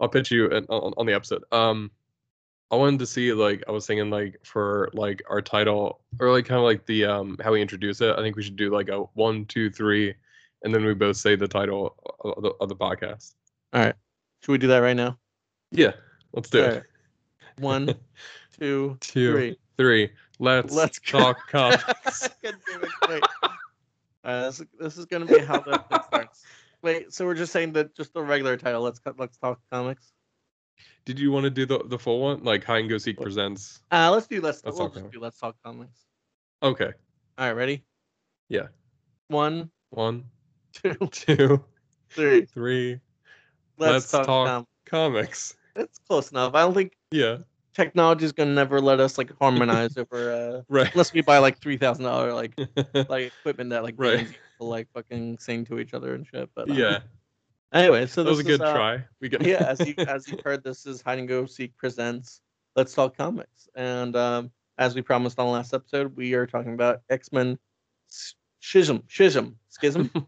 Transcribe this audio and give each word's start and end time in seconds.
I'll 0.00 0.08
pitch 0.08 0.30
you 0.30 0.50
an- 0.50 0.66
on, 0.68 0.92
on 0.96 1.06
the 1.06 1.12
episode. 1.14 1.44
Um, 1.52 1.90
I 2.72 2.76
wanted 2.76 3.00
to 3.00 3.06
see 3.06 3.32
like 3.32 3.62
I 3.68 3.72
was 3.72 3.86
thinking 3.86 4.10
like 4.10 4.38
for 4.44 4.90
like 4.92 5.22
our 5.28 5.42
title 5.42 6.00
or 6.20 6.30
like 6.30 6.44
kind 6.46 6.58
of 6.58 6.64
like 6.64 6.86
the 6.86 7.04
um 7.04 7.36
how 7.42 7.52
we 7.52 7.60
introduce 7.60 8.00
it. 8.00 8.14
I 8.16 8.22
think 8.22 8.36
we 8.36 8.42
should 8.42 8.56
do 8.56 8.70
like 8.70 8.88
a 8.88 8.98
one, 9.14 9.44
two, 9.46 9.70
three, 9.70 10.14
and 10.64 10.74
then 10.74 10.84
we 10.84 10.94
both 10.94 11.16
say 11.16 11.34
the 11.36 11.48
title 11.48 11.96
of 12.24 12.42
the, 12.42 12.50
of 12.60 12.68
the 12.68 12.76
podcast. 12.76 13.34
All 13.72 13.82
right, 13.82 13.94
should 14.42 14.52
we 14.52 14.58
do 14.58 14.68
that 14.68 14.78
right 14.78 14.96
now? 14.96 15.18
Yeah, 15.72 15.92
let's 16.32 16.48
do 16.50 16.62
Alright. 16.62 16.76
it. 16.78 16.84
One, 17.58 17.86
two, 18.58 18.96
Two, 19.00 19.32
three. 19.32 19.58
three. 19.76 20.10
Let's 20.38 20.72
Let's 20.72 20.98
talk 21.06 21.36
comics. 21.48 22.28
God 22.42 22.54
damn 22.70 22.82
it, 22.84 22.90
wait. 23.08 23.22
Alright, 24.24 24.46
this, 24.46 24.62
this 24.78 24.96
is 24.96 25.06
gonna 25.06 25.26
be 25.26 25.38
how 25.40 25.60
thing 25.60 25.74
starts. 26.06 26.44
Wait, 26.82 27.12
so 27.12 27.26
we're 27.26 27.34
just 27.34 27.52
saying 27.52 27.72
that 27.74 27.94
just 27.94 28.14
the 28.14 28.22
regular 28.22 28.56
title. 28.56 28.82
Let's. 28.82 29.00
Let's 29.18 29.36
talk 29.36 29.60
comics. 29.70 30.12
Did 31.04 31.18
you 31.18 31.30
want 31.30 31.44
to 31.44 31.50
do 31.50 31.66
the 31.66 31.84
the 31.84 31.98
full 31.98 32.20
one, 32.20 32.42
like 32.44 32.64
hide 32.64 32.80
and 32.80 32.88
go 32.88 32.98
seek 32.98 33.20
presents? 33.20 33.80
Uh, 33.90 34.10
let's 34.10 34.26
do 34.26 34.40
let's. 34.40 34.64
Let's 34.64 34.78
we'll 34.78 34.88
talk 34.90 35.12
do 35.12 35.20
let's 35.20 35.38
talk 35.38 35.56
comics. 35.64 36.06
Okay, 36.62 36.92
All 37.38 37.46
right, 37.46 37.52
ready? 37.52 37.84
Yeah. 38.48 38.68
One, 39.28 39.70
one, 39.90 40.24
two, 40.72 40.94
two, 41.10 41.64
three. 42.10 42.40
Three. 42.40 42.44
three. 42.46 43.00
Let's, 43.78 44.10
talk. 44.10 44.26
com- 44.26 44.66
comics. 44.84 45.56
it's 45.74 45.98
close 46.06 46.30
enough. 46.32 46.54
I 46.54 46.60
don't 46.60 46.74
think 46.74 46.92
Yeah, 47.10 47.38
Technology 47.72 48.24
is 48.26 48.32
gonna 48.32 48.52
never 48.52 48.80
let 48.80 49.00
us 49.00 49.16
like 49.16 49.32
harmonize 49.38 49.96
over 49.96 50.32
uh 50.32 50.62
right. 50.68 50.92
unless 50.92 51.12
we 51.12 51.22
buy 51.22 51.38
like 51.38 51.58
three 51.60 51.76
thousand 51.76 52.04
dollar 52.04 52.34
like 52.34 52.58
like 53.08 53.32
equipment 53.38 53.70
that 53.70 53.82
like 53.82 53.94
Right. 53.96 54.28
Will 54.60 54.68
like 54.68 54.88
fucking 54.92 55.38
sing 55.38 55.64
to 55.66 55.78
each 55.78 55.94
other 55.94 56.14
and 56.14 56.26
shit. 56.26 56.48
But 56.54 56.70
uh, 56.70 56.74
yeah, 56.74 56.98
Anyway, 57.72 58.06
so 58.06 58.22
that 58.24 58.30
was 58.30 58.40
a 58.40 58.42
this 58.42 58.52
is, 58.52 58.58
good 58.58 58.66
uh, 58.66 58.72
try. 58.74 59.04
We 59.20 59.28
got 59.28 59.42
yeah, 59.42 59.64
as 59.68 59.80
you 59.86 59.94
as 60.08 60.28
you've 60.28 60.40
heard, 60.40 60.62
this 60.64 60.86
is 60.86 61.02
Hide 61.02 61.18
and 61.18 61.28
Go 61.28 61.46
Seek 61.46 61.76
presents 61.76 62.40
Let's 62.76 62.94
Talk 62.94 63.16
Comics, 63.16 63.68
and 63.74 64.14
um, 64.16 64.50
as 64.78 64.94
we 64.94 65.02
promised 65.02 65.38
on 65.38 65.46
the 65.46 65.52
last 65.52 65.72
episode, 65.74 66.16
we 66.16 66.34
are 66.34 66.46
talking 66.46 66.74
about 66.74 67.02
X 67.10 67.32
Men 67.32 67.58
Schism, 68.60 69.02
Schism, 69.08 69.56
Schism. 69.68 70.10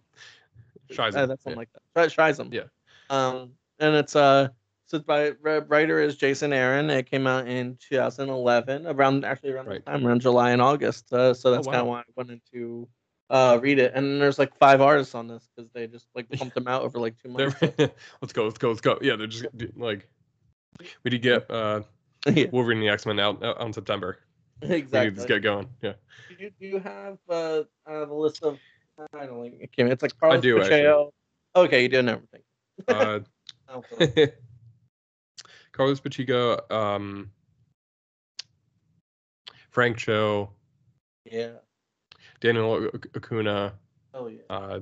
Shiza, 0.91 1.17
Uh, 1.17 1.27
that's 1.27 1.43
something 1.43 1.53
yeah. 1.53 1.57
like 1.57 1.69
that. 1.95 2.11
Sh- 2.11 2.15
Schism. 2.15 2.51
Yeah. 2.53 2.65
Um, 3.11 3.53
and 3.79 3.95
it's 3.97 4.15
uh, 4.15 4.49
so 4.87 4.99
it's 4.99 5.07
by 5.07 5.31
writer 5.41 6.01
is 6.01 6.17
Jason 6.17 6.53
Aaron. 6.53 6.91
It 6.91 7.11
came 7.11 7.27
out 7.27 7.49
in 7.49 7.77
2011, 7.89 8.87
around 8.87 9.25
actually 9.25 9.51
around 9.53 9.67
Right. 9.69 9.85
the 9.85 9.91
time 9.91 10.07
around 10.07 10.21
July 10.21 10.51
and 10.51 10.61
August. 10.63 11.13
Uh, 11.13 11.33
so 11.35 11.51
that's 11.51 11.67
kind 11.67 11.79
of 11.79 11.87
why 11.87 12.01
I 12.01 12.03
went 12.15 12.41
to 12.53 12.89
uh 13.33 13.59
read 13.61 13.79
it. 13.81 13.93
And 13.95 14.21
there's 14.21 14.39
like 14.39 14.57
five 14.59 14.81
artists 14.81 15.15
on 15.17 15.27
this 15.27 15.49
because 15.57 15.69
they 15.73 15.89
just 15.89 16.07
like 16.15 16.31
pumped 16.39 16.55
them 16.55 16.69
out 16.69 16.83
over 16.83 17.01
like 17.01 17.21
two 17.21 17.31
months. 17.31 17.57
Let's 18.21 18.33
go, 18.33 18.45
let's 18.45 18.59
go, 18.59 18.69
let's 18.69 18.81
go. 18.81 18.99
Yeah, 19.03 19.17
they're 19.17 19.27
just 19.27 19.47
like 19.77 20.07
we 21.03 21.11
did 21.11 21.23
get 21.23 21.51
uh 21.51 21.83
yeah, 22.33 22.47
Wolverine 22.53 22.79
and 22.79 22.87
the 22.87 22.93
X 22.93 23.05
Men 23.05 23.19
out, 23.19 23.43
out 23.43 23.61
in 23.61 23.73
September. 23.73 24.19
We 24.61 24.69
need 24.69 24.91
to 24.93 25.03
exactly. 25.03 25.27
get 25.27 25.43
going. 25.43 25.69
Yeah, 25.83 25.95
Do 26.29 26.45
you, 26.45 26.51
do 26.61 26.67
you 26.67 26.79
have 26.79 27.19
uh, 27.29 27.63
uh 27.85 28.05
the 28.05 28.15
list 28.15 28.45
of 28.45 28.61
I 29.13 29.27
don't 29.27 29.41
like 29.41 29.55
okay, 29.55 29.91
it's 29.91 30.03
like 30.03 30.17
Carlos 30.21 30.41
do, 30.41 30.59
actually. 30.59 30.83
Pacheco. 30.83 31.13
Okay, 31.57 31.83
you 31.83 31.89
do 31.89 32.03
know 32.03 32.21
everything. 32.87 33.27
uh, 34.07 34.29
Carlos 35.73 36.01
Pacheco, 36.01 36.59
um, 36.71 37.31
Frank 39.71 39.97
Cho, 39.97 40.51
yeah. 41.25 41.53
Daniel 42.43 42.89
Ac- 42.93 43.09
Acuna, 43.15 43.73
Oh 44.13 44.27
yeah. 44.27 44.41
uh, 44.51 44.81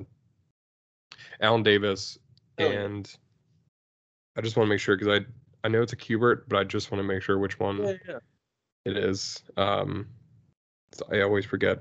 Alan 1.41 1.63
Davis, 1.63 2.19
Oh, 2.59 2.65
yeah. 2.71 2.81
and 2.81 3.17
I 4.37 4.41
just 4.41 4.57
want 4.57 4.67
to 4.67 4.71
make 4.71 4.81
sure 4.81 4.97
because 4.97 5.21
I 5.21 5.25
I 5.63 5.69
know 5.69 5.83
it's 5.83 5.93
a 5.93 5.97
Kubert, 5.97 6.45
but 6.49 6.59
I 6.59 6.65
just 6.65 6.91
want 6.91 7.01
to 7.01 7.07
make 7.07 7.23
sure 7.23 7.39
which 7.39 7.61
one 7.61 7.77
Yeah, 7.85 7.93
yeah. 8.09 8.19
it 8.87 8.97
is. 8.97 9.43
Um, 9.59 10.09
so 10.93 11.07
I 11.13 11.21
always 11.21 11.45
forget. 11.45 11.79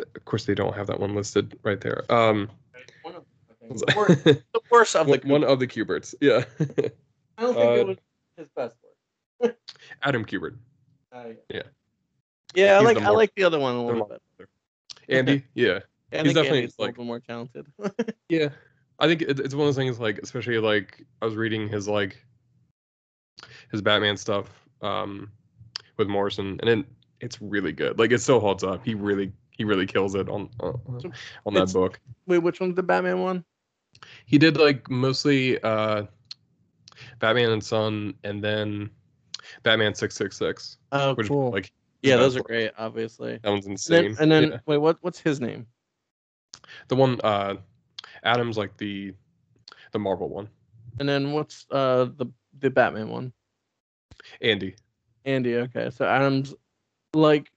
Of 0.00 0.24
course, 0.24 0.44
they 0.46 0.54
don't 0.54 0.74
have 0.74 0.86
that 0.88 0.98
one 0.98 1.14
listed 1.14 1.58
right 1.62 1.80
there. 1.80 2.10
Um, 2.10 2.50
One 3.02 3.14
of, 3.16 3.24
the, 3.60 3.94
worst, 3.96 4.24
the 4.24 4.60
worst 4.70 4.96
of 4.96 5.06
the 5.06 5.12
one, 5.24 5.42
one 5.42 5.44
of 5.44 5.58
the 5.60 5.66
Kuberts, 5.66 6.14
yeah. 6.20 6.44
I 7.38 7.42
don't 7.42 7.54
think 7.54 7.70
uh, 7.70 7.80
it 7.80 7.86
was 7.86 7.96
his 8.36 8.48
best 8.56 8.76
work. 9.40 9.56
Adam 10.02 10.24
Kubert, 10.24 10.56
Uh, 11.12 11.24
Yeah. 11.28 11.34
Yeah, 11.50 11.62
I 12.56 12.80
like 12.80 12.98
the 12.98 13.04
I 13.04 13.10
like 13.10 13.32
the 13.34 13.44
other 13.44 13.58
one 13.58 13.74
a 13.74 13.84
little 13.84 13.98
more- 14.00 14.18
bit. 14.38 14.48
Andy, 15.08 15.44
yeah. 15.54 15.80
I 16.12 16.22
he's 16.22 16.34
definitely, 16.34 16.60
Andy's 16.60 16.74
a 16.78 16.82
like- 16.82 16.90
little 16.92 17.04
more 17.04 17.20
talented. 17.20 17.66
Yeah, 18.28 18.48
I 18.98 19.06
think 19.06 19.22
it's 19.22 19.40
one 19.54 19.68
of 19.68 19.74
those 19.74 19.76
things 19.76 20.00
like, 20.00 20.18
especially 20.18 20.58
like 20.58 21.04
I 21.22 21.24
was 21.26 21.36
reading 21.36 21.68
his 21.68 21.86
like 21.86 22.22
his 23.70 23.82
Batman 23.82 24.16
stuff 24.16 24.48
um 24.82 25.30
with 25.96 26.08
Morrison, 26.08 26.58
and 26.62 26.68
it, 26.80 26.86
it's 27.20 27.40
really 27.40 27.72
good. 27.72 27.98
Like 27.98 28.10
it 28.12 28.20
still 28.20 28.40
holds 28.40 28.64
up. 28.64 28.84
He 28.84 28.94
really 28.94 29.32
he 29.50 29.64
really 29.64 29.86
kills 29.86 30.14
it 30.14 30.28
on 30.28 30.48
on, 30.60 30.80
on 31.46 31.54
that 31.54 31.62
it's- 31.62 31.72
book. 31.72 32.00
Wait, 32.26 32.38
which 32.38 32.60
one's 32.60 32.74
the 32.74 32.82
Batman 32.82 33.20
one? 33.20 33.44
He 34.26 34.38
did 34.38 34.56
like 34.56 34.90
mostly 34.90 35.60
uh 35.62 36.04
Batman 37.20 37.50
and 37.50 37.62
Son, 37.64 38.14
and 38.24 38.42
then 38.42 38.90
Batman 39.62 39.94
six 39.94 40.16
six 40.16 40.36
six, 40.36 40.78
Oh, 40.92 41.14
which 41.14 41.28
cool. 41.28 41.50
like 41.52 41.72
yeah, 42.06 42.16
those 42.16 42.36
are 42.36 42.42
great. 42.42 42.72
Obviously. 42.78 43.38
that 43.42 43.50
one's 43.50 43.66
And 43.66 43.72
insane. 43.72 44.14
then, 44.14 44.16
and 44.22 44.32
then 44.32 44.50
Yeah. 44.52 44.58
wait, 44.66 44.78
what 44.78 44.98
what's 45.02 45.18
his 45.20 45.40
name? 45.40 45.66
the 46.88 46.96
one 46.96 47.20
uh 47.22 47.54
Adam's 48.24 48.56
like 48.58 48.76
the 48.76 49.12
the 49.92 49.98
Marvel 49.98 50.28
one. 50.28 50.48
And 50.98 51.08
then 51.08 51.32
what's 51.32 51.66
uh 51.70 52.06
the 52.16 52.26
the 52.58 52.70
Batman 52.70 53.08
one? 53.08 53.32
Andy. 54.40 54.74
Andy. 55.24 55.56
Okay, 55.56 55.90
so 55.90 56.04
Adams, 56.04 56.54
like, 57.14 57.50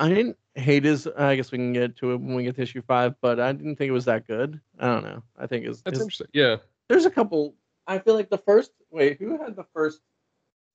I 0.00 0.08
didn't 0.08 0.36
hate 0.54 0.84
his. 0.84 1.06
I 1.06 1.36
guess 1.36 1.52
we 1.52 1.58
can 1.58 1.72
get 1.72 1.96
to 1.96 2.12
it 2.12 2.16
when 2.20 2.34
we 2.34 2.44
get 2.44 2.56
to 2.56 2.62
issue 2.62 2.82
five, 2.82 3.14
but 3.20 3.38
I 3.40 3.52
didn't 3.52 3.76
think 3.76 3.88
it 3.88 3.92
was 3.92 4.04
that 4.06 4.26
good. 4.26 4.60
I 4.78 4.86
don't 4.86 5.04
know. 5.04 5.22
I 5.36 5.46
think 5.46 5.66
it's, 5.66 5.82
That's 5.82 5.94
it's 5.96 6.02
interesting. 6.02 6.28
Yeah. 6.32 6.56
there's 6.88 7.04
a 7.06 7.10
couple. 7.10 7.54
I 7.86 7.98
feel 7.98 8.14
like 8.14 8.30
the 8.30 8.38
first. 8.38 8.70
Wait, 8.90 9.18
who 9.18 9.36
had 9.42 9.54
the 9.56 9.64
first 9.74 10.00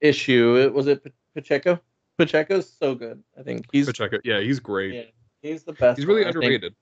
issue? 0.01 0.57
It 0.57 0.73
was 0.73 0.87
it 0.87 1.03
Pa- 1.03 1.09
Pacheco. 1.33 1.79
Pacheco's 2.17 2.71
so 2.71 2.95
good. 2.95 3.23
I 3.37 3.43
think 3.43 3.65
he's 3.71 3.87
Pacheco. 3.87 4.19
Yeah, 4.23 4.39
he's 4.39 4.59
great. 4.59 4.93
yeah, 4.93 5.03
he's 5.41 5.63
the 5.63 5.73
best. 5.73 5.97
He's 5.97 6.05
really 6.05 6.21
one, 6.21 6.27
I 6.27 6.29
underrated. 6.29 6.75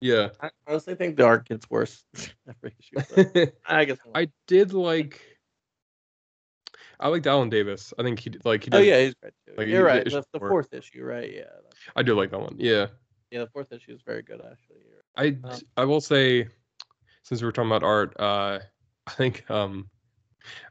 Yeah. 0.00 0.28
I 0.40 0.50
honestly 0.66 0.94
think 0.94 1.16
the 1.16 1.24
art 1.24 1.48
gets 1.48 1.68
worse 1.68 2.04
every 2.48 2.74
issue. 2.78 3.46
I 3.66 3.84
guess. 3.84 3.98
I 4.14 4.28
did 4.46 4.72
like. 4.72 5.20
I 6.98 7.08
liked 7.08 7.26
Alan 7.26 7.48
Davis. 7.48 7.94
I 7.98 8.02
think 8.02 8.18
he 8.18 8.32
like 8.44 8.64
he. 8.64 8.70
Did, 8.70 8.78
oh 8.78 8.82
yeah, 8.82 9.00
he's 9.00 9.14
great 9.14 9.34
too. 9.46 9.54
like, 9.56 9.68
You're 9.68 9.84
right. 9.84 10.04
The, 10.04 10.24
the 10.32 10.38
four. 10.38 10.48
fourth 10.48 10.72
issue, 10.72 11.04
right? 11.04 11.32
Yeah. 11.32 11.44
I 11.96 12.02
do 12.02 12.14
like 12.14 12.30
that 12.30 12.40
one. 12.40 12.56
Yeah. 12.58 12.86
Yeah, 13.30 13.40
the 13.40 13.46
fourth 13.48 13.72
issue 13.72 13.92
is 13.92 14.00
very 14.04 14.22
good 14.22 14.40
actually. 14.40 14.78
You're 14.88 15.00
I 15.16 15.48
Um, 15.48 15.60
I 15.76 15.84
will 15.84 16.00
say, 16.00 16.48
since 17.22 17.42
we're 17.42 17.52
talking 17.52 17.70
about 17.70 17.82
art, 17.82 18.14
uh, 18.18 18.58
I 19.06 19.10
think 19.12 19.50
um, 19.50 19.88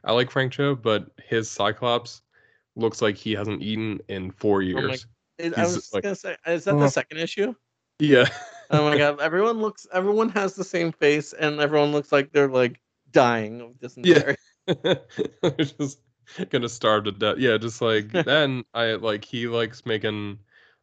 I 0.04 0.12
like 0.12 0.30
Frank 0.30 0.52
Cho, 0.52 0.74
but 0.74 1.10
his 1.28 1.50
Cyclops 1.50 2.22
looks 2.80 3.00
like 3.02 3.16
he 3.16 3.32
hasn't 3.32 3.62
eaten 3.62 4.00
in 4.08 4.30
four 4.32 4.58
my- 4.60 4.66
years. 4.66 5.06
Is- 5.38 5.54
I 5.54 5.62
He's, 5.64 5.74
was 5.76 5.94
like- 5.94 6.02
gonna 6.02 6.14
say, 6.14 6.36
is 6.46 6.64
that 6.64 6.74
Uh, 6.74 6.80
the 6.80 6.88
second 6.88 7.18
issue? 7.18 7.54
yeah. 7.98 8.26
Oh 8.70 8.88
my 8.88 8.96
god! 8.98 9.20
Everyone 9.20 9.60
looks. 9.60 9.86
Everyone 9.92 10.28
has 10.30 10.54
the 10.54 10.64
same 10.64 10.92
face, 10.92 11.32
and 11.32 11.60
everyone 11.60 11.92
looks 11.92 12.12
like 12.12 12.32
they're 12.32 12.48
like 12.48 12.80
dying 13.12 13.60
of 13.60 13.78
dysentery. 13.80 14.36
They're 14.66 15.50
just 15.58 16.00
gonna 16.50 16.68
starve 16.68 17.04
to 17.04 17.12
death. 17.12 17.38
Yeah, 17.38 17.56
just 17.58 17.80
like 17.82 18.12
then 18.12 18.64
I 18.74 18.92
like 18.92 19.24
he 19.24 19.48
likes 19.48 19.84
making 19.86 20.38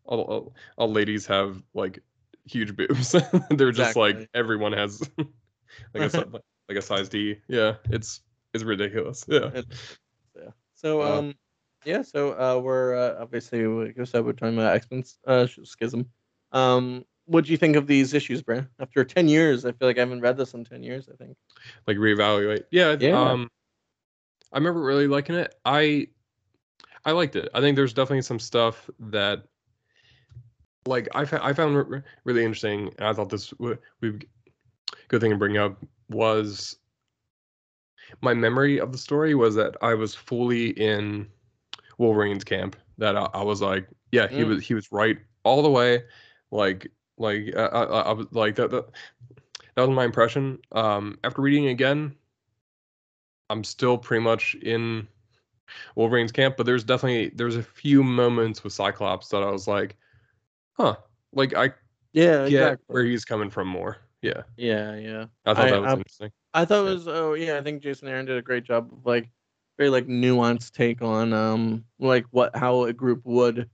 all, 0.05 0.21
all, 0.21 0.55
all 0.77 0.91
ladies 0.91 1.25
have 1.27 1.61
like 1.73 1.99
huge 2.45 2.75
boobs. 2.75 3.15
They're 3.51 3.71
just 3.71 3.95
like 3.95 4.27
everyone 4.33 4.73
has 4.73 5.01
like 5.93 6.13
a 6.13 6.25
like 6.67 6.77
a 6.77 6.81
size 6.81 7.07
D. 7.09 7.37
Yeah, 7.47 7.75
it's 7.89 8.21
it's 8.53 8.63
ridiculous. 8.63 9.23
Yeah. 9.27 9.51
It- 9.53 9.67
yeah. 10.35 10.49
So 10.75 11.01
Uh, 11.01 11.19
um, 11.19 11.33
yeah. 11.87 12.01
So 12.01 12.31
uh, 12.33 12.59
we're 12.59 12.95
uh, 12.95 13.21
obviously 13.21 13.65
like 13.65 13.97
I 13.99 14.03
said, 14.03 14.25
we're 14.25 14.33
talking 14.33 14.57
about 14.57 14.75
X 14.75 14.87
Men 14.91 15.03
uh, 15.25 15.47
Schism. 15.47 16.05
Um, 16.51 17.05
what 17.25 17.45
do 17.45 17.51
you 17.51 17.57
think 17.57 17.75
of 17.75 17.87
these 17.87 18.13
issues, 18.13 18.41
Brand? 18.41 18.67
After 18.79 19.03
ten 19.03 19.27
years, 19.27 19.65
I 19.65 19.71
feel 19.71 19.87
like 19.87 19.97
I 19.97 20.01
haven't 20.01 20.21
read 20.21 20.37
this 20.37 20.53
in 20.53 20.65
ten 20.65 20.83
years. 20.83 21.09
I 21.11 21.15
think. 21.15 21.37
Like 21.87 21.97
reevaluate. 21.97 22.63
Yeah. 22.71 22.95
Yeah. 22.99 23.19
Um, 23.19 23.49
I 24.53 24.57
remember 24.57 24.81
really 24.81 25.07
liking 25.07 25.35
it. 25.35 25.55
I 25.65 26.07
I 27.05 27.11
liked 27.11 27.35
it. 27.35 27.49
I 27.53 27.61
think 27.61 27.75
there's 27.75 27.93
definitely 27.93 28.21
some 28.21 28.39
stuff 28.39 28.89
that 28.99 29.43
like 30.87 31.07
I, 31.13 31.25
fa- 31.25 31.43
I 31.43 31.53
found 31.53 31.75
re- 31.75 32.01
really 32.23 32.43
interesting 32.43 32.93
and 32.97 33.07
i 33.07 33.13
thought 33.13 33.29
this 33.29 33.53
be 33.99 34.07
a 34.07 34.11
good 35.09 35.21
thing 35.21 35.31
to 35.31 35.37
bring 35.37 35.57
up 35.57 35.77
was 36.09 36.77
my 38.21 38.33
memory 38.33 38.79
of 38.79 38.91
the 38.91 38.97
story 38.97 39.35
was 39.35 39.53
that 39.55 39.75
i 39.81 39.93
was 39.93 40.15
fully 40.15 40.69
in 40.69 41.27
wolverine's 41.97 42.43
camp 42.43 42.75
that 42.97 43.15
i, 43.15 43.27
I 43.33 43.43
was 43.43 43.61
like 43.61 43.87
yeah 44.11 44.27
he 44.27 44.41
Mm. 44.41 44.47
was 44.49 44.63
he 44.67 44.73
was 44.73 44.91
right 44.91 45.17
all 45.43 45.61
the 45.63 45.69
way 45.69 46.03
like 46.51 46.91
like 47.17 47.53
I, 47.55 47.65
I, 47.65 47.83
I 47.83 48.11
was 48.13 48.27
like 48.31 48.55
that, 48.55 48.69
that 48.71 48.85
that 49.75 49.81
was 49.87 49.95
my 49.95 50.05
impression 50.05 50.59
um 50.71 51.17
after 51.23 51.41
reading 51.41 51.67
again 51.67 52.15
I'm 53.49 53.63
still 53.63 53.97
pretty 53.97 54.23
much 54.23 54.55
in 54.55 55.07
Wolverine's 55.95 56.33
camp, 56.33 56.57
but 56.57 56.65
there's 56.65 56.83
definitely 56.83 57.29
there's 57.29 57.55
a 57.55 57.63
few 57.63 58.03
moments 58.03 58.61
with 58.63 58.73
Cyclops 58.73 59.29
that 59.29 59.41
I 59.41 59.49
was 59.49 59.67
like, 59.69 59.95
huh, 60.73 60.97
like 61.31 61.55
I 61.55 61.71
Yeah, 62.11 62.43
exactly. 62.45 62.83
where 62.87 63.05
he's 63.05 63.23
coming 63.23 63.49
from 63.49 63.69
more. 63.69 63.99
Yeah, 64.21 64.41
Yeah, 64.57 64.95
yeah. 64.95 65.25
I 65.45 65.53
thought 65.53 65.67
I- 65.67 65.71
that 65.71 65.79
was 65.81 65.87
I'm- 65.87 65.97
interesting. 65.99 66.31
I 66.53 66.65
thought 66.65 66.87
it 66.87 66.93
was 66.93 67.07
oh 67.07 67.35
yeah, 67.35 67.57
I 67.57 67.61
think 67.61 67.81
Jason 67.83 68.09
Aaron 68.09 68.25
did 68.25 68.37
a 68.37 68.41
great 68.41 68.65
job 68.65 68.91
of 68.91 69.05
like 69.05 69.29
very 69.77 69.89
like 69.89 70.07
nuanced 70.07 70.71
take 70.71 71.01
on 71.01 71.33
um 71.33 71.85
like 71.99 72.25
what 72.31 72.55
how 72.55 72.83
a 72.85 72.93
group 72.93 73.21
would 73.25 73.69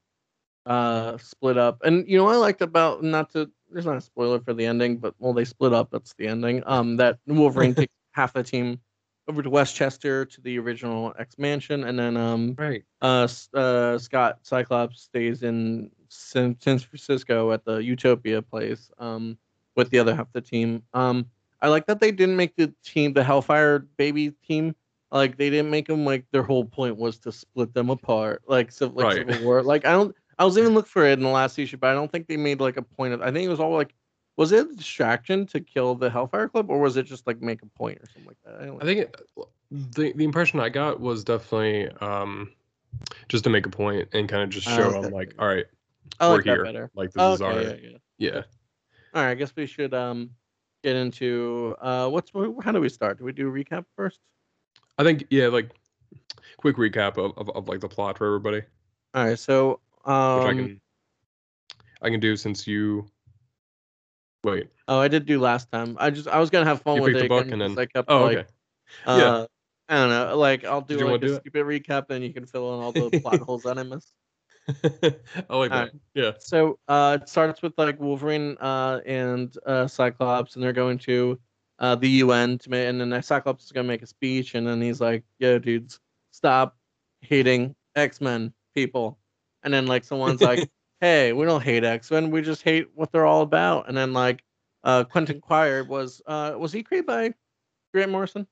uh 0.65 1.17
split 1.17 1.57
up. 1.57 1.79
And 1.83 2.07
you 2.07 2.17
know 2.17 2.27
I 2.27 2.35
liked 2.35 2.61
about 2.61 3.03
not 3.03 3.31
to 3.31 3.49
there's 3.71 3.85
not 3.85 3.97
a 3.97 4.01
spoiler 4.01 4.39
for 4.39 4.53
the 4.53 4.65
ending, 4.65 4.97
but 4.97 5.15
well 5.19 5.33
they 5.33 5.45
split 5.45 5.73
up, 5.73 5.89
that's 5.91 6.13
the 6.13 6.27
ending. 6.27 6.63
Um 6.65 6.97
that 6.97 7.19
Wolverine 7.27 7.73
takes 7.75 7.93
half 8.11 8.33
the 8.33 8.43
team 8.43 8.79
over 9.27 9.41
to 9.41 9.49
Westchester 9.49 10.25
to 10.25 10.41
the 10.41 10.59
original 10.59 11.13
X 11.17 11.37
Mansion 11.37 11.83
and 11.85 11.97
then 11.97 12.17
um 12.17 12.55
Right. 12.57 12.83
uh, 13.01 13.27
uh 13.53 13.97
Scott 13.97 14.39
Cyclops 14.43 15.01
stays 15.01 15.43
in 15.43 15.89
San, 16.09 16.57
San 16.59 16.79
Francisco 16.79 17.51
at 17.51 17.65
the 17.65 17.77
Utopia 17.77 18.41
place 18.41 18.91
um 18.99 19.37
with 19.75 19.89
the 19.89 19.99
other 19.99 20.15
half 20.15 20.27
of 20.27 20.33
the 20.33 20.41
team. 20.41 20.83
Um 20.93 21.25
I 21.61 21.69
like 21.69 21.85
that 21.87 22.01
they 22.01 22.11
didn't 22.11 22.35
make 22.35 22.57
the 22.57 22.73
team 22.83 23.13
the 23.13 23.23
Hellfire 23.23 23.79
baby 23.97 24.31
team 24.45 24.75
like 25.13 25.37
they 25.37 25.49
didn't 25.49 25.69
make 25.71 25.87
them 25.87 26.03
like 26.05 26.25
their 26.31 26.43
whole 26.43 26.65
point 26.65 26.97
was 26.97 27.19
to 27.19 27.31
split 27.31 27.73
them 27.73 27.89
apart 27.89 28.41
like, 28.47 28.71
so, 28.71 28.87
like 28.87 29.05
Right. 29.05 29.15
Civil 29.17 29.45
War. 29.45 29.61
Like 29.61 29.85
I 29.85 29.91
don't 29.91 30.15
I 30.39 30.45
was 30.45 30.57
even 30.57 30.73
looking 30.73 30.89
for 30.89 31.05
it 31.05 31.13
in 31.13 31.21
the 31.21 31.29
last 31.29 31.57
issue, 31.59 31.77
but 31.77 31.91
I 31.91 31.93
don't 31.93 32.11
think 32.11 32.27
they 32.27 32.37
made 32.37 32.59
like 32.59 32.77
a 32.77 32.81
point 32.81 33.13
of 33.13 33.21
I 33.21 33.31
think 33.31 33.45
it 33.45 33.49
was 33.49 33.59
all 33.59 33.71
like 33.71 33.93
was 34.35 34.51
it 34.51 34.69
a 34.69 34.75
distraction 34.75 35.45
to 35.47 35.59
kill 35.61 35.95
the 35.95 36.09
Hellfire 36.09 36.49
Club 36.49 36.69
or 36.71 36.79
was 36.79 36.97
it 36.97 37.03
just 37.03 37.27
like 37.27 37.41
make 37.41 37.61
a 37.61 37.67
point 37.67 37.99
or 38.01 38.07
something 38.07 38.27
like 38.27 38.37
that? 38.43 38.61
I 38.61 38.65
don't 38.65 38.81
I 38.81 38.85
think 38.85 38.99
it, 39.01 39.21
the 39.71 40.13
the 40.13 40.23
impression 40.23 40.59
I 40.59 40.69
got 40.69 40.99
was 40.99 41.23
definitely 41.23 41.89
um 42.01 42.51
just 43.29 43.43
to 43.43 43.49
make 43.49 43.65
a 43.65 43.69
point 43.69 44.09
and 44.13 44.27
kind 44.27 44.43
of 44.43 44.49
just 44.49 44.67
Oh, 44.67 44.75
show 44.75 44.89
okay. 44.89 45.01
them 45.01 45.11
like, 45.11 45.35
all 45.37 45.47
right, 45.47 45.65
I 46.19 46.29
we're 46.29 46.35
like 46.37 46.45
that 46.45 46.51
here. 46.51 46.63
better. 46.65 46.91
Like 46.95 47.11
this 47.13 47.21
Oh, 47.23 47.33
is 47.33 47.41
our 47.41 47.61
yeah, 47.61 47.75
yeah. 47.81 47.97
yeah. 48.17 48.41
All 49.13 49.23
right, 49.23 49.31
I 49.31 49.35
guess 49.35 49.55
we 49.55 49.67
should 49.67 49.93
um 49.93 50.31
get 50.83 50.95
into 50.95 51.75
uh 51.79 52.09
what's 52.09 52.31
how 52.63 52.71
do 52.71 52.79
we 52.81 52.89
start? 52.89 53.19
Do 53.19 53.25
we 53.25 53.31
do 53.31 53.47
a 53.47 53.51
recap 53.51 53.85
first? 53.95 54.19
I 54.97 55.03
think 55.03 55.25
yeah, 55.29 55.47
like 55.47 55.71
quick 56.57 56.75
recap 56.77 57.17
of, 57.17 57.37
of, 57.37 57.49
of 57.55 57.67
like 57.67 57.79
the 57.79 57.89
plot 57.89 58.17
for 58.17 58.27
everybody, 58.27 58.61
All 59.13 59.25
right, 59.25 59.39
so 59.39 59.79
which 60.05 60.07
I 60.07 60.49
um 60.51 60.57
can 60.57 60.81
I 62.01 62.09
can 62.09 62.19
do 62.19 62.35
since 62.35 62.67
you 62.67 63.05
wait. 64.43 64.67
oh 64.87 64.99
I 64.99 65.07
did 65.07 65.25
do 65.25 65.39
last 65.39 65.71
time. 65.71 65.97
I 65.99 66.09
just 66.09 66.27
I 66.27 66.39
was 66.39 66.49
gonna 66.49 66.65
have 66.65 66.81
fun 66.81 66.97
You 66.97 67.03
with 67.03 67.15
it 67.15 67.21
the 67.21 67.27
book 67.27 67.51
and 67.51 67.61
then 67.61 67.77
I 67.77 67.85
kept 67.85 68.09
oh 68.09 68.23
like 68.23 68.37
okay 68.39 68.47
uh, 69.05 69.17
Yeah. 69.19 69.45
I 69.89 69.95
don't 69.95 70.09
know, 70.09 70.37
like 70.37 70.63
I'll 70.63 70.81
do 70.81 70.97
like 71.05 71.21
a 71.21 71.25
do 71.25 71.33
it? 71.33 71.41
stupid 71.41 71.65
recap 71.65 72.09
and 72.09 72.23
you 72.23 72.33
can 72.33 72.45
fill 72.45 72.73
in 72.75 72.83
all 72.83 72.91
the 72.91 73.09
plot 73.19 73.41
holes 73.41 73.63
that 73.63 73.77
I 73.77 73.83
missed. 73.83 74.13
I 75.49 75.57
like 75.57 75.71
that. 75.71 75.91
Yeah. 76.13 76.31
So 76.39 76.79
uh, 76.87 77.17
it 77.21 77.27
starts 77.27 77.61
with 77.61 77.73
like 77.77 77.99
Wolverine 77.99 78.57
uh, 78.61 79.01
and 79.05 79.55
uh, 79.65 79.87
Cyclops, 79.87 80.55
and 80.55 80.63
they're 80.63 80.71
going 80.71 80.99
to 80.99 81.37
uh, 81.83 81.95
the 81.95 82.09
UN 82.09 82.57
to 82.59 82.69
make, 82.69 82.87
and 82.87 82.99
then 83.01 83.21
Cyclops 83.21 83.65
is 83.65 83.73
gonna 83.73 83.89
make 83.89 84.01
a 84.01 84.07
speech, 84.07 84.55
and 84.55 84.65
then 84.65 84.81
he's 84.81 85.01
like, 85.01 85.25
"Yo, 85.37 85.59
dudes, 85.59 85.99
stop 86.31 86.77
hating 87.19 87.75
X 87.97 88.21
Men 88.21 88.53
people," 88.73 89.19
and 89.63 89.73
then 89.73 89.85
like 89.85 90.05
someone's 90.05 90.39
like, 90.39 90.71
"Hey, 91.01 91.33
we 91.33 91.45
don't 91.45 91.61
hate 91.61 91.83
X 91.83 92.09
Men, 92.09 92.31
we 92.31 92.41
just 92.41 92.61
hate 92.61 92.87
what 92.95 93.11
they're 93.11 93.25
all 93.25 93.41
about," 93.41 93.89
and 93.89 93.97
then 93.97 94.13
like 94.13 94.45
uh, 94.85 95.03
Quentin 95.03 95.41
Quire 95.41 95.83
was 95.83 96.21
uh, 96.25 96.55
was 96.57 96.71
he 96.71 96.83
created 96.83 97.05
by 97.05 97.33
Grant 97.93 98.11
Morrison? 98.11 98.47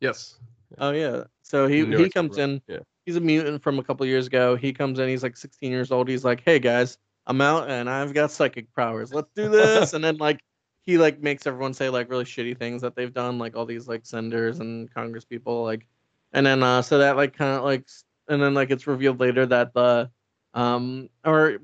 Yes. 0.00 0.38
Oh 0.78 0.92
yeah. 0.92 1.24
So 1.42 1.68
he 1.68 1.84
he 1.84 2.08
comes 2.08 2.38
run, 2.38 2.52
in. 2.52 2.62
yeah. 2.68 2.78
He's 3.04 3.16
a 3.16 3.20
mutant 3.20 3.62
from 3.62 3.80
a 3.80 3.84
couple 3.84 4.06
years 4.06 4.28
ago. 4.28 4.56
He 4.56 4.72
comes 4.72 4.98
in. 4.98 5.10
He's 5.10 5.22
like 5.22 5.36
16 5.36 5.70
years 5.70 5.92
old. 5.92 6.08
He's 6.08 6.24
like, 6.24 6.40
"Hey 6.42 6.58
guys, 6.58 6.96
I'm 7.26 7.42
out 7.42 7.68
and 7.68 7.90
I've 7.90 8.14
got 8.14 8.30
psychic 8.30 8.74
powers. 8.74 9.12
Let's 9.12 9.30
do 9.36 9.50
this." 9.50 9.92
and 9.92 10.02
then 10.02 10.16
like 10.16 10.40
he 10.84 10.98
like 10.98 11.20
makes 11.20 11.46
everyone 11.46 11.74
say 11.74 11.88
like 11.88 12.10
really 12.10 12.24
shitty 12.24 12.58
things 12.58 12.82
that 12.82 12.96
they've 12.96 13.12
done, 13.12 13.38
like 13.38 13.56
all 13.56 13.66
these 13.66 13.88
like 13.88 14.04
senators 14.04 14.60
and 14.60 14.92
Congress 14.92 15.24
people, 15.24 15.62
like, 15.62 15.86
and 16.32 16.46
then 16.46 16.62
uh 16.62 16.82
so 16.82 16.98
that 16.98 17.16
like 17.16 17.36
kind 17.36 17.56
of 17.56 17.64
like 17.64 17.86
and 18.28 18.42
then 18.42 18.54
like 18.54 18.70
it's 18.70 18.86
revealed 18.86 19.20
later 19.20 19.46
that 19.46 19.74
the 19.74 20.10
um 20.54 21.08
or 21.24 21.58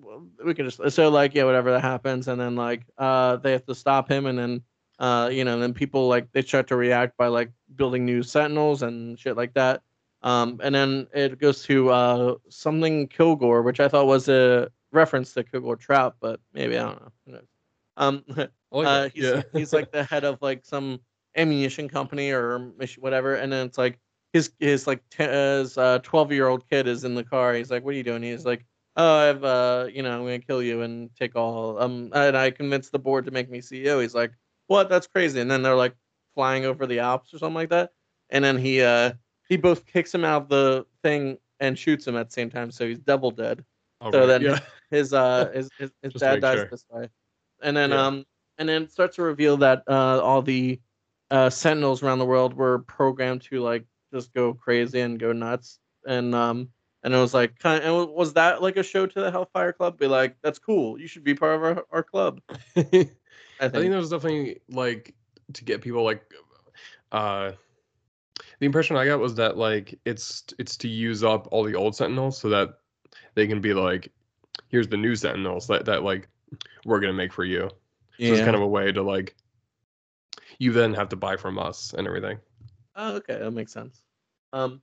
we 0.45 0.55
can 0.55 0.69
just 0.69 0.95
so 0.95 1.09
like 1.11 1.35
yeah 1.35 1.45
whatever 1.45 1.71
that 1.71 1.81
happens 1.81 2.29
and 2.29 2.41
then 2.41 2.57
like 2.57 2.85
uh 2.97 3.37
they 3.37 3.53
have 3.53 3.65
to 3.67 3.75
stop 3.75 4.11
him 4.11 4.27
and 4.27 4.39
then 4.39 4.63
uh 4.99 5.29
you 5.33 5.45
know 5.45 5.59
then 5.59 5.75
people 5.75 6.09
like 6.09 6.31
they 6.33 6.43
start 6.43 6.67
to 6.67 6.77
react 6.77 7.17
by 7.17 7.27
like 7.27 7.51
building 7.77 8.05
new 8.05 8.23
sentinels 8.23 8.83
and 8.83 9.19
shit 9.19 9.37
like 9.37 9.55
that. 9.55 9.83
Um 10.23 10.61
and 10.63 10.75
then 10.75 11.07
it 11.15 11.39
goes 11.39 11.63
to 11.65 11.91
uh 11.91 12.35
something 12.49 13.07
kilgore 13.09 13.63
which 13.63 13.79
i 13.81 13.89
thought 13.89 14.07
was 14.07 14.29
a 14.29 14.69
reference 14.91 15.33
to 15.35 15.45
kilgore 15.45 15.77
trout 15.77 16.17
but 16.21 16.41
maybe 16.53 16.77
i 16.77 16.83
don't 16.83 17.13
know 17.27 17.41
um 17.97 18.25
I 18.73 18.77
like 18.77 18.87
uh, 18.87 19.09
he's 19.15 19.25
yeah. 19.25 19.43
he's 19.53 19.73
like 19.73 19.91
the 19.93 20.05
head 20.05 20.25
of 20.25 20.39
like 20.43 20.65
some 20.65 21.01
ammunition 21.37 21.89
company 21.89 22.31
or 22.31 22.73
whatever, 22.99 23.35
and 23.35 23.53
then 23.53 23.67
it's 23.67 23.79
like 23.79 23.99
his 24.33 24.53
his 24.59 24.87
like 24.87 25.03
t- 25.11 25.25
his 25.25 25.79
uh 25.79 26.01
twelve 26.03 26.33
year 26.33 26.49
old 26.49 26.69
kid 26.69 26.87
is 26.87 27.05
in 27.05 27.15
the 27.15 27.25
car. 27.25 27.55
He's 27.55 27.71
like, 27.71 27.85
"What 27.85 27.95
are 27.95 27.97
you 27.97 28.03
doing?" 28.03 28.23
He's 28.23 28.45
like, 28.45 28.65
"Oh, 28.97 29.17
I've 29.17 29.45
uh 29.45 29.89
you 29.93 30.03
know 30.03 30.13
I'm 30.13 30.25
gonna 30.25 30.39
kill 30.39 30.63
you 30.63 30.83
and 30.83 31.11
take 31.17 31.35
all 31.37 31.81
um 31.81 32.11
and 32.13 32.37
I 32.37 32.51
convinced 32.51 32.93
the 32.93 32.99
board 32.99 33.25
to 33.27 33.31
make 33.31 33.49
me 33.51 33.61
CEO." 33.61 34.01
He's 34.03 34.15
like, 34.15 34.33
"What? 34.67 34.89
That's 34.89 35.07
crazy!" 35.07 35.41
And 35.41 35.51
then 35.51 35.63
they're 35.63 35.75
like 35.75 35.95
flying 36.35 36.65
over 36.65 36.87
the 36.87 36.99
Alps 37.01 37.33
or 37.33 37.39
something 37.39 37.55
like 37.55 37.71
that, 37.71 37.91
and 38.31 38.45
then 38.45 38.59
he 38.59 38.83
uh 38.83 39.13
he 39.49 39.57
both 39.57 39.87
kicks 39.87 40.15
him 40.15 40.25
out 40.25 40.43
of 40.43 40.49
the 40.49 40.87
thing 41.03 41.39
and 41.61 41.79
shoots 41.79 42.07
him 42.07 42.17
at 42.17 42.29
the 42.29 42.33
same 42.33 42.51
time, 42.51 42.71
so 42.71 42.87
he's 42.87 42.99
double 42.99 43.31
dead 43.31 43.65
All 44.01 44.13
so 44.13 44.21
right, 44.21 44.27
then 44.27 44.43
yeah. 44.43 44.59
his 44.91 45.15
uh 45.15 45.51
his 45.55 45.71
his, 45.79 45.91
his 46.03 46.13
dad 46.15 46.41
dies 46.41 46.59
sure. 46.59 46.69
this 46.71 46.85
way 46.91 47.09
and 47.63 47.77
then 47.77 47.91
Yeah. 47.91 48.07
um 48.07 48.25
and 48.59 48.69
then 48.69 48.83
it 48.83 48.93
starts 48.93 49.17
to 49.17 49.23
reveal 49.23 49.57
that 49.59 49.83
uh 49.89 50.21
all 50.23 50.43
the 50.43 50.81
uh 51.31 51.51
sentinels 51.51 52.03
around 52.03 52.19
the 52.19 52.27
world 52.27 52.55
were 52.55 52.81
programmed 52.81 53.43
to 53.43 53.61
like 53.61 53.85
just 54.13 54.33
go 54.35 54.55
crazy 54.55 55.01
and 55.01 55.19
go 55.19 55.33
nuts. 55.33 55.79
And 56.07 56.35
um 56.35 56.69
and 57.03 57.15
it 57.15 57.19
was 57.19 57.35
like 57.35 57.59
kind 57.59 57.83
of 57.83 58.07
and 58.07 58.15
was 58.15 58.35
that 58.35 58.63
like 58.63 58.77
a 58.77 58.83
show 58.83 59.07
to 59.07 59.21
the 59.21 59.31
hellfire 59.31 59.73
club? 59.73 59.99
Be 59.99 60.07
like 60.07 60.37
that's 60.43 60.59
cool. 60.59 61.01
You 61.01 61.07
should 61.07 61.25
be 61.25 61.35
part 61.35 61.57
of 61.57 61.63
our, 61.63 61.85
our 61.91 62.03
club. 62.03 62.41
I 62.77 63.11
I 63.61 63.69
think, 63.69 63.73
think. 63.73 63.93
that 63.93 63.99
was 63.99 64.11
definitely 64.11 64.61
like 64.69 65.15
to 65.55 65.65
get 65.65 65.81
people 65.81 66.03
like 66.03 66.23
uh 67.13 67.53
the 68.61 68.67
impression 68.67 68.97
I 68.97 69.07
got 69.07 69.21
was 69.21 69.35
that 69.37 69.57
like 69.57 69.99
it's 70.05 70.45
it's 70.59 70.77
to 70.79 70.89
use 70.89 71.23
up 71.23 71.49
all 71.51 71.65
the 71.65 71.75
old 71.75 71.95
sentinels 71.95 72.39
so 72.39 72.49
that 72.51 72.79
they 73.35 73.47
can 73.47 73.61
be 73.61 73.75
like 73.75 74.11
here's 74.69 74.89
the 74.89 74.97
new 74.97 75.15
sentinels 75.15 75.67
that 75.69 75.85
that 75.87 76.03
like 76.03 76.29
we're 76.85 77.01
gonna 77.01 77.13
make 77.13 77.33
for 77.33 77.45
you. 77.45 77.71
So 78.19 78.33
it's 78.33 78.41
kind 78.41 78.57
of 78.57 78.63
a 78.63 78.67
way 78.67 78.91
to 78.93 79.03
like 79.03 79.37
you 80.59 80.73
then 80.73 80.95
have 80.95 81.09
to 81.11 81.17
buy 81.17 81.37
from 81.37 81.59
us 81.59 81.95
and 81.97 82.07
everything. 82.07 82.39
Oh, 82.97 83.17
okay, 83.17 83.39
that 83.39 83.51
makes 83.53 83.73
sense. 83.73 84.03
Um, 84.53 84.83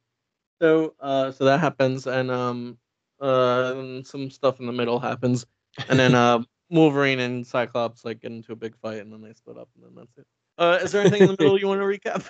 so 0.61 0.93
uh, 0.99 1.31
so 1.31 1.45
that 1.45 1.59
happens, 1.59 2.07
and 2.07 2.31
um, 2.31 2.77
uh, 3.21 3.73
and 3.75 4.07
some 4.07 4.29
stuff 4.29 4.59
in 4.59 4.67
the 4.67 4.71
middle 4.71 4.99
happens, 4.99 5.45
and 5.89 5.99
then 5.99 6.15
uh, 6.15 6.39
Wolverine 6.69 7.19
and 7.19 7.45
Cyclops 7.45 8.05
like 8.05 8.21
get 8.21 8.31
into 8.31 8.53
a 8.53 8.55
big 8.55 8.77
fight, 8.77 8.99
and 8.99 9.11
then 9.11 9.21
they 9.21 9.33
split 9.33 9.57
up, 9.57 9.69
and 9.75 9.83
then 9.83 9.95
that's 9.95 10.17
it. 10.17 10.25
Uh, 10.57 10.79
is 10.81 10.91
there 10.91 11.01
anything 11.01 11.23
in 11.23 11.27
the 11.27 11.37
middle 11.37 11.59
you 11.59 11.67
want 11.67 11.81
to 11.81 11.85
recap? 11.85 12.29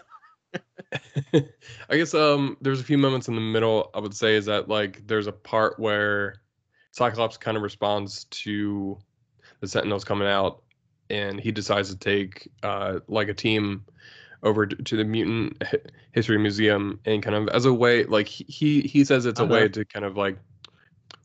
I 1.90 1.98
guess 1.98 2.14
um 2.14 2.58
there's 2.62 2.80
a 2.80 2.84
few 2.84 2.98
moments 2.98 3.28
in 3.28 3.36
the 3.36 3.42
middle 3.42 3.92
I 3.94 4.00
would 4.00 4.16
say 4.16 4.36
is 4.36 4.46
that 4.46 4.70
like 4.70 5.06
there's 5.06 5.28
a 5.28 5.32
part 5.32 5.80
where 5.80 6.36
Cyclops 6.92 7.38
kind 7.38 7.58
of 7.58 7.64
responds 7.64 8.24
to 8.26 8.98
the 9.60 9.68
Sentinels 9.68 10.04
coming 10.04 10.28
out 10.28 10.64
and 11.10 11.40
he 11.40 11.52
decides 11.52 11.90
to 11.90 11.98
take 11.98 12.48
uh 12.64 13.00
like 13.08 13.30
a 13.30 13.34
team 13.34 13.86
over 14.44 14.66
to, 14.68 14.96
the 14.98 15.04
Mutant 15.04 15.64
History 16.12 16.38
Museum 16.38 17.00
and 17.06 17.24
kind 17.24 17.36
of 17.36 17.48
as 17.56 17.66
a 17.66 17.74
way 17.74 18.04
like 18.04 18.28
he 18.28 18.82
he, 18.82 19.04
says 19.04 19.26
it's 19.26 19.40
a 19.40 19.46
way 19.46 19.62
Uh-huh. 19.62 19.70
to 19.70 19.86
kind 19.86 20.06
of 20.06 20.18
like 20.18 20.38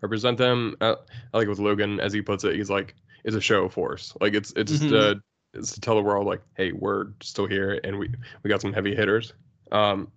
represent 0.00 0.38
them 0.38 0.76
uh, 0.80 0.96
I 1.34 1.38
like 1.38 1.48
with 1.48 1.58
Logan 1.58 2.00
as 2.00 2.12
he 2.12 2.22
puts 2.22 2.44
it 2.44 2.54
he's 2.54 2.70
like 2.70 2.94
it's 3.24 3.36
a 3.36 3.40
show 3.40 3.64
of 3.64 3.72
force 3.74 4.14
like 4.20 4.34
it's 4.34 4.52
it's 4.56 4.72
just 4.72 4.84
Mhm. 4.84 5.16
uh 5.16 5.20
it's 5.52 5.72
to 5.72 5.80
tell 5.80 5.96
the 5.96 6.02
world 6.02 6.26
like 6.26 6.40
hey 6.56 6.72
we're 6.72 7.08
still 7.20 7.46
here 7.46 7.80
and 7.84 7.98
we 7.98 8.10
we 8.42 8.48
got 8.48 8.60
some 8.62 8.72
heavy 8.72 8.94
hitters 8.94 9.34
um 9.72 10.10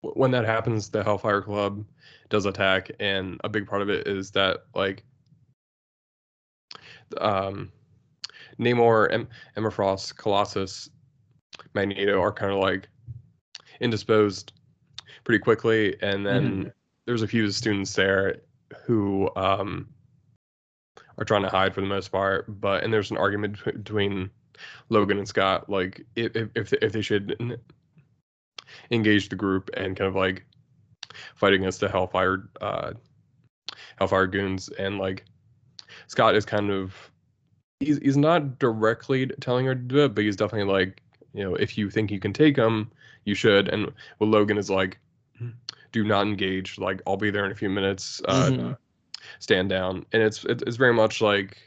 when 0.00 0.30
that 0.30 0.44
happens 0.44 0.88
the 0.88 1.02
hellfire 1.02 1.42
club 1.42 1.84
does 2.30 2.46
attack 2.46 2.90
and 3.00 3.40
a 3.44 3.48
big 3.48 3.66
part 3.66 3.82
of 3.82 3.90
it 3.90 4.06
is 4.06 4.30
that 4.30 4.64
like 4.74 5.02
um 7.18 7.70
namor 8.58 9.12
em- 9.12 9.28
emma 9.56 9.70
frost 9.70 10.16
colossus 10.16 10.90
magneto 11.74 12.20
are 12.20 12.32
kind 12.32 12.52
of 12.52 12.58
like 12.58 12.88
indisposed 13.80 14.52
pretty 15.24 15.38
quickly 15.38 15.96
and 16.02 16.24
then 16.26 16.72
there's 17.04 17.22
a 17.22 17.28
few 17.28 17.50
students 17.50 17.92
there 17.94 18.36
who 18.84 19.30
um 19.36 19.88
are 21.18 21.24
trying 21.24 21.42
to 21.42 21.48
hide 21.48 21.74
for 21.74 21.80
the 21.80 21.86
most 21.86 22.08
part 22.08 22.44
but 22.60 22.82
and 22.82 22.92
there's 22.92 23.10
an 23.10 23.16
argument 23.16 23.62
between 23.64 24.30
logan 24.88 25.18
and 25.18 25.28
scott 25.28 25.68
like 25.68 26.04
if 26.14 26.34
if, 26.34 26.48
if 26.54 26.72
if 26.74 26.92
they 26.92 27.02
should 27.02 27.58
engage 28.90 29.28
the 29.28 29.36
group 29.36 29.70
and 29.74 29.96
kind 29.96 30.08
of 30.08 30.14
like 30.14 30.44
fight 31.34 31.52
against 31.52 31.80
the 31.80 31.88
Hellfire 31.88 32.48
uh, 32.60 32.92
Hellfire 33.96 34.26
goons. 34.26 34.68
And 34.68 34.98
like 34.98 35.24
Scott 36.06 36.34
is 36.34 36.44
kind 36.44 36.70
of 36.70 36.94
he's 37.80 37.98
he's 37.98 38.16
not 38.16 38.58
directly 38.58 39.26
telling 39.40 39.66
her 39.66 39.74
to 39.74 39.80
do 39.80 40.04
it, 40.04 40.14
but 40.14 40.24
he's 40.24 40.36
definitely 40.36 40.72
like 40.72 41.02
you 41.34 41.44
know 41.44 41.54
if 41.54 41.76
you 41.76 41.90
think 41.90 42.10
you 42.10 42.20
can 42.20 42.32
take 42.32 42.56
him, 42.56 42.90
you 43.24 43.34
should. 43.34 43.68
And 43.68 43.92
well, 44.18 44.30
Logan 44.30 44.58
is 44.58 44.70
like, 44.70 44.98
do 45.92 46.04
not 46.04 46.26
engage. 46.26 46.78
Like 46.78 47.02
I'll 47.06 47.16
be 47.16 47.30
there 47.30 47.44
in 47.44 47.52
a 47.52 47.56
few 47.56 47.70
minutes. 47.70 48.20
Uh, 48.26 48.50
Mhm. 48.50 48.76
Stand 49.40 49.68
down, 49.68 50.06
and 50.12 50.22
it's 50.22 50.44
it's 50.44 50.76
very 50.76 50.94
much 50.94 51.20
like 51.20 51.58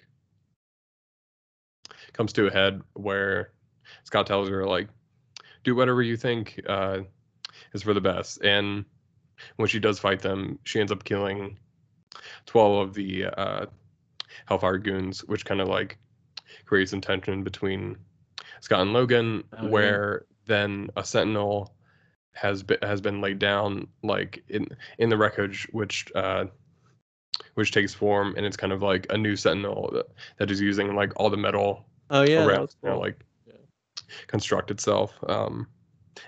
comes 2.13 2.33
to 2.33 2.47
a 2.47 2.51
head 2.51 2.81
where 2.93 3.51
Scott 4.03 4.27
tells 4.27 4.49
her 4.49 4.65
like, 4.65 4.87
do 5.63 5.75
whatever 5.75 6.01
you 6.01 6.15
think 6.17 6.59
uh, 6.67 6.99
is 7.73 7.83
for 7.83 7.93
the 7.93 8.01
best. 8.01 8.41
And 8.43 8.85
when 9.57 9.67
she 9.67 9.79
does 9.79 9.99
fight 9.99 10.21
them, 10.21 10.57
she 10.63 10.79
ends 10.79 10.91
up 10.91 11.03
killing 11.03 11.57
twelve 12.45 12.87
of 12.87 12.93
the 12.93 13.25
uh, 13.25 13.65
Hellfire 14.46 14.77
goons, 14.77 15.24
which 15.25 15.46
kind 15.46 15.62
of 15.62 15.67
like 15.67 15.98
creates 16.65 16.91
some 16.91 17.01
tension 17.01 17.43
between 17.43 17.98
Scott 18.62 18.81
and 18.81 18.93
Logan, 18.93 19.43
Oh, 19.58 19.63
yeah. 19.63 19.69
where 19.69 20.25
then 20.46 20.89
a 20.96 21.03
Sentinel 21.03 21.74
has 22.34 22.63
been 22.63 22.77
has 22.81 23.01
been 23.01 23.22
laid 23.22 23.39
down 23.39 23.88
like 24.03 24.43
in 24.50 24.67
in 24.98 25.10
the 25.10 25.17
wreckage, 25.17 25.67
which 25.72 26.12
uh, 26.15 26.46
which 27.55 27.72
takes 27.72 27.93
form, 27.93 28.34
and 28.38 28.46
it's 28.46 28.58
kind 28.58 28.74
of 28.74 28.81
like 28.81 29.08
a 29.10 29.17
new 29.17 29.36
Sentinel 29.36 29.89
that, 29.93 30.08
that 30.38 30.51
is 30.51 30.62
using 30.62 30.96
like 30.96 31.12
all 31.17 31.29
the 31.29 31.38
metal 31.38 31.86
Oh 32.10 32.24
yeah, 32.24 32.43
around 32.43 32.62
was 32.62 32.77
you 32.84 32.89
know, 32.89 33.00
like 33.00 33.19
Yeah. 33.46 33.53
construct 34.27 34.72
itself. 34.72 35.13
Um, 35.27 35.67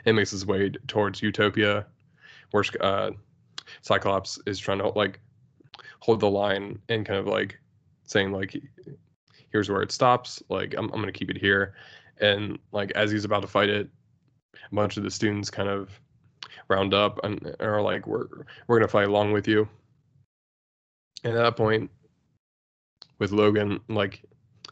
it 0.05 0.13
makes 0.13 0.31
its 0.33 0.45
way 0.45 0.69
towards 0.87 1.21
Utopia, 1.21 1.85
where 2.51 2.63
uh, 2.79 3.11
Cyclops 3.81 4.39
is 4.45 4.59
trying 4.59 4.79
to 4.79 4.89
like 4.89 5.19
hold 5.99 6.19
the 6.19 6.29
line 6.29 6.79
and 6.89 7.05
kind 7.05 7.19
of 7.19 7.27
like 7.27 7.59
saying 8.11 8.31
like, 8.31 8.55
"Here's 9.51 9.69
where 9.69 9.81
it 9.81 9.91
stops. 9.91 10.43
Like 10.49 10.75
I'm 10.77 10.85
I'm 10.91 10.99
gonna 10.99 11.11
keep 11.11 11.31
it 11.31 11.37
here." 11.37 11.73
And 12.19 12.59
like 12.71 12.91
as 12.91 13.11
he's 13.11 13.25
about 13.25 13.41
to 13.41 13.47
fight 13.47 13.69
it, 13.69 13.89
a 14.71 14.75
bunch 14.75 14.97
of 14.97 15.03
the 15.03 15.11
students 15.11 15.49
kind 15.49 15.69
of 15.69 15.99
round 16.67 16.93
up 16.93 17.19
and 17.23 17.55
are 17.59 17.81
like, 17.81 18.07
"We're 18.07 18.27
we're 18.67 18.79
gonna 18.79 18.87
fight 18.87 19.07
along 19.07 19.31
with 19.31 19.47
you." 19.47 19.67
And 21.23 21.33
at 21.35 21.43
that 21.43 21.57
point, 21.57 21.89
with 23.19 23.31
Logan, 23.31 23.79
like 23.87 24.23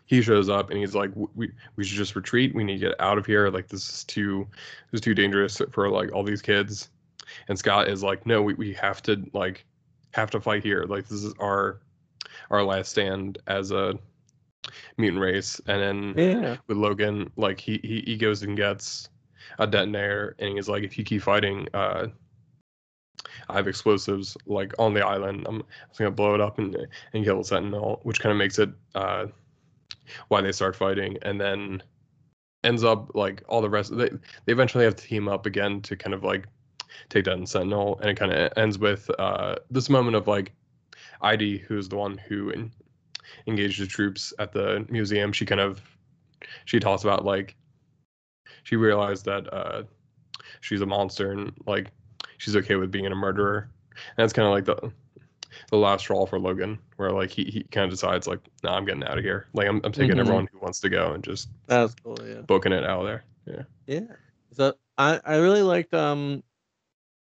he 0.05 0.21
shows 0.21 0.49
up 0.49 0.69
and 0.69 0.79
he's 0.79 0.95
like, 0.95 1.11
"We 1.35 1.51
we 1.75 1.83
should 1.83 1.97
just 1.97 2.15
retreat. 2.15 2.55
We 2.55 2.63
need 2.63 2.79
to 2.79 2.87
get 2.89 3.01
out 3.01 3.17
of 3.17 3.25
here. 3.25 3.49
Like 3.49 3.67
this 3.67 3.87
is 3.89 4.03
too 4.03 4.47
this 4.91 4.99
is 4.99 5.01
too 5.01 5.13
dangerous 5.13 5.61
for 5.71 5.89
like 5.89 6.11
all 6.11 6.23
these 6.23 6.41
kids." 6.41 6.89
And 7.47 7.57
Scott 7.57 7.87
is 7.87 8.03
like, 8.03 8.25
"No, 8.25 8.41
we, 8.41 8.55
we 8.55 8.73
have 8.73 9.01
to 9.03 9.23
like 9.33 9.65
have 10.13 10.31
to 10.31 10.41
fight 10.41 10.63
here. 10.63 10.85
Like 10.85 11.07
this 11.07 11.23
is 11.23 11.33
our 11.39 11.79
our 12.49 12.63
last 12.63 12.91
stand 12.91 13.37
as 13.47 13.71
a 13.71 13.97
mutant 14.97 15.21
race." 15.21 15.61
And 15.67 15.81
then 15.81 16.13
Yeah. 16.17 16.57
with 16.67 16.77
Logan, 16.77 17.31
like 17.35 17.59
he, 17.59 17.79
he 17.83 18.03
he 18.05 18.17
goes 18.17 18.43
and 18.43 18.57
gets 18.57 19.09
a 19.57 19.67
detonator, 19.67 20.35
and 20.39 20.55
he's 20.55 20.69
like, 20.69 20.83
if 20.83 20.97
you 20.97 21.03
keep 21.03 21.21
fighting, 21.21 21.67
uh, 21.73 22.07
I 23.49 23.53
have 23.53 23.67
explosives 23.67 24.37
like 24.45 24.73
on 24.79 24.93
the 24.93 25.05
island. 25.05 25.45
I'm 25.47 25.63
just 25.87 25.99
gonna 25.99 26.11
blow 26.11 26.35
it 26.35 26.41
up 26.41 26.59
and 26.59 26.75
and 27.13 27.25
kill 27.25 27.37
the 27.37 27.43
Sentinel, 27.43 27.99
which 28.03 28.19
kind 28.19 28.31
of 28.31 28.37
makes 28.37 28.59
it 28.59 28.69
uh, 28.95 29.27
why 30.27 30.41
they 30.41 30.51
start 30.51 30.75
fighting, 30.75 31.17
and 31.21 31.39
then 31.39 31.81
ends 32.63 32.83
up 32.83 33.15
like 33.15 33.43
all 33.47 33.61
the 33.61 33.69
rest. 33.69 33.95
They 33.95 34.09
they 34.45 34.53
eventually 34.53 34.83
have 34.85 34.95
to 34.97 35.03
team 35.03 35.27
up 35.27 35.45
again 35.45 35.81
to 35.81 35.95
kind 35.95 36.13
of 36.13 36.23
like 36.23 36.45
take 37.09 37.25
down 37.25 37.45
Sentinel, 37.45 37.99
and 37.99 38.09
it 38.09 38.17
kind 38.17 38.31
of 38.31 38.51
ends 38.57 38.77
with 38.77 39.09
uh, 39.19 39.55
this 39.69 39.89
moment 39.89 40.15
of 40.15 40.27
like 40.27 40.53
Idie, 41.23 41.59
who's 41.61 41.89
the 41.89 41.95
one 41.97 42.17
who 42.17 42.51
en- 42.51 42.71
engaged 43.47 43.81
the 43.81 43.87
troops 43.87 44.33
at 44.39 44.51
the 44.53 44.85
museum. 44.89 45.31
She 45.31 45.45
kind 45.45 45.61
of 45.61 45.81
she 46.65 46.79
talks 46.79 47.03
about 47.03 47.25
like 47.25 47.55
she 48.63 48.75
realized 48.75 49.25
that 49.25 49.51
uh, 49.53 49.83
she's 50.61 50.81
a 50.81 50.85
monster 50.85 51.31
and 51.31 51.51
like 51.65 51.91
she's 52.37 52.55
okay 52.55 52.75
with 52.75 52.91
being 52.91 53.05
a 53.05 53.15
murderer. 53.15 53.69
And 53.95 54.23
that's 54.23 54.33
kind 54.33 54.47
of 54.47 54.53
like 54.53 54.65
the 54.65 54.91
the 55.71 55.77
last 55.77 56.01
straw 56.01 56.25
for 56.25 56.39
Logan, 56.39 56.79
where 56.97 57.11
like 57.11 57.31
he, 57.31 57.43
he 57.45 57.63
kind 57.63 57.83
of 57.85 57.89
decides 57.89 58.27
like, 58.27 58.39
nah, 58.63 58.75
I'm 58.75 58.85
getting 58.85 59.03
out 59.03 59.17
of 59.17 59.23
here. 59.23 59.47
Like 59.53 59.67
I'm 59.67 59.81
I'm 59.83 59.91
taking 59.91 60.15
Mhm. 60.15 60.19
everyone 60.21 60.47
who 60.51 60.59
wants 60.59 60.79
to 60.81 60.89
go 60.89 61.11
and 61.13 61.23
just 61.23 61.49
That 61.67 61.81
was 61.81 61.95
cool. 61.95 62.17
Yeah. 62.25 62.41
booking 62.41 62.71
it 62.71 62.83
out 62.85 63.01
of 63.01 63.05
there. 63.05 63.23
Yeah. 63.45 63.63
Yeah. 63.87 64.15
So 64.53 64.75
I 64.97 65.19
I 65.25 65.35
really 65.37 65.63
liked 65.63 65.93
um 65.93 66.43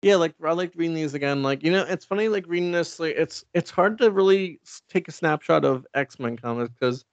yeah 0.03 0.17
like 0.17 0.35
I 0.45 0.53
liked 0.53 0.77
reading 0.77 0.95
these 0.95 1.15
again 1.15 1.43
like 1.43 1.63
you 1.63 1.71
know 1.73 1.85
it's 1.89 2.05
funny 2.05 2.29
like 2.29 2.45
reading 2.49 2.73
this 2.73 2.99
like 3.01 3.15
it's 3.17 3.45
it's 3.55 3.71
hard 3.71 3.99
to 3.99 4.11
really 4.11 4.61
take 4.89 5.09
a 5.09 5.13
snapshot 5.13 5.65
of 5.65 5.87
X 5.95 6.19
Men 6.19 6.37
comics 6.37 6.73
because 6.79 7.05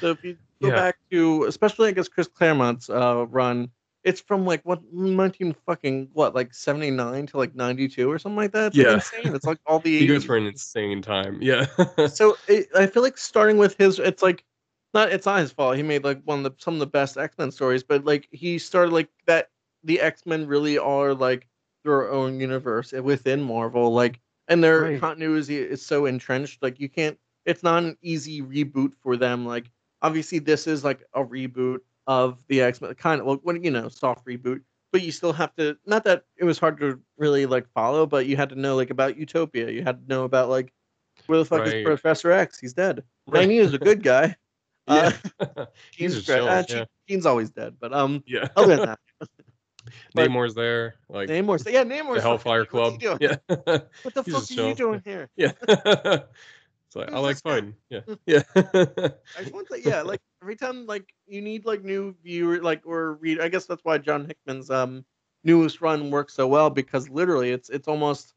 so 0.00 0.10
if 0.10 0.22
you 0.24 0.36
go 0.62 0.68
Yeah. 0.68 0.74
back 0.76 0.96
to 1.10 1.44
especially 1.44 1.88
I 1.88 1.92
guess 1.92 2.08
Chris 2.08 2.28
Claremont's 2.28 2.88
uh 2.88 3.26
run 3.28 3.70
it's 4.04 4.20
from 4.20 4.46
like 4.46 4.62
what 4.62 4.80
19 4.92 5.54
fucking 5.66 6.08
what 6.12 6.34
like 6.34 6.54
79 6.54 7.26
to 7.26 7.36
like 7.38 7.54
92 7.56 8.08
or 8.10 8.18
something 8.18 8.36
like 8.36 8.52
that 8.52 8.66
it's 8.68 8.76
like, 8.78 8.86
Yeah. 8.86 8.94
insane 8.94 9.34
it's 9.34 9.46
like 9.46 9.58
all 9.66 9.80
the 9.80 9.96
He 9.98 10.06
goes 10.06 10.22
80s. 10.22 10.26
for 10.26 10.36
an 10.36 10.46
insane 10.46 11.02
time. 11.02 11.38
Yeah. 11.42 11.66
so 12.06 12.36
it, 12.48 12.68
I 12.76 12.86
feel 12.86 13.02
like 13.02 13.18
starting 13.18 13.58
with 13.58 13.76
his, 13.76 13.98
it's 13.98 14.22
like 14.22 14.44
not 14.94 15.10
it's 15.12 15.26
not 15.26 15.40
his 15.40 15.50
fault. 15.52 15.76
He 15.76 15.82
made 15.82 16.04
like 16.04 16.22
one 16.24 16.38
of 16.38 16.44
the 16.44 16.54
some 16.58 16.74
of 16.74 16.80
the 16.80 16.86
best 16.86 17.16
X 17.18 17.36
Men 17.38 17.50
stories, 17.50 17.82
but 17.82 18.04
like 18.04 18.28
he 18.30 18.58
started 18.58 18.92
like 18.92 19.08
that. 19.26 19.48
The 19.84 20.00
X 20.00 20.24
Men 20.26 20.46
really 20.46 20.78
are 20.78 21.12
like 21.14 21.46
their 21.86 22.10
own 22.10 22.38
universe 22.40 22.92
within 22.92 23.42
Marvel, 23.42 23.92
like, 23.92 24.20
and 24.48 24.62
their 24.62 24.82
Right. 24.82 25.00
continuity 25.00 25.56
is 25.58 25.84
so 25.84 26.06
entrenched. 26.06 26.62
Like 26.62 26.78
you 26.78 26.88
can't. 26.88 27.18
It's 27.46 27.62
not 27.62 27.82
an 27.84 27.96
easy 28.02 28.42
reboot 28.42 28.92
for 29.02 29.16
them. 29.16 29.46
Like 29.46 29.70
obviously 30.02 30.38
this 30.38 30.66
is 30.66 30.84
like 30.84 31.02
a 31.14 31.24
reboot 31.24 31.78
of 32.06 32.38
the 32.48 32.60
X 32.60 32.80
Men, 32.80 32.94
kind 32.94 33.20
of 33.20 33.26
well, 33.26 33.40
when 33.42 33.62
you 33.64 33.70
know, 33.70 33.88
soft 33.88 34.26
reboot. 34.26 34.60
But 34.92 35.02
you 35.02 35.10
still 35.12 35.32
have 35.32 35.54
to. 35.56 35.76
Not 35.86 36.04
that 36.04 36.24
it 36.36 36.44
was 36.44 36.58
hard 36.58 36.78
to 36.80 37.00
really 37.18 37.46
like 37.46 37.66
follow, 37.74 38.06
but 38.06 38.26
you 38.26 38.36
had 38.36 38.48
to 38.50 38.54
know 38.56 38.76
like 38.76 38.90
about 38.90 39.16
Utopia. 39.16 39.70
You 39.70 39.82
had 39.82 40.00
to 40.02 40.08
know 40.08 40.24
about 40.24 40.48
like 40.48 40.72
where 41.26 41.38
the 41.38 41.44
fuck 41.44 41.66
is 41.66 41.82
Professor 41.84 42.30
X? 42.30 42.58
He's 42.60 42.72
dead. 42.74 43.02
Magneto 43.26 43.64
is 43.64 43.74
a 43.74 43.78
good 43.78 44.02
guy. 44.02 44.36
Uh, 44.88 45.10
yeah. 45.40 45.64
Jean's, 45.90 46.14
just 46.14 46.26
great. 46.28 46.36
chilling, 46.36 46.48
Uh, 46.48 46.54
yeah. 46.68 46.74
Jean- 46.76 46.86
Jean's 47.08 47.26
always 47.26 47.50
dead, 47.50 47.74
but 47.80 47.92
um, 47.92 48.22
yeah. 48.24 48.46
other 48.54 48.76
than 48.76 48.86
that, 48.86 49.00
but- 50.14 50.28
Namor's 50.28 50.54
there. 50.54 50.94
Like 51.08 51.28
Namor's 51.28 51.64
yeah, 51.66 51.84
Namor's 51.84 52.16
the 52.16 52.22
Hellfire 52.22 52.64
fucking- 52.64 53.00
Club. 53.00 53.18
Yeah. 53.20 53.36
What 53.46 54.14
the 54.14 54.24
fuck 54.24 54.50
are 54.58 54.68
you 54.68 54.74
doing 54.74 55.02
here? 55.04 55.28
yeah. 55.36 55.52
it's 55.66 56.94
like 56.96 57.12
I 57.12 57.18
like 57.18 57.40
fun. 57.42 57.74
Yeah. 57.90 58.00
Yeah. 58.26 58.42
I 58.54 58.62
just 59.40 59.52
want 59.52 59.68
to, 59.68 59.80
yeah, 59.80 60.02
like 60.02 60.20
every 60.42 60.56
time 60.56 60.86
like 60.86 61.12
you 61.26 61.40
need 61.42 61.64
like 61.64 61.82
new 61.84 62.14
viewer 62.22 62.60
like 62.62 62.82
or 62.86 63.14
read. 63.14 63.40
I 63.40 63.48
guess 63.48 63.66
that's 63.66 63.84
why 63.84 63.98
John 63.98 64.26
Hickman's 64.26 64.70
um 64.70 65.04
newest 65.44 65.80
run 65.80 66.10
works 66.10 66.34
so 66.34 66.46
well 66.48 66.70
because 66.70 67.08
literally 67.08 67.50
it's 67.50 67.70
it's 67.70 67.86
almost 67.88 68.34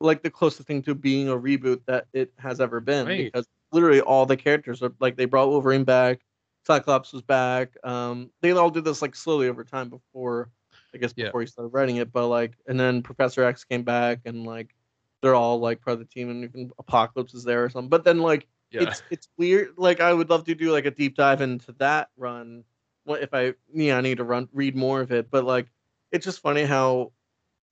like 0.00 0.22
the 0.22 0.30
closest 0.30 0.66
thing 0.68 0.82
to 0.82 0.94
being 0.94 1.28
a 1.28 1.36
reboot 1.36 1.80
that 1.86 2.06
it 2.12 2.32
has 2.38 2.60
ever 2.60 2.80
been 2.80 3.06
Right. 3.06 3.24
because 3.32 3.46
literally 3.72 4.00
all 4.00 4.26
the 4.26 4.36
characters 4.36 4.82
are 4.82 4.92
like 5.00 5.16
they 5.16 5.24
brought 5.24 5.48
Wolverine 5.48 5.84
back, 5.84 6.20
Cyclops 6.66 7.12
was 7.12 7.22
back. 7.22 7.76
Um, 7.84 8.30
they 8.42 8.50
all 8.52 8.70
did 8.70 8.84
this 8.84 9.02
like 9.02 9.14
slowly 9.16 9.48
over 9.48 9.64
time 9.64 9.88
before, 9.88 10.50
I 10.94 10.98
guess 10.98 11.12
Yeah. 11.16 11.26
before 11.26 11.40
he 11.40 11.46
started 11.46 11.68
writing 11.68 11.96
it. 11.96 12.12
But 12.12 12.28
like, 12.28 12.52
and 12.66 12.78
then 12.78 13.02
Professor 13.02 13.42
X 13.44 13.64
came 13.64 13.82
back 13.82 14.20
and 14.24 14.44
like 14.44 14.74
they're 15.22 15.34
all 15.34 15.58
like 15.58 15.80
part 15.80 15.94
of 15.94 15.98
the 16.00 16.04
team 16.04 16.30
and 16.30 16.44
even 16.44 16.70
Apocalypse 16.78 17.34
is 17.34 17.44
there 17.44 17.64
or 17.64 17.70
something. 17.70 17.88
But 17.88 18.04
then 18.04 18.18
like 18.18 18.46
yeah. 18.70 18.82
it's 18.82 19.02
it's 19.10 19.28
weird. 19.36 19.74
Like 19.76 20.00
I 20.00 20.12
would 20.12 20.30
love 20.30 20.44
to 20.44 20.54
do 20.54 20.70
like 20.72 20.86
a 20.86 20.90
deep 20.90 21.16
dive 21.16 21.40
into 21.40 21.72
that 21.78 22.08
run. 22.16 22.64
What 23.04 23.22
if 23.22 23.34
I 23.34 23.54
yeah 23.72 23.98
I 23.98 24.00
need 24.00 24.18
to 24.18 24.24
run 24.24 24.48
read 24.52 24.76
more 24.76 25.00
of 25.00 25.12
it, 25.12 25.30
but 25.30 25.44
like 25.44 25.66
it's 26.12 26.24
just 26.24 26.40
funny 26.40 26.64
how 26.64 27.12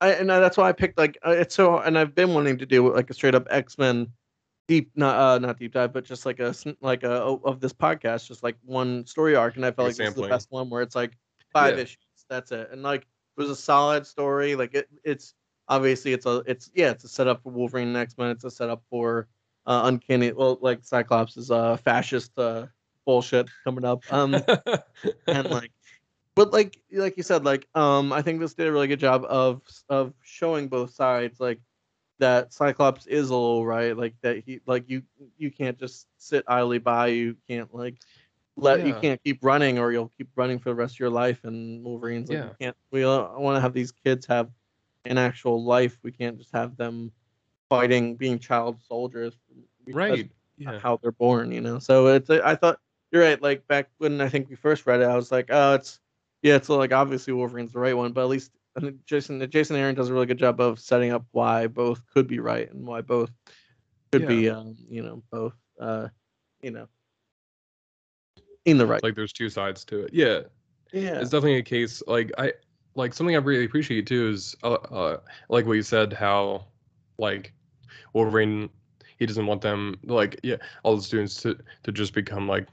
I 0.00 0.12
and 0.12 0.28
that's 0.28 0.56
why 0.56 0.68
I 0.68 0.72
picked 0.72 0.98
like 0.98 1.16
uh, 1.26 1.30
it's 1.30 1.54
so 1.54 1.78
and 1.78 1.98
I've 1.98 2.14
been 2.14 2.34
wanting 2.34 2.58
to 2.58 2.66
do 2.66 2.92
like 2.92 3.08
a 3.10 3.14
straight 3.14 3.34
up 3.34 3.46
X 3.50 3.78
Men 3.78 4.08
deep 4.68 4.90
not 4.94 5.16
uh 5.16 5.38
not 5.38 5.58
deep 5.58 5.72
dive 5.72 5.92
but 5.92 6.04
just 6.04 6.24
like 6.24 6.38
a 6.40 6.54
like 6.80 7.02
a 7.02 7.10
of 7.44 7.60
this 7.60 7.72
podcast 7.72 8.28
just 8.28 8.42
like 8.42 8.56
one 8.64 9.04
story 9.06 9.34
arc 9.34 9.56
and 9.56 9.66
I 9.66 9.70
felt 9.72 9.88
Like 9.88 9.98
like 9.98 10.08
this 10.08 10.16
is 10.16 10.22
the 10.22 10.28
best 10.28 10.46
one 10.50 10.70
where 10.70 10.82
it's 10.82 10.94
like 10.94 11.12
five 11.52 11.76
Yeah. 11.76 11.82
issues 11.82 11.98
that's 12.32 12.50
it 12.50 12.68
and 12.72 12.82
like 12.82 13.02
it 13.02 13.40
was 13.40 13.50
a 13.50 13.56
solid 13.56 14.06
story 14.06 14.54
like 14.54 14.74
it 14.74 14.88
it's 15.04 15.34
obviously 15.68 16.12
it's 16.12 16.26
a 16.26 16.42
it's 16.46 16.70
yeah 16.74 16.90
it's 16.90 17.04
a 17.04 17.08
setup 17.08 17.42
for 17.42 17.52
Wolverine 17.52 17.88
and 17.88 17.96
X 17.96 18.16
Men 18.16 18.30
it's 18.30 18.44
a 18.44 18.50
setup 18.50 18.82
for 18.88 19.28
uh, 19.66 19.82
uncanny 19.84 20.32
well 20.32 20.58
like 20.60 20.80
cyclops 20.82 21.36
is 21.36 21.50
uh 21.50 21.76
fascist 21.76 22.36
uh 22.38 22.66
bullshit 23.04 23.48
coming 23.64 23.84
up 23.84 24.02
um 24.10 24.34
and 25.26 25.50
like 25.50 25.70
but 26.34 26.52
like 26.52 26.78
like 26.92 27.16
you 27.16 27.22
said 27.22 27.44
like 27.44 27.66
um 27.74 28.12
i 28.12 28.22
think 28.22 28.40
this 28.40 28.54
did 28.54 28.68
a 28.68 28.72
really 28.72 28.88
good 28.88 29.00
job 29.00 29.24
of 29.28 29.60
of 29.88 30.14
showing 30.22 30.68
both 30.68 30.92
sides 30.92 31.38
like 31.40 31.60
that 32.18 32.52
cyclops 32.52 33.06
is 33.06 33.30
a 33.30 33.34
little 33.34 33.66
right 33.66 33.96
like 33.96 34.14
that 34.22 34.42
he 34.44 34.60
like 34.66 34.88
you 34.88 35.02
you 35.38 35.50
can't 35.50 35.78
just 35.78 36.06
sit 36.18 36.44
idly 36.46 36.78
by 36.78 37.08
you 37.08 37.36
can't 37.48 37.74
like 37.74 37.96
let 38.56 38.86
you 38.86 38.94
can't 39.00 39.22
keep 39.24 39.38
running 39.42 39.78
or 39.78 39.92
you'll 39.92 40.12
keep 40.16 40.28
running 40.36 40.58
for 40.58 40.68
the 40.70 40.74
rest 40.74 40.94
of 40.96 41.00
your 41.00 41.10
life. 41.10 41.44
And 41.44 41.82
Wolverine's 41.84 42.28
like, 42.28 42.38
Yeah. 42.38 42.44
you 42.44 42.56
can't. 42.60 42.76
We 42.90 43.04
want 43.04 43.56
to 43.56 43.60
have 43.60 43.72
these 43.72 43.92
kids 43.92 44.26
have 44.26 44.50
an 45.04 45.18
actual 45.18 45.64
life. 45.64 45.98
We 46.02 46.12
can't 46.12 46.38
just 46.38 46.50
have 46.52 46.76
them 46.76 47.12
fighting, 47.68 48.16
being 48.16 48.38
child 48.38 48.80
soldiers. 48.86 49.34
right. 49.88 50.30
Yeah. 50.58 50.78
How 50.78 50.98
they're 51.02 51.12
born, 51.12 51.50
you 51.50 51.60
know. 51.60 51.78
So 51.78 52.08
it's. 52.08 52.28
I 52.30 52.54
thought 52.54 52.78
you're 53.10 53.22
right. 53.22 53.40
Like 53.40 53.66
back 53.66 53.88
when 53.98 54.20
I 54.20 54.28
think 54.28 54.48
we 54.48 54.54
first 54.54 54.86
read 54.86 55.00
it, 55.00 55.04
I 55.04 55.16
was 55.16 55.32
like, 55.32 55.46
oh, 55.50 55.74
it's 55.74 55.98
yeah, 56.42 56.56
it's 56.56 56.68
like 56.68 56.92
obviously 56.92 57.32
Wolverine's 57.32 57.72
the 57.72 57.78
right 57.78 57.96
one, 57.96 58.12
but 58.12 58.22
at 58.22 58.28
least 58.28 58.52
I 58.76 58.80
think 58.80 59.04
Jason 59.06 59.44
Jason 59.50 59.76
Aaron 59.76 59.94
does 59.94 60.08
a 60.10 60.12
really 60.12 60.26
good 60.26 60.38
job 60.38 60.60
of 60.60 60.78
setting 60.78 61.10
up 61.10 61.24
why 61.32 61.66
both 61.66 62.02
could 62.12 62.26
be 62.28 62.38
right 62.38 62.70
and 62.70 62.86
why 62.86 63.00
both 63.00 63.30
could 64.12 64.22
Yeah. 64.22 64.28
be, 64.28 64.50
um, 64.50 64.76
you 64.88 65.02
know, 65.02 65.22
both, 65.32 65.54
uh, 65.80 66.08
you 66.62 66.70
know, 66.70 66.86
in 68.64 68.78
the 68.78 68.86
right. 68.86 69.02
Like 69.02 69.14
there's 69.14 69.32
two 69.32 69.48
sides 69.48 69.84
to 69.86 70.04
it. 70.04 70.14
Yeah. 70.14 70.40
yeah, 70.92 71.18
it's 71.20 71.30
definitely 71.30 71.56
a 71.56 71.62
case 71.62 72.02
like 72.06 72.30
i 72.38 72.52
like 72.94 73.14
something 73.14 73.34
i 73.34 73.38
really 73.38 73.64
appreciate 73.64 74.06
too 74.06 74.28
is 74.28 74.54
uh, 74.62 74.72
uh 74.74 75.16
like 75.48 75.64
what 75.66 75.72
you 75.74 75.82
said 75.82 76.12
how 76.12 76.66
like 77.18 77.52
wolverine 78.12 78.68
he 79.18 79.24
doesn't 79.24 79.46
want 79.46 79.62
them 79.62 79.98
like 80.04 80.38
yeah 80.42 80.56
all 80.82 80.94
the 80.96 81.02
students 81.02 81.36
to 81.42 81.56
to 81.82 81.92
just 81.92 82.12
become 82.12 82.46
like 82.46 82.68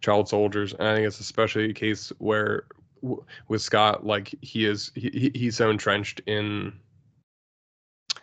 child 0.00 0.28
soldiers 0.28 0.74
and 0.74 0.82
i 0.88 0.94
think 0.94 1.06
it's 1.06 1.20
especially 1.20 1.70
a 1.70 1.72
case 1.72 2.12
where 2.18 2.64
w- 3.02 3.24
with 3.48 3.62
scott 3.62 4.04
like 4.04 4.34
he 4.42 4.66
is 4.66 4.92
he, 4.94 5.08
he- 5.10 5.32
he's 5.38 5.56
so 5.56 5.70
entrenched 5.70 6.20
in 6.26 6.72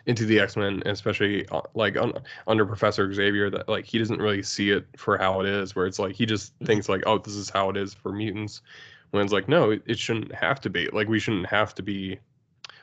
into 0.06 0.24
the 0.26 0.38
x-men 0.40 0.82
especially 0.86 1.46
uh, 1.48 1.60
like 1.74 1.96
un, 1.96 2.12
under 2.46 2.64
professor 2.66 3.12
xavier 3.12 3.50
that 3.50 3.68
like 3.68 3.84
he 3.84 3.98
doesn't 3.98 4.20
really 4.20 4.42
see 4.42 4.70
it 4.70 4.86
for 4.96 5.16
how 5.18 5.40
it 5.40 5.46
is 5.46 5.74
where 5.76 5.86
it's 5.86 5.98
like 5.98 6.14
he 6.14 6.26
just 6.26 6.58
Mhm. 6.60 6.66
thinks 6.66 6.88
like 6.88 7.02
oh 7.06 7.18
this 7.18 7.34
is 7.34 7.50
how 7.50 7.70
it 7.70 7.76
is 7.76 7.94
for 7.94 8.12
mutants 8.12 8.62
when 9.10 9.24
it's 9.24 9.32
like 9.32 9.48
no 9.48 9.70
it, 9.70 9.82
it 9.86 9.98
shouldn't 9.98 10.34
have 10.34 10.60
to 10.62 10.70
be 10.70 10.88
like 10.92 11.08
we 11.08 11.18
shouldn't 11.20 11.46
have 11.46 11.74
to 11.76 11.82
be 11.82 12.18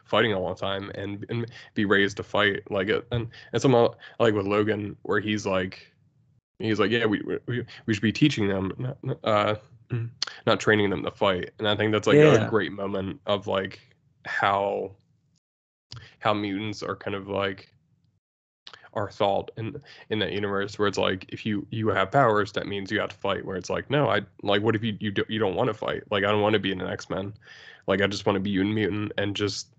fighting 0.06 0.34
all 0.34 0.50
the 0.54 0.60
time 0.60 0.92
and 0.96 1.26
and 1.30 1.52
be 1.74 1.86
raised 1.86 2.18
to 2.18 2.24
fight 2.24 2.62
like 2.72 2.88
it 2.90 3.06
and 3.12 3.28
and 3.54 3.62
some 3.62 3.76
uh, 3.76 3.90
like 4.20 4.34
with 4.34 4.46
logan 4.48 4.96
where 5.04 5.20
he's 5.20 5.46
like 5.46 5.94
he's 6.60 6.80
like 6.80 6.92
yeah 6.92 7.06
we 7.06 7.22
we, 7.48 7.66
we 7.86 7.94
should 7.94 8.02
be 8.04 8.12
teaching 8.12 8.48
them 8.48 8.72
not, 8.78 9.20
uh 9.24 9.56
not 10.46 10.60
training 10.60 10.90
them 10.90 11.04
to 11.04 11.12
fight 11.12 11.52
and 11.60 11.68
i 11.68 11.76
think 11.76 11.92
that's 11.92 12.08
like 12.08 12.18
Yeah. 12.18 12.34
a 12.46 12.50
great 12.50 12.72
moment 12.72 13.20
of 13.26 13.48
like 13.48 13.80
how 14.26 14.92
how 16.20 16.34
mutants 16.34 16.84
are 16.84 16.96
kind 16.96 17.16
of 17.16 17.28
like 17.28 17.74
are 18.94 19.10
thought 19.12 19.52
in 19.58 19.80
in 20.10 20.20
that 20.20 20.32
universe 20.32 20.78
where 20.80 20.88
it's 20.88 20.98
like 20.98 21.26
if 21.30 21.46
you 21.46 21.66
you 21.70 21.88
have 21.90 22.12
powers 22.12 22.52
that 22.52 22.68
means 22.68 22.92
you 22.92 23.00
have 23.00 23.10
to 23.10 23.16
fight 23.16 23.46
where 23.46 23.56
it's 23.56 23.70
like 23.70 23.90
no 23.90 24.10
i 24.10 24.22
like 24.42 24.62
what 24.62 24.76
if 24.76 24.84
you 24.84 24.98
you, 25.00 25.12
do, 25.12 25.24
you 25.30 25.40
don't 25.40 25.56
want 25.56 25.68
to 25.68 25.74
fight 25.74 26.04
like 26.10 26.24
i 26.24 26.32
don't 26.32 26.42
want 26.42 26.54
to 26.54 26.60
be 26.60 26.72
an 26.72 26.82
x-men 26.82 27.32
like 27.88 28.02
i 28.02 28.08
just 28.08 28.26
want 28.26 28.36
to 28.36 28.40
be 28.40 28.60
a 28.60 28.64
mutant 28.64 29.12
and 29.18 29.36
just 29.36 29.76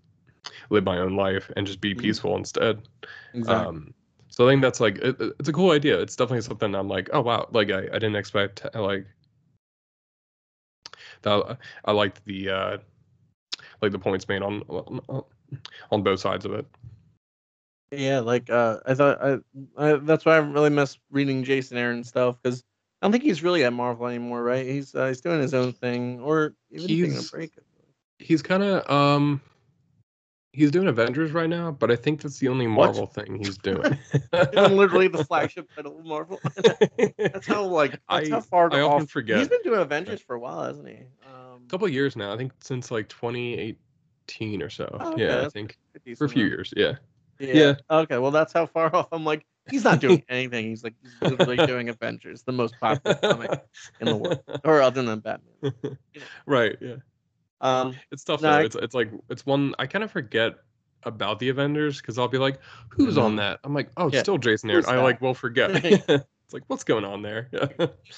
live 0.69 0.83
my 0.85 0.97
own 0.97 1.15
life 1.15 1.51
and 1.57 1.67
just 1.67 1.81
be 1.81 1.93
Mhm. 1.93 1.99
peaceful 1.99 2.35
instead 2.37 2.87
exactly. 3.33 3.67
um 3.67 3.93
so 4.29 4.47
i 4.47 4.51
think 4.51 4.61
that's 4.61 4.79
like 4.79 4.97
it, 4.99 5.19
it- 5.19 5.33
it's 5.39 5.49
a 5.49 5.53
cool 5.53 5.71
idea 5.71 5.99
it's 5.99 6.15
definitely 6.15 6.41
something 6.41 6.73
i'm 6.73 6.87
like 6.87 7.09
oh 7.11 7.21
wow 7.21 7.47
like 7.51 7.71
i, 7.71 7.79
I 7.79 7.99
didn't 7.99 8.15
expect 8.15 8.65
uh, 8.73 8.81
like 8.81 9.05
that 11.23 11.57
i 11.85 11.91
liked 11.91 12.23
the 12.25 12.49
uh 12.49 12.77
like 13.81 13.91
the 13.91 13.99
points 13.99 14.27
made 14.27 14.41
on 14.41 14.63
on, 15.51 15.59
on 15.91 16.03
both 16.03 16.19
sides 16.19 16.45
of 16.45 16.53
it 16.53 16.65
Yeah, 17.91 18.19
like 18.19 18.49
uh, 18.49 18.79
I 18.85 18.93
thought 18.93 19.17
I, 19.21 19.37
I 19.77 19.93
that's 19.97 20.25
why 20.25 20.35
I 20.35 20.37
really 20.39 20.69
miss 20.69 20.97
reading 21.11 21.43
Jason 21.43 21.77
Aaron 21.77 22.03
stuff 22.03 22.37
because 22.41 22.63
I 23.01 23.05
don't 23.05 23.11
think 23.11 23.23
he's 23.23 23.41
really 23.41 23.63
at 23.63 23.71
Marvel 23.73 24.07
anymore, 24.07 24.43
right? 24.43 24.65
He's 24.65 24.93
uh, 24.93 25.07
he's 25.07 25.21
doing 25.21 25.41
his 25.41 25.53
own 25.53 25.71
thing, 25.71 26.19
or 26.19 26.53
even 26.71 26.87
taking 26.87 27.05
a 27.05 27.13
He's- 27.13 27.29
break. 27.31 27.51
he's 28.19 28.41
kind 28.41 28.61
of 28.63 28.89
um 28.91 29.41
he's 30.51 30.71
doing 30.71 30.87
avengers 30.87 31.31
right 31.31 31.47
now 31.49 31.69
but 31.71 31.91
i 31.91 31.95
think 31.95 32.19
that's 32.21 32.39
the 32.39 32.47
only 32.47 32.65
marvel 32.67 33.05
thing 33.05 33.37
he's 33.37 33.55
doing 33.69 33.81
Doing 34.51 34.75
literally 34.75 35.07
the 35.07 35.23
flagship 35.23 35.69
title 35.75 35.97
of 35.99 36.03
Marvel. 36.05 36.39
that's 37.17 37.45
how 37.47 37.63
like 37.65 37.91
that's 38.09 38.27
I- 38.27 38.29
how 38.31 38.41
far 38.41 38.73
I 38.73 38.81
often 38.81 39.03
off. 39.03 39.09
forget. 39.11 39.37
He's 39.37 39.47
been 39.47 39.61
doing 39.63 39.79
Avengers 39.79 40.19
for 40.21 40.35
a 40.35 40.39
while, 40.39 40.63
hasn't 40.63 40.87
he? 40.87 40.95
Um, 41.27 41.61
a 41.65 41.69
couple 41.69 41.85
of 41.87 41.93
years 41.93 42.15
now 42.17 42.33
i 42.33 42.37
think 42.37 42.51
since 42.61 42.89
like 42.91 43.07
2018 43.09 43.75
or 44.61 44.69
so 44.69 44.87
Oh, 44.99 45.13
okay, 45.13 45.23
yeah 45.25 45.45
i 45.45 45.49
think 45.49 45.77
for 46.17 46.25
a 46.25 46.29
few 46.29 46.45
years 46.45 46.73
yeah 46.75 46.93
Yeah. 47.39 47.53
Yeah. 47.53 47.73
Okay. 47.89 48.17
Well, 48.17 48.31
that's 48.31 48.51
how 48.51 48.65
far 48.65 48.93
off. 48.95 49.07
I'm 49.13 49.23
like, 49.23 49.45
he's 49.71 49.85
not 49.85 50.01
doing 50.01 50.21
anything. 50.29 50.65
He's 50.67 50.83
like, 50.83 50.93
he's 51.01 51.15
literally 51.31 51.55
doing 51.65 51.87
Avengers, 51.87 52.43
the 52.43 52.51
most 52.51 52.75
popular 52.81 53.15
comic 53.15 53.63
in 54.01 54.07
the 54.07 54.15
world, 54.17 54.43
or 54.65 54.81
other 54.81 55.01
than 55.03 55.19
Batman. 55.19 55.71
right 56.45 56.75
yeah 56.81 56.95
Um, 57.61 57.95
it's 58.11 58.23
tough 58.25 58.41
No, 58.41 58.49
though 58.49 58.57
I- 58.57 58.61
it's 58.63 58.75
it's 58.75 58.93
like 58.95 59.09
it's 59.29 59.45
one 59.45 59.73
i 59.79 59.85
kind 59.87 60.03
of 60.03 60.11
forget 60.11 60.53
about 61.03 61.39
the 61.39 61.47
avengers 61.47 62.01
because 62.01 62.17
i'll 62.19 62.27
be 62.27 62.37
like 62.37 62.59
who's 62.89 63.17
on 63.17 63.33
Mhm. 63.33 63.37
that 63.37 63.59
i'm 63.63 63.73
like 63.73 63.89
oh 63.95 64.09
Yeah, 64.11 64.21
still 64.21 64.37
jason 64.37 64.69
aaron 64.69 64.83
i 64.87 64.97
like 64.97 65.21
will 65.21 65.33
forget 65.33 65.71
it's 65.85 66.53
like 66.53 66.63
what's 66.67 66.83
going 66.83 67.05
on 67.05 67.21
there 67.21 67.47
yeah 67.53 67.67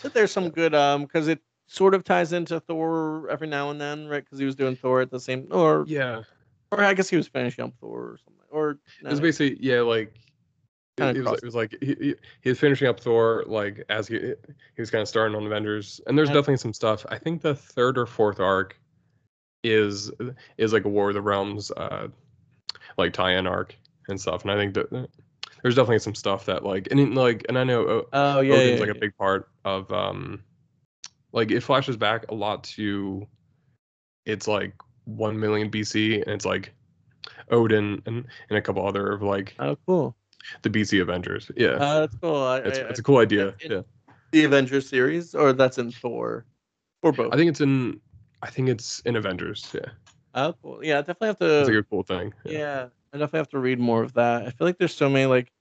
but 0.01 0.13
there's 0.15 0.31
some 0.31 0.49
good 0.49 0.73
um 0.73 1.03
because 1.03 1.27
it 1.27 1.39
sort 1.71 1.93
of 1.93 2.03
ties 2.03 2.33
into 2.33 2.59
Thor 2.59 3.29
every 3.29 3.47
now 3.47 3.69
and 3.71 3.79
then, 3.79 4.07
right? 4.07 4.23
Because 4.23 4.39
he 4.39 4.45
was 4.45 4.55
doing 4.55 4.75
Thor 4.75 5.01
at 5.01 5.09
the 5.09 5.19
same, 5.19 5.47
or 5.51 5.85
yeah 5.87 6.21
or 6.71 6.83
I 6.83 6.93
guess 6.93 7.09
he 7.09 7.17
was 7.17 7.27
finishing 7.27 7.65
up 7.65 7.73
Thor 7.79 7.99
or 7.99 8.19
something, 8.23 8.45
or 8.49 8.77
It 9.01 9.07
was 9.09 9.19
basically 9.19 9.57
yeah, 9.65 9.81
like 9.81 10.13
it, 10.97 11.15
it 11.15 11.21
was 11.23 11.33
it 11.33 11.43
was 11.45 11.55
like 11.55 11.75
he, 11.81 11.95
he, 11.99 12.15
he 12.41 12.49
was 12.49 12.59
finishing 12.59 12.87
up 12.87 12.99
Thor 12.99 13.43
like 13.47 13.83
as 13.89 14.07
he 14.07 14.19
he 14.19 14.81
was 14.81 14.89
kind 14.91 15.01
of 15.01 15.07
starting 15.07 15.35
on 15.35 15.45
Avengers, 15.45 16.01
and 16.07 16.17
there's 16.17 16.29
Yeah. 16.29 16.35
definitely 16.35 16.57
some 16.57 16.73
stuff. 16.73 17.05
I 17.09 17.17
think 17.17 17.41
the 17.41 17.55
third 17.55 17.97
or 17.97 18.05
fourth 18.05 18.39
arc 18.39 18.77
is 19.63 20.11
is 20.57 20.73
like 20.73 20.85
a 20.85 20.89
War 20.89 21.09
of 21.09 21.13
the 21.15 21.21
Realms 21.21 21.71
uh 21.71 22.07
like 22.97 23.13
tie-in 23.13 23.47
arc 23.47 23.75
and 24.07 24.19
stuff, 24.19 24.43
and 24.43 24.51
I 24.51 24.55
think 24.55 24.73
that 24.75 24.89
there's 25.61 25.75
definitely 25.75 25.99
some 25.99 26.15
stuff 26.15 26.45
that 26.45 26.63
like 26.63 26.87
and 26.91 27.15
like 27.15 27.45
and 27.49 27.57
I 27.57 27.63
know 27.63 27.85
uh, 27.85 28.03
oh 28.13 28.39
yeah, 28.41 28.55
Odin's 28.55 28.79
yeah, 28.79 28.79
like 28.79 28.89
a 28.89 28.99
big 28.99 29.15
part 29.17 29.49
of 29.65 29.91
um 29.91 30.43
like 31.33 31.51
it 31.51 31.61
flashes 31.61 31.97
back 31.97 32.25
a 32.29 32.35
lot 32.35 32.63
to 32.63 33.27
it's 34.25 34.47
like 34.47 34.73
one 35.05 35.39
million 35.39 35.69
BC 35.69 36.21
and 36.21 36.31
it's 36.31 36.45
like 36.45 36.73
Odin 37.49 38.01
and, 38.05 38.25
and 38.49 38.57
a 38.57 38.61
couple 38.61 38.85
other 38.87 39.11
of 39.11 39.21
like 39.21 39.55
oh 39.59 39.77
cool, 39.85 40.15
the 40.61 40.69
BC 40.69 41.01
Avengers. 41.01 41.51
Yeah. 41.55 41.69
uh, 41.69 41.99
that's 42.01 42.15
cool. 42.15 42.43
I, 42.43 42.57
it's 42.59 42.79
I, 42.79 42.81
it's 42.83 42.99
a 42.99 43.03
cool 43.03 43.17
idea. 43.17 43.55
yeah. 43.63 43.81
the 44.31 44.45
Avengers 44.45 44.87
series, 44.87 45.35
or 45.35 45.53
that's 45.53 45.77
in 45.77 45.91
Thor, 45.91 46.45
or 47.03 47.11
both. 47.11 47.33
I 47.33 47.37
think 47.37 47.49
it's 47.49 47.61
in 47.61 47.99
I 48.41 48.49
think 48.49 48.69
it's 48.69 48.99
in 49.01 49.15
Avengers. 49.15 49.69
Yeah. 49.73 49.91
oh 50.35 50.53
cool, 50.61 50.83
yeah, 50.83 50.99
I 50.99 51.01
definitely 51.01 51.27
have 51.27 51.39
to. 51.39 51.59
It's 51.59 51.69
like 51.69 51.77
a 51.77 51.83
cool 51.83 52.03
thing. 52.03 52.33
Yeah. 52.45 52.57
Yeah, 52.57 52.87
I 53.13 53.17
definitely 53.17 53.39
have 53.39 53.49
to 53.49 53.59
read 53.59 53.79
more 53.79 54.03
of 54.03 54.13
that. 54.13 54.43
I 54.47 54.49
feel 54.51 54.67
like 54.67 54.77
there's 54.77 54.95
so 54.95 55.09
many 55.09 55.25
like 55.25 55.51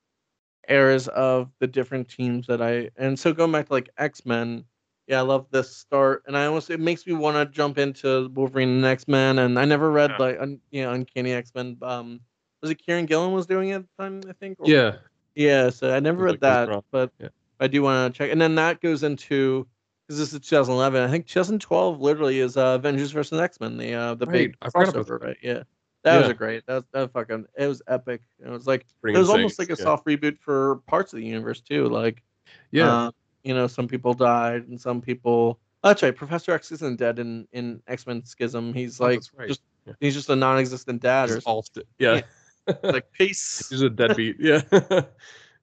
eras 0.68 1.08
of 1.08 1.50
the 1.58 1.66
different 1.66 2.08
teams 2.08 2.46
that 2.46 2.62
I 2.62 2.90
and 2.96 3.18
so 3.18 3.32
going 3.32 3.52
back 3.52 3.66
to 3.66 3.72
like 3.72 3.90
X 3.98 4.24
Men. 4.24 4.64
Yeah, 5.10 5.18
I 5.18 5.22
love 5.22 5.46
this 5.50 5.74
start, 5.76 6.22
and 6.28 6.36
I 6.38 6.46
almost 6.46 6.70
it 6.70 6.78
makes 6.78 7.04
me 7.04 7.14
want 7.14 7.36
to 7.36 7.44
jump 7.52 7.78
into 7.78 8.28
Wolverine 8.32 8.68
and 8.68 8.84
X 8.84 9.08
Men. 9.08 9.40
And 9.40 9.58
I 9.58 9.64
never 9.64 9.90
read 9.90 10.10
Yeah. 10.12 10.16
like 10.18 10.40
un, 10.40 10.60
you 10.70 10.82
know 10.84 10.92
Uncanny 10.92 11.32
X 11.32 11.52
Men. 11.52 11.76
Um, 11.82 12.20
was 12.62 12.70
it 12.70 12.80
Kieron 12.86 13.06
Gillen 13.08 13.32
was 13.32 13.44
doing 13.44 13.70
it 13.70 13.74
at 13.74 13.82
the 13.82 14.02
time? 14.04 14.20
I 14.28 14.32
think. 14.34 14.60
Or- 14.60 14.68
Yeah. 14.68 14.96
Yeah, 15.34 15.70
so 15.70 15.92
I 15.92 15.98
never 15.98 16.22
read 16.22 16.30
like 16.32 16.40
that, 16.40 16.84
but 16.92 17.10
Yeah. 17.18 17.28
I 17.58 17.66
do 17.66 17.82
want 17.82 18.14
to 18.14 18.18
check. 18.18 18.30
And 18.30 18.40
then 18.40 18.54
that 18.54 18.80
goes 18.80 19.02
into 19.02 19.66
because 20.06 20.18
this 20.20 20.32
is 20.32 20.38
2011. 20.48 21.02
I 21.02 21.10
think 21.10 21.26
2012 21.26 22.00
literally 22.00 22.38
is 22.38 22.56
uh, 22.56 22.76
Avengers 22.78 23.10
versus 23.10 23.40
X 23.40 23.58
Men, 23.58 23.78
the 23.78 23.92
uh, 23.94 24.14
the 24.14 24.26
big 24.26 24.56
Right, 24.62 24.70
I 24.76 24.84
crossover, 24.84 25.20
right? 25.20 25.36
Yeah, 25.42 25.64
that 26.04 26.20
was 26.20 26.28
a 26.28 26.34
great. 26.34 26.64
That 26.66 26.74
was, 26.74 26.84
that 26.92 27.12
fucking. 27.12 27.46
It 27.58 27.66
was 27.66 27.82
epic. 27.88 28.22
It 28.38 28.48
was 28.48 28.68
like 28.68 28.86
Pretty 29.00 29.16
it 29.16 29.18
was 29.18 29.28
insane. 29.28 29.40
almost 29.40 29.58
like 29.58 29.70
a 29.70 29.76
yeah. 29.76 29.84
soft 29.84 30.06
reboot 30.06 30.38
for 30.38 30.76
parts 30.86 31.12
of 31.12 31.18
the 31.18 31.26
universe 31.26 31.60
too. 31.60 31.86
Like 31.88 32.22
Yeah. 32.70 32.92
uh, 33.06 33.10
you 33.44 33.54
know, 33.54 33.66
some 33.66 33.88
people 33.88 34.14
died 34.14 34.68
and 34.68 34.80
some 34.80 35.00
people. 35.00 35.58
Oh, 35.82 35.88
that's 35.88 36.02
right. 36.02 36.14
Professor 36.14 36.52
X 36.52 36.72
isn't 36.72 36.98
dead 36.98 37.18
in 37.18 37.46
in 37.52 37.82
X 37.86 38.06
Men 38.06 38.24
Schism. 38.24 38.72
He's 38.74 39.00
Oh, 39.00 39.04
like 39.04 39.20
that's 39.20 39.30
right. 39.34 39.48
just 39.48 39.62
Yeah. 39.86 39.94
he's 40.00 40.14
just 40.14 40.28
a 40.28 40.36
non-existent 40.36 41.00
dad 41.00 41.30
or 41.30 41.36
Just 41.36 41.46
all 41.46 41.64
yeah. 41.98 42.20
like 42.82 43.10
peace. 43.12 43.68
He's 43.70 43.80
a 43.82 43.88
deadbeat. 43.90 44.36
Yeah. 44.38 44.60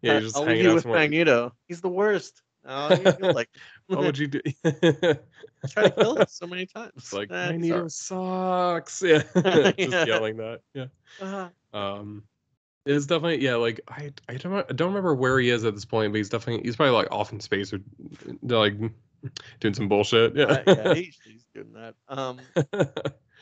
yeah, 0.02 0.16
he's 0.16 0.24
just 0.24 0.38
I'll 0.38 0.46
hanging 0.46 0.66
out 0.68 0.74
with 0.76 0.84
somewhere. 0.84 1.02
Magneto. 1.02 1.54
He's 1.68 1.82
the 1.82 1.90
worst. 1.90 2.42
Oh, 2.70 2.90
like 3.22 3.50
What 3.88 4.00
would 4.00 4.18
you 4.18 4.28
do? 4.28 4.42
try 5.70 5.84
to 5.84 5.92
kill 5.92 6.18
him 6.18 6.26
so 6.28 6.48
many 6.48 6.66
times. 6.66 6.92
It's 6.98 7.14
like 7.14 7.32
Eh, 7.32 7.52
he's 7.54 7.62
Magneto 7.62 7.88
sucks. 7.88 9.02
Yeah. 9.02 9.24
just 9.34 9.78
Yeah. 9.78 10.06
yelling 10.06 10.38
that. 10.38 10.62
Yeah. 10.74 10.88
alright. 11.22 11.52
Uh, 11.74 11.78
Um, 11.78 12.24
it's 12.88 13.06
definitely 13.06 13.44
yeah. 13.44 13.56
Like 13.56 13.82
I, 13.88 14.12
I 14.30 14.36
don't, 14.36 14.54
I 14.54 14.74
don't 14.74 14.90
remember 14.90 15.14
where 15.14 15.40
he 15.40 15.50
is 15.50 15.64
at 15.64 15.74
this 15.74 15.86
point, 15.86 16.12
but 16.12 16.18
he's 16.18 16.30
definitely 16.30 16.64
he's 16.64 16.76
probably 16.76 16.94
like 16.94 17.08
off 17.12 17.32
in 17.32 17.40
space 17.40 17.74
or 17.74 17.80
like 18.44 18.76
doing 19.60 19.74
some 19.74 19.88
bullshit. 19.88 20.36
Yeah. 20.36 20.46
uh, 20.46 20.64
yeah, 20.68 20.94
he's, 20.96 21.18
he's 21.24 21.46
doing 21.54 21.74
that. 21.74 21.96
Um, 22.08 22.40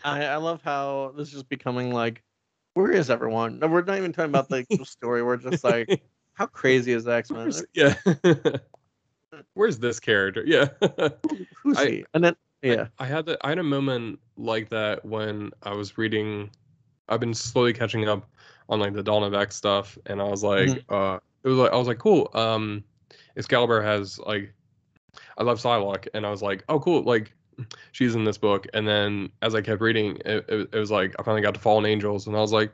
I, 0.04 0.26
I 0.26 0.36
love 0.38 0.62
how 0.64 1.14
this 1.18 1.34
is 1.34 1.44
becoming 1.44 1.92
like, 1.92 2.24
where 2.74 2.92
is 2.92 3.10
everyone? 3.10 3.60
No, 3.60 3.68
we're 3.68 3.84
not 3.84 3.98
even 3.98 4.14
talking 4.14 4.32
about 4.32 4.50
the 4.50 4.66
story. 4.86 5.24
We're 5.24 5.38
just 5.38 5.64
like, 5.64 6.04
how 6.34 6.48
crazy 6.48 6.92
is 6.92 7.08
X 7.08 7.32
Men? 7.32 7.52
yeah. 7.74 7.96
where's 9.54 9.80
this 9.80 10.00
character? 10.00 10.44
Yeah. 10.46 10.68
Who's 11.64 11.78
I- 11.78 11.90
he? 11.90 12.06
And 12.14 12.24
then 12.24 12.36
yeah, 12.62 12.88
I 12.98 13.06
had 13.06 13.28
that 13.28 13.40
I 13.42 13.50
had 13.50 13.60
a 13.60 13.64
moment 13.64 14.20
like 14.38 14.70
that 14.70 15.06
when 15.06 15.52
I 15.62 15.74
was 15.74 16.00
reading 16.00 16.50
I've 17.08 17.20
been 17.20 17.34
slowly 17.34 17.74
catching 17.74 18.08
up 18.08 18.28
on 18.70 18.80
like 18.80 18.94
the 18.94 19.04
Dawn 19.04 19.24
of 19.24 19.34
X 19.34 19.56
stuff 19.56 19.98
and 20.08 20.22
I 20.22 20.26
was 20.26 20.44
like 20.44 20.70
Mm-hmm. 20.70 20.94
uh 20.94 21.16
it 21.44 21.48
was 21.50 21.58
like 21.58 21.72
I 21.72 21.76
was 21.78 21.88
like 21.88 22.00
cool 22.00 22.30
um 22.34 22.84
Excalibur 23.38 23.82
has 23.82 24.18
like 24.20 24.54
I 25.38 25.44
love 25.44 25.60
Psylocke 25.60 26.08
and 26.14 26.26
I 26.26 26.30
was 26.30 26.42
like 26.42 26.64
oh 26.70 26.80
cool 26.80 27.04
like 27.04 27.34
she's 27.92 28.16
in 28.16 28.24
this 28.26 28.38
book 28.38 28.68
and 28.74 28.88
then 28.88 29.30
as 29.42 29.56
I 29.56 29.62
kept 29.62 29.82
reading 29.82 30.18
it, 30.26 30.46
it, 30.50 30.70
it 30.74 30.78
was 30.80 30.92
like 30.92 31.16
I 31.20 31.24
finally 31.24 31.42
got 31.42 31.54
to 31.54 31.60
Fallen 31.60 31.86
Angels 31.86 32.28
and 32.28 32.36
I 32.36 32.40
was 32.40 32.52
like 32.52 32.72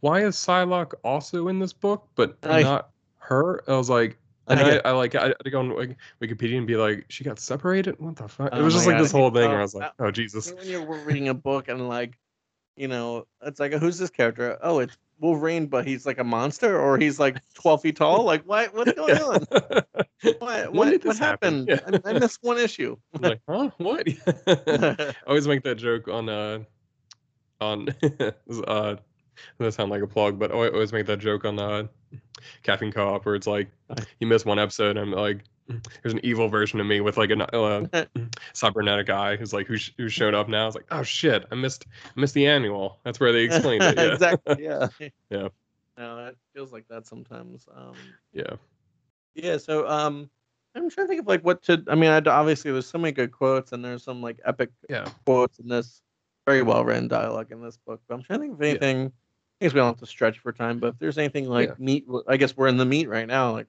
why 0.00 0.20
is 0.24 0.36
Psylocke 0.36 0.92
also 1.02 1.48
in 1.48 1.58
this 1.58 1.72
book 1.72 2.06
but 2.14 2.36
I- 2.42 2.62
not 2.62 2.90
her 3.18 3.62
I 3.68 3.76
was 3.76 3.88
like 3.90 4.18
and 4.46 4.60
I 4.60 4.76
I, 4.76 4.80
I 4.84 4.90
like 4.90 5.14
I 5.14 5.28
had 5.28 5.36
to 5.42 5.50
go 5.50 5.60
on 5.60 5.70
Wik- 5.70 5.96
Wikipedia 6.20 6.58
and 6.58 6.66
be 6.66 6.76
like, 6.76 7.06
she 7.08 7.24
got 7.24 7.38
separated. 7.38 7.98
What 7.98 8.16
the 8.16 8.28
fuck? 8.28 8.50
Oh 8.52 8.58
it 8.58 8.62
was 8.62 8.74
just 8.74 8.86
like 8.86 8.98
this 8.98 9.10
whole 9.10 9.30
thing 9.30 9.48
where 9.48 9.56
Oh, 9.56 9.60
I 9.60 9.62
was 9.62 9.74
like, 9.74 9.90
oh 9.98 10.10
Jesus. 10.10 10.52
when 10.52 10.66
you're 10.68 10.84
reading 11.06 11.28
a 11.30 11.34
book 11.34 11.68
and 11.68 11.88
like, 11.88 12.18
you 12.76 12.86
know, 12.86 13.26
it's 13.40 13.58
like 13.58 13.72
who's 13.72 13.96
this 13.96 14.10
character? 14.10 14.58
Oh, 14.62 14.80
it's 14.80 14.98
Wolverine, 15.20 15.66
but 15.66 15.86
he's 15.86 16.06
like 16.06 16.18
a 16.18 16.24
monster, 16.24 16.78
or 16.78 16.98
he's 16.98 17.18
like 17.18 17.36
twelve 17.54 17.82
feet 17.82 17.96
tall. 17.96 18.24
Like 18.24 18.42
what? 18.44 18.74
What's 18.74 18.92
going 18.92 19.18
on? 19.18 19.46
What? 19.50 19.86
What? 20.72 21.04
What 21.04 21.18
happened? 21.18 21.70
I, 21.70 22.00
I 22.10 22.12
missed 22.18 22.38
one 22.40 22.58
issue. 22.58 22.96
I'm 23.14 23.22
like, 23.30 23.40
huh? 23.48 23.70
What? 23.76 24.06
I 24.46 25.14
always 25.26 25.46
make 25.46 25.62
that 25.64 25.76
joke 25.76 26.08
on 26.08 26.28
uh 26.28 26.60
on 27.60 27.88
uh 28.66 28.96
doesn't 29.58 29.72
sound 29.72 29.90
like 29.90 30.02
a 30.02 30.06
plug, 30.06 30.38
but 30.38 30.50
I 30.50 30.68
always 30.68 30.92
make 30.92 31.06
that 31.06 31.18
joke 31.18 31.44
on 31.44 31.58
uh 31.58 31.86
Caffeine 32.62 32.92
Co-op 32.92 33.26
where 33.26 33.34
it's 33.34 33.46
like 33.46 33.70
you 34.20 34.26
miss 34.26 34.44
one 34.44 34.58
episode 34.58 34.96
and 34.96 35.00
I'm 35.00 35.12
like 35.12 35.44
there's 36.02 36.12
an 36.12 36.20
evil 36.22 36.48
version 36.48 36.80
of 36.80 36.86
me 36.86 37.00
with 37.00 37.16
like 37.16 37.30
a 37.30 37.56
uh, 37.56 38.04
cybernetic 38.52 39.08
eye 39.10 39.36
who's 39.36 39.52
like 39.52 39.66
who, 39.66 39.76
sh- 39.76 39.92
who 39.96 40.08
showed 40.08 40.34
up 40.34 40.48
now. 40.48 40.66
It's 40.66 40.76
like 40.76 40.86
oh 40.90 41.02
shit, 41.02 41.44
I 41.50 41.54
missed 41.54 41.86
I 42.16 42.20
missed 42.20 42.34
the 42.34 42.46
annual. 42.46 42.98
That's 43.04 43.18
where 43.20 43.32
they 43.32 43.44
explained 43.44 43.82
it. 43.82 43.96
Yeah. 43.96 44.12
exactly. 44.12 44.56
Yeah. 44.64 44.88
Yeah. 45.30 45.48
No, 45.96 46.26
it 46.26 46.36
feels 46.54 46.72
like 46.72 46.86
that 46.88 47.06
sometimes. 47.06 47.66
Um, 47.74 47.94
yeah. 48.32 48.56
yeah. 49.34 49.58
So, 49.58 49.88
um, 49.88 50.28
I'm 50.74 50.90
trying 50.90 51.06
to 51.06 51.08
think 51.08 51.20
of 51.20 51.28
like 51.28 51.42
what 51.42 51.62
to. 51.64 51.84
I 51.86 51.94
mean, 51.94 52.10
I 52.10 52.18
obviously 52.28 52.72
there's 52.72 52.86
so 52.88 52.98
many 52.98 53.12
good 53.12 53.30
quotes, 53.30 53.70
and 53.72 53.84
there's 53.84 54.02
some 54.02 54.20
like 54.20 54.40
epic 54.44 54.70
Yeah. 54.90 55.06
quotes 55.24 55.60
in 55.60 55.68
this 55.68 56.02
very 56.46 56.62
well 56.62 56.84
written 56.84 57.06
dialogue 57.08 57.52
in 57.52 57.62
this 57.62 57.76
book. 57.86 58.00
But 58.08 58.14
I'm 58.16 58.22
trying 58.24 58.40
to 58.40 58.44
think 58.46 58.54
of 58.54 58.62
anything. 58.62 59.12
I 59.60 59.64
guess 59.66 59.72
we 59.72 59.78
don't 59.78 59.86
have 59.86 60.00
to 60.00 60.06
stretch 60.06 60.40
for 60.40 60.50
time, 60.52 60.80
but 60.80 60.88
if 60.88 60.98
there's 60.98 61.16
anything 61.16 61.48
like 61.48 61.68
Yeah. 61.68 61.74
meat, 61.78 62.06
I 62.26 62.36
guess 62.36 62.56
we're 62.56 62.66
in 62.66 62.76
the 62.76 62.84
meat 62.84 63.08
right 63.08 63.26
now. 63.28 63.52
Like, 63.52 63.68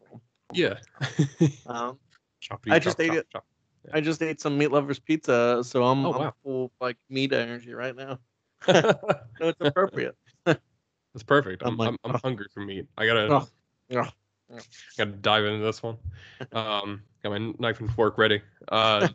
Yeah. 0.54 0.76
um, 1.68 2.00
Choppity 2.42 2.72
I 2.72 2.80
just 2.80 2.98
chop, 2.98 3.02
ate 3.02 3.08
chop, 3.08 3.18
it. 3.18 3.28
chop. 3.32 3.46
I 3.94 4.02
just 4.02 4.22
ate 4.22 4.42
some 4.42 4.58
meat 4.58 4.72
lovers 4.72 5.00
pizza, 5.00 5.64
so 5.64 5.84
I'm, 5.84 6.06
Oh, 6.06 6.14
I'm 6.14 6.20
wow. 6.22 6.34
full 6.44 6.72
like 6.82 6.98
meat 7.10 7.34
energy 7.34 7.74
right 7.74 7.96
now. 7.96 8.20
So 8.68 9.50
it's 9.50 9.62
appropriate. 9.62 10.16
That's 10.46 11.24
perfect. 11.26 11.62
I'm 11.64 11.70
I'm, 11.70 11.78
like, 11.78 11.90
I'm, 11.90 11.98
I'm 12.04 12.16
oh. 12.16 12.20
hungry 12.24 12.48
for 12.54 12.60
meat. 12.62 12.88
I 12.98 13.06
gotta 13.06 13.28
Oh, 13.32 13.48
oh, 13.96 14.60
gotta 14.98 15.12
dive 15.12 15.46
into 15.46 15.64
this 15.64 15.82
one. 15.82 15.98
Um, 16.52 17.02
got 17.24 17.32
my 17.32 17.54
knife 17.60 17.80
and 17.80 17.92
fork 17.94 18.18
ready. 18.18 18.42
Uh, 18.68 19.08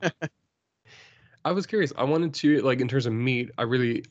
I 1.44 1.52
was 1.52 1.66
curious. 1.66 1.92
I 1.96 2.04
wanted 2.04 2.34
to 2.34 2.60
like 2.62 2.80
in 2.80 2.88
terms 2.88 3.06
of 3.06 3.12
meat. 3.12 3.50
I 3.58 3.62
really, 3.62 4.04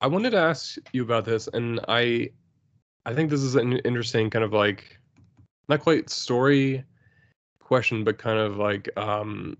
I 0.00 0.06
wanted 0.06 0.30
to 0.30 0.38
ask 0.38 0.76
you 0.92 1.02
about 1.02 1.24
this, 1.24 1.48
and 1.52 1.80
I, 1.88 2.30
I 3.06 3.14
think 3.14 3.30
this 3.30 3.40
is 3.42 3.54
an 3.54 3.78
interesting 3.78 4.28
kind 4.30 4.44
of 4.44 4.52
like, 4.52 4.98
not 5.70 5.80
quite 5.80 6.10
story 6.10 6.84
question, 7.60 8.04
but 8.04 8.18
kind 8.18 8.38
of 8.38 8.58
like 8.58 8.90
um, 8.98 9.56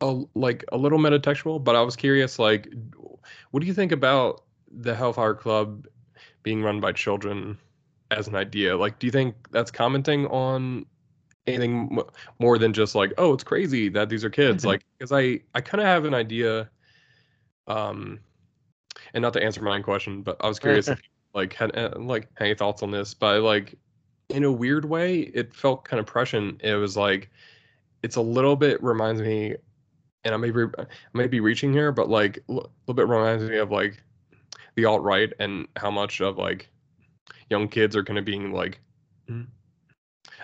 a 0.00 0.22
like 0.34 0.64
a 0.72 0.78
little 0.78 0.98
metatextual. 0.98 1.62
But 1.62 1.76
I 1.76 1.82
was 1.82 1.96
curious, 1.96 2.38
like, 2.38 2.72
what 3.50 3.60
do 3.60 3.66
you 3.66 3.74
think 3.74 3.92
about 3.92 4.44
the 4.70 4.94
Hellfire 4.94 5.34
Club 5.34 5.86
being 6.42 6.62
run 6.62 6.80
by 6.80 6.92
children 6.92 7.58
as 8.10 8.28
an 8.28 8.36
idea? 8.36 8.76
Like, 8.76 8.98
do 8.98 9.06
you 9.06 9.10
think 9.10 9.34
that's 9.50 9.70
commenting 9.70 10.26
on 10.28 10.86
anything 11.46 11.88
m- 11.98 12.06
more 12.38 12.58
than 12.58 12.72
just 12.72 12.94
like, 12.94 13.12
oh, 13.18 13.32
it's 13.34 13.44
crazy 13.44 13.88
that 13.90 14.08
these 14.08 14.24
are 14.24 14.30
kids? 14.30 14.64
like, 14.64 14.84
because 14.96 15.12
I 15.12 15.40
I 15.54 15.60
kind 15.60 15.80
of 15.80 15.86
have 15.88 16.04
an 16.04 16.14
idea, 16.14 16.70
um, 17.66 18.20
and 19.12 19.22
not 19.22 19.32
to 19.32 19.42
answer 19.42 19.60
my 19.62 19.74
own 19.74 19.82
question, 19.82 20.22
but 20.22 20.36
I 20.40 20.46
was 20.46 20.60
curious 20.60 20.86
if 20.86 20.98
you, 20.98 21.08
like 21.34 21.52
had 21.52 21.76
uh, 21.76 21.90
like 21.96 22.28
any 22.40 22.54
thoughts 22.54 22.82
on 22.82 22.90
this, 22.90 23.14
but 23.14 23.42
like 23.42 23.74
in 24.28 24.44
a 24.44 24.52
weird 24.52 24.84
way, 24.84 25.20
it 25.20 25.54
felt 25.54 25.84
kind 25.84 26.00
of 26.00 26.06
prescient. 26.06 26.60
It 26.62 26.76
was 26.76 26.96
like 26.96 27.30
it's 28.02 28.16
a 28.16 28.20
little 28.20 28.56
bit 28.56 28.82
reminds 28.82 29.20
me, 29.20 29.56
and 30.24 30.34
I 30.34 30.36
may 30.36 30.50
be 30.50 30.64
I 30.78 30.86
may 31.14 31.26
be 31.26 31.40
reaching 31.40 31.72
here, 31.72 31.92
but 31.92 32.08
like 32.08 32.38
a 32.48 32.52
little 32.52 32.72
bit 32.94 33.08
reminds 33.08 33.44
me 33.44 33.56
of 33.56 33.70
like 33.70 34.02
the 34.76 34.84
alt 34.84 35.02
right 35.02 35.32
and 35.38 35.66
how 35.76 35.90
much 35.90 36.20
of 36.20 36.38
like 36.38 36.68
young 37.50 37.68
kids 37.68 37.96
are 37.96 38.04
kind 38.04 38.18
of 38.18 38.24
being 38.24 38.52
like 38.52 38.80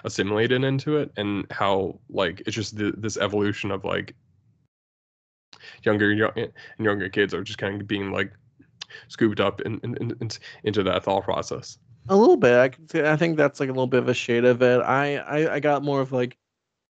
assimilated 0.04 0.64
into 0.64 0.96
it, 0.96 1.12
and 1.16 1.46
how 1.50 1.98
like 2.10 2.42
it's 2.46 2.56
just 2.56 2.76
th- 2.76 2.94
this 2.98 3.16
evolution 3.16 3.70
of 3.70 3.84
like 3.84 4.14
younger 5.82 6.12
young, 6.12 6.32
and 6.36 6.52
younger 6.78 7.08
kids 7.08 7.32
are 7.32 7.42
just 7.42 7.58
kind 7.58 7.80
of 7.80 7.86
being 7.86 8.10
like 8.12 8.32
scooped 9.08 9.40
up 9.40 9.60
in, 9.62 9.80
in, 9.84 9.96
in, 9.96 10.16
in- 10.20 10.30
into 10.64 10.82
that 10.82 11.04
thought 11.04 11.24
process. 11.24 11.78
A 12.08 12.16
little 12.16 12.36
bit. 12.36 12.54
I 12.54 12.68
could 12.68 13.04
I 13.04 13.16
think 13.16 13.36
that's 13.36 13.60
like 13.60 13.68
a 13.70 13.72
little 13.72 13.86
bit 13.86 14.00
of 14.02 14.08
a 14.08 14.14
shade 14.14 14.44
of 14.44 14.60
it. 14.62 14.80
I 14.80 15.16
I, 15.16 15.54
I 15.54 15.60
got 15.60 15.82
more 15.82 16.00
of 16.00 16.12
like, 16.12 16.36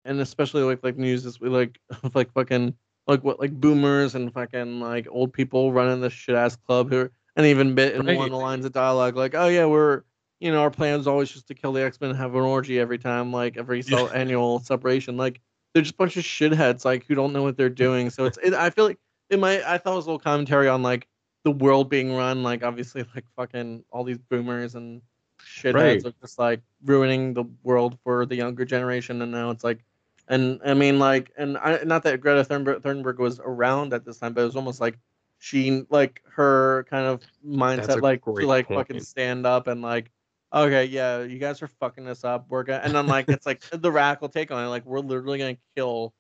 and 0.05 0.19
especially 0.21 0.63
like 0.63 0.83
like 0.83 0.97
news 0.99 1.39
we 1.41 1.49
like 1.49 1.79
of 2.03 2.15
like 2.15 2.33
fucking 2.33 2.75
like 3.07 3.23
what 3.23 3.39
like 3.39 3.53
boomers 3.53 4.15
and 4.15 4.33
fucking 4.33 4.81
like 4.81 5.07
old 5.11 5.33
people 5.33 5.73
running 5.73 6.01
this 6.01 6.13
shit 6.13 6.35
ass 6.35 6.57
club 6.57 6.91
who 6.91 7.09
and 7.37 7.47
even 7.47 7.75
bit 7.75 7.95
in 7.95 8.07
one 8.07 8.25
of 8.25 8.31
the 8.31 8.37
lines 8.37 8.65
of 8.65 8.73
dialogue 8.73 9.15
like 9.15 9.35
oh 9.35 9.47
yeah 9.49 9.67
we're 9.67 10.03
you 10.41 10.51
know 10.51 10.63
our 10.63 10.71
plan 10.71 10.99
is 10.99 11.07
always 11.07 11.31
just 11.31 11.47
to 11.49 11.55
kill 11.55 11.73
the 11.73 11.83
X 11.85 12.01
Men 12.01 12.11
and 12.11 12.19
have 12.19 12.35
an 12.35 12.41
orgy 12.41 12.81
every 12.81 12.99
time 12.99 13.33
like 13.33 13.57
every 13.57 13.83
Yeah. 13.87 14.09
annual 14.15 14.59
separation 14.61 15.17
like 15.17 15.41
they're 15.75 15.83
just 15.83 15.95
a 15.95 15.99
bunch 15.99 16.17
of 16.17 16.25
shitheads 16.25 16.85
like 16.85 17.05
who 17.07 17.15
don't 17.15 17.33
know 17.33 17.43
what 17.43 17.57
they're 17.57 17.69
doing 17.69 18.09
so 18.11 18.25
it's 18.25 18.39
it, 18.43 18.55
I 18.55 18.71
feel 18.71 18.87
like 18.87 18.99
it 19.31 19.39
might 19.39 19.63
I 19.65 19.79
thought 19.79 19.93
it 19.93 19.97
was 19.97 20.07
a 20.07 20.09
little 20.09 20.19
commentary 20.19 20.67
on 20.69 20.83
like 20.83 21.07
the 21.45 21.51
world 21.51 21.89
being 21.89 22.15
run 22.15 22.43
like 22.43 22.65
obviously 22.65 23.05
like 23.15 23.25
fucking 23.37 23.85
all 23.91 24.03
these 24.05 24.19
boomers 24.19 24.75
and 24.75 25.01
shitheads 25.43 25.75
Right. 25.75 26.05
are 26.07 26.15
just 26.21 26.39
like 26.39 26.61
ruining 26.85 27.35
the 27.35 27.45
world 27.63 27.99
for 28.03 28.27
the 28.27 28.35
younger 28.35 28.65
generation 28.65 29.21
and 29.23 29.31
now 29.31 29.51
it's 29.51 29.63
like 29.65 29.85
and 30.29 30.61
I 30.65 30.75
mean 30.75 30.99
like 30.99 31.31
and 31.37 31.59
I 31.59 31.81
not 31.85 32.03
that 32.05 32.21
Greta 32.21 32.45
Thunberg, 32.45 32.81
Thunberg 32.81 33.19
was 33.19 33.41
around 33.45 33.93
at 33.93 34.05
this 34.05 34.19
time 34.19 34.33
but 34.33 34.41
it 34.41 34.47
was 34.47 34.57
almost 34.57 34.81
like 34.81 34.99
she 35.39 35.85
like 35.91 36.23
her 36.31 36.87
kind 36.89 37.07
of 37.07 37.21
mindset 37.47 38.01
like 38.01 38.25
to 38.25 38.47
like 38.47 38.69
fucking 38.69 39.01
stand 39.01 39.47
up 39.47 39.67
and 39.67 39.83
like 39.83 40.11
okay 40.55 40.85
yeah 40.87 41.23
you 41.23 41.39
guys 41.39 41.61
are 41.61 41.67
fucking 41.69 42.05
this 42.05 42.25
up 42.25 42.47
we're 42.49 42.63
gonna 42.63 42.81
and 42.83 42.95
then 42.95 43.07
like 43.07 43.29
it's 43.29 43.45
like 43.45 43.63
the 43.71 43.93
radical 43.93 44.29
take 44.29 44.51
on 44.51 44.65
it 44.65 44.69
like 44.69 44.87
we're 44.87 45.01
literally 45.01 45.39
gonna 45.39 45.57
kill 45.77 46.15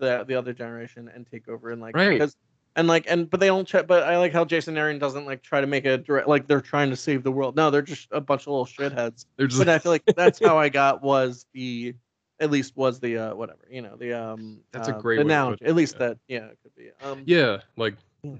the 0.00 0.24
the 0.26 0.34
other 0.34 0.52
generation 0.52 1.08
and 1.14 1.26
take 1.30 1.46
over 1.48 1.70
and 1.70 1.80
like 1.80 1.94
Right. 1.94 2.18
because 2.18 2.36
and 2.76 2.88
like 2.88 3.04
and 3.08 3.30
but 3.30 3.40
they 3.40 3.46
don't 3.46 3.66
check 3.66 3.86
but 3.86 4.02
i 4.04 4.18
like 4.18 4.32
how 4.32 4.44
jason 4.44 4.76
aaron 4.76 4.98
doesn't 4.98 5.26
like 5.26 5.42
try 5.42 5.60
to 5.60 5.66
make 5.66 5.84
a 5.84 5.98
direct 5.98 6.28
like 6.28 6.46
they're 6.46 6.60
trying 6.60 6.90
to 6.90 6.96
save 6.96 7.22
the 7.22 7.30
world 7.32 7.56
no 7.56 7.70
they're 7.70 7.82
just 7.82 8.08
a 8.10 8.20
bunch 8.20 8.42
of 8.42 8.48
little 8.48 8.66
shitheads 8.66 9.26
They're 9.36 9.46
just 9.46 9.58
but 9.58 9.68
i 9.68 9.78
feel 9.78 9.92
like 9.92 10.02
that's 10.16 10.44
how 10.44 10.58
i 10.58 10.68
got 10.68 11.02
was 11.02 11.46
the 11.52 11.94
at 12.40 12.50
least 12.50 12.76
was 12.76 13.00
the 13.00 13.16
uh 13.18 13.34
whatever 13.34 13.60
you 13.70 13.80
know 13.80 13.96
the 13.96 14.12
um 14.12 14.60
That's 14.72 14.88
a 14.88 14.96
uh, 14.96 15.00
great 15.00 15.18
to 15.18 15.24
noun 15.24 15.52
put 15.52 15.62
it, 15.62 15.68
at 15.68 15.74
least 15.76 15.94
yeah. 15.98 16.06
that 16.08 16.18
yeah 16.28 16.44
it 16.46 16.58
could 16.62 16.74
be 16.74 16.90
um 17.02 17.22
yeah, 17.26 17.58
like 17.76 17.94
Yeah. 18.22 18.32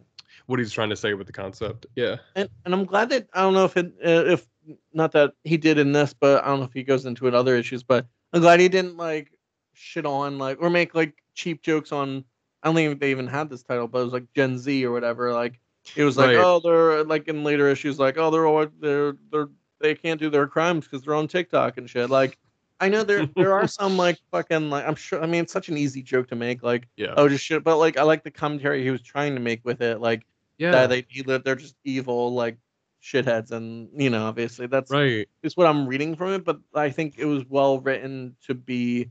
what 0.46 0.58
he's 0.58 0.72
trying 0.72 0.90
to 0.90 0.96
say 0.96 1.14
with 1.14 1.26
the 1.28 1.32
concept. 1.32 1.86
Yeah. 1.94 2.16
and, 2.34 2.48
and 2.64 2.74
i'm 2.74 2.84
glad 2.84 3.10
that 3.10 3.28
i 3.34 3.42
don't 3.42 3.54
know 3.54 3.64
if 3.64 3.76
it 3.76 3.92
uh, 4.04 4.32
if 4.32 4.46
not 4.92 5.12
that 5.12 5.32
he 5.44 5.56
did 5.56 5.78
in 5.78 5.92
this 5.92 6.12
but 6.12 6.42
i 6.42 6.48
don't 6.48 6.58
know 6.58 6.66
if 6.66 6.72
he 6.72 6.82
goes 6.82 7.06
into 7.06 7.28
it 7.28 7.34
other 7.34 7.54
issues 7.56 7.82
but 7.84 8.06
i'm 8.32 8.40
glad 8.40 8.58
he 8.58 8.68
didn't 8.68 8.96
like 8.96 9.30
shit 9.74 10.06
on 10.06 10.38
like 10.38 10.58
or 10.60 10.70
make 10.70 10.94
like 10.94 11.14
cheap 11.34 11.62
jokes 11.62 11.92
on 11.92 12.24
i 12.64 12.68
don't 12.68 12.74
think 12.74 12.98
they 12.98 13.10
even 13.12 13.26
had 13.28 13.48
this 13.48 13.62
title 13.62 13.86
but 13.86 14.00
it 14.00 14.04
was 14.04 14.12
like 14.12 14.26
gen 14.34 14.58
z 14.58 14.84
or 14.84 14.90
whatever 14.90 15.32
like 15.32 15.60
it 15.96 16.02
was 16.04 16.16
like 16.16 16.28
Right. 16.28 16.36
oh 16.38 16.60
they're 16.60 17.04
like 17.04 17.28
in 17.28 17.44
later 17.44 17.68
issues 17.68 17.98
like 18.00 18.16
oh 18.18 18.30
they're 18.30 18.46
all 18.46 18.66
they're 18.80 19.14
they're 19.30 19.48
they 19.80 19.94
can't 19.94 20.18
do 20.20 20.30
their 20.30 20.46
crimes 20.46 20.84
because 20.86 21.04
they're 21.04 21.14
on 21.14 21.28
tiktok 21.28 21.76
and 21.78 21.88
shit 21.88 22.08
like 22.10 22.38
i 22.80 22.88
know 22.88 23.04
there 23.04 23.26
there 23.36 23.52
are 23.52 23.66
some 23.80 23.96
like 23.96 24.18
fucking 24.32 24.70
like 24.70 24.86
i'm 24.86 24.94
sure 24.96 25.22
i 25.22 25.26
mean 25.26 25.42
it's 25.42 25.52
such 25.52 25.68
an 25.68 25.76
easy 25.76 26.02
joke 26.02 26.26
to 26.28 26.34
make 26.36 26.62
like 26.62 26.88
Yeah. 26.96 27.14
oh 27.16 27.28
just 27.28 27.44
shit 27.44 27.62
but 27.62 27.76
like 27.76 27.98
i 27.98 28.02
like 28.02 28.24
the 28.24 28.30
commentary 28.30 28.82
he 28.82 28.90
was 28.90 29.02
trying 29.02 29.34
to 29.34 29.40
make 29.40 29.62
with 29.64 29.80
it 29.82 30.00
like 30.00 30.24
yeah. 30.58 30.70
that 30.70 30.88
they 30.88 31.06
live 31.26 31.44
they're 31.44 31.54
just 31.56 31.76
evil 31.84 32.32
like 32.32 32.56
shitheads 33.02 33.50
and 33.50 33.90
you 33.94 34.08
know 34.08 34.24
obviously 34.26 34.66
that's 34.66 34.90
right. 34.90 35.28
is 35.42 35.54
what 35.58 35.66
i'm 35.66 35.86
reading 35.86 36.16
from 36.16 36.32
it 36.32 36.42
but 36.44 36.58
i 36.74 36.88
think 36.88 37.16
it 37.18 37.26
was 37.26 37.44
well 37.50 37.78
written 37.80 38.34
to 38.46 38.54
be 38.54 39.10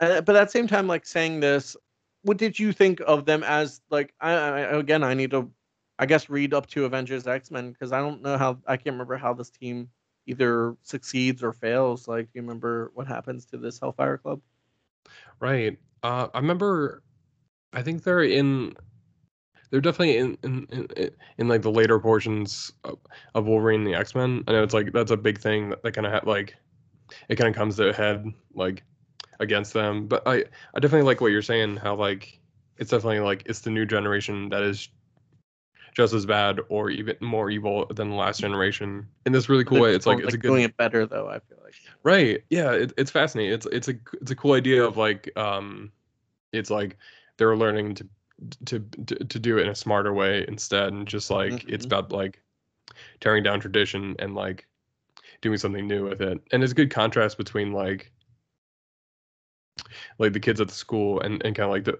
uh, 0.00 0.22
but 0.22 0.34
at 0.36 0.44
the 0.46 0.50
same 0.50 0.66
time 0.66 0.86
like 0.86 1.04
saying 1.04 1.40
this 1.40 1.76
what 2.22 2.36
did 2.36 2.58
you 2.58 2.72
think 2.72 3.00
of 3.06 3.24
them 3.24 3.42
as 3.44 3.80
like 3.90 4.14
I, 4.20 4.32
I 4.32 4.60
again 4.78 5.02
i 5.02 5.14
need 5.14 5.30
to 5.30 5.50
i 5.98 6.06
guess 6.06 6.28
read 6.28 6.54
up 6.54 6.66
to 6.68 6.84
avengers 6.84 7.26
x-men 7.26 7.72
because 7.72 7.92
i 7.92 7.98
don't 7.98 8.22
know 8.22 8.36
how 8.36 8.58
i 8.66 8.76
can't 8.76 8.94
remember 8.94 9.16
how 9.16 9.32
this 9.32 9.50
team 9.50 9.88
either 10.30 10.76
succeeds 10.82 11.42
or 11.42 11.52
fails. 11.52 12.06
Like, 12.06 12.26
do 12.26 12.30
you 12.34 12.42
remember 12.42 12.90
what 12.94 13.06
happens 13.06 13.44
to 13.46 13.58
this 13.58 13.78
Hellfire 13.80 14.18
Club? 14.18 14.40
Right. 15.40 15.78
Uh, 16.02 16.28
I 16.32 16.38
remember. 16.38 17.02
I 17.72 17.82
think 17.82 18.02
they're 18.02 18.22
in. 18.22 18.74
They're 19.70 19.80
definitely 19.80 20.16
in 20.18 20.38
in, 20.42 20.66
in, 20.70 21.10
in 21.38 21.48
like 21.48 21.62
the 21.62 21.70
later 21.70 21.98
portions 21.98 22.72
of, 22.84 22.98
of 23.34 23.46
Wolverine 23.46 23.80
and 23.80 23.86
the 23.86 23.94
X 23.94 24.14
Men. 24.14 24.44
I 24.48 24.52
know 24.52 24.62
it's 24.62 24.74
like 24.74 24.92
that's 24.92 25.10
a 25.10 25.16
big 25.16 25.40
thing 25.40 25.70
that, 25.70 25.82
that 25.82 25.92
kind 25.92 26.06
of 26.06 26.12
ha- 26.12 26.20
like 26.24 26.54
it 27.28 27.36
kind 27.36 27.48
of 27.48 27.54
comes 27.54 27.76
to 27.76 27.88
a 27.88 27.92
head 27.92 28.24
like 28.54 28.82
against 29.40 29.72
them. 29.72 30.06
But 30.06 30.22
I 30.26 30.44
I 30.74 30.80
definitely 30.80 31.06
like 31.06 31.20
what 31.20 31.32
you're 31.32 31.42
saying. 31.42 31.76
How 31.76 31.96
like 31.96 32.38
it's 32.78 32.90
definitely 32.90 33.20
like 33.20 33.42
it's 33.46 33.60
the 33.60 33.70
new 33.70 33.84
generation 33.86 34.48
that 34.50 34.62
is 34.62 34.88
just 35.92 36.14
as 36.14 36.24
bad 36.24 36.60
or 36.68 36.88
even 36.90 37.16
more 37.20 37.50
evil 37.50 37.86
than 37.86 38.10
the 38.10 38.16
last 38.16 38.40
generation 38.40 39.08
in 39.26 39.32
this 39.32 39.48
really 39.48 39.64
cool 39.64 39.76
They're 39.76 39.82
way. 39.82 39.94
It's 39.94 40.06
like 40.06 40.20
it's 40.20 40.34
a 40.34 40.38
good 40.38 40.48
doing 40.48 40.62
it 40.62 40.76
better 40.76 41.06
though. 41.06 41.28
I 41.28 41.40
feel 41.40 41.58
like. 41.64 41.74
Right. 42.04 42.44
Yeah, 42.50 42.72
it, 42.72 42.92
it's 42.96 43.10
fascinating. 43.10 43.52
It's 43.52 43.66
it's 43.66 43.88
a 43.88 43.94
it's 44.20 44.30
a 44.30 44.36
cool 44.36 44.52
idea 44.52 44.84
of 44.84 44.96
like 44.96 45.36
um 45.36 45.90
it's 46.52 46.70
like 46.70 46.96
they're 47.36 47.56
learning 47.56 47.94
to 47.96 48.06
to 48.66 48.78
to, 49.06 49.14
to 49.16 49.38
do 49.38 49.58
it 49.58 49.62
in 49.62 49.68
a 49.68 49.74
smarter 49.74 50.12
way 50.12 50.44
instead 50.48 50.92
and 50.92 51.06
just 51.06 51.30
like 51.30 51.64
it's 51.68 51.84
Mhm. 51.84 51.88
about 51.88 52.12
like 52.12 52.40
tearing 53.20 53.42
down 53.42 53.60
tradition 53.60 54.16
and 54.18 54.34
like 54.34 54.66
doing 55.42 55.58
something 55.58 55.86
new 55.86 56.08
with 56.08 56.20
it. 56.20 56.40
And 56.52 56.62
it's 56.62 56.72
a 56.72 56.74
good 56.76 56.90
contrast 56.90 57.36
between 57.36 57.72
like 57.72 58.12
like 60.18 60.32
the 60.32 60.40
kids 60.40 60.60
at 60.60 60.68
the 60.68 60.74
school 60.74 61.20
and 61.20 61.44
and 61.44 61.54
kind 61.54 61.66
of 61.66 61.70
like 61.70 61.84
the 61.84 61.98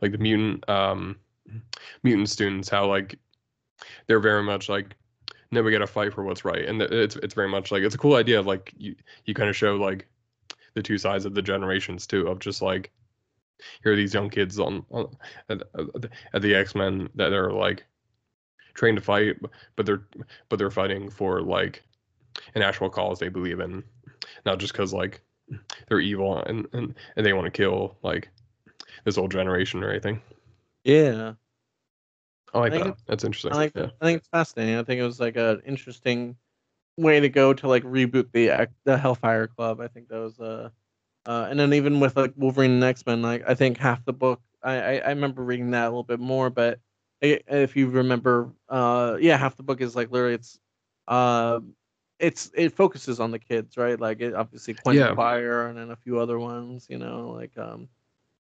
like 0.00 0.12
the 0.12 0.18
mutant 0.18 0.68
um 0.68 1.16
mutant 2.02 2.28
students 2.28 2.68
how 2.68 2.86
like 2.86 3.18
they're 4.06 4.20
very 4.20 4.42
much 4.42 4.68
like 4.68 4.94
no 5.50 5.62
we 5.62 5.72
gotta 5.72 5.86
fight 5.86 6.12
for 6.12 6.24
what's 6.24 6.44
right. 6.44 6.64
And 6.64 6.80
it's 6.82 7.16
it's 7.16 7.34
very 7.34 7.48
much 7.48 7.70
like 7.70 7.82
it's 7.82 7.94
a 7.94 7.98
cool 7.98 8.16
idea 8.16 8.38
of 8.38 8.46
like 8.46 8.72
you 8.76 8.94
you 9.24 9.34
kind 9.34 9.48
of 9.48 9.56
show 9.56 9.76
like 9.76 10.06
the 10.74 10.82
two 10.82 10.98
sides 10.98 11.24
of 11.24 11.34
the 11.34 11.42
generations 11.42 12.06
too 12.06 12.26
of 12.28 12.38
just 12.38 12.62
like 12.62 12.90
here 13.82 13.92
are 13.92 13.96
these 13.96 14.12
young 14.12 14.28
kids 14.28 14.58
on, 14.58 14.84
on 14.90 15.16
at, 15.48 15.62
at 16.34 16.42
the 16.42 16.54
x-men 16.54 17.08
that 17.14 17.32
are 17.32 17.50
like 17.52 17.86
trained 18.74 18.98
to 18.98 19.02
fight 19.02 19.36
but 19.76 19.86
they're 19.86 20.06
but 20.48 20.58
they're 20.58 20.70
fighting 20.70 21.08
for 21.08 21.40
like 21.40 21.82
an 22.54 22.62
actual 22.62 22.90
cause 22.90 23.18
they 23.18 23.28
believe 23.28 23.60
in. 23.60 23.82
Not 24.44 24.58
just 24.58 24.72
because 24.72 24.92
like 24.92 25.22
they're 25.88 26.00
evil 26.00 26.42
and, 26.44 26.66
and 26.72 26.94
and 27.16 27.26
they 27.26 27.32
want 27.32 27.44
to 27.44 27.50
kill 27.50 27.96
like 28.02 28.28
this 29.04 29.18
old 29.18 29.30
generation 29.30 29.82
or 29.82 29.90
anything 29.90 30.20
Yeah. 30.84 31.34
i 32.54 32.58
like 32.58 32.72
I 32.72 32.78
that 32.78 32.96
that's 33.06 33.24
interesting 33.24 33.52
I 33.52 33.56
like 33.56 33.72
yeah. 33.74 33.88
I 34.00 34.04
think 34.06 34.18
it's 34.18 34.28
fascinating. 34.28 34.76
I 34.76 34.82
think 34.82 35.00
it 35.00 35.04
was 35.04 35.20
like 35.20 35.36
an 35.36 35.62
interesting 35.66 36.36
way 36.96 37.20
to 37.20 37.28
go 37.28 37.52
to 37.52 37.68
like 37.68 37.84
reboot 37.84 38.32
the 38.32 38.68
the 38.84 38.96
Hellfire 38.98 39.46
Club. 39.46 39.80
I 39.80 39.88
think 39.88 40.08
that 40.08 40.18
was 40.18 40.38
uh, 40.40 40.70
uh 41.26 41.46
and 41.50 41.58
then 41.60 41.72
even 41.74 42.00
with 42.00 42.16
like 42.16 42.32
Wolverine 42.36 42.72
and 42.72 42.84
X 42.84 43.04
Men, 43.06 43.22
like 43.22 43.44
I 43.46 43.54
think 43.54 43.78
half 43.78 44.04
the 44.04 44.12
book 44.12 44.40
I, 44.62 44.74
I 44.74 44.92
I 44.98 45.08
remember 45.10 45.42
reading 45.42 45.70
that 45.72 45.84
a 45.84 45.88
little 45.90 46.02
bit 46.02 46.20
more, 46.20 46.50
but 46.50 46.80
i 47.22 47.40
if 47.48 47.76
you 47.76 47.88
remember, 47.88 48.50
uh 48.68 49.16
yeah, 49.20 49.36
half 49.36 49.56
the 49.56 49.62
book 49.62 49.80
is 49.80 49.94
like 49.94 50.10
literally 50.10 50.34
it's 50.34 50.58
uh 51.08 51.60
it's 52.18 52.50
it 52.54 52.72
focuses 52.72 53.20
on 53.20 53.30
the 53.30 53.38
kids, 53.38 53.76
right? 53.76 54.00
Like 54.00 54.20
it 54.20 54.34
obviously 54.34 54.74
Quentin 54.74 55.06
Yeah. 55.08 55.14
Quire 55.14 55.66
and 55.68 55.78
then 55.78 55.90
a 55.90 55.96
few 55.96 56.18
other 56.18 56.38
ones, 56.38 56.86
you 56.88 56.98
know, 56.98 57.30
like 57.30 57.56
um 57.58 57.88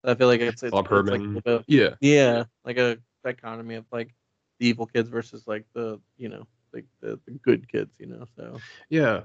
I 0.05 0.15
feel 0.15 0.29
like 0.29 0.41
it's 0.41 0.63
it's, 0.63 0.71
Bob 0.73 0.85
it's 0.87 0.91
like 0.93 1.09
a 1.09 1.13
Herman. 1.13 1.27
little 1.35 1.41
bit 1.43 1.53
of- 1.55 1.65
yeah 1.67 1.91
yeah, 2.01 2.45
like 2.65 2.77
a 2.79 2.99
dichotomy 3.25 3.77
of 3.77 3.87
like 3.91 4.15
the 4.61 4.67
evil 4.69 4.87
kids 4.87 5.09
versus 5.09 5.47
like 5.47 5.65
the 5.75 6.01
you 6.17 6.29
know 6.29 6.47
like 6.73 6.85
the, 7.01 7.19
the 7.27 7.33
good 7.43 7.69
kids, 7.69 7.97
you 7.99 8.07
know. 8.07 8.27
So 8.37 8.61
Yeah, 8.91 9.23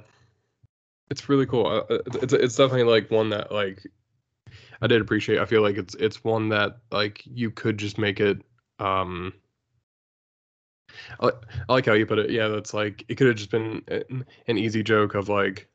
it's 1.09 1.29
really 1.29 1.45
cool. 1.45 1.65
Uh, 1.65 1.93
uh, 1.93 1.99
It's 2.21 2.33
it's 2.33 2.55
definitely 2.55 2.83
like 2.91 3.11
one 3.11 3.29
that 3.29 3.51
like 3.51 3.85
I 4.81 4.87
did 4.87 5.01
appreciate. 5.01 5.39
I 5.39 5.45
feel 5.45 5.61
like 5.61 5.77
it's 5.77 5.95
it's 5.95 6.23
one 6.23 6.49
that 6.49 6.77
like 6.91 7.21
you 7.25 7.51
could 7.51 7.77
just 7.77 7.97
make 7.97 8.19
it. 8.19 8.41
um 8.79 9.33
I, 11.19 11.27
I 11.67 11.73
like 11.73 11.85
how 11.85 11.93
you 11.93 12.05
put 12.05 12.19
it. 12.19 12.29
Yeah, 12.29 12.47
that's 12.47 12.73
like 12.73 13.03
it 13.07 13.15
could 13.15 13.27
have 13.27 13.35
just 13.35 13.51
been 13.51 13.81
an, 13.87 14.25
an 14.47 14.57
easy 14.57 14.83
joke 14.83 15.15
of 15.15 15.29
like, 15.29 15.67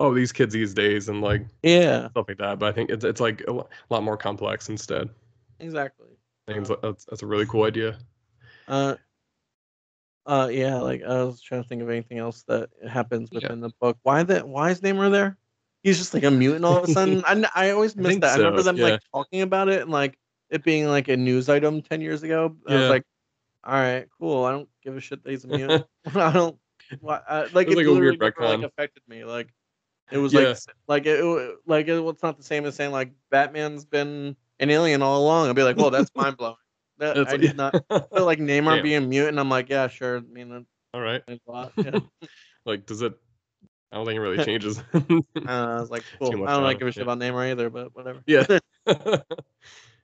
oh, 0.00 0.14
these 0.14 0.32
kids 0.32 0.52
these 0.54 0.74
days 0.74 1.08
and 1.08 1.20
like 1.20 1.42
yeah, 1.62 2.08
stuff 2.10 2.26
like 2.28 2.38
that. 2.38 2.58
But 2.58 2.66
I 2.68 2.72
think 2.72 2.90
it's 2.90 3.04
it's 3.04 3.20
like 3.20 3.42
a 3.48 3.52
lot 3.52 4.02
more 4.02 4.16
complex 4.16 4.68
instead. 4.68 5.08
exactly. 5.60 6.08
I 6.48 6.52
think 6.52 6.64
it's- 6.64 6.78
that's 6.82 7.04
that's 7.06 7.22
a 7.22 7.26
really 7.26 7.46
cool 7.46 7.64
idea. 7.64 7.98
Uh, 8.68 8.94
uh, 10.26 10.48
yeah. 10.50 10.76
Like 10.76 11.02
I 11.02 11.22
was 11.24 11.40
trying 11.40 11.62
to 11.62 11.68
think 11.68 11.82
of 11.82 11.90
anything 11.90 12.18
else 12.18 12.42
that 12.48 12.70
happens 12.88 13.28
Yeah. 13.32 13.40
within 13.42 13.60
the 13.60 13.70
book. 13.80 13.98
Why 14.02 14.22
that? 14.22 14.48
Why 14.48 14.70
is 14.70 14.80
Namor 14.80 15.10
there? 15.10 15.36
He's 15.82 15.98
just 15.98 16.14
like 16.14 16.24
a 16.24 16.30
mutant 16.30 16.64
all 16.64 16.78
of 16.78 16.84
a 16.88 16.92
sudden. 16.92 17.22
I 17.54 17.70
always 17.70 17.96
I 17.96 18.00
miss 18.00 18.08
think 18.08 18.20
that. 18.22 18.34
I 18.34 18.36
remember 18.38 18.62
them 18.62 18.76
yeah. 18.76 18.84
like 18.84 19.00
talking 19.12 19.42
about 19.42 19.68
it 19.68 19.82
and 19.82 19.90
like 19.90 20.18
it 20.50 20.62
being 20.64 20.86
like 20.86 21.08
a 21.08 21.16
news 21.16 21.48
item 21.48 21.82
ten 21.82 22.00
years 22.00 22.22
ago. 22.22 22.56
I 22.68 22.72
was 22.72 22.82
Yeah. 22.82 22.88
like, 22.88 23.04
all 23.64 23.72
right, 23.74 24.06
cool. 24.18 24.44
I 24.44 24.50
don't 24.52 24.68
give 24.82 24.96
a 24.96 25.00
shit 25.00 25.22
that 25.24 25.30
he's 25.30 25.44
a 25.44 25.48
mutant. 25.48 25.84
I 26.14 26.32
don't. 26.32 26.56
Why, 27.00 27.20
uh, 27.28 27.48
like 27.52 27.68
It 27.68 27.72
it 27.72 27.76
like 27.76 27.86
a 27.86 27.92
weird 27.92 28.18
literally 28.20 28.32
never, 28.38 28.56
like 28.58 28.66
affected 28.72 29.02
me. 29.08 29.24
Like 29.24 29.48
it 30.12 30.18
was 30.18 30.32
Yeah. 30.32 30.40
like 30.40 30.58
like 30.86 31.06
it 31.06 31.56
like 31.66 31.88
it, 31.88 31.98
it's 31.98 32.22
not 32.22 32.36
the 32.36 32.44
same 32.44 32.66
as 32.66 32.74
saying 32.74 32.92
like 32.92 33.12
Batman's 33.30 33.84
been 33.84 34.36
an 34.60 34.70
alien 34.70 35.02
all 35.02 35.22
along. 35.22 35.48
I'd 35.48 35.56
be 35.56 35.62
like, 35.62 35.76
well, 35.76 35.90
that's 35.90 36.10
mind 36.14 36.36
blowing. 36.36 36.56
That 36.98 37.16
That's 37.16 37.32
I 37.32 37.36
did 37.38 37.56
not 37.56 37.74
but 37.88 38.12
like 38.12 38.38
Namor 38.38 38.76
Damn. 38.76 38.82
being 38.82 39.08
mutant. 39.08 39.38
I'm 39.40 39.48
like, 39.48 39.68
yeah, 39.68 39.88
sure. 39.88 40.18
I 40.18 40.20
mean, 40.20 40.50
that 40.50 40.64
All 40.92 41.00
right. 41.00 41.22
Yeah. 41.76 41.98
Like, 42.64 42.86
does 42.86 43.02
it? 43.02 43.14
I 43.90 43.96
don't 43.96 44.06
think 44.06 44.16
it 44.16 44.20
really 44.20 44.44
changes. 44.44 44.78
uh, 44.94 45.00
I 45.46 45.80
was 45.80 45.90
like, 45.90 46.04
cool. 46.18 46.28
I 46.46 46.52
don't 46.52 46.62
like 46.64 46.78
give 46.78 46.88
a 46.88 46.92
shit 46.92 47.02
about 47.02 47.18
Namor 47.18 47.50
either, 47.50 47.68
but 47.70 47.94
whatever. 47.96 48.22
Yeah. 48.26 48.44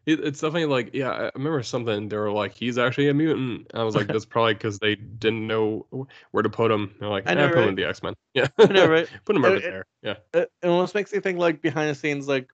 It, 0.07 0.21
it's 0.21 0.41
definitely 0.41 0.67
like, 0.67 0.91
yeah, 0.95 1.11
I 1.11 1.31
remember 1.35 1.63
something. 1.63 2.09
They 2.09 2.17
were 2.17 2.33
like, 2.33 2.55
he's 2.55 2.79
actually 2.79 3.09
a 3.09 3.15
mutant. 3.15 3.71
I 3.75 3.83
was 3.85 3.95
like, 3.95 4.07
that's 4.09 4.25
probably 4.25 4.55
because 4.55 4.79
they 4.79 4.95
didn't 4.97 5.47
know 5.47 5.87
where 6.31 6.43
to 6.43 6.49
put 6.51 6.71
him. 6.71 6.95
They're 6.99 7.09
like, 7.09 7.29
I 7.29 7.33
I 7.33 7.35
know, 7.35 7.49
put 7.49 7.59
him 7.59 7.69
in 7.71 7.75
the 7.75 7.85
X 7.85 8.03
Men. 8.03 8.15
Yeah. 8.35 8.47
I 8.59 8.67
know, 8.67 8.87
right? 8.89 9.09
put 9.25 9.37
him 9.37 9.45
over 9.45 9.57
it- 9.57 9.63
there. 9.63 9.87
Yeah. 10.03 10.15
It, 10.35 10.51
it 10.63 10.67
almost 10.69 10.95
makes 10.95 11.13
me 11.13 11.21
think 11.21 11.39
like 11.39 11.61
behind 11.63 11.91
the 11.91 11.95
scenes, 11.95 12.29
like 12.29 12.49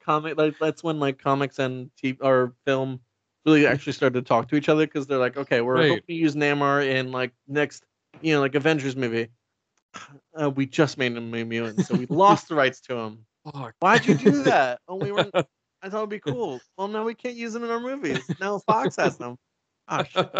comic, 0.00 0.36
like 0.36 0.54
that's 0.58 0.82
when 0.82 0.98
like 0.98 1.18
comics 1.22 1.58
and 1.60 1.90
TV 2.02 2.16
or 2.20 2.54
film 2.66 3.00
really 3.46 3.66
actually 3.66 3.92
started 3.92 4.18
to 4.20 4.26
talk 4.28 4.48
to 4.48 4.56
each 4.56 4.68
other 4.68 4.84
because 4.86 5.06
they're 5.06 5.18
like, 5.18 5.36
okay, 5.36 5.60
we're 5.60 5.74
Right. 5.76 5.88
hoping 5.90 6.02
to 6.08 6.14
use 6.14 6.34
Namor 6.34 6.84
in 6.86 7.12
like 7.12 7.32
next, 7.46 7.84
you 8.20 8.34
know, 8.34 8.40
like 8.40 8.54
Avengers 8.54 8.96
movie. 8.96 9.28
Uh, 10.40 10.48
we 10.48 10.64
just 10.64 10.96
made 10.96 11.12
him 11.16 11.34
a 11.34 11.44
mutant, 11.44 11.84
so 11.84 11.96
we 11.96 12.06
lost 12.06 12.48
the 12.48 12.54
rights 12.54 12.80
to 12.80 12.94
him. 12.94 13.26
Fuck. 13.52 13.74
Why'd 13.80 14.06
you 14.06 14.14
do 14.14 14.44
that? 14.44 14.80
Oh, 14.86 14.94
we 14.94 15.10
were. 15.10 15.28
I 15.82 15.88
thought 15.88 15.98
it'd 15.98 16.10
be 16.10 16.20
cool. 16.20 16.60
Well, 16.76 16.88
now 16.88 17.04
we 17.04 17.14
can't 17.14 17.34
use 17.36 17.52
them 17.52 17.64
in 17.64 17.70
our 17.70 17.80
movies. 17.80 18.20
Now 18.40 18.58
Fox 18.58 18.96
has 18.96 19.16
them. 19.18 19.36
Ah, 19.88 20.02
shit. 20.04 20.30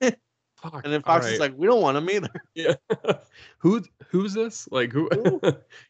Fuck. 0.62 0.84
And 0.84 0.92
then 0.92 1.02
Fox 1.02 1.26
is 1.26 1.40
like, 1.40 1.54
we 1.56 1.66
don't 1.66 1.82
want 1.82 1.96
them 1.96 2.08
either. 2.08 2.28
yeah. 2.54 2.74
who? 3.58 3.82
Who's 4.10 4.32
this? 4.32 4.68
Like 4.70 4.92
who? 4.92 5.08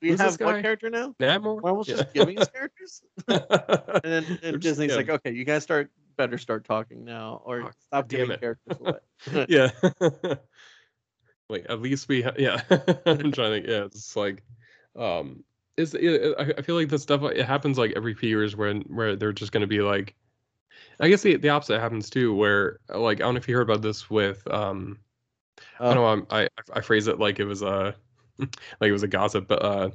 We 0.00 0.08
Who's 0.10 0.20
have 0.20 0.38
guy? 0.38 0.62
character 0.62 0.88
now? 0.88 1.14
Namor. 1.20 1.60
Marvel's 1.62 1.88
Yeah. 1.88 1.96
just 1.96 2.14
giving 2.14 2.38
us 2.38 2.48
characters. 2.48 3.02
And 3.28 3.40
then 4.02 4.02
They're 4.02 4.38
and 4.42 4.52
just- 4.54 4.60
Disney's 4.60 4.90
yeah. 4.92 4.96
like, 4.96 5.08
okay, 5.10 5.32
you 5.32 5.44
guys 5.44 5.62
start 5.62 5.90
better 6.16 6.38
start 6.38 6.64
talking 6.64 7.04
now, 7.04 7.42
or 7.44 7.62
Fuck, 7.62 7.74
stop 7.80 8.08
damn 8.08 8.18
giving 8.20 8.34
it. 8.34 8.40
characters 8.40 8.78
away. 8.80 9.46
yeah. 9.48 9.70
Wait, 11.48 11.66
at 11.68 11.80
least 11.82 12.08
we 12.08 12.22
ha- 12.22 12.32
yeah. 12.38 12.62
I'm 13.04 13.30
trying 13.32 13.62
to. 13.62 13.70
Yeah, 13.70 13.84
it's 13.84 14.16
like 14.16 14.42
um 14.96 15.44
is 15.76 15.94
I 15.94 16.52
I 16.58 16.62
feel 16.62 16.74
like 16.76 16.88
this 16.88 17.02
stuff 17.02 17.22
it 17.22 17.44
happens 17.46 17.78
like 17.78 17.92
every 17.96 18.14
few 18.14 18.28
years 18.28 18.54
when 18.56 18.82
where 18.82 19.16
they're 19.16 19.32
just 19.32 19.52
going 19.52 19.62
to 19.62 19.66
be 19.66 19.80
like 19.80 20.14
I 21.00 21.08
guess 21.08 21.22
the 21.22 21.36
the 21.36 21.48
opposite 21.48 21.80
happens 21.80 22.10
too 22.10 22.34
where 22.34 22.78
like 22.88 23.20
I 23.20 23.24
don't 23.24 23.34
know 23.34 23.38
if 23.38 23.48
you 23.48 23.54
heard 23.56 23.68
about 23.68 23.82
this 23.82 24.10
with 24.10 24.46
um 24.52 24.98
I 25.80 25.84
Uh, 25.84 25.94
don't 25.94 26.02
know 26.02 26.06
I'm, 26.06 26.26
I 26.30 26.48
I 26.72 26.80
phrase 26.80 27.06
it 27.08 27.18
like 27.18 27.40
it 27.40 27.44
was 27.44 27.62
a 27.62 27.94
like 28.38 28.88
it 28.88 28.92
was 28.92 29.02
a 29.02 29.08
gossip 29.08 29.48
but 29.48 29.62
uh 29.62 29.90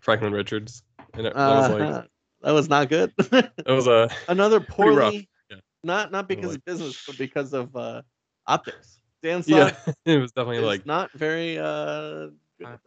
Franklin 0.00 0.32
Richards 0.32 0.82
and 1.14 1.26
it, 1.26 1.34
that 1.34 1.48
was 1.48 1.70
like 1.70 1.80
uh, 1.82 2.02
that 2.42 2.52
was 2.52 2.68
not 2.68 2.88
good. 2.88 3.12
that 3.30 3.52
was 3.66 3.86
a 3.88 4.08
Another 4.28 4.60
Pretty 4.60 4.90
rough, 4.94 5.10
poorly, 5.12 5.28
yeah. 5.50 5.56
not 5.82 6.12
not 6.12 6.28
because 6.28 6.50
like- 6.50 6.58
of 6.58 6.64
business, 6.64 7.04
but 7.06 7.18
because 7.18 7.52
of 7.52 7.74
uh, 7.74 8.02
optics. 8.46 9.00
Dan 9.20 9.42
yeah 9.46 9.74
it 10.04 10.18
was 10.18 10.30
definitely 10.30 10.62
like 10.64 10.86
not 10.86 11.10
very 11.12 11.58
uh, 11.58 12.28
good 12.58 12.68
at 12.68 12.80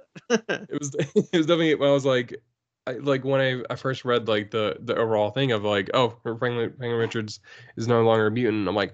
that. 0.48 0.68
it 0.70 0.80
was 0.80 0.96
it 1.00 1.38
was 1.38 1.46
definitely 1.46 1.76
when 1.76 1.90
I 1.90 1.94
was 1.94 2.06
like 2.06 2.36
I, 2.88 2.94
like 2.94 3.24
when 3.24 3.42
I, 3.42 3.74
I 3.74 3.76
first 3.76 4.06
read 4.06 4.28
like 4.28 4.52
the 4.52 4.78
the 4.80 4.96
overall 4.96 5.32
thing 5.32 5.52
of 5.52 5.64
like 5.64 5.90
oh 5.94 6.10
Franklin, 6.24 6.74
Franklin 6.78 6.92
Richards 6.94 7.40
is 7.78 7.88
no 7.88 8.02
longer 8.02 8.28
a 8.28 8.32
mutant 8.32 8.68
I'm 8.68 8.76
like 8.76 8.94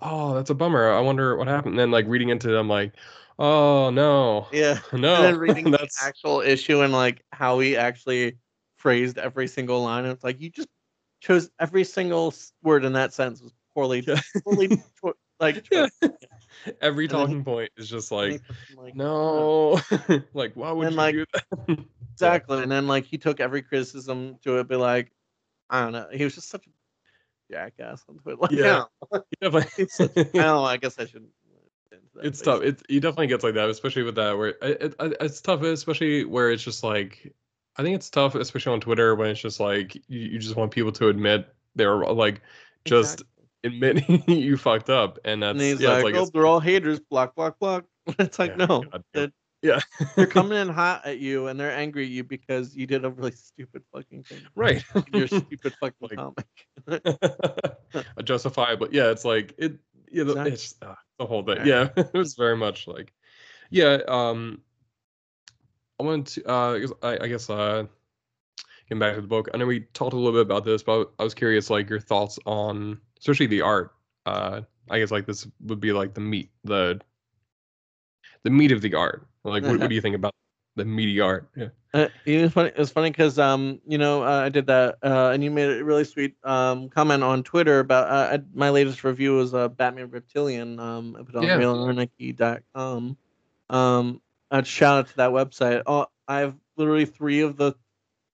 oh 0.00 0.34
that's 0.34 0.50
a 0.50 0.54
bummer 0.54 0.90
I 0.90 1.00
wonder 1.00 1.36
what 1.36 1.48
happened 1.48 1.72
and 1.72 1.78
then 1.78 1.90
like 1.90 2.06
reading 2.08 2.28
into 2.28 2.54
it 2.54 2.58
I'm 2.58 2.68
like 2.68 2.94
oh 3.38 3.90
no 3.90 4.46
yeah. 4.52 4.78
no 4.92 5.14
and 5.16 5.24
then 5.24 5.36
reading 5.36 5.70
the 5.70 5.88
actual 6.02 6.40
issue 6.40 6.82
and 6.82 6.92
like 6.92 7.24
how 7.32 7.58
he 7.58 7.76
actually 7.76 8.38
phrased 8.84 9.16
every 9.16 9.48
single 9.48 9.82
line. 9.82 10.04
It's 10.04 10.22
like 10.22 10.42
you 10.42 10.50
just 10.50 10.68
chose 11.20 11.50
every 11.58 11.84
single 11.84 12.34
word 12.62 12.84
in 12.84 12.92
that 12.92 13.14
sentence 13.14 13.40
was 13.40 13.54
poorly, 13.74 14.02
poorly, 14.44 15.16
like 15.40 15.66
yeah. 15.72 15.86
Every 16.80 17.04
And 17.04 17.12
then 17.12 17.18
he- 17.20 17.24
talking 17.26 17.44
point 17.44 17.70
is 17.76 17.88
just 17.88 18.10
like, 18.12 18.40
like, 18.76 18.94
no, 18.94 19.80
like 20.34 20.52
why 20.54 20.72
would 20.72 20.90
you 20.90 20.96
like, 20.96 21.14
do 21.14 21.24
that? 21.32 21.78
exactly. 22.12 22.62
And 22.62 22.70
then 22.70 22.86
like 22.86 23.04
he 23.04 23.18
took 23.18 23.40
every 23.40 23.62
criticism 23.62 24.38
to 24.44 24.58
it, 24.58 24.68
be 24.68 24.76
like, 24.76 25.12
I 25.70 25.82
don't 25.82 25.92
know. 25.92 26.06
He 26.12 26.24
was 26.24 26.34
just 26.34 26.48
such 26.50 26.66
a 26.66 26.70
jackass 27.52 28.04
on 28.08 28.16
Twitter. 28.18 28.38
Like, 28.40 28.50
Yeah. 28.52 28.84
yeah. 29.12 29.18
Definitely- 29.40 29.86
such- 29.88 30.10
I 30.16 30.22
don't 30.22 30.34
know. 30.34 30.64
I 30.64 30.76
guess 30.76 30.98
I 30.98 31.06
shouldn't. 31.06 31.30
it's 32.22 32.42
but 32.42 32.52
tough. 32.58 32.62
It 32.62 32.82
he 32.88 33.00
definitely 33.00 33.26
gets 33.28 33.44
like 33.44 33.54
that, 33.54 33.68
especially 33.70 34.02
with 34.04 34.14
that 34.16 34.36
where 34.38 34.48
it, 34.48 34.58
it, 34.62 34.94
it- 35.00 35.16
it's 35.20 35.40
tough, 35.40 35.62
especially 35.62 36.24
where 36.24 36.50
it's 36.50 36.62
just 36.62 36.82
like 36.84 37.32
I 37.76 37.82
think 37.82 37.96
it's 37.96 38.08
tough, 38.08 38.36
especially 38.36 38.72
on 38.72 38.80
Twitter 38.80 39.14
when 39.16 39.30
it's 39.30 39.40
just 39.40 39.58
like 39.58 39.96
you, 40.08 40.20
you 40.20 40.38
just 40.38 40.54
want 40.56 40.70
people 40.70 40.92
to 40.92 41.08
admit 41.08 41.48
they're 41.74 41.96
like 41.96 42.40
just 42.84 43.14
Exactly. 43.14 43.26
Admitting 43.64 44.22
you 44.28 44.56
fucked 44.56 44.90
up, 44.90 45.18
and 45.24 45.42
that's 45.42 45.52
And 45.52 45.60
he's 45.60 45.80
yeah, 45.80 45.88
like, 45.90 45.96
it's 45.98 46.04
like 46.04 46.14
oh, 46.16 46.30
they're 46.32 46.46
all 46.46 46.60
haters. 46.60 47.00
Block, 47.00 47.34
block, 47.34 47.58
block. 47.58 47.84
It's 48.18 48.38
like, 48.38 48.52
Yeah, 48.58 48.66
no, 48.66 48.84
they're, 49.12 49.32
yeah, 49.62 49.80
they're 50.14 50.26
coming 50.38 50.58
in 50.58 50.68
hot 50.68 51.06
at 51.06 51.18
you 51.20 51.46
and 51.46 51.58
they're 51.58 51.72
angry 51.72 52.04
at 52.04 52.10
you 52.10 52.22
because 52.22 52.76
you 52.76 52.86
did 52.86 53.04
a 53.04 53.10
really 53.10 53.32
stupid 53.32 53.82
fucking 53.94 54.24
thing. 54.24 54.42
right. 54.54 54.84
Your 55.12 55.26
stupid 55.26 55.74
fucking 55.80 55.94
Like- 56.00 56.16
comic. 56.16 56.46
A 58.16 58.22
justifiable. 58.22 58.88
Yeah, 58.92 59.10
it's 59.10 59.24
like 59.24 59.54
it. 59.58 59.78
Yeah, 60.12 60.24
the, 60.24 60.30
Exactly. 60.32 60.52
it's 60.52 60.74
uh, 60.82 60.94
the 61.18 61.26
whole 61.26 61.42
thing. 61.42 61.66
Yeah. 61.66 61.88
Yeah, 61.96 62.04
it 62.04 62.14
was 62.14 62.34
very 62.34 62.56
much 62.56 62.86
like, 62.86 63.12
yeah. 63.70 63.98
Um, 64.06 64.60
I 65.98 66.02
wanted 66.04 66.26
to. 66.26 66.50
Uh, 66.50 66.86
I, 67.02 67.18
I 67.24 67.28
guess. 67.28 67.48
Uh, 67.48 67.86
getting 68.88 69.00
back 69.00 69.14
to 69.14 69.22
the 69.22 69.26
book. 69.26 69.48
I 69.54 69.56
know 69.56 69.66
we 69.66 69.80
talked 69.94 70.12
a 70.12 70.16
little 70.16 70.32
bit 70.32 70.42
about 70.42 70.64
this, 70.64 70.82
but 70.82 71.10
I 71.18 71.24
was 71.24 71.32
curious, 71.34 71.70
like 71.70 71.88
your 71.88 72.00
thoughts 72.00 72.38
on, 72.44 73.00
especially 73.18 73.46
the 73.46 73.62
art. 73.62 73.92
Uh, 74.26 74.62
I 74.90 74.98
guess 74.98 75.10
like 75.10 75.26
this 75.26 75.46
would 75.60 75.80
be 75.80 75.92
like 75.92 76.14
the 76.14 76.20
meat, 76.20 76.50
the 76.64 77.00
the 78.42 78.50
meat 78.50 78.72
of 78.72 78.80
the 78.82 78.94
art. 78.94 79.26
Like, 79.44 79.62
what, 79.62 79.78
what 79.78 79.88
do 79.88 79.94
you 79.94 80.00
think 80.00 80.16
about 80.16 80.34
the 80.76 80.84
meaty 80.84 81.20
art? 81.20 81.48
Yeah. 81.56 81.68
Uh, 81.92 82.08
it 82.26 82.42
was 82.42 82.52
funny. 82.52 82.68
It 82.70 82.78
was 82.78 82.90
funny 82.90 83.10
because 83.10 83.38
um, 83.38 83.80
you 83.86 83.98
know, 83.98 84.24
uh, 84.24 84.40
I 84.40 84.48
did 84.48 84.66
that, 84.66 84.96
uh, 85.02 85.30
and 85.32 85.44
you 85.44 85.50
made 85.50 85.70
a 85.70 85.84
really 85.84 86.04
sweet 86.04 86.34
um 86.42 86.88
comment 86.88 87.22
on 87.22 87.42
Twitter 87.44 87.78
about 87.80 88.10
uh, 88.10 88.34
I, 88.34 88.42
my 88.52 88.70
latest 88.70 89.04
review 89.04 89.36
was 89.36 89.54
uh, 89.54 89.68
Batman 89.68 90.10
Reptilian. 90.10 90.80
Um, 90.80 91.16
I 91.18 91.22
put 91.22 91.36
on 91.36 91.44
Yeah. 91.44 91.58
realanarchy.com. 91.58 93.16
Um, 93.70 94.20
a 94.50 94.64
shout 94.64 94.98
out 94.98 95.08
to 95.08 95.16
that 95.16 95.30
website. 95.30 95.82
Oh, 95.86 96.06
I 96.28 96.40
have 96.40 96.54
literally 96.76 97.06
three 97.06 97.40
of 97.40 97.56
the 97.56 97.74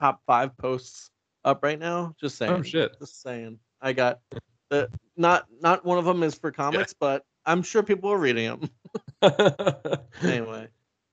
top 0.00 0.22
five 0.26 0.56
posts 0.56 1.10
up 1.44 1.62
right 1.62 1.78
now. 1.78 2.14
Just 2.20 2.38
saying. 2.38 2.52
Oh 2.52 2.62
shit. 2.62 2.98
Just 2.98 3.22
saying. 3.22 3.58
I 3.82 3.92
got 3.92 4.20
the 4.70 4.88
not 5.16 5.46
not 5.60 5.84
one 5.84 5.98
of 5.98 6.04
them 6.04 6.22
is 6.22 6.34
for 6.34 6.50
comics, 6.50 6.94
but 6.94 7.24
I'm 7.44 7.62
sure 7.62 7.82
people 7.82 8.10
are 8.10 8.18
reading 8.18 8.46
them 8.46 8.70
anyway. 10.22 10.68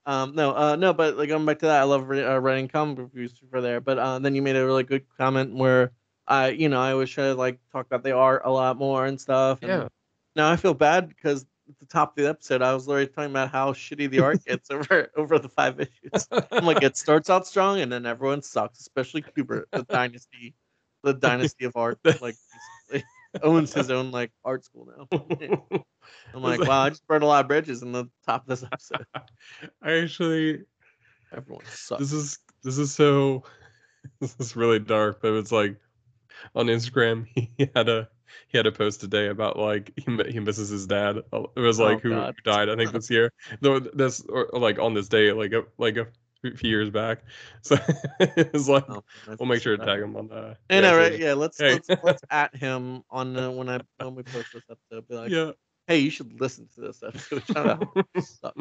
Um, 0.06 0.34
no, 0.34 0.56
uh, 0.56 0.76
no, 0.76 0.94
but 0.94 1.18
like 1.18 1.28
going 1.28 1.44
back 1.44 1.58
to 1.58 1.66
that, 1.66 1.80
I 1.80 1.84
love 1.84 2.08
re- 2.08 2.24
uh, 2.24 2.38
writing 2.38 2.66
comic 2.68 2.98
reviews 2.98 3.34
for 3.50 3.60
there. 3.60 3.80
But 3.80 3.98
uh, 3.98 4.18
then 4.20 4.34
you 4.34 4.40
made 4.40 4.56
a 4.56 4.64
really 4.64 4.84
good 4.84 5.04
comment 5.18 5.54
where 5.54 5.92
I, 6.26 6.48
you 6.48 6.70
know, 6.70 6.80
I 6.80 6.92
always 6.92 7.10
try 7.10 7.24
to 7.24 7.34
like 7.34 7.58
talk 7.72 7.84
about 7.84 8.04
the 8.04 8.12
art 8.12 8.42
a 8.46 8.50
lot 8.50 8.78
more 8.78 9.04
and 9.04 9.20
stuff. 9.20 9.58
And 9.60 9.68
yeah. 9.68 9.88
Now 10.34 10.50
I 10.50 10.56
feel 10.56 10.72
bad 10.72 11.08
because 11.08 11.44
at 11.68 11.78
the 11.78 11.86
top 11.86 12.16
of 12.16 12.22
the 12.22 12.30
episode, 12.30 12.62
I 12.62 12.72
was 12.72 12.86
literally 12.86 13.08
talking 13.08 13.30
about 13.30 13.50
how 13.50 13.72
shitty 13.72 14.08
the 14.08 14.20
art 14.20 14.42
gets 14.46 14.70
over 14.70 15.10
over 15.16 15.38
the 15.38 15.48
five 15.48 15.78
issues. 15.78 16.26
I'm 16.50 16.64
like, 16.64 16.82
it 16.82 16.96
starts 16.96 17.28
out 17.28 17.46
strong 17.46 17.80
and 17.80 17.92
then 17.92 18.06
everyone 18.06 18.40
sucks, 18.40 18.80
especially 18.80 19.22
Kubert, 19.22 19.64
the 19.72 19.82
dynasty, 19.82 20.54
the 21.02 21.12
dynasty 21.12 21.66
of 21.66 21.76
art, 21.76 21.98
like 22.22 22.36
owns 23.42 23.72
his 23.72 23.90
own 23.90 24.10
like 24.10 24.32
art 24.44 24.64
school 24.64 24.88
now. 24.96 25.18
I'm 26.34 26.42
like, 26.42 26.60
wow, 26.60 26.82
I 26.82 26.88
just 26.90 27.06
burned 27.06 27.22
a 27.22 27.26
lot 27.26 27.44
of 27.44 27.48
bridges 27.48 27.82
in 27.82 27.92
the 27.92 28.06
top 28.26 28.42
of 28.42 28.48
this 28.48 28.62
episode. 28.62 29.06
I 29.82 29.92
actually 29.92 30.60
Everyone 31.32 31.64
sucks. 31.66 32.00
this 32.00 32.12
is 32.12 32.38
this 32.64 32.78
is 32.78 32.94
so 32.94 33.44
this 34.20 34.34
is 34.38 34.56
really 34.56 34.78
dark 34.78 35.20
but 35.20 35.34
it's 35.34 35.52
like 35.52 35.76
on 36.54 36.66
instagram 36.66 37.26
he 37.34 37.70
had 37.74 37.88
a 37.88 38.08
he 38.48 38.56
had 38.56 38.66
a 38.66 38.72
post 38.72 39.00
today 39.00 39.28
about 39.28 39.58
like 39.58 39.92
he, 39.96 40.04
he 40.30 40.40
misses 40.40 40.68
his 40.68 40.86
dad 40.86 41.16
it 41.16 41.60
was 41.60 41.80
Oh, 41.80 41.84
like 41.84 42.00
who, 42.00 42.14
who 42.14 42.32
died 42.44 42.68
i 42.68 42.76
think 42.76 42.92
this 42.92 43.10
year 43.10 43.32
though 43.60 43.78
this 43.78 44.22
or, 44.22 44.46
or, 44.46 44.60
like 44.60 44.78
on 44.78 44.94
this 44.94 45.08
day 45.08 45.32
like 45.32 45.52
a 45.52 45.64
like 45.76 45.96
a 45.96 46.06
few 46.42 46.54
years 46.70 46.90
back 46.90 47.22
so 47.62 47.76
it's 48.20 48.68
like 48.68 48.84
Oh, 48.88 49.02
we'll 49.38 49.48
make 49.48 49.60
sure 49.62 49.76
to 49.76 49.84
tag 49.84 50.00
him 50.00 50.16
on 50.16 50.28
the 50.28 50.56
I 50.70 50.80
know, 50.80 50.92
yeah, 50.92 50.96
right? 50.96 51.18
Yeah, 51.18 51.32
let's 51.34 51.58
Hey. 51.58 51.74
let's, 51.74 51.88
let's 52.02 52.22
at 52.30 52.54
him 52.54 53.02
on 53.10 53.32
the, 53.34 53.50
when 53.50 53.68
I 53.68 53.80
when 53.98 54.14
we 54.14 54.22
post 54.22 54.48
this 54.54 54.62
episode. 54.70 55.08
Be 55.08 55.14
like, 55.14 55.30
yeah 55.30 55.52
hey, 55.88 55.98
you 56.00 56.10
should 56.10 56.38
listen 56.38 56.68
to 56.74 56.82
this 56.82 57.02
episode. 57.02 57.42
Shout 57.46 57.66
out. 57.66 58.22
Suck. 58.22 58.54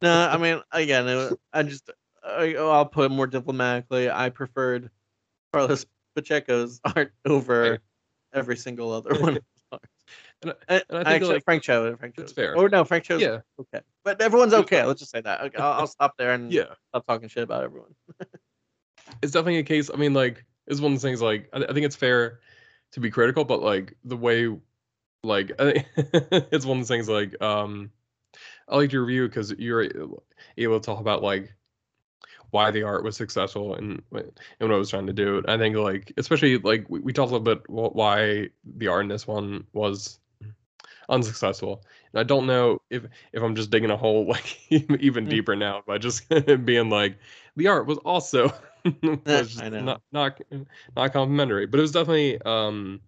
no, 0.00 0.28
I 0.28 0.36
mean, 0.36 0.60
again, 0.70 1.08
it- 1.08 1.38
I 1.52 1.64
just 1.64 1.90
I, 2.24 2.54
oh, 2.54 2.70
I'll 2.70 2.86
put 2.86 3.06
it 3.10 3.14
more 3.14 3.26
diplomatically. 3.26 4.08
I 4.10 4.30
preferred 4.30 4.90
Carlos 5.52 5.86
Pacheco's 6.14 6.80
art 6.84 7.12
over 7.24 7.78
every 8.32 8.56
single 8.56 8.92
other 8.92 9.20
one. 9.20 9.38
Of 10.42 10.48
his 10.48 10.50
art. 10.50 10.58
And 10.68 10.78
I- 10.80 10.82
And 10.88 10.98
I 10.98 11.04
think, 11.10 11.22
actually, 11.22 11.34
like, 11.34 11.44
Frank 11.44 11.62
Cho, 11.62 11.96
Frank 11.96 12.16
that's 12.16 12.32
Cho. 12.32 12.34
fair. 12.36 12.56
Or 12.56 12.68
no, 12.68 12.84
Frank 12.84 13.04
Cho's 13.04 13.20
yeah 13.20 13.40
okay, 13.60 13.80
but 14.04 14.20
everyone's 14.20 14.54
okay. 14.54 14.84
Let's 14.84 15.00
just 15.00 15.10
say 15.12 15.20
that. 15.20 15.40
Okay, 15.46 15.58
I'll, 15.58 15.80
I'll 15.80 15.86
stop 15.86 16.16
there 16.18 16.32
and 16.32 16.52
yeah 16.52 16.74
stop 16.90 17.06
talking 17.06 17.28
shit 17.28 17.42
about 17.42 17.64
everyone. 17.64 17.94
it's 19.22 19.32
definitely 19.32 19.58
a 19.58 19.62
case. 19.64 19.90
I 19.92 19.96
mean, 19.96 20.14
like, 20.14 20.44
it's 20.66 20.80
one 20.80 20.92
of 20.92 21.00
the 21.00 21.06
things. 21.06 21.20
Like, 21.22 21.48
I, 21.52 21.64
I 21.64 21.72
think 21.72 21.86
it's 21.86 21.96
fair 21.96 22.40
to 22.92 23.00
be 23.00 23.10
critical, 23.10 23.44
but 23.44 23.62
like 23.62 23.94
the 24.04 24.16
way, 24.16 24.54
like, 25.22 25.52
it's 25.58 26.64
one 26.66 26.78
of 26.80 26.86
the 26.86 26.94
things. 26.94 27.08
Like, 27.08 27.40
um, 27.42 27.90
I 28.68 28.76
liked 28.76 28.92
your 28.92 29.04
review 29.04 29.26
because 29.28 29.52
you're 29.52 29.88
able 30.56 30.80
to 30.80 30.84
talk 30.84 31.00
about 31.00 31.22
like 31.22 31.54
why 32.50 32.70
the 32.70 32.82
art 32.82 33.04
was 33.04 33.16
successful 33.16 33.74
and 33.74 34.02
and 34.12 34.32
what 34.60 34.72
I 34.72 34.76
was 34.76 34.90
trying 34.90 35.06
to 35.06 35.12
do. 35.12 35.42
I 35.46 35.58
think 35.58 35.76
like 35.76 36.12
especially 36.16 36.58
like 36.58 36.88
we, 36.88 37.00
we 37.00 37.12
talked 37.12 37.30
a 37.30 37.36
little 37.36 37.56
bit 37.56 37.68
why 37.68 38.48
the 38.64 38.88
art 38.88 39.02
in 39.02 39.08
this 39.08 39.26
one 39.26 39.66
was 39.72 40.18
unsuccessful. 41.08 41.82
And 42.12 42.20
I 42.20 42.22
don't 42.24 42.46
know 42.46 42.78
if 42.90 43.04
if 43.32 43.42
I'm 43.42 43.54
just 43.54 43.70
digging 43.70 43.90
a 43.90 43.96
hole 43.96 44.26
like 44.28 44.58
even 44.70 45.26
Mm. 45.26 45.38
deeper 45.38 45.56
now 45.56 45.82
by 45.86 45.98
just 45.98 46.28
being 46.64 46.90
like 46.90 47.18
the 47.56 47.68
art 47.68 47.86
was 47.86 47.98
also 47.98 48.52
was 49.30 49.48
just 49.52 49.64
I 49.64 49.68
know. 49.68 49.78
not 49.78 50.02
not 50.12 50.40
not 50.96 51.12
complimentary, 51.12 51.66
but 51.66 51.78
it 51.78 51.82
was 51.82 51.92
definitely 51.92 52.40
um 52.42 53.00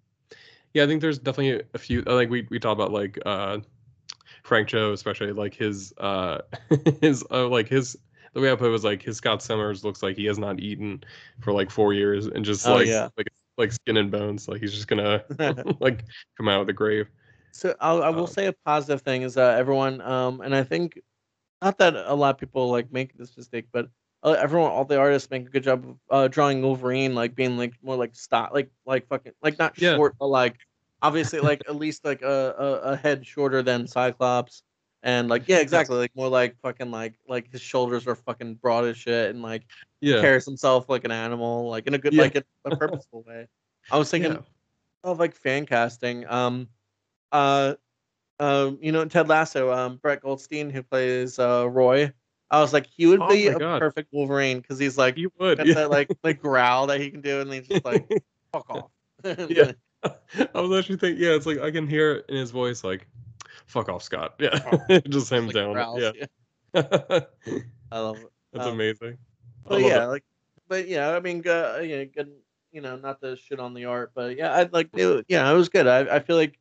yeah 0.74 0.84
I 0.84 0.86
think 0.86 1.00
there's 1.00 1.18
definitely 1.18 1.64
a 1.74 1.78
few 1.78 2.00
I 2.02 2.18
think 2.18 2.30
we 2.30 2.46
we 2.50 2.58
talked 2.58 2.78
about 2.80 2.92
like 2.92 3.18
uh 3.26 3.58
Frank 4.44 4.68
Cho 4.68 4.92
especially 4.92 5.32
like 5.32 5.54
his 5.54 5.92
uh 5.98 6.38
his 7.00 7.24
uh, 7.30 7.48
like 7.48 7.68
his 7.68 7.96
the 8.34 8.40
way 8.40 8.50
I 8.52 8.54
put 8.56 8.68
it 8.68 8.70
was 8.70 8.84
like 8.84 9.02
his 9.02 9.16
Scott 9.16 9.42
Summers 9.42 9.84
looks 9.84 10.02
like 10.02 10.16
he 10.16 10.24
has 10.26 10.38
not 10.38 10.60
eaten 10.60 11.02
for 11.40 11.52
like 11.52 11.70
four 11.70 11.92
years 11.94 12.26
and 12.26 12.44
just 12.44 12.66
Oh, 12.66 12.68
like 12.68 12.90
yeah. 12.90 13.10
like 13.16 13.28
like 13.58 13.72
skin 13.72 13.96
and 13.98 14.10
bones 14.10 14.48
like 14.48 14.60
he's 14.60 14.74
just 14.74 14.88
gonna 14.88 15.24
like 15.80 16.04
come 16.36 16.48
out 16.48 16.60
of 16.60 16.66
the 16.66 16.72
grave. 16.72 17.08
So 17.52 17.74
I'll, 17.80 18.02
I 18.02 18.08
will 18.10 18.22
Um, 18.22 18.26
say 18.26 18.46
a 18.46 18.52
positive 18.64 19.02
thing 19.02 19.22
is 19.22 19.34
that 19.34 19.58
everyone, 19.58 20.00
um, 20.02 20.40
and 20.40 20.54
I 20.54 20.62
think 20.62 21.00
not 21.62 21.78
that 21.78 21.96
a 21.96 22.14
lot 22.14 22.34
of 22.34 22.38
people 22.40 22.70
like 22.70 22.92
make 22.92 23.16
this 23.16 23.36
mistake, 23.36 23.66
but 23.72 23.88
uh, 24.22 24.36
everyone, 24.38 24.70
all 24.70 24.84
the 24.84 24.98
artists 24.98 25.30
make 25.30 25.46
a 25.46 25.50
good 25.50 25.62
job 25.62 25.86
of 25.88 25.98
uh, 26.10 26.28
drawing 26.28 26.62
Wolverine, 26.62 27.14
like 27.14 27.34
being 27.34 27.56
like 27.56 27.74
more 27.82 27.96
like 27.96 28.14
stop, 28.14 28.52
like 28.52 28.70
like 28.86 29.06
fucking 29.08 29.32
like 29.42 29.58
not 29.58 29.78
Yeah. 29.78 29.94
short, 29.94 30.16
but 30.18 30.28
like 30.28 30.56
obviously 31.02 31.40
like 31.40 31.62
at 31.68 31.76
least 31.76 32.04
like 32.04 32.22
a, 32.22 32.54
a 32.58 32.72
a 32.92 32.96
head 32.96 33.26
shorter 33.26 33.62
than 33.62 33.86
Cyclops, 33.86 34.62
and 35.02 35.28
like 35.28 35.48
yeah, 35.48 35.58
exactly, 35.60 35.96
like 35.98 36.14
more 36.16 36.28
like 36.28 36.56
fucking 36.60 36.90
like 36.90 37.14
like 37.28 37.50
his 37.52 37.60
shoulders 37.62 38.06
are 38.06 38.14
fucking 38.16 38.56
broad 38.56 38.84
as 38.86 38.96
shit, 38.98 39.30
and 39.30 39.42
like 39.42 39.64
Yeah. 40.00 40.20
carries 40.20 40.44
himself 40.46 40.88
like 40.88 41.04
an 41.04 41.12
animal, 41.12 41.68
like 41.68 41.86
in 41.86 41.94
a 41.94 41.98
good 41.98 42.14
Yeah. 42.14 42.22
like 42.22 42.36
a, 42.36 42.44
a 42.66 42.70
purposeful 42.76 43.22
way. 43.26 43.48
I 43.90 43.98
was 43.98 44.10
thinking 44.12 44.32
Yeah. 44.32 44.40
of 45.04 45.18
like 45.18 45.34
fan 45.34 45.66
casting. 45.66 46.26
Um, 46.26 46.68
uh, 47.32 47.74
um, 48.38 48.78
you 48.80 48.92
know 48.92 49.04
Ted 49.04 49.28
Lasso. 49.28 49.70
Um, 49.72 49.96
Brett 49.96 50.22
Goldstein 50.22 50.70
who 50.70 50.82
plays 50.82 51.38
uh 51.38 51.68
Roy. 51.68 52.12
I 52.50 52.60
was 52.60 52.72
like, 52.72 52.86
he 52.86 53.06
would 53.06 53.22
Oh 53.22 53.28
be 53.28 53.46
a 53.46 53.56
God. 53.58 53.78
perfect 53.80 54.08
Wolverine 54.12 54.58
because 54.60 54.78
he's 54.78 54.98
like 54.98 55.16
You 55.16 55.30
would. 55.38 55.58
got 55.58 55.66
Yeah. 55.66 55.74
that 55.74 55.90
like 55.90 56.10
like 56.24 56.40
growl 56.40 56.86
that 56.88 57.00
he 57.00 57.10
can 57.10 57.20
do, 57.20 57.40
and 57.40 57.52
he's 57.52 57.68
just 57.68 57.84
like 57.84 58.08
fuck 58.52 58.68
off. 58.70 58.90
Yeah. 59.48 59.72
I 60.54 60.60
was 60.60 60.78
actually 60.78 60.96
thinking, 60.96 61.22
yeah, 61.22 61.32
it's 61.32 61.44
like 61.46 61.58
I 61.60 61.70
can 61.70 61.86
hear 61.86 62.12
it 62.12 62.24
in 62.30 62.36
his 62.36 62.50
voice, 62.50 62.82
like, 62.82 63.06
"Fuck 63.66 63.90
off, 63.90 64.02
Scott." 64.02 64.34
Yeah, 64.38 64.58
just 65.08 65.30
him 65.30 65.46
Like 65.46 65.54
down. 65.54 65.74
growls, 65.74 66.00
Yeah, 66.02 66.26
that's 66.72 67.26
I 67.92 67.98
love 67.98 68.16
it. 68.18 68.60
Um, 68.60 68.72
amazing. 68.72 69.18
But 69.66 69.82
yeah, 69.82 70.04
it. 70.04 70.08
like, 70.08 70.24
but 70.68 70.88
yeah, 70.88 71.10
I 71.14 71.20
mean, 71.20 71.42
good, 71.42 71.88
yeah, 71.88 72.04
good. 72.04 72.30
You 72.72 72.80
know, 72.80 72.96
not 72.96 73.20
to 73.20 73.36
shit 73.36 73.60
on 73.60 73.74
the 73.74 73.84
art, 73.86 74.12
but 74.14 74.36
yeah, 74.36 74.56
I'd 74.56 74.72
like, 74.72 74.88
it, 74.94 75.26
yeah, 75.28 75.50
it 75.50 75.54
was 75.54 75.68
good. 75.68 75.86
I, 75.88 76.16
I 76.16 76.20
feel 76.20 76.36
like, 76.36 76.58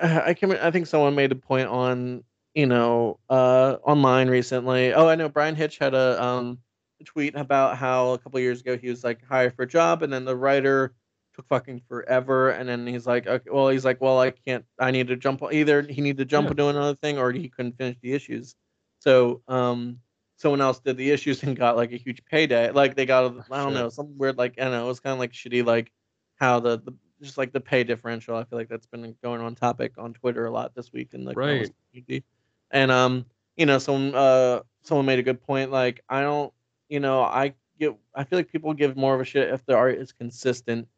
I 0.00 0.20
I 0.30 0.34
can, 0.34 0.52
I 0.52 0.70
think 0.70 0.86
someone 0.86 1.14
made 1.14 1.32
a 1.32 1.36
point 1.36 1.68
on, 1.68 2.24
you 2.54 2.66
know, 2.66 3.18
uh, 3.28 3.76
online 3.82 4.28
recently. 4.28 4.92
Oh, 4.94 5.08
I 5.08 5.14
know 5.14 5.28
Bryan 5.28 5.54
Hitch 5.54 5.78
had 5.78 5.94
a 5.94 6.22
um 6.22 6.58
tweet 7.04 7.34
about 7.36 7.76
how 7.76 8.12
a 8.12 8.18
couple 8.18 8.40
years 8.40 8.60
ago 8.62 8.76
he 8.76 8.88
was 8.88 9.04
like 9.04 9.24
hired 9.24 9.54
for 9.54 9.62
a 9.62 9.68
job, 9.68 10.02
and 10.02 10.12
then 10.12 10.24
the 10.24 10.36
writer 10.36 10.94
took 11.34 11.46
fucking 11.48 11.82
forever, 11.88 12.50
and 12.50 12.66
then 12.68 12.86
he's 12.86 13.06
like, 13.06 13.26
okay, 13.26 13.50
well, 13.50 13.68
he's 13.68 13.84
like, 13.84 14.00
well, 14.00 14.18
I 14.18 14.30
can't. 14.30 14.64
I 14.78 14.90
need 14.90 15.08
to 15.08 15.16
jump. 15.16 15.42
Either 15.52 15.82
he 15.82 16.00
needed 16.00 16.18
to 16.18 16.24
jump 16.24 16.46
Yeah. 16.46 16.50
into 16.52 16.68
another 16.68 16.94
thing, 16.96 17.18
or 17.18 17.30
he 17.32 17.48
couldn't 17.48 17.76
finish 17.76 17.96
the 18.00 18.12
issues. 18.14 18.54
So, 19.00 19.42
um, 19.46 19.98
someone 20.38 20.60
else 20.62 20.80
did 20.80 20.96
the 20.96 21.10
issues 21.10 21.42
and 21.42 21.56
got 21.56 21.76
like 21.76 21.92
a 21.92 21.96
huge 21.96 22.24
payday. 22.24 22.70
Like 22.70 22.94
they 22.96 23.04
got, 23.06 23.24
a- 23.24 23.44
I 23.50 23.58
don't 23.62 23.72
Shit. 23.72 23.74
know, 23.82 23.88
some 23.90 24.16
weird 24.18 24.38
like 24.38 24.54
I 24.58 24.62
don't 24.64 24.72
know. 24.72 24.84
It 24.84 24.88
was 24.88 25.00
kind 25.00 25.12
of 25.12 25.18
like 25.18 25.32
shitty, 25.32 25.64
like 25.66 25.92
how 26.36 26.60
the, 26.60 26.78
the 26.78 26.94
just 27.22 27.38
like 27.38 27.52
the 27.52 27.60
pay 27.60 27.84
differential. 27.84 28.36
I 28.36 28.44
feel 28.44 28.58
like 28.58 28.68
that's 28.68 28.86
been 28.86 29.14
going 29.22 29.40
on 29.40 29.54
topic 29.54 29.92
on 29.98 30.12
Twitter 30.12 30.46
a 30.46 30.50
lot 30.50 30.74
this 30.74 30.92
week 30.92 31.10
in 31.12 31.24
the 31.24 31.34
Right. 31.34 31.70
community. 31.92 32.24
And 32.70 32.90
um, 32.90 33.24
you 33.56 33.66
know, 33.66 33.78
someone 33.78 34.14
uh 34.14 34.62
someone 34.82 35.06
made 35.06 35.18
a 35.18 35.22
good 35.22 35.40
point. 35.40 35.70
Like 35.70 36.02
I 36.08 36.20
don't, 36.20 36.52
you 36.88 37.00
know, 37.00 37.22
I 37.22 37.54
get 37.78 37.96
I 38.14 38.24
feel 38.24 38.38
like 38.38 38.50
people 38.50 38.72
give 38.74 38.96
more 38.96 39.14
of 39.14 39.20
a 39.20 39.24
shit 39.24 39.48
if 39.52 39.64
the 39.66 39.74
art 39.74 39.96
is 39.96 40.12
consistent 40.12 40.88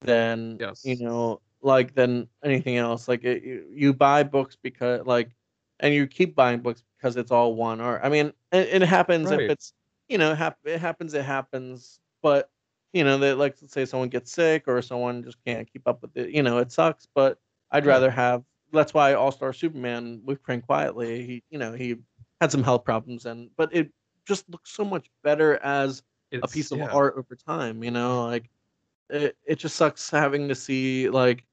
than 0.00 0.56
Yes. 0.60 0.84
you 0.84 0.96
know 0.96 1.40
like 1.60 1.94
than 1.94 2.28
anything 2.44 2.76
else. 2.76 3.08
Like 3.08 3.24
it, 3.24 3.42
you, 3.42 3.66
you 3.72 3.92
buy 3.92 4.22
books 4.22 4.56
because 4.60 5.04
like, 5.06 5.30
and 5.80 5.92
you 5.94 6.06
keep 6.06 6.34
buying 6.34 6.60
books 6.60 6.82
because 6.96 7.16
it's 7.16 7.30
all 7.30 7.54
one 7.54 7.80
art. 7.80 8.00
I 8.04 8.08
mean, 8.08 8.32
it, 8.52 8.82
it 8.82 8.82
happens 8.82 9.30
Right. 9.30 9.40
if 9.40 9.50
it's 9.50 9.72
you 10.08 10.18
know 10.18 10.32
it, 10.32 10.36
hap- 10.38 10.58
it 10.64 10.80
happens 10.80 11.14
it 11.14 11.24
happens, 11.24 12.00
but 12.22 12.50
you 12.92 13.04
know 13.04 13.18
that 13.18 13.38
like 13.38 13.56
let's 13.60 13.72
say 13.72 13.84
someone 13.84 14.08
gets 14.08 14.32
sick 14.32 14.64
or 14.66 14.80
someone 14.82 15.22
just 15.22 15.38
can't 15.44 15.70
keep 15.70 15.86
up 15.86 16.02
with 16.02 16.16
it. 16.16 16.30
You 16.30 16.42
know, 16.42 16.58
it 16.58 16.72
sucks, 16.72 17.06
but 17.14 17.38
I'd 17.70 17.86
rather 17.86 18.10
have. 18.10 18.42
That's 18.72 18.92
why 18.92 19.14
All 19.14 19.32
Star 19.32 19.52
Superman 19.52 20.20
with 20.24 20.42
Frank 20.42 20.66
Quitely, 20.66 21.24
he 21.24 21.42
you 21.50 21.58
know 21.58 21.72
he 21.72 21.96
had 22.40 22.52
some 22.52 22.62
health 22.62 22.84
problems 22.84 23.26
and 23.26 23.50
but 23.56 23.74
it 23.74 23.90
just 24.26 24.48
looks 24.48 24.70
so 24.70 24.84
much 24.84 25.10
better 25.22 25.56
as 25.62 26.02
a 26.32 26.46
piece 26.46 26.70
of 26.70 26.78
yeah. 26.78 26.88
art 26.88 27.14
over 27.16 27.34
time 27.34 27.82
you 27.82 27.90
know 27.90 28.26
like 28.26 28.50
it, 29.10 29.36
it 29.46 29.56
just 29.56 29.76
sucks 29.76 30.10
having 30.10 30.48
to 30.48 30.54
see 30.54 31.08
like 31.08 31.44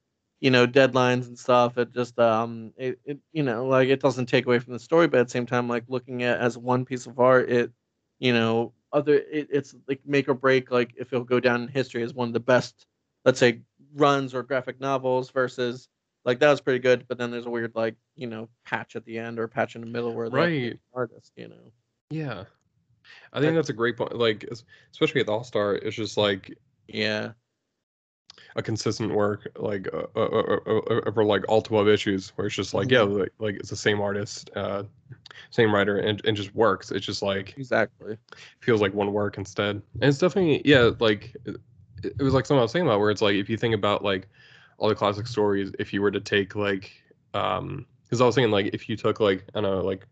you 0.41 0.51
know 0.51 0.67
deadlines 0.67 1.27
and 1.27 1.39
stuff 1.39 1.77
it 1.77 1.93
just 1.93 2.19
um 2.19 2.73
it, 2.75 2.99
it 3.05 3.17
you 3.31 3.41
know 3.41 3.65
like 3.65 3.87
it 3.87 4.01
doesn't 4.01 4.25
take 4.25 4.45
away 4.45 4.59
from 4.59 4.73
the 4.73 4.79
story 4.79 5.07
but 5.07 5.21
at 5.21 5.27
the 5.27 5.31
same 5.31 5.45
time 5.45 5.69
like 5.69 5.85
looking 5.87 6.23
at 6.23 6.37
it 6.37 6.41
as 6.41 6.57
one 6.57 6.83
piece 6.83 7.07
of 7.07 7.19
art 7.19 7.49
it 7.49 7.71
you 8.19 8.33
know 8.33 8.73
other 8.95 9.15
it, 9.15 9.47
it's 9.51 9.75
like 9.87 9.99
make 10.05 10.27
or 10.29 10.33
break 10.33 10.71
like 10.71 10.93
if 10.97 11.11
it'll 11.11 11.25
go 11.25 11.39
down 11.39 11.61
in 11.63 11.67
history 11.67 12.01
as 12.01 12.13
one 12.13 12.29
of 12.29 12.33
the 12.33 12.39
best 12.39 12.87
let's 13.25 13.37
say 13.37 13.61
runs 13.93 14.33
or 14.33 14.41
graphic 14.41 14.79
novels 14.79 15.29
versus 15.29 15.89
like 16.23 16.39
that 16.39 16.49
was 16.49 16.61
pretty 16.61 16.79
good 16.79 17.05
but 17.07 17.17
then 17.17 17.29
there's 17.29 17.45
a 17.45 17.49
weird 17.49 17.73
like 17.75 17.95
you 18.15 18.25
know 18.25 18.47
patch 18.65 18.95
at 18.95 19.05
the 19.05 19.19
end 19.19 19.37
or 19.37 19.47
patch 19.47 19.75
in 19.75 19.81
the 19.81 19.87
middle 19.87 20.13
where 20.13 20.29
they 20.29 20.39
have 20.39 20.49
to 20.49 20.61
Right. 20.69 20.79
artist 20.93 21.31
you 21.35 21.49
know 21.49 21.71
Yeah. 22.09 22.45
I 23.33 23.39
think 23.39 23.53
that's 23.55 23.69
a 23.69 23.73
great 23.73 23.97
point. 23.97 24.15
Like, 24.15 24.45
especially 24.91 25.21
at 25.21 25.27
the 25.27 25.33
All 25.33 25.43
Star, 25.43 25.75
it's 25.75 25.95
just 25.95 26.17
like 26.17 26.57
yeah 26.87 27.31
a 28.55 28.61
consistent 28.63 29.13
work, 29.13 29.47
like 29.57 29.87
uh, 29.93 30.07
uh, 30.15 30.19
uh, 30.19 30.59
uh, 30.67 30.71
uh, 30.91 31.01
over 31.07 31.23
like 31.23 31.43
all 31.49 31.61
twelve 31.61 31.87
issues, 31.87 32.29
where 32.35 32.47
it's 32.47 32.55
just 32.55 32.73
like, 32.73 32.91
yeah, 32.91 33.01
Mm-hmm. 33.01 33.19
like, 33.19 33.33
like 33.39 33.55
it's 33.55 33.69
the 33.69 33.75
same 33.75 34.01
artist, 34.01 34.49
uh, 34.55 34.83
same 35.51 35.73
writer, 35.73 35.97
and 35.99 36.21
and 36.25 36.37
just 36.37 36.55
works. 36.55 36.91
It's 36.91 37.05
just 37.05 37.21
like 37.23 37.57
exactly 37.57 38.17
feels 38.61 38.81
like 38.81 38.93
one 38.93 39.13
work 39.13 39.37
instead. 39.37 39.81
And 40.01 40.09
it's 40.09 40.17
definitely 40.17 40.61
yeah, 40.65 40.91
like 40.99 41.35
it, 41.45 41.57
it 42.03 42.23
was 42.23 42.33
like 42.33 42.45
something 42.45 42.59
I 42.59 42.63
was 42.63 42.71
saying 42.71 42.85
about 42.85 42.99
where 42.99 43.11
it's 43.11 43.21
like 43.21 43.35
if 43.35 43.49
you 43.49 43.57
think 43.57 43.75
about 43.75 44.03
like 44.03 44.27
all 44.77 44.89
the 44.89 44.95
classic 44.95 45.27
stories, 45.27 45.71
if 45.79 45.93
you 45.93 46.01
were 46.01 46.11
to 46.11 46.21
take 46.21 46.55
like 46.55 46.91
um 47.33 47.85
because 48.03 48.21
I 48.21 48.25
was 48.25 48.35
thinking 48.35 48.51
like 48.51 48.67
if 48.73 48.89
you 48.89 48.95
took 48.97 49.19
like 49.19 49.45
I 49.55 49.61
don't 49.61 49.63
know 49.63 49.81
like 49.85 50.05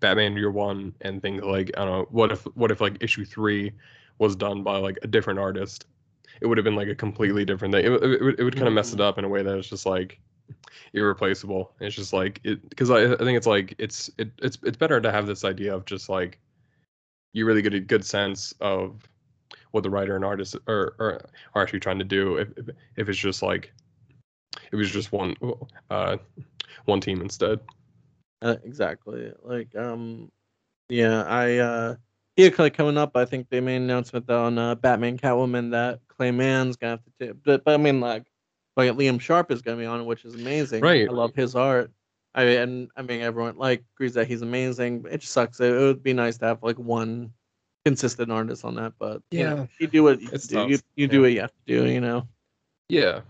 Batman 0.00 0.36
Year 0.36 0.50
One 0.50 0.94
and 1.02 1.22
things 1.22 1.42
like 1.42 1.70
I 1.76 1.84
don't 1.84 1.98
know 2.00 2.06
what 2.10 2.32
if 2.32 2.44
what 2.56 2.70
if 2.70 2.80
like 2.80 3.02
issue 3.02 3.24
three 3.24 3.72
was 4.18 4.36
done 4.36 4.62
by 4.62 4.78
like 4.78 4.98
a 5.02 5.06
different 5.06 5.38
artist, 5.38 5.86
it 6.40 6.46
would 6.46 6.58
have 6.58 6.64
been 6.64 6.76
like 6.76 6.88
a 6.88 6.94
completely 6.94 7.44
different 7.44 7.74
thing. 7.74 7.84
It, 7.84 7.88
would- 7.90 8.04
it, 8.04 8.22
would- 8.22 8.40
it 8.40 8.44
would 8.44 8.56
kind 8.56 8.68
of 8.68 8.74
mess 8.74 8.92
it 8.92 8.98
Mhm. 8.98 9.04
up 9.04 9.18
in 9.18 9.24
a 9.24 9.28
way 9.28 9.42
that 9.42 9.56
it's 9.58 9.68
just 9.68 9.86
like 9.86 10.20
irreplaceable. 10.94 11.72
It's 11.80 11.96
just 11.96 12.12
like 12.12 12.40
it 12.44 12.68
because 12.70 12.90
I, 12.90 13.12
I 13.12 13.16
think 13.18 13.36
it's 13.36 13.46
like 13.46 13.74
it's 13.78 14.10
it, 14.18 14.30
it's 14.38 14.58
it's 14.62 14.76
better 14.76 15.00
to 15.00 15.12
have 15.12 15.26
this 15.26 15.44
idea 15.44 15.74
of 15.74 15.84
just 15.84 16.08
like 16.08 16.38
you 17.34 17.46
really 17.46 17.62
get 17.62 17.74
a 17.74 17.80
good 17.80 18.04
sense 18.04 18.54
of 18.60 19.08
what 19.72 19.82
the 19.82 19.90
writer 19.90 20.16
and 20.16 20.24
artist 20.24 20.56
are 20.66 20.94
are, 20.98 21.28
are 21.54 21.62
actually 21.62 21.80
trying 21.80 21.98
to 21.98 22.04
do 22.04 22.38
if, 22.38 22.48
if 22.56 22.68
if 22.96 23.08
it's 23.08 23.18
just 23.18 23.42
like 23.42 23.72
it 24.72 24.76
was 24.76 24.90
just 24.90 25.12
one 25.12 25.34
uh 25.90 26.16
one 26.86 27.00
team 27.00 27.20
instead. 27.20 27.60
Uh, 28.40 28.56
exactly. 28.64 29.32
Like, 29.42 29.74
um, 29.74 30.30
yeah, 30.88 31.24
I, 31.24 31.58
uh, 31.58 31.96
yeah, 32.38 32.50
like 32.56 32.72
coming 32.74 32.96
up, 32.96 33.16
I 33.16 33.24
think 33.24 33.48
they 33.50 33.60
made 33.60 33.76
an 33.76 33.82
announcement 33.82 34.30
on 34.30 34.56
uh, 34.56 34.74
Batman 34.76 35.18
Catwoman 35.18 35.72
that 35.72 36.00
Clay 36.08 36.30
Mann's 36.30 36.76
gonna 36.76 36.92
have 36.92 37.04
to 37.04 37.10
take, 37.18 37.42
but, 37.44 37.64
but 37.64 37.74
I 37.74 37.76
mean, 37.76 38.00
like, 38.00 38.24
like 38.76 38.92
Liam 38.92 39.20
Sharp 39.20 39.50
is 39.50 39.60
gonna 39.60 39.76
be 39.76 39.84
on 39.86 40.06
which 40.06 40.24
is 40.24 40.34
amazing. 40.34 40.80
Right. 40.82 41.08
I 41.08 41.12
love 41.12 41.34
his 41.34 41.54
art. 41.54 41.90
I 42.34 42.44
and 42.44 42.88
I 42.96 43.02
mean, 43.02 43.20
everyone 43.22 43.56
like 43.58 43.82
agrees 43.96 44.14
that 44.14 44.28
he's 44.28 44.42
amazing. 44.42 45.04
It 45.10 45.18
just 45.22 45.32
sucks. 45.32 45.58
It, 45.60 45.72
it 45.74 45.78
would 45.78 46.02
be 46.02 46.12
nice 46.12 46.38
to 46.38 46.44
have 46.46 46.62
like 46.62 46.78
one 46.78 47.32
consistent 47.84 48.30
artist 48.30 48.64
on 48.64 48.76
that, 48.76 48.92
but 48.98 49.20
you 49.32 49.42
know, 49.44 49.56
Yeah. 49.56 49.66
you 49.80 49.86
do 49.88 50.02
what 50.04 50.20
you 50.20 50.28
It's 50.32 50.46
do. 50.46 50.60
You, 50.68 50.76
tough. 50.76 50.86
you 50.94 51.08
do 51.08 51.16
Yeah. 51.16 51.22
what 51.22 51.32
you 51.32 51.40
have 51.40 51.50
to 51.50 51.64
do. 51.66 51.86
You 51.90 52.00
know. 52.00 52.28
Yeah, 52.88 53.20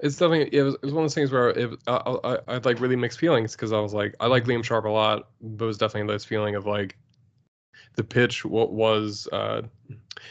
it's 0.00 0.16
definitely 0.16 0.56
it 0.56 0.62
was, 0.62 0.74
it 0.74 0.82
was 0.82 0.92
one 0.92 1.02
of 1.04 1.10
those 1.10 1.14
things 1.14 1.32
where 1.32 1.50
it 1.50 1.78
I, 1.88 1.96
I 1.96 2.38
I 2.46 2.52
had 2.54 2.64
like 2.64 2.78
really 2.80 2.96
mixed 2.96 3.18
feelings 3.18 3.52
because 3.52 3.72
I 3.72 3.80
was 3.80 3.92
like 3.92 4.14
I 4.20 4.26
like 4.28 4.44
Liam 4.44 4.62
Sharp 4.62 4.84
a 4.84 4.88
lot, 4.88 5.30
but 5.40 5.64
it 5.64 5.66
was 5.66 5.78
definitely 5.78 6.12
this 6.14 6.24
feeling 6.24 6.54
of 6.54 6.64
like 6.66 6.96
the 7.96 8.04
pitch 8.04 8.44
what 8.44 8.72
was 8.72 9.28
uh 9.32 9.62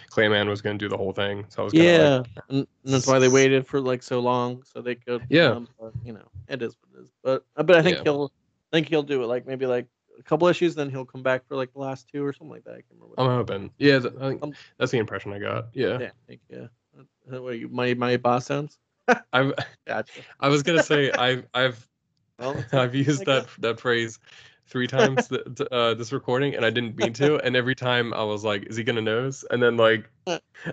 Clay 0.09 0.27
Mann 0.27 0.49
was 0.49 0.61
going 0.61 0.77
to 0.77 0.85
do 0.85 0.89
the 0.89 0.97
whole 0.97 1.11
thing, 1.11 1.45
so 1.49 1.61
I 1.61 1.65
was 1.65 1.73
Yeah, 1.73 2.23
like, 2.23 2.43
and, 2.49 2.67
that's 2.83 3.07
why 3.07 3.19
they 3.19 3.29
waited 3.29 3.65
for 3.67 3.79
like 3.79 4.03
so 4.03 4.19
long 4.19 4.63
so 4.63 4.81
they 4.81 4.95
could. 4.95 5.23
Yeah. 5.29 5.49
Um, 5.51 5.67
but, 5.79 5.93
you 6.03 6.13
know, 6.13 6.27
it 6.47 6.61
is 6.61 6.75
what 6.81 6.99
it 6.99 7.03
is. 7.03 7.11
But 7.23 7.45
uh, 7.55 7.63
but 7.63 7.75
I 7.77 7.81
think 7.81 7.97
Yeah. 7.97 8.03
he'll, 8.03 8.31
I 8.71 8.77
think 8.77 8.87
he'll 8.87 9.03
do 9.03 9.23
it 9.23 9.27
like 9.27 9.45
maybe 9.45 9.65
like 9.65 9.87
a 10.17 10.23
couple 10.23 10.47
issues, 10.47 10.75
then 10.75 10.89
he'll 10.89 11.05
come 11.05 11.23
back 11.23 11.45
for 11.47 11.55
like 11.55 11.71
the 11.73 11.79
last 11.79 12.07
two 12.09 12.25
or 12.25 12.33
something 12.33 12.51
like 12.51 12.63
that. 12.65 12.71
I 12.71 12.75
can't 12.75 12.99
remember. 12.99 13.15
I'm 13.17 13.27
hoping. 13.27 13.71
Yeah, 13.77 13.99
th- 13.99 14.13
I 14.19 14.29
think 14.29 14.43
Um, 14.43 14.53
that's 14.77 14.91
the 14.91 14.97
impression 14.97 15.33
I 15.33 15.39
got. 15.39 15.67
Yeah, 15.73 15.99
yeah, 15.99 16.07
I 16.07 16.27
think, 16.27 16.41
yeah. 16.49 16.67
Uh, 17.33 17.41
What 17.41 17.59
you 17.59 17.69
my 17.69 17.93
my 17.93 18.17
boss 18.17 18.45
sounds? 18.45 18.79
I've 19.33 19.53
Gotcha. 19.87 20.21
I 20.39 20.49
was 20.49 20.63
gonna 20.63 20.83
say 20.83 21.11
I've 21.17 21.45
I've 21.53 21.87
Well, 22.39 22.63
I've 22.71 22.95
used 22.95 23.25
that 23.25 23.47
that 23.59 23.79
phrase 23.79 24.19
three 24.71 24.87
times 24.87 25.29
uh, 25.71 25.93
this 25.93 26.11
recording, 26.11 26.55
and 26.55 26.65
I 26.65 26.71
didn't 26.71 26.95
mean 26.95 27.13
to. 27.13 27.37
And 27.37 27.55
every 27.55 27.75
time 27.75 28.13
I 28.13 28.23
was 28.23 28.43
like, 28.43 28.65
"Is 28.67 28.77
he 28.77 28.83
gonna 28.83 29.01
nose?" 29.01 29.45
And 29.51 29.61
then 29.61 29.77
like, 29.77 30.09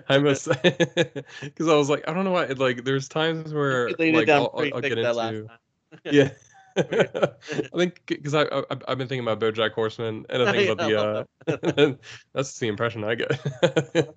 I 0.09 0.17
must 0.17 0.47
because 0.63 1.67
I 1.67 1.75
was 1.75 1.89
like, 1.89 2.07
I 2.07 2.13
don't 2.13 2.23
know 2.23 2.31
why. 2.31 2.45
Like, 2.45 2.85
there's 2.85 3.07
times 3.07 3.53
where 3.53 3.89
you 3.89 3.95
laid 3.99 4.15
it 4.15 4.17
like 4.17 4.29
I'll, 4.29 4.51
I'll, 4.57 4.73
I'll 4.75 4.81
get 4.81 4.95
that 5.01 5.15
last 5.15 5.35
into 5.35 5.47
time. 5.47 5.59
yeah. 6.05 6.29
I 6.77 7.77
think 7.77 8.01
because 8.07 8.33
I, 8.33 8.43
I 8.43 8.63
I've 8.87 8.97
been 8.97 9.07
thinking 9.07 9.27
about 9.27 9.39
BoJack 9.39 9.73
Horseman, 9.73 10.25
and 10.29 10.41
I 10.43 10.51
think 10.51 10.69
about 10.69 11.27
the 11.45 11.57
uh, 11.61 11.93
that's 12.33 12.57
the 12.59 12.67
impression 12.67 13.03
I 13.03 13.15
get. 13.15 14.15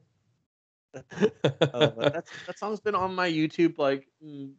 Oh, 1.74 1.91
that 2.47 2.59
song's 2.59 2.80
been 2.80 2.95
on 2.95 3.14
my 3.14 3.30
YouTube 3.30 3.78
like 3.78 4.07
m- 4.22 4.55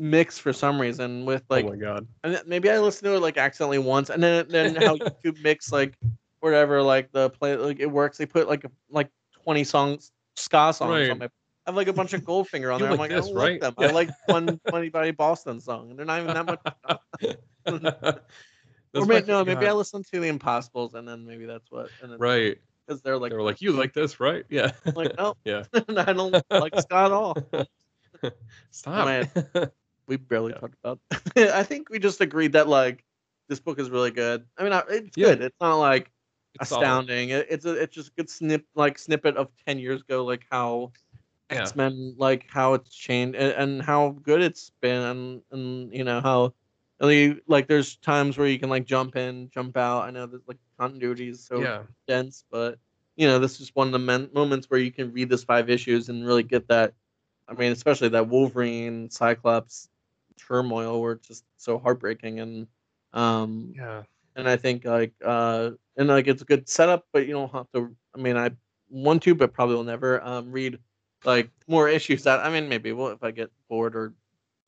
mix 0.00 0.38
for 0.38 0.52
some 0.52 0.80
reason 0.80 1.24
with 1.24 1.42
oh 1.50 1.54
like 1.54 1.64
oh 1.64 1.70
my 1.70 1.76
god. 1.76 2.06
and 2.24 2.40
maybe 2.46 2.70
I 2.70 2.78
listened 2.78 3.04
to 3.06 3.14
it 3.16 3.20
like 3.20 3.36
accidentally 3.38 3.78
once, 3.78 4.10
and 4.10 4.22
then 4.22 4.46
then 4.48 4.74
how 4.76 4.96
YouTube 4.96 5.40
mix 5.42 5.72
like 5.72 5.96
whatever 6.40 6.82
like 6.82 7.10
the 7.12 7.30
play 7.30 7.56
like 7.56 7.80
it 7.80 7.90
works. 7.90 8.18
They 8.18 8.26
put 8.26 8.48
like 8.48 8.64
a, 8.64 8.70
like 8.90 9.10
twenty 9.32 9.64
songs 9.64 10.12
ska 10.36 10.72
songs 10.72 10.90
Right. 10.90 11.10
on 11.10 11.18
my. 11.18 11.26
I 11.26 11.70
have 11.70 11.76
like 11.76 11.88
a 11.88 11.92
bunch 11.92 12.12
of 12.12 12.22
Goldfinger 12.22 12.72
on 12.72 12.78
You 12.78 12.86
there. 12.86 12.92
I'm 12.92 12.98
like 12.98 13.10
like, 13.10 13.10
this, 13.10 13.24
I 13.26 13.28
don't 13.28 13.34
like 13.38 13.48
right? 13.48 13.60
them. 13.60 13.74
Yeah. 13.78 13.86
I 13.88 13.90
like 13.90 14.10
one 14.26 14.60
Twenty 14.68 14.88
by 14.88 15.10
Boston 15.12 15.60
song, 15.60 15.90
and 15.90 15.98
they're 15.98 16.06
not 16.06 16.22
even 16.22 16.34
that 16.34 16.46
much. 16.46 18.16
Or 18.94 19.04
maybe, 19.04 19.26
no, 19.26 19.44
maybe 19.44 19.66
I 19.66 19.70
God. 19.70 19.74
listened 19.76 20.06
to 20.12 20.20
the 20.20 20.28
Impossibles, 20.28 20.94
and 20.94 21.06
then 21.06 21.26
maybe 21.26 21.44
that's 21.44 21.70
what. 21.70 21.90
And 22.02 22.10
then, 22.12 22.18
Right. 22.18 22.56
Because 22.86 23.02
they're 23.02 23.18
like, 23.18 23.30
They 23.30 23.36
were 23.36 23.42
like, 23.42 23.60
"You 23.60 23.72
like 23.72 23.92
this, 23.92 24.20
right?" 24.20 24.44
Yeah. 24.48 24.70
I'm 24.86 24.94
like, 24.94 25.14
no, 25.18 25.34
Yeah. 25.44 25.64
I 25.74 26.12
don't 26.14 26.32
like 26.50 26.78
ska 26.80 26.94
at 26.96 27.12
all. 27.12 27.36
Stop. 28.70 29.28
We 30.08 30.16
barely 30.16 30.52
Yeah. 30.52 30.58
talked 30.58 30.76
about. 30.82 31.00
I 31.36 31.62
think 31.62 31.88
we 31.90 31.98
just 31.98 32.20
agreed 32.20 32.52
that 32.52 32.68
like 32.68 33.04
this 33.48 33.60
book 33.60 33.78
is 33.78 33.90
really 33.90 34.10
good. 34.10 34.44
I 34.58 34.64
mean, 34.64 34.72
it's 34.88 35.16
Yeah. 35.16 35.28
good. 35.28 35.42
It's 35.42 35.56
not 35.60 35.76
like 35.76 36.10
It's 36.60 36.70
astounding. 36.70 37.30
It, 37.30 37.46
it's 37.50 37.64
a 37.64 37.72
it's 37.74 37.94
just 37.94 38.08
a 38.08 38.12
good 38.16 38.30
snip 38.30 38.64
like 38.74 38.98
snippet 38.98 39.36
of 39.36 39.48
ten 39.66 39.78
years 39.78 40.00
ago, 40.02 40.24
like 40.24 40.44
how 40.50 40.92
Yeah. 41.50 41.60
X 41.62 41.76
Men 41.76 42.14
like 42.18 42.46
how 42.48 42.74
it's 42.74 42.94
changed 42.94 43.36
and, 43.36 43.52
and 43.52 43.82
how 43.82 44.10
good 44.22 44.42
it's 44.42 44.70
been, 44.80 45.02
and, 45.02 45.42
and 45.52 45.92
you 45.94 46.04
know 46.04 46.20
how 46.20 46.54
like 47.46 47.68
there's 47.68 47.96
times 47.96 48.38
where 48.38 48.46
you 48.48 48.58
can 48.58 48.70
like 48.70 48.86
jump 48.86 49.16
in, 49.16 49.50
jump 49.50 49.76
out. 49.76 50.04
I 50.04 50.10
know 50.10 50.26
that 50.26 50.46
like 50.48 50.58
continuity 50.78 51.28
is 51.28 51.44
so 51.44 51.60
Yeah. 51.60 51.82
dense, 52.08 52.44
but 52.50 52.78
you 53.16 53.26
know 53.26 53.38
this 53.38 53.60
is 53.60 53.70
one 53.74 53.88
of 53.88 53.92
the 53.92 53.98
men- 53.98 54.30
moments 54.32 54.70
where 54.70 54.80
you 54.80 54.90
can 54.92 55.12
read 55.12 55.28
this 55.28 55.44
five 55.44 55.68
issues 55.70 56.08
and 56.08 56.26
really 56.26 56.42
get 56.42 56.68
that. 56.68 56.94
I 57.48 57.54
mean, 57.54 57.70
especially 57.72 58.08
that 58.08 58.28
Wolverine 58.28 59.08
Cyclops 59.10 59.88
turmoil, 60.36 61.00
were 61.00 61.16
just 61.16 61.44
so 61.56 61.78
heartbreaking 61.78 62.40
and 62.40 62.66
um 63.12 63.72
Yeah. 63.76 64.02
and 64.34 64.48
I 64.48 64.56
think 64.56 64.84
like 64.84 65.12
uh 65.24 65.70
and 65.96 66.08
like 66.08 66.26
it's 66.26 66.42
a 66.42 66.46
good 66.46 66.68
setup, 66.68 67.06
but 67.12 67.26
you 67.26 67.32
don't 67.32 67.52
have 67.52 67.70
to. 67.74 67.94
I 68.14 68.18
mean, 68.18 68.36
I 68.36 68.50
want 68.90 69.22
to, 69.24 69.34
but 69.34 69.52
probably 69.52 69.76
will 69.76 69.84
never 69.84 70.22
um 70.22 70.52
read 70.52 70.78
like 71.24 71.50
more 71.66 71.88
issues 71.88 72.24
that 72.24 72.40
I 72.40 72.50
mean 72.50 72.68
maybe 72.68 72.92
well 72.92 73.08
if 73.08 73.22
I 73.22 73.30
get 73.30 73.50
bored 73.68 73.96
or 73.96 74.14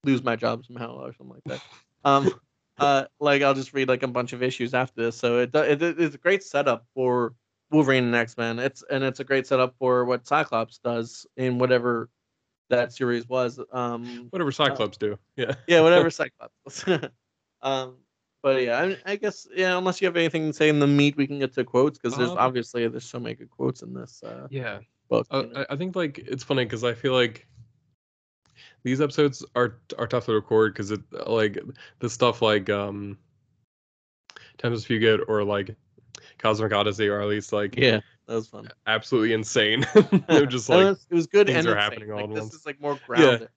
lose 0.04 0.22
my 0.22 0.36
job 0.36 0.64
somehow 0.64 0.96
or 0.98 1.12
something 1.12 1.34
like 1.34 1.44
that. 1.46 1.60
Um, 2.04 2.32
uh, 2.78 3.04
like 3.18 3.42
I'll 3.42 3.54
just 3.54 3.74
read 3.74 3.88
like 3.88 4.04
a 4.04 4.08
bunch 4.08 4.32
of 4.32 4.42
issues 4.42 4.72
after 4.72 5.02
this. 5.02 5.16
So 5.16 5.40
it, 5.40 5.50
it 5.54 5.82
it's 5.82 6.14
a 6.14 6.18
great 6.18 6.44
setup 6.44 6.86
for 6.94 7.34
Wolverine 7.70 8.04
and 8.04 8.14
X 8.14 8.36
Men. 8.36 8.60
It's 8.60 8.84
and 8.88 9.02
it's 9.02 9.20
a 9.20 9.24
great 9.24 9.46
setup 9.46 9.74
for 9.78 10.04
what 10.04 10.26
Cyclops 10.26 10.78
does 10.78 11.26
in 11.36 11.58
whatever 11.58 12.08
that 12.70 12.92
series 12.92 13.28
was. 13.28 13.60
Um, 13.72 14.26
Whatever 14.30 14.52
Cyclops 14.52 14.96
do. 14.98 15.18
Yeah. 15.36 15.54
yeah, 15.66 15.80
whatever 15.80 16.10
Cyclops. 16.10 16.54
was. 16.64 16.84
um, 17.62 17.96
but 18.42 18.62
yeah, 18.62 18.78
I, 19.06 19.12
I 19.12 19.16
guess 19.16 19.46
yeah. 19.54 19.76
Unless 19.76 20.00
you 20.00 20.06
have 20.06 20.16
anything 20.16 20.46
to 20.46 20.52
say 20.52 20.68
in 20.68 20.78
the 20.78 20.86
meat, 20.86 21.16
we 21.16 21.26
can 21.26 21.38
get 21.40 21.52
to 21.54 21.64
quotes 21.64 21.98
because 21.98 22.16
there's 22.16 22.30
Um, 22.30 22.38
obviously 22.38 22.86
there's 22.86 23.04
so 23.04 23.18
many 23.18 23.34
good 23.34 23.50
quotes 23.50 23.82
in 23.82 23.92
this 23.94 24.22
uh, 24.22 24.46
Yeah. 24.50 24.78
book. 25.08 25.26
Uh, 25.30 25.44
you 25.46 25.52
know? 25.52 25.64
I, 25.68 25.74
I 25.74 25.76
think 25.76 25.96
like 25.96 26.18
it's 26.18 26.44
funny 26.44 26.64
because 26.64 26.84
I 26.84 26.94
feel 26.94 27.12
like 27.14 27.46
these 28.84 29.00
episodes 29.00 29.44
are 29.56 29.78
are 29.98 30.06
tough 30.06 30.26
to 30.26 30.32
record 30.32 30.72
because 30.74 30.90
it 30.92 31.00
like 31.26 31.58
the 31.98 32.08
stuff 32.08 32.40
like 32.42 32.70
um 32.70 33.18
Tempest 34.58 34.86
Fugate 34.88 35.24
or 35.28 35.42
like 35.44 35.74
Cosmic 36.38 36.72
Odyssey 36.72 37.08
or 37.08 37.20
at 37.20 37.28
least 37.28 37.52
like 37.52 37.76
yeah, 37.76 38.00
that 38.28 38.34
was 38.34 38.46
fun. 38.48 38.68
absolutely 38.86 39.32
insane. 39.32 39.84
They're 40.28 40.46
just 40.46 40.68
It 40.70 40.74
like 40.74 40.84
was, 40.86 41.06
it 41.10 41.14
was 41.14 41.26
good 41.26 41.46
things 41.48 41.58
and 41.58 41.68
are 41.68 41.76
happening 41.76 42.10
all 42.12 42.18
like, 42.20 42.28
at 42.28 42.34
this 42.34 42.42
once. 42.44 42.54
is 42.54 42.66
like 42.66 42.80
more 42.80 42.98
grounded. 43.06 43.48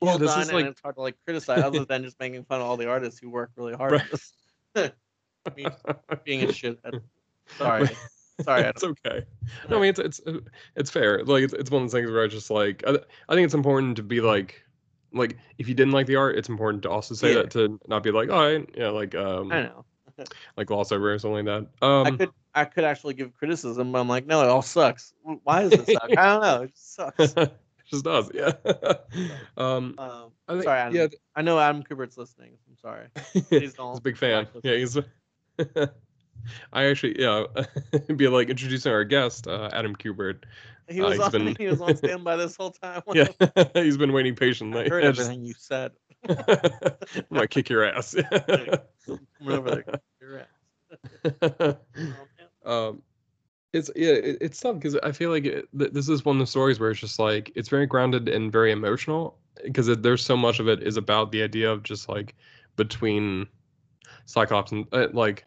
Well 0.00 0.18
this 0.18 0.30
done, 0.32 0.42
is 0.42 0.48
and 0.48 0.56
like 0.58 0.66
it's 0.66 0.80
hard 0.80 0.94
to 0.96 1.02
like 1.02 1.16
criticize 1.24 1.62
other 1.62 1.84
than 1.88 2.02
just 2.02 2.18
making 2.18 2.44
fun 2.44 2.60
of 2.60 2.66
all 2.66 2.76
the 2.76 2.88
artists 2.88 3.20
who 3.20 3.30
work 3.30 3.50
really 3.56 3.74
hard. 3.74 3.94
at 3.94 4.10
this. 4.10 4.32
Me 5.56 5.66
being 6.24 6.42
a 6.44 6.46
shithead. 6.46 7.00
Sorry, 7.58 7.88
sorry. 8.44 8.62
it's 8.62 8.84
okay. 8.84 9.24
No, 9.68 9.76
I 9.78 9.80
mean 9.80 9.90
it's 9.90 9.98
it's 9.98 10.20
it's 10.76 10.90
fair. 10.90 11.24
Like 11.24 11.42
it's, 11.44 11.52
it's 11.52 11.70
one 11.70 11.82
of 11.82 11.90
those 11.90 11.98
things 12.00 12.10
where 12.10 12.22
I 12.22 12.28
just 12.28 12.48
like 12.50 12.82
I, 12.86 12.90
I 13.28 13.34
think 13.34 13.44
it's 13.44 13.54
important 13.54 13.96
to 13.96 14.02
be 14.04 14.20
like 14.20 14.62
like 15.12 15.36
if 15.58 15.68
you 15.68 15.74
didn't 15.74 15.92
like 15.92 16.06
the 16.06 16.16
art, 16.16 16.36
it's 16.38 16.48
important 16.48 16.82
to 16.84 16.90
also 16.90 17.14
say 17.14 17.30
Yeah. 17.34 17.42
that 17.42 17.50
to 17.52 17.78
not 17.88 18.02
be 18.04 18.12
like 18.12 18.28
oh 18.30 18.38
I, 18.56 18.64
yeah 18.78 18.88
like 18.90 19.14
um 19.16 19.50
I 19.52 19.62
know. 19.62 19.84
Like 20.56 20.66
gloss 20.66 20.92
over 20.92 21.12
or 21.14 21.18
something 21.18 21.44
like 21.46 21.68
that. 21.80 21.86
Um, 21.86 22.06
I 22.06 22.10
could 22.16 22.30
I 22.54 22.64
could 22.64 22.84
actually 22.84 23.14
give 23.14 23.34
criticism, 23.34 23.92
but 23.92 24.00
I'm 24.00 24.08
like, 24.08 24.26
no, 24.26 24.42
it 24.42 24.48
all 24.48 24.62
sucks. 24.62 25.14
Why 25.22 25.62
does 25.62 25.72
it 25.72 25.86
suck? 25.86 26.10
I 26.18 26.26
don't 26.26 26.42
know. 26.42 26.62
It 26.62 26.70
just 26.70 26.94
sucks. 26.94 27.18
it 27.36 27.54
just 27.90 28.04
does, 28.04 28.30
yeah. 28.34 28.52
um, 29.56 29.94
Um, 29.98 30.30
I 30.48 30.52
think, 30.52 30.64
sorry, 30.64 30.80
Adam. 30.80 30.94
yeah, 30.96 31.06
I 31.36 31.42
know 31.42 31.58
Adam 31.58 31.82
Kubert's 31.82 32.16
listening. 32.18 32.52
I'm 32.68 32.76
sorry. 32.78 33.06
he's 33.32 33.74
Please 33.74 33.74
a 33.78 34.00
big 34.02 34.16
fan. 34.16 34.46
Yeah, 34.62 34.76
he's. 34.76 34.98
I 36.72 36.86
actually, 36.86 37.20
yeah, 37.20 37.44
be 38.16 38.26
like 38.28 38.50
introducing 38.50 38.90
our 38.92 39.04
guest, 39.04 39.46
uh, 39.46 39.68
Adam 39.72 39.94
Kubert. 39.94 40.42
He 40.88 41.00
Uh, 41.00 41.04
was 41.04 41.12
he's 41.14 41.22
on. 41.22 41.30
been- 41.30 41.56
He 41.56 41.66
was 41.68 41.80
on 41.80 41.96
standby 41.96 42.36
this 42.36 42.56
whole 42.56 42.72
time. 42.72 43.02
Yeah, 43.14 43.28
he's 43.74 43.96
been 43.96 44.12
waiting 44.12 44.34
patiently. 44.34 44.86
I 44.86 44.88
heard 44.88 45.04
just- 45.14 45.20
everything 45.20 45.44
you 45.44 45.54
said. 45.56 45.92
I'm 46.28 47.24
gonna 47.32 47.48
kick 47.48 47.68
your 47.68 47.84
ass. 47.84 48.14
Come 49.06 49.48
over 49.48 49.84
there. 50.20 51.78
Um, 52.64 53.02
it's 53.72 53.90
yeah, 53.96 54.12
it, 54.12 54.38
it's 54.40 54.60
tough 54.60 54.76
because 54.76 54.96
I 55.02 55.10
feel 55.12 55.30
like 55.30 55.44
it, 55.44 55.68
th- 55.76 55.92
this 55.92 56.08
is 56.08 56.24
one 56.24 56.36
of 56.36 56.40
the 56.40 56.46
stories 56.46 56.78
where 56.78 56.90
it's 56.92 57.00
just 57.00 57.18
like 57.18 57.50
it's 57.56 57.68
very 57.68 57.86
grounded 57.86 58.28
and 58.28 58.52
very 58.52 58.70
emotional 58.70 59.36
because 59.64 59.86
there's 59.86 60.24
so 60.24 60.36
much 60.36 60.60
of 60.60 60.68
it 60.68 60.82
is 60.82 60.96
about 60.96 61.32
the 61.32 61.42
idea 61.42 61.70
of 61.70 61.82
just 61.82 62.08
like 62.08 62.36
between 62.76 63.48
Cyclops 64.26 64.72
and 64.72 64.86
uh, 64.92 65.08
like 65.12 65.44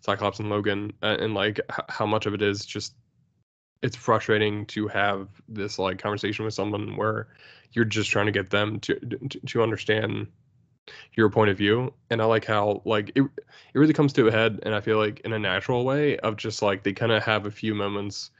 Cyclops 0.00 0.40
and 0.40 0.50
Logan 0.50 0.92
uh, 1.02 1.16
and 1.20 1.34
like 1.34 1.60
h- 1.70 1.84
how 1.88 2.06
much 2.06 2.26
of 2.26 2.34
it 2.34 2.42
is 2.42 2.64
just 2.64 2.94
it's 3.82 3.96
frustrating 3.96 4.66
to 4.66 4.88
have 4.88 5.28
this 5.48 5.78
like 5.78 5.98
conversation 5.98 6.44
with 6.44 6.54
someone 6.54 6.96
where 6.96 7.28
you're 7.72 7.84
just 7.84 8.10
trying 8.10 8.26
to 8.26 8.32
get 8.32 8.50
them 8.50 8.80
to 8.80 8.98
to, 8.98 9.40
to 9.46 9.62
understand 9.62 10.26
your 11.14 11.30
point 11.30 11.50
of 11.50 11.56
view 11.56 11.92
and 12.10 12.20
i 12.20 12.24
like 12.24 12.44
how 12.44 12.82
like 12.84 13.10
it, 13.14 13.22
it 13.22 13.78
really 13.78 13.92
comes 13.94 14.12
to 14.12 14.28
a 14.28 14.32
head 14.32 14.60
and 14.64 14.74
i 14.74 14.80
feel 14.80 14.98
like 14.98 15.20
in 15.20 15.32
a 15.32 15.38
natural 15.38 15.84
way 15.84 16.16
of 16.18 16.36
just 16.36 16.62
like 16.62 16.82
they 16.82 16.92
kind 16.92 17.12
of 17.12 17.22
have 17.22 17.46
a 17.46 17.50
few 17.50 17.74
moments 17.74 18.30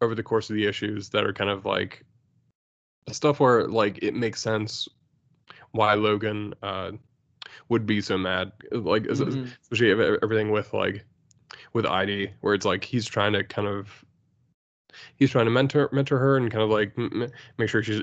over 0.00 0.14
the 0.14 0.22
course 0.22 0.48
of 0.50 0.56
the 0.56 0.66
issues 0.66 1.08
that 1.08 1.24
are 1.24 1.32
kind 1.32 1.50
of 1.50 1.64
like 1.64 2.04
stuff 3.10 3.40
where 3.40 3.66
like 3.66 3.98
it 4.02 4.14
makes 4.14 4.40
sense 4.40 4.88
why 5.72 5.94
logan 5.94 6.54
uh 6.62 6.92
would 7.68 7.86
be 7.86 8.00
so 8.00 8.18
mad 8.18 8.52
like 8.72 9.04
Mhm. 9.04 9.50
especially 9.62 9.90
everything 10.22 10.50
with 10.50 10.72
like 10.74 11.04
with 11.72 11.84
Idie 11.86 12.32
where 12.40 12.54
it's 12.54 12.66
like 12.66 12.84
he's 12.84 13.06
trying 13.06 13.32
to 13.32 13.44
kind 13.44 13.68
of 13.68 14.04
he's 15.16 15.30
trying 15.30 15.44
to 15.46 15.50
mentor 15.50 15.88
mentor 15.92 16.18
her 16.18 16.36
and 16.36 16.50
kind 16.50 16.62
of 16.62 16.70
like 16.70 16.92
m- 16.98 17.30
make 17.58 17.68
sure 17.68 17.82
she's 17.82 18.02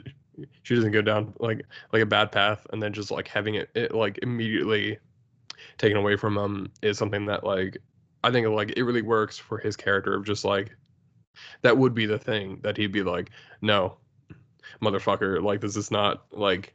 she 0.64 0.76
doesn't 0.76 0.92
go 0.92 1.02
down 1.02 1.34
like 1.40 1.66
like 1.94 2.02
a 2.02 2.06
bad 2.06 2.32
path 2.32 2.66
and 2.72 2.82
then 2.82 2.94
just 2.94 3.12
like 3.12 3.28
having 3.28 3.56
it, 3.56 3.70
it 3.76 3.94
like 3.94 4.20
immediately 4.22 4.98
taken 5.78 5.98
away 5.98 6.16
from 6.16 6.38
him 6.38 6.72
is 6.82 6.98
something 6.98 7.26
that 7.26 7.44
like 7.44 7.78
i 8.24 8.32
think 8.32 8.48
like 8.48 8.74
it 8.76 8.84
really 8.84 9.02
works 9.02 9.38
for 9.38 9.58
his 9.58 9.76
character 9.76 10.14
of 10.16 10.26
just 10.26 10.44
like 10.46 10.76
that 11.62 11.78
would 11.78 11.94
be 11.94 12.06
the 12.06 12.18
thing 12.20 12.60
that 12.64 12.78
he'd 12.78 12.92
be 12.92 13.04
like 13.04 13.30
no 13.62 13.98
motherfucker 14.82 15.42
like 15.42 15.62
this 15.62 15.76
is 15.78 15.92
not 15.92 16.26
like 16.32 16.74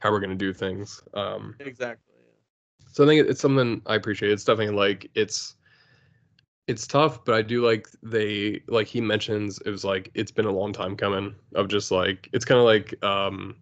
how 0.00 0.10
we're 0.10 0.20
gonna 0.20 0.34
do 0.34 0.52
things 0.52 1.02
um 1.14 1.54
Exactly. 1.60 2.14
so 2.92 3.04
I 3.04 3.06
think 3.06 3.28
it's 3.28 3.40
something 3.40 3.82
I 3.86 3.94
appreciate. 3.94 4.32
It's 4.32 4.44
definitely 4.44 4.74
like 4.74 5.10
it's 5.14 5.56
it's 6.68 6.86
tough, 6.86 7.24
but 7.24 7.34
I 7.34 7.42
do 7.42 7.64
like 7.66 7.88
they 8.02 8.62
like 8.68 8.86
he 8.86 9.00
mentions 9.00 9.58
it 9.66 9.70
was 9.70 9.84
like 9.84 10.10
it's 10.14 10.30
been 10.30 10.44
a 10.44 10.52
long 10.52 10.72
time 10.72 10.94
coming 10.96 11.34
of 11.54 11.66
just 11.68 11.90
like 11.90 12.28
it's 12.32 12.44
kind 12.44 12.58
of 12.58 12.64
like 12.66 13.02
um 13.04 13.56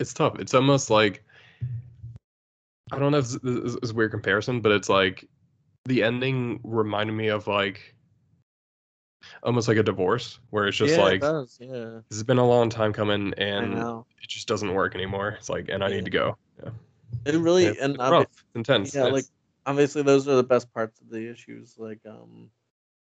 it's 0.00 0.12
tough. 0.12 0.38
It's 0.38 0.52
almost 0.54 0.90
like 0.90 1.24
I 2.92 2.98
don't 2.98 3.12
know 3.12 3.18
if 3.18 3.28
this 3.42 3.74
is 3.82 3.90
a 3.90 3.94
weird 3.94 4.10
comparison, 4.10 4.60
but 4.60 4.72
it's 4.72 4.88
like 4.88 5.26
the 5.84 6.02
ending 6.02 6.60
reminded 6.64 7.12
me 7.14 7.28
of 7.28 7.46
like 7.46 7.94
almost 9.42 9.68
like 9.68 9.76
a 9.76 9.82
divorce 9.82 10.38
where 10.50 10.66
it's 10.68 10.76
just 10.76 10.96
yeah, 10.96 11.02
like 11.02 11.14
it 11.14 11.20
does. 11.20 11.58
Yeah. 11.60 12.00
this 12.08 12.18
has 12.18 12.22
been 12.24 12.38
a 12.38 12.46
long 12.46 12.70
time 12.70 12.92
coming 12.92 13.34
and 13.36 13.74
it 13.74 14.28
just 14.28 14.48
doesn't 14.48 14.72
work 14.74 14.94
anymore. 14.94 15.36
It's 15.38 15.48
like 15.48 15.68
and 15.68 15.84
I 15.84 15.88
Yeah. 15.88 15.94
need 15.96 16.04
to 16.06 16.10
go. 16.10 16.36
Yeah. 16.62 16.70
It 17.24 17.36
really 17.36 17.66
and 17.66 17.94
it's 17.94 18.02
obvi- 18.02 18.10
rough. 18.10 18.22
It's 18.24 18.44
intense. 18.56 18.94
yeah, 18.94 19.04
like 19.04 19.12
It's- 19.24 19.30
obviously 19.68 20.02
those 20.02 20.26
are 20.26 20.36
the 20.36 20.42
best 20.42 20.72
parts 20.72 21.00
of 21.00 21.10
the 21.10 21.30
issues. 21.30 21.74
Like, 21.78 22.00
um, 22.08 22.50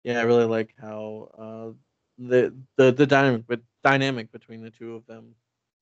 yeah, 0.04 0.20
I 0.20 0.24
really 0.24 0.46
like 0.46 0.74
how 0.80 1.30
uh 1.38 1.74
the 2.20 2.54
the 2.78 2.92
the 2.92 3.08
dynamic 3.08 3.44
but 3.48 3.60
dynamic 3.84 4.32
between 4.32 4.62
the 4.62 4.70
two 4.70 4.94
of 4.96 5.06
them. 5.08 5.34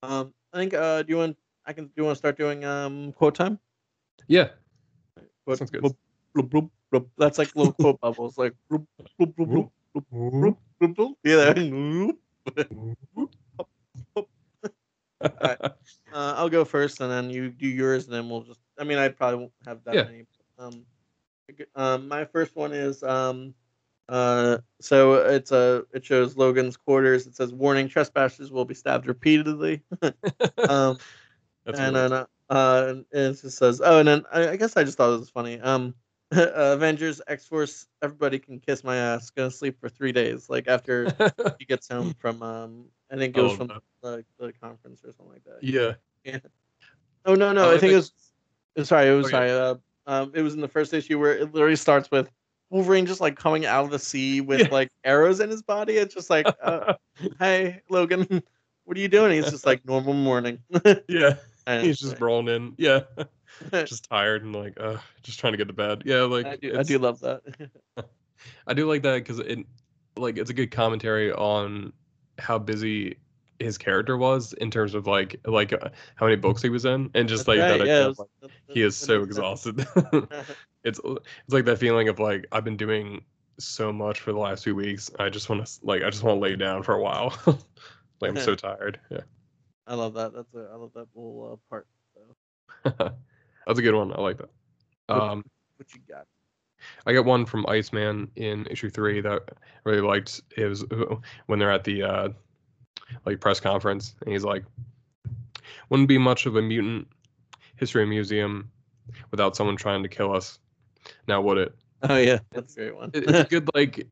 Um, 0.02 0.34
I 0.54 0.58
think 0.58 0.74
uh, 0.74 1.04
do 1.04 1.12
you 1.12 1.18
want 1.18 1.38
I 1.66 1.74
can 1.74 1.86
do 1.86 1.92
you 1.98 2.04
want 2.06 2.16
to 2.16 2.20
start 2.20 2.38
doing 2.38 2.64
um 2.66 3.12
quote 3.14 3.36
time? 3.36 3.60
yeah. 4.28 4.50
Quote, 5.46 5.58
Sounds 5.58 5.72
good. 5.72 5.82
bloop, 5.84 5.96
bloop, 6.38 6.70
bloop. 6.94 7.08
That's 7.18 7.38
like 7.38 7.54
little 7.56 7.74
quote 7.74 8.00
bubbles, 8.06 8.38
like 8.38 8.54
bloop, 8.72 8.86
bloop, 9.20 9.34
bloop, 9.36 9.48
bloop, 9.48 9.72
bloop, 10.14 10.58
bloop, 10.82 10.96
bloop, 10.96 10.96
bloop. 10.96 11.16
Yeah. 11.26 11.54
Uh, 16.14 16.34
I'll 16.36 16.50
go 16.50 16.66
first, 16.66 17.00
and 17.00 17.10
then 17.12 17.30
you 17.30 17.50
do 17.50 17.68
yours, 17.68 18.06
and 18.06 18.14
then 18.14 18.28
we'll 18.28 18.42
just. 18.42 18.60
I 18.78 18.84
mean, 18.84 18.98
I 18.98 19.08
probably 19.10 19.40
won't 19.40 19.54
have 19.66 19.84
that 19.86 19.96
Yeah. 19.96 20.04
many. 20.04 20.26
Um, 20.62 20.86
um, 21.76 22.07
my 22.07 22.26
first 22.26 22.55
one 22.55 22.72
is 22.72 23.03
um, 23.03 23.53
uh, 24.09 24.57
so 24.80 25.14
it's 25.16 25.51
a 25.51 25.86
it 25.93 26.05
shows 26.05 26.38
Logan's 26.38 26.78
quarters. 26.78 27.28
It 27.28 27.36
says, 27.36 27.53
"Warning: 27.53 27.88
Trespassers 27.88 28.51
will 28.51 28.66
be 28.66 28.74
stabbed 28.74 29.07
repeatedly." 29.07 29.82
um, 30.68 30.97
and 31.66 31.95
then 31.95 32.14
uh, 32.14 32.26
uh, 32.49 32.86
and 32.89 33.05
it 33.12 33.41
just 33.41 33.57
says, 33.57 33.82
"Oh, 33.84 33.99
and 33.99 34.07
then 34.07 34.24
I, 34.32 34.49
I 34.49 34.55
guess 34.55 34.78
I 34.78 34.84
just 34.84 34.97
thought 34.97 35.14
it 35.14 35.20
was 35.20 35.30
funny." 35.30 35.59
Um, 35.59 35.95
Avengers, 36.32 37.22
X 37.28 37.45
Force, 37.45 37.88
everybody 38.01 38.39
can 38.39 38.59
kiss 38.59 38.84
my 38.84 38.97
ass. 38.97 39.30
Gonna 39.32 39.51
sleep 39.51 39.80
for 39.80 39.89
three 39.89 40.12
days. 40.12 40.49
Like 40.49 40.68
after 40.68 41.14
he 41.59 41.66
gets 41.66 41.88
home 41.89 42.14
from 42.20 42.41
um, 42.43 42.86
I 43.12 43.18
think 43.18 43.36
it 43.36 43.39
I 43.39 43.43
was 43.43 43.51
love 43.51 43.57
from 43.57 43.68
that. 43.68 43.82
the, 44.01 44.26
the 44.39 44.53
conference 44.53 45.03
or 45.03 45.12
something 45.12 45.34
like 45.34 45.43
that. 45.45 45.59
yeah. 46.24 46.39
Oh 47.26 47.36
no, 47.36 47.51
no, 47.51 47.66
Oh, 47.66 47.72
I 47.72 47.76
I 47.76 47.78
think 47.78 47.91
it 47.93 47.95
was. 47.95 48.12
uh, 48.78 48.84
Sorry, 48.84 49.09
it 49.09 49.14
was 49.14 49.28
Okay. 49.28 49.47
sorry. 49.49 49.78
Um, 50.12 50.30
it 50.36 50.41
was 50.41 50.53
in 50.53 50.59
the 50.59 50.68
first 50.68 50.93
issue 50.93 51.18
where 51.18 51.38
it 51.38 51.53
literally 51.53 51.78
starts 51.78 52.12
with 52.12 52.30
Wolverine 52.70 53.05
just 53.05 53.22
like 53.22 53.38
coming 53.38 53.66
out 53.66 53.86
of 53.86 53.91
the 53.91 53.99
sea 53.99 54.41
with 54.41 54.59
Yeah. 54.59 54.68
like 54.70 54.89
arrows 55.05 55.39
in 55.39 55.49
his 55.49 55.62
body. 55.62 55.95
It's 55.95 56.14
just 56.14 56.30
like, 56.30 56.45
uh, 56.62 56.95
hey, 57.39 57.82
Logan, 57.89 58.43
what 58.84 58.97
are 58.97 58.99
you 58.99 59.07
doing? 59.07 59.32
He's 59.32 59.49
just 59.49 59.66
like 59.66 59.86
normal 59.86 60.14
morning. 60.14 60.59
yeah. 61.07 61.36
And 61.66 61.86
He's 61.86 61.97
just 61.97 62.20
rolling 62.20 62.53
in. 62.53 62.74
Yeah. 62.78 63.01
just 63.86 64.09
tired 64.09 64.43
and 64.43 64.53
like, 64.53 64.78
uh, 64.82 64.97
just 65.24 65.39
trying 65.39 65.53
to 65.53 65.57
get 65.57 65.70
to 65.70 65.74
bed. 65.74 66.03
Yeah. 66.05 66.24
Like, 66.24 66.45
I 66.45 66.55
do, 66.57 66.78
I 66.78 66.84
do 66.84 66.97
love 66.99 67.22
that. 67.22 67.41
I 68.68 68.74
do 68.74 68.89
like 68.89 69.03
that 69.03 69.16
because 69.16 69.39
it, 69.39 69.59
like, 70.18 70.38
it's 70.38 70.49
a 70.49 70.53
good 70.53 70.72
commentary 70.72 71.32
on 71.32 71.93
how 72.38 72.59
busy 72.59 73.16
his 73.62 73.78
character 73.78 74.18
was 74.18 74.53
in 74.53 74.70
terms 74.72 74.93
of 74.93 75.07
like, 75.07 75.36
like 75.45 75.74
uh, 75.74 75.89
how 76.16 76.26
many 76.26 76.36
books 76.36 76.62
he 76.62 76.70
was 76.70 76.86
in, 76.86 77.09
and 77.14 77.28
just 77.30 77.45
That's 77.45 77.59
like 77.59 77.70
right, 77.72 77.78
that. 77.80 77.88
yeah, 77.88 78.07
was- 78.07 78.20
like, 78.20 78.28
that- 78.41 78.51
he 78.68 78.82
is 78.82 78.95
so 78.97 79.22
exhausted. 79.24 79.80
it's 80.84 80.99
it's 81.03 81.53
like 81.53 81.66
that 81.66 81.78
feeling 81.78 82.07
of 82.09 82.20
like 82.20 82.45
I've 82.51 82.64
been 82.64 82.78
doing 82.78 83.24
so 83.59 83.91
much 83.93 84.20
for 84.22 84.32
the 84.32 84.39
last 84.39 84.64
few 84.64 84.76
weeks. 84.76 85.12
I 85.20 85.30
just 85.30 85.49
want 85.49 85.66
to 85.66 85.72
like 85.84 86.03
I 86.03 86.09
just 86.09 86.24
want 86.24 86.38
to 86.38 86.41
lay 86.41 86.55
down 86.55 86.84
for 86.84 86.93
a 86.95 87.01
while. 87.01 87.34
Like 88.22 88.30
I'm 88.30 88.38
so 88.38 88.53
tired. 88.53 88.99
Yeah. 89.09 89.22
I 89.88 89.95
love 89.95 90.14
that. 90.14 90.32
That's 90.32 90.53
a 90.53 90.70
I 90.72 90.76
love 90.76 90.91
that 90.93 91.07
little 91.16 91.53
uh, 91.53 91.70
part. 91.72 91.88
That's 92.84 93.80
a 93.80 93.82
good 93.82 93.95
one. 93.95 94.14
I 94.14 94.22
like 94.22 94.38
that. 94.38 94.49
What- 95.07 95.22
Um, 95.22 95.43
What 95.78 95.91
you 95.93 96.01
got? 96.07 96.28
I 97.07 97.14
got 97.14 97.26
one 97.26 97.45
from 97.47 97.66
Iceman 97.68 98.30
in 98.36 98.68
issue 98.68 98.91
three 98.91 99.22
that 99.22 99.32
I 99.32 99.53
really 99.86 100.01
liked. 100.01 100.41
It 100.55 100.66
was 100.66 100.86
when 101.47 101.57
they're 101.57 101.72
at 101.72 101.84
the 101.84 102.03
uh, 102.03 102.30
like 103.26 103.39
press 103.39 103.59
conference, 103.59 104.16
and 104.22 104.32
he's 104.32 104.43
like, 104.43 104.64
"Wouldn't 105.89 106.09
be 106.09 106.18
much 106.18 106.45
of 106.45 106.55
a 106.55 106.62
mutant 106.62 107.07
history 107.76 108.05
museum 108.05 108.70
without 109.32 109.55
someone 109.55 109.76
trying 109.76 110.03
to 110.03 110.09
kill 110.09 110.34
us. 110.34 110.59
Now 111.28 111.41
would 111.41 111.57
it?" 111.57 111.76
Oh 112.03 112.18
yeah, 112.18 112.39
that's 112.51 112.74
a 112.74 112.80
great 112.80 112.95
one. 112.95 113.12
It- 113.14 113.30
It's 113.30 113.49
good 113.49 113.70
like. 113.74 114.07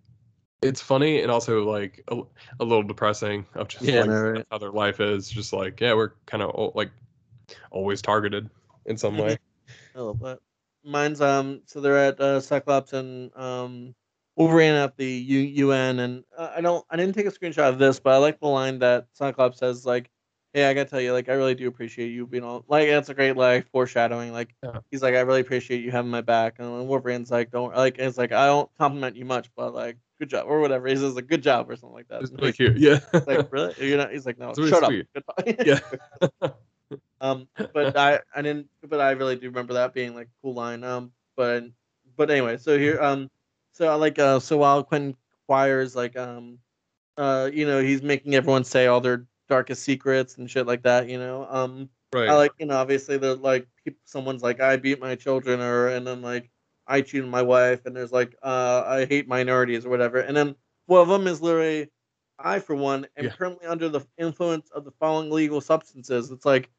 It's 0.61 0.81
funny 0.81 1.21
and 1.21 1.31
also 1.31 1.63
like 1.63 2.03
a, 2.09 2.17
a 2.59 2.65
little 2.65 2.83
depressing 2.83 3.45
of 3.55 3.69
just 3.69 3.85
Yeah, 3.85 4.01
like 4.01 4.09
no, 4.09 4.21
right. 4.31 4.45
how 4.51 4.57
their 4.57 4.71
life 4.71 4.99
is. 4.99 5.29
Just 5.29 5.53
like 5.53 5.79
yeah, 5.79 5.93
we're 5.93 6.11
kind 6.25 6.43
of 6.43 6.75
like 6.75 6.91
always 7.71 8.01
targeted 8.01 8.49
in 8.85 8.97
some 8.97 9.17
way. 9.23 9.37
I 9.95 9.99
love 10.01 10.19
that. 10.19 10.39
Mine's 10.83 11.21
um. 11.21 11.61
So 11.65 11.79
they're 11.79 11.97
at 11.97 12.19
uh, 12.19 12.41
Cyclops 12.41 12.91
and 12.91 13.33
um 13.37 13.95
Wolverine 14.39 14.73
at 14.73 14.95
the 14.95 15.05
U- 15.05 15.67
UN, 15.67 15.99
and 15.99 16.23
uh, 16.37 16.53
I 16.55 16.61
don't. 16.61 16.85
I 16.89 16.95
didn't 16.95 17.13
take 17.13 17.25
a 17.25 17.31
screenshot 17.31 17.67
of 17.67 17.77
this, 17.77 17.99
but 17.99 18.13
I 18.13 18.17
like 18.17 18.39
the 18.39 18.47
line 18.47 18.79
that 18.79 19.07
Cyclops 19.11 19.59
says, 19.59 19.85
like, 19.85 20.09
"Hey, 20.53 20.63
I 20.69 20.73
gotta 20.73 20.89
tell 20.89 21.01
you, 21.01 21.11
like, 21.11 21.27
I 21.27 21.33
really 21.33 21.55
do 21.55 21.67
appreciate 21.67 22.07
you 22.07 22.25
being 22.25 22.45
all 22.45 22.63
like." 22.69 22.87
That's 22.87 23.09
a 23.09 23.13
great 23.13 23.35
like 23.35 23.69
foreshadowing. 23.69 24.31
Like, 24.31 24.55
Yeah. 24.63 24.79
he's 24.91 25.01
like, 25.01 25.13
"I 25.13 25.19
really 25.19 25.41
appreciate 25.41 25.83
you 25.83 25.91
having 25.91 26.09
my 26.09 26.21
back," 26.21 26.55
and 26.59 26.87
Wolverine's 26.87 27.29
like, 27.29 27.51
"Don't 27.51 27.75
like." 27.75 27.99
It's 27.99 28.17
like 28.17 28.31
I 28.31 28.45
don't 28.45 28.69
compliment 28.77 29.17
you 29.17 29.25
much, 29.25 29.49
but 29.57 29.73
like, 29.73 29.97
good 30.19 30.29
job 30.29 30.45
or 30.47 30.61
whatever. 30.61 30.87
He 30.87 30.95
says 30.95 31.15
like, 31.15 31.27
"Good 31.27 31.43
job" 31.43 31.69
or 31.69 31.75
something 31.75 31.95
like 31.95 32.07
that. 32.07 32.21
It's 32.21 32.31
he's 32.39 32.55
cute. 32.55 32.77
Yeah. 32.77 32.99
like, 33.27 33.45
really? 33.51 33.73
You're 33.85 33.97
not? 33.97 34.13
He's 34.13 34.25
like, 34.25 34.39
"No, 34.39 34.51
It's 34.51 34.69
shut 34.69 34.83
up." 34.83 34.93
Yeah. 35.65 35.79
Um, 37.21 37.49
but 37.73 37.97
I 37.97 38.21
I 38.33 38.41
didn't, 38.41 38.69
but 38.87 39.01
I 39.01 39.11
really 39.11 39.35
do 39.35 39.47
remember 39.47 39.73
that 39.73 39.93
being 39.93 40.15
like 40.15 40.27
a 40.27 40.31
cool 40.41 40.53
line. 40.53 40.85
Um, 40.85 41.11
but 41.35 41.65
but 42.15 42.31
anyway, 42.31 42.55
so 42.57 42.79
here 42.79 42.99
um, 43.01 43.29
so 43.79 43.87
I 43.87 43.95
like 43.95 44.19
uh, 44.19 44.39
so 44.41 44.57
while 44.57 44.83
Quentin 44.83 45.15
Quire's 45.47 45.95
like 45.95 46.17
um, 46.17 46.59
uh, 47.17 47.49
you 47.53 47.65
know, 47.65 47.81
he's 47.81 48.01
making 48.01 48.35
everyone 48.35 48.65
say 48.65 48.87
all 48.87 48.99
their 48.99 49.25
darkest 49.47 49.83
secrets 49.83 50.37
and 50.37 50.49
shit 50.51 50.67
like 50.67 50.83
that. 50.83 51.07
You 51.07 51.17
know, 51.17 51.47
um, 51.49 51.89
Right. 52.13 52.29
I 52.29 52.35
like 52.35 52.51
you 52.59 52.65
know 52.65 52.75
obviously 52.75 53.17
the 53.17 53.35
like 53.35 53.67
peop 53.83 53.97
someone's 54.03 54.43
like 54.43 54.59
I 54.59 54.75
beat 54.75 54.99
my 54.99 55.15
children 55.15 55.61
or 55.61 55.87
and 55.87 56.05
then 56.05 56.21
like 56.21 56.49
I 56.87 57.01
cheated 57.01 57.29
my 57.29 57.41
wife 57.41 57.85
and 57.85 57.95
there's 57.95 58.11
like 58.11 58.35
uh 58.43 58.83
I 58.85 59.05
hate 59.05 59.27
minorities 59.29 59.85
or 59.85 59.89
whatever 59.89 60.19
and 60.19 60.35
then 60.35 60.55
one 60.87 61.01
of 61.01 61.07
them 61.07 61.27
is 61.27 61.41
literally 61.41 61.89
I 62.37 62.59
for 62.59 62.75
one 62.75 63.07
am 63.15 63.25
Yeah. 63.25 63.31
currently 63.31 63.67
under 63.67 63.87
the 63.89 64.01
influence 64.17 64.71
of 64.71 64.83
the 64.85 64.91
following 64.99 65.29
legal 65.31 65.61
substances. 65.61 66.31
It's 66.31 66.45
like 66.45 66.69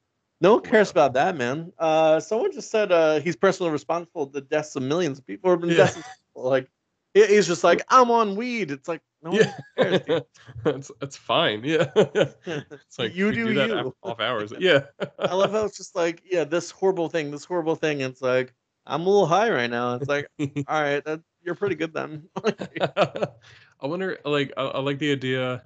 no 0.40 0.54
one 0.54 0.62
cares 0.62 0.88
God. 0.88 0.98
about 1.00 1.12
that 1.14 1.36
man. 1.36 1.72
Uh, 1.78 2.18
someone 2.20 2.52
just 2.52 2.70
said 2.70 2.90
uh 2.92 3.20
he's 3.20 3.36
personally 3.36 3.72
responsible 3.72 4.26
for 4.26 4.32
the 4.32 4.40
deaths 4.40 4.74
of 4.76 4.82
millions 4.82 5.18
of 5.18 5.26
people 5.26 5.50
or 5.50 5.56
been 5.56 5.70
Yeah. 5.70 5.76
deaths 5.76 5.94
people. 5.94 6.48
Like 6.50 6.68
he's 7.14 7.46
just 7.46 7.64
like 7.64 7.82
I'm 7.88 8.10
on 8.10 8.36
weed. 8.36 8.70
It's 8.70 8.88
like 8.88 9.00
no 9.22 9.30
one 9.30 9.40
yeah. 9.40 9.54
cares. 9.78 10.22
that's 10.64 10.90
that's 11.00 11.16
fine. 11.16 11.62
Yeah. 11.64 11.90
it's 11.96 12.98
like 12.98 13.14
You 13.14 13.26
we 13.26 13.32
do 13.34 13.54
that 13.54 13.68
you. 13.68 13.94
off 14.02 14.20
hours. 14.20 14.52
Yeah. 14.58 14.86
I 15.18 15.34
love 15.34 15.52
how 15.52 15.64
it's 15.64 15.76
just 15.76 15.94
like, 15.96 16.22
yeah, 16.24 16.44
this 16.44 16.70
horrible 16.70 17.08
thing, 17.08 17.30
this 17.30 17.44
horrible 17.44 17.76
thing. 17.76 18.00
It's 18.00 18.22
like, 18.22 18.54
I'm 18.86 19.02
a 19.02 19.08
little 19.08 19.26
high 19.26 19.50
right 19.50 19.70
now. 19.70 19.94
It's 19.94 20.08
like, 20.08 20.28
all 20.40 20.82
right, 20.82 21.04
that 21.04 21.20
you're 21.42 21.54
pretty 21.54 21.74
good 21.74 21.92
then. 21.92 22.28
I 22.44 23.86
wonder, 23.86 24.18
like, 24.24 24.52
I, 24.56 24.62
I 24.62 24.78
like 24.80 24.98
the 24.98 25.12
idea. 25.12 25.62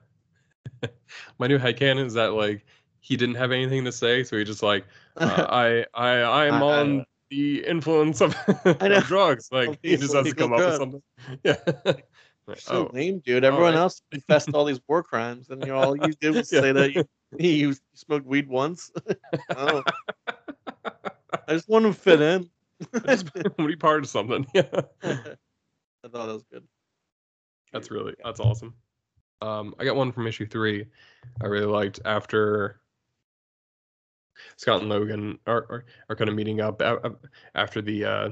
My 1.39 1.47
new 1.47 1.59
headcanon 1.59 2.07
is 2.07 2.15
that 2.15 2.33
like 2.35 2.65
he 3.01 3.17
didn't 3.17 3.35
have 3.37 3.53
anything 3.53 3.85
to 3.85 3.93
say, 3.93 4.25
so 4.25 4.37
he 4.37 4.45
just 4.45 4.63
like 4.63 4.85
uh, 5.17 5.47
I 5.49 5.85
I 5.95 6.47
I'm 6.47 6.55
I- 6.55 6.61
on 6.81 7.07
the 7.35 7.65
influence 7.67 8.21
of, 8.21 8.37
of 8.65 9.05
drugs. 9.05 9.49
Like 9.51 9.79
he 9.83 9.97
just 9.97 10.15
has 10.15 10.27
to 10.27 10.35
come 10.35 10.53
up 10.53 10.61
with 10.61 10.77
something. 10.77 11.03
Yeah. 11.45 11.57
Like, 12.47 12.61
so 12.61 12.89
oh, 12.89 12.91
lame, 12.93 13.21
dude. 13.25 13.43
Everyone 13.43 13.73
right. 13.73 13.81
else 13.81 14.03
confessed 14.11 14.51
all 14.53 14.67
these 14.67 14.81
war 14.87 15.03
crimes, 15.03 15.49
and 15.49 15.63
you 15.63 15.69
know, 15.69 15.77
all 15.77 15.97
you 15.97 16.13
did 16.21 16.35
was 16.35 16.53
Yeah. 16.53 16.61
say 16.61 16.73
that 16.73 16.95
you, 16.95 17.05
you 17.39 17.75
smoked 17.95 18.27
weed 18.27 18.49
once. 18.49 18.91
oh. 19.57 19.83
I 20.27 21.53
just 21.53 21.69
want 21.69 21.87
to 21.87 21.95
fit 21.95 22.21
in. 22.21 22.51
Just 23.07 23.33
be 23.57 23.77
part 23.77 24.05
of 24.05 24.11
something. 24.11 24.47
Yeah. 24.55 24.65
I 25.03 26.09
thought 26.09 26.27
that 26.27 26.35
was 26.35 26.45
good. 26.53 26.65
That's 27.73 27.91
really 27.91 28.15
that's 28.23 28.41
awesome. 28.41 28.75
Um, 29.41 29.75
I 29.79 29.85
got 29.85 29.97
one 29.97 30.13
from 30.13 30.27
issue 30.27 30.47
three. 30.47 30.85
I 31.41 31.47
really 31.47 31.67
liked 31.67 32.01
after 32.05 32.81
Scott 34.57 34.81
and 34.81 34.89
Logan 34.89 35.39
are 35.47 35.67
are, 35.71 35.85
are 36.09 36.17
kind 36.17 36.29
of 36.31 36.37
meeting 36.37 36.61
up 36.61 36.81
a- 36.81 37.15
after 37.55 37.81
the 37.83 38.05
uh, 38.05 38.31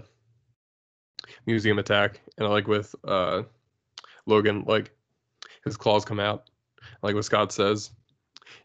museum 1.46 1.78
attack, 1.78 2.20
and 2.38 2.48
like 2.48 2.66
with 2.66 2.94
uh, 3.04 3.42
Logan, 4.26 4.64
like 4.66 4.92
his 5.64 5.76
claws 5.76 6.04
come 6.04 6.20
out, 6.20 6.50
like 7.02 7.14
what 7.14 7.24
Scott 7.24 7.52
says, 7.52 7.90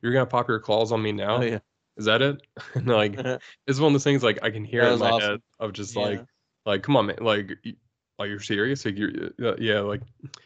"You're 0.01 0.13
gonna 0.13 0.25
pop 0.25 0.47
your 0.47 0.59
claws 0.59 0.91
on 0.91 1.01
me 1.01 1.11
now." 1.11 1.37
Oh 1.37 1.41
yeah. 1.43 1.59
Is 1.97 2.05
that 2.05 2.21
it? 2.21 2.41
and 2.75 2.87
like 2.87 3.17
it's 3.67 3.79
one 3.79 3.87
of 3.87 3.93
those 3.93 4.03
things 4.03 4.23
like 4.23 4.39
I 4.43 4.51
can 4.51 4.63
hear 4.63 4.83
in 4.83 4.99
my 4.99 5.09
awesome. 5.11 5.29
head 5.31 5.41
of 5.59 5.73
just 5.73 5.95
Yeah. 5.95 6.01
like 6.03 6.25
like 6.65 6.83
come 6.83 6.95
on 6.95 7.07
man 7.07 7.17
like 7.21 7.57
are 8.19 8.27
you 8.27 8.39
serious 8.39 8.83
like 8.85 8.97
you're 8.97 9.11
uh, 9.43 9.55
yeah 9.57 9.79
like 9.79 10.01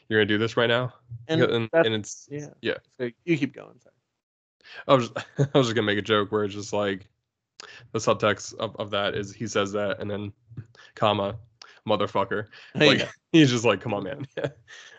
you're 0.08 0.20
gonna 0.20 0.26
do 0.28 0.38
this 0.38 0.56
right 0.56 0.70
now 0.70 0.94
and, 1.28 1.42
and, 1.42 1.70
and, 1.74 1.94
it's 1.96 2.28
yeah, 2.32 2.48
yeah. 2.62 2.78
So 3.00 3.10
you 3.26 3.38
keep 3.38 3.54
going. 3.54 3.80
Sorry. 3.80 3.96
I 4.88 4.96
was 4.96 5.12
I 5.38 5.48
was 5.54 5.68
just 5.68 5.76
gonna 5.76 5.86
make 5.88 5.98
a 5.98 6.04
joke 6.04 6.32
where 6.32 6.44
it's 6.44 6.54
just 6.54 6.74
like 6.74 7.08
the 7.92 8.00
subtext 8.00 8.56
of, 8.56 8.76
of 8.78 8.92
that 8.92 9.16
is 9.16 9.34
he 9.34 9.48
says 9.48 9.72
that 9.74 10.00
and 10.00 10.10
then 10.10 10.34
comma 10.96 11.36
motherfucker 11.88 12.48
like 12.76 13.00
Yeah. 13.00 13.10
he's 13.32 13.52
just 13.52 13.66
like 13.66 13.82
come 13.82 13.94
on 13.94 14.04
man 14.04 14.26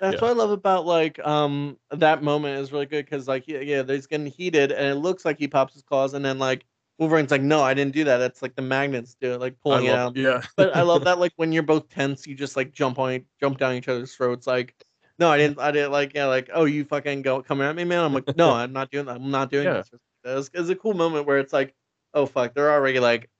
That's 0.01 0.15
Yeah. 0.15 0.21
what 0.21 0.31
I 0.31 0.33
love 0.33 0.51
about 0.51 0.87
like 0.87 1.19
um 1.25 1.77
that 1.91 2.23
moment 2.23 2.59
is 2.59 2.73
really 2.73 2.87
good 2.87 3.05
because 3.05 3.29
like 3.29 3.47
yeah, 3.47 3.61
yeah, 3.61 3.83
he's 3.85 4.07
getting 4.07 4.27
heated 4.27 4.73
and 4.73 4.87
it 4.87 5.01
looks 5.01 5.25
like 5.25 5.39
he 5.39 5.49
pops 5.49 5.75
his 5.75 5.83
claws 5.83 6.15
and 6.15 6.25
then 6.25 6.39
like 6.39 6.65
Wolverine's 6.99 7.31
like, 7.31 7.43
no, 7.43 7.63
I 7.63 7.75
didn't 7.75 7.95
do 7.95 8.05
that. 8.05 8.19
That's 8.19 8.43
like 8.43 8.55
the 8.55 8.63
magnets 8.63 9.17
do 9.21 9.33
it, 9.33 9.41
like 9.41 9.59
pulling 9.61 9.87
it 9.87 9.95
out. 9.95 10.17
yeah 10.17 10.43
But 10.57 10.75
I 10.77 10.83
love 10.83 11.05
that 11.05 11.19
like 11.19 11.33
when 11.37 11.51
you're 11.53 11.63
both 11.63 11.89
tense, 11.89 12.27
you 12.27 12.35
just 12.35 12.57
like 12.57 12.73
jump 12.73 12.99
on 12.99 13.25
jump 13.41 13.59
down 13.59 13.75
each 13.75 13.89
other's 13.89 14.15
throats. 14.15 14.47
Like, 14.47 14.75
no, 15.23 15.31
I 15.31 15.37
didn't. 15.39 15.61
I 15.61 15.71
didn't 15.71 15.93
like 15.93 16.13
yeah, 16.15 16.27
like 16.27 16.51
oh, 16.53 16.65
you 16.65 16.85
fucking 16.85 17.23
go 17.23 17.41
coming 17.43 17.65
at 17.67 17.77
me, 17.77 17.85
man. 17.85 18.03
I'm 18.05 18.13
like, 18.13 18.37
no, 18.37 18.51
I'm 18.53 18.73
not 18.73 18.91
doing 18.91 19.07
that. 19.07 19.17
I'm 19.17 19.31
not 19.31 19.51
doing 19.51 19.65
Yeah. 19.67 19.75
this. 19.75 19.91
It's, 20.25 20.51
it's 20.53 20.69
a 20.69 20.75
cool 20.75 20.95
moment 20.95 21.27
where 21.27 21.39
it's 21.39 21.53
like, 21.53 21.75
oh 22.13 22.27
fuck, 22.27 22.55
they're 22.55 22.73
already 22.73 22.99
like, 22.99 23.31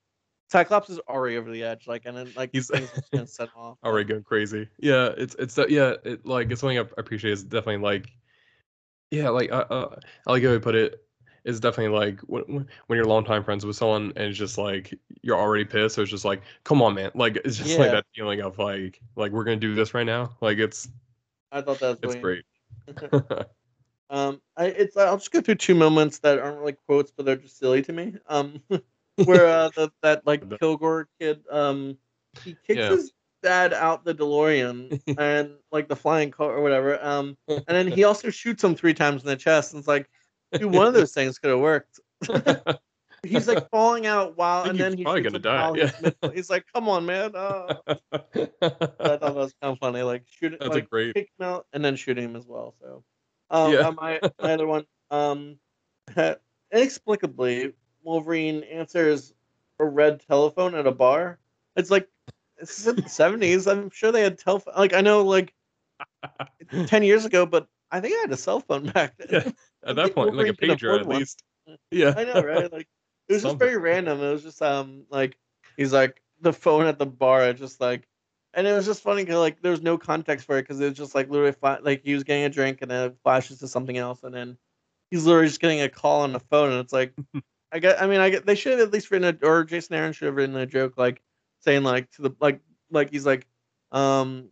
Cyclops 0.51 0.91
is 0.91 0.99
already 1.09 1.37
over 1.37 1.51
the 1.51 1.65
edge, 1.65 1.87
like, 1.89 2.03
and 2.05 2.17
then 2.17 2.33
like 2.37 2.51
He's- 2.53 2.71
gonna 3.13 3.27
set 3.27 3.49
off. 3.57 3.79
already 3.83 4.09
going 4.09 4.23
crazy. 4.23 4.69
Yeah, 4.79 5.11
it's 5.17 5.35
it's 5.41 5.55
that 5.57 5.71
yeah, 5.71 5.95
it 6.05 6.25
like 6.25 6.51
it's 6.53 6.61
something 6.61 6.79
I 6.79 6.85
appreciate 6.99 7.33
is 7.33 7.43
definitely 7.43 7.79
like 7.83 8.07
yeah, 9.11 9.29
like 9.29 9.51
uh, 9.51 9.65
uh 9.69 9.97
I 10.27 10.31
like 10.33 10.43
how 10.45 10.53
he 10.53 10.59
put 10.61 10.75
it 10.77 11.05
is 11.45 11.59
definitely 11.59 11.97
like 11.99 12.21
when 12.21 12.69
when 12.87 12.97
you're 12.97 13.05
longtime 13.05 13.43
friends 13.43 13.67
with 13.67 13.75
someone 13.77 14.13
and 14.15 14.29
it's 14.29 14.39
just 14.39 14.57
like 14.59 14.97
you're 15.23 15.37
already 15.39 15.65
pissed, 15.65 15.97
so 15.97 16.03
it's 16.03 16.11
just 16.13 16.25
like 16.25 16.43
come 16.63 16.81
on, 16.83 16.95
man, 16.95 17.11
like 17.17 17.37
it's 17.45 17.57
just 17.57 17.77
like 17.79 17.91
that 17.91 18.07
feeling 18.15 18.41
of 18.41 18.59
like 18.59 19.01
like 19.17 19.33
we're 19.33 19.45
gonna 19.45 19.57
do 19.57 19.75
this 19.75 19.95
right 19.95 20.07
now, 20.07 20.31
like 20.41 20.59
it's 20.59 20.89
I 21.53 21.61
thought 21.61 21.81
that 21.81 22.03
was 22.03 22.15
it's 22.15 22.23
great. 22.23 22.45
Um, 24.11 24.43
I 24.59 24.67
it's 24.67 24.95
I'll 24.95 25.17
just 25.17 25.33
go 25.33 25.41
through 25.41 25.55
two 25.55 25.75
moments 25.75 26.19
that 26.19 26.39
aren't 26.39 26.59
really 26.59 26.77
quotes, 26.87 27.11
but 27.11 27.25
they're 27.25 27.35
just 27.35 27.59
silly 27.59 27.81
to 27.81 27.93
me. 27.95 28.15
Um, 28.29 28.61
where 29.25 29.47
uh, 29.47 29.71
the, 29.75 29.91
that 30.03 30.23
like 30.27 30.59
Kilgore 30.59 31.09
kid, 31.19 31.43
um, 31.51 31.97
he 32.45 32.55
kicks 32.67 32.81
Yeah. 32.81 32.91
his 32.91 33.13
dad 33.43 33.73
out 33.73 34.05
the 34.05 34.15
DeLorean 34.15 35.01
and 35.19 35.53
like 35.73 35.89
the 35.89 35.97
flying 35.97 36.31
car 36.31 36.55
or 36.55 36.63
whatever. 36.63 37.03
Um, 37.03 37.39
and 37.49 37.65
then 37.67 37.89
he 37.89 38.05
also 38.05 38.29
shoots 38.29 38.63
him 38.63 38.75
three 38.75 38.95
times 38.95 39.23
in 39.23 39.29
the 39.29 39.37
chest. 39.37 39.73
And 39.73 39.79
it's 39.81 39.89
like, 39.89 40.11
dude, 40.53 40.71
one 40.71 40.87
of 40.87 40.93
those 40.93 41.13
things 41.13 41.39
could 41.39 41.51
have 41.51 41.61
worked. 41.61 41.99
He's 43.25 43.47
like 43.47 43.71
falling 43.71 44.07
out 44.07 44.37
while, 44.37 44.65
and 44.65 44.79
then 44.79 44.91
was 44.93 44.99
he 44.99 45.05
probably 45.05 45.23
gonna 45.23 45.39
die, 45.39 45.73
he's 45.79 45.93
yeah. 46.03 46.31
He's 46.35 46.51
like, 46.51 46.67
come 46.75 46.89
on, 46.89 47.07
man. 47.07 47.33
Oh. 47.37 47.69
I 47.87 47.97
thought 48.19 49.21
that 49.21 49.35
was 49.35 49.55
kind 49.61 49.73
of 49.73 49.79
funny. 49.79 50.03
Like 50.03 50.25
shoot 50.29 50.55
it, 50.55 50.61
That's 50.61 50.77
a 50.77 50.81
great 50.81 51.15
kick 51.15 51.31
him 51.39 51.47
out 51.47 51.67
and 51.73 51.85
then 51.85 51.97
shooting 51.97 52.25
him 52.25 52.37
as 52.37 52.47
well. 52.47 52.75
So, 52.81 53.05
um, 53.51 53.73
Yeah. 53.73 53.89
uh, 53.89 53.93
my 53.93 54.21
my 54.41 54.55
other 54.55 54.67
one, 54.67 54.85
um, 55.11 55.59
inexplicably, 56.73 57.73
Wolverine 58.03 58.65
answers 58.65 59.35
a 59.79 59.85
red 59.85 60.21
telephone 60.27 60.75
at 60.75 60.87
a 60.87 60.93
bar. 60.93 61.39
It's 61.77 61.91
like 61.91 62.09
this 62.59 62.79
is 62.81 62.87
in 62.87 62.97
the 62.97 63.09
seventies. 63.09 63.67
I'm 63.67 63.91
sure 63.91 64.11
they 64.13 64.23
had 64.23 64.39
telephone. 64.39 64.75
Like 64.77 64.95
I 64.95 65.01
know, 65.01 65.23
like 65.23 65.55
ten 66.87 67.03
years 67.03 67.25
ago, 67.25 67.47
but 67.47 67.69
I 67.91 68.01
think 68.01 68.15
I 68.17 68.21
had 68.23 68.33
a 68.33 68.37
cell 68.37 68.61
phone 68.61 68.91
back 68.91 69.17
then. 69.19 69.29
Yeah, 69.31 69.53
at 69.91 69.97
that 69.97 70.15
point, 70.15 70.35
like 70.35 70.49
a 70.49 70.53
pager 70.55 70.99
at 70.99 71.07
one. 71.07 71.19
least. 71.19 71.43
Yeah, 71.91 72.15
I 72.17 72.25
know, 72.25 72.43
right? 72.43 72.73
Like 72.73 72.89
it 73.33 73.37
was 73.37 73.43
just 73.43 73.59
very 73.59 73.77
random. 73.77 74.21
It 74.21 74.31
was 74.31 74.43
just 74.43 74.63
um 74.63 75.05
like 75.11 75.37
he's 75.77 75.93
like 75.93 76.23
the 76.41 76.53
phone 76.53 76.87
at 76.87 76.99
the 76.99 77.07
bar, 77.07 77.49
it 77.49 77.55
just 77.55 77.81
like, 77.81 78.07
and 78.55 78.67
it 78.67 78.73
was 78.73 78.87
just 78.87 79.03
funny 79.03 79.23
because 79.23 79.39
like 79.39 79.63
there 79.63 79.71
was 79.71 79.83
no 79.83 79.97
context 79.99 80.47
for 80.47 80.59
it 80.59 80.63
because 80.63 80.81
it 80.81 80.89
was 80.89 80.99
just 80.99 81.15
like 81.15 81.31
literally 81.31 81.53
fla- 81.53 81.81
like 81.83 82.03
he 82.05 82.15
was 82.15 82.25
getting 82.25 82.45
a 82.45 82.49
drink 82.49 82.79
and 82.83 82.91
then 82.91 83.11
it 83.11 83.17
flashes 83.23 83.59
to 83.59 83.69
something 83.69 83.97
else 83.97 84.23
and 84.23 84.35
then 84.35 84.57
he's 85.13 85.27
literally 85.27 85.47
just 85.47 85.61
getting 85.61 85.83
a 85.83 85.89
call 85.89 86.23
on 86.23 86.33
the 86.33 86.41
phone, 86.41 86.73
and 86.73 86.81
it's 86.81 86.93
like, 86.93 87.15
I 87.73 87.79
get. 87.79 88.03
I 88.03 88.07
mean, 88.07 88.19
I 88.19 88.31
get. 88.31 88.45
They 88.45 88.57
should 88.57 88.73
have 88.73 88.89
at 88.89 88.93
least 88.93 89.11
written 89.11 89.39
a, 89.41 89.47
or 89.47 89.63
Jason 89.63 89.95
Aaron 89.95 90.13
should 90.13 90.27
have 90.27 90.35
written 90.35 90.57
a 90.57 90.67
joke 90.67 90.95
like 90.97 91.23
saying 91.61 91.85
like 91.85 92.11
to 92.13 92.23
the 92.23 92.31
like 92.41 92.61
like 92.91 93.11
he's 93.11 93.25
like, 93.25 93.47
um, 93.93 94.49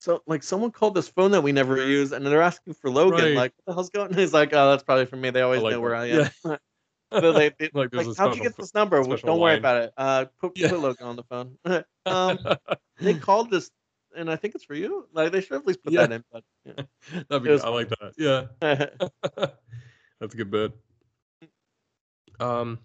so 0.00 0.22
like 0.26 0.42
someone 0.42 0.70
called 0.70 0.94
this 0.94 1.08
phone 1.08 1.30
that 1.30 1.42
we 1.42 1.52
never 1.52 1.76
use, 1.86 2.12
and 2.12 2.26
they're 2.26 2.42
asking 2.42 2.74
for 2.74 2.90
Logan. 2.90 3.24
Right. 3.24 3.36
Like, 3.36 3.52
what 3.56 3.66
the 3.66 3.74
hell's 3.74 3.90
going? 3.90 4.08
on? 4.08 4.18
He's 4.18 4.34
like, 4.34 4.52
oh, 4.52 4.70
that's 4.70 4.82
probably 4.82 5.06
for 5.06 5.16
me. 5.16 5.30
They 5.30 5.40
always 5.40 5.62
like 5.62 5.72
know 5.72 5.80
where. 5.80 5.94
I 5.94 6.06
am. 6.06 6.30
Yeah. 6.44 6.56
So 7.12 7.32
they, 7.32 7.50
they- 7.58 7.70
Like, 7.72 7.94
like, 7.94 8.16
how'd 8.16 8.36
you 8.36 8.42
get 8.42 8.56
this 8.56 8.74
number? 8.74 9.00
Well, 9.02 9.16
Don't 9.18 9.40
worry 9.40 9.58
about 9.58 9.82
it. 9.82 9.92
Uh, 9.96 10.24
put, 10.40 10.58
Yeah. 10.58 10.70
put 10.70 10.80
Logan 10.80 11.06
on 11.06 11.16
the 11.16 11.22
phone. 11.24 11.58
um, 12.06 12.38
they 13.00 13.14
called 13.14 13.50
this, 13.50 13.70
and 14.16 14.30
I 14.30 14.36
think 14.36 14.54
it's 14.54 14.64
for 14.64 14.74
you. 14.74 15.08
Like 15.12 15.32
they 15.32 15.40
should 15.40 15.52
at 15.56 15.66
least 15.66 15.82
put 15.82 15.92
Yeah. 15.92 16.06
that 16.06 16.12
in. 16.12 16.24
But 16.32 16.44
yeah. 16.64 16.84
That'd 17.28 17.44
be, 17.44 17.50
was 17.50 17.62
I 17.64 17.68
like 17.68 17.88
that. 17.88 18.12
Yeah. 18.18 18.46
That's 20.20 20.34
a 20.34 20.36
good 20.36 20.50
bit. 20.50 20.72
Um, 22.40 22.78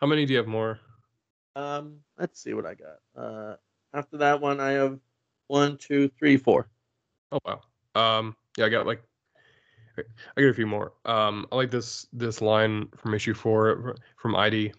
how 0.00 0.06
many 0.06 0.26
do 0.26 0.32
you 0.32 0.38
have 0.38 0.46
more? 0.48 0.78
um, 1.54 1.98
let's 2.18 2.42
see 2.42 2.54
what 2.54 2.64
I 2.66 2.74
got. 2.74 2.98
Uh, 3.14 3.56
after 3.94 4.16
that 4.18 4.40
one, 4.40 4.58
I 4.58 4.70
have 4.72 4.98
one, 5.48 5.76
two, 5.76 6.08
three, 6.18 6.36
four. 6.38 6.68
Oh 7.30 7.38
wow. 7.44 7.60
Um, 7.94 8.36
yeah, 8.56 8.64
I 8.66 8.68
got 8.70 8.86
like, 8.86 9.02
I 10.36 10.40
get 10.40 10.50
a 10.50 10.54
few 10.54 10.66
more. 10.66 10.92
Um, 11.04 11.46
I 11.52 11.56
like 11.56 11.70
this 11.70 12.06
this 12.12 12.40
line 12.40 12.88
from 12.96 13.14
issue 13.14 13.34
four 13.34 13.96
from 14.16 14.34
Idie. 14.34 14.72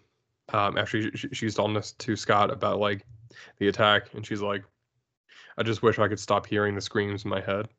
Um, 0.53 0.77
actually, 0.77 1.11
she, 1.15 1.29
she's 1.31 1.59
on 1.59 1.73
this 1.73 1.93
to 1.93 2.15
Scott 2.15 2.51
about 2.51 2.79
like 2.79 3.05
the 3.57 3.67
attack, 3.67 4.13
and 4.13 4.25
she's 4.25 4.41
like, 4.41 4.63
"I 5.57 5.63
just 5.63 5.83
wish 5.83 5.99
I 5.99 6.07
could 6.07 6.19
stop 6.19 6.45
hearing 6.45 6.75
the 6.75 6.81
screams 6.81 7.23
in 7.23 7.29
my 7.29 7.41
head." 7.41 7.69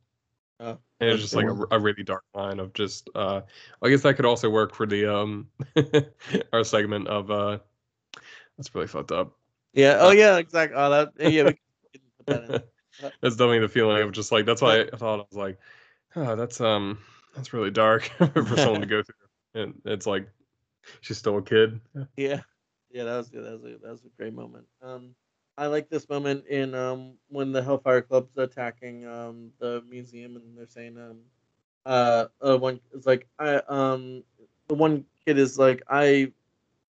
Oh, 0.61 0.79
and 1.01 1.11
it's 1.11 1.21
just 1.21 1.35
like 1.35 1.47
a, 1.47 1.67
a 1.73 1.79
really 1.79 2.03
dark 2.03 2.25
line 2.35 2.61
of 2.61 2.73
just. 2.73 3.11
Uh, 3.15 3.43
I 3.83 3.89
guess 3.89 4.03
that 4.03 4.15
could 4.17 4.27
also 4.27 4.49
work 4.49 4.75
for 4.75 4.87
the 4.87 5.13
um 5.13 5.49
our 6.53 6.65
segment 6.65 7.09
of 7.09 7.31
uh. 7.31 7.59
That's 8.57 8.73
really 8.75 8.87
fucked 8.87 9.11
up. 9.11 9.33
Yeah. 9.73 9.99
Oh 10.01 10.13
yeah. 10.13 10.37
Exactly. 10.37 10.77
Oh, 10.79 10.91
that. 10.91 11.13
Yeah. 11.19 11.43
We 11.45 11.53
can 11.53 11.59
put 12.19 12.27
that 12.27 12.55
in. 12.55 12.63
that's 13.21 13.37
definitely 13.37 13.61
the 13.61 13.69
feeling 13.69 14.03
of 14.03 14.13
just 14.13 14.33
like 14.33 14.47
that's 14.47 14.63
why 14.63 14.83
I 14.83 14.97
thought 14.97 15.21
I 15.21 15.25
was 15.29 15.37
like, 15.37 15.59
oh, 16.17 16.37
that's 16.37 16.61
um 16.61 16.99
that's 17.35 17.53
really 17.53 17.71
dark 17.71 18.03
for 18.35 18.57
someone 18.57 18.81
to 18.81 18.87
go 18.89 19.03
through. 19.03 19.63
And 19.63 19.75
it's 19.85 20.07
like 20.07 20.29
she's 21.01 21.19
still 21.19 21.39
a 21.39 21.43
kid. 21.43 21.81
Yeah, 22.17 22.41
yeah, 22.91 23.05
that 23.05 23.17
was 23.17 23.29
good. 23.29 23.45
That 23.45 23.53
was 23.53 23.65
a, 23.65 23.79
that 23.79 23.91
was 23.91 24.05
a 24.05 24.09
great 24.17 24.35
moment. 24.35 24.67
Um, 24.83 25.15
I 25.57 25.67
like 25.67 25.89
this 25.89 26.09
moment 26.09 26.47
in 26.47 26.75
um 26.75 27.15
when 27.29 27.53
the 27.53 27.63
Hellfire 27.63 28.03
Club's 28.03 28.37
attacking 28.39 29.07
um 29.07 29.51
the 29.59 29.83
museum 29.89 30.37
and 30.37 30.57
they're 30.57 30.67
saying 30.67 30.99
um 30.99 31.19
uh, 31.87 32.27
uh 32.41 32.59
one 32.59 32.81
is 32.93 33.07
like 33.07 33.29
I 33.39 33.57
um 33.69 34.25
the 34.69 34.75
one 34.75 35.05
kid 35.25 35.39
is 35.39 35.59
like 35.59 35.83
I 35.89 36.33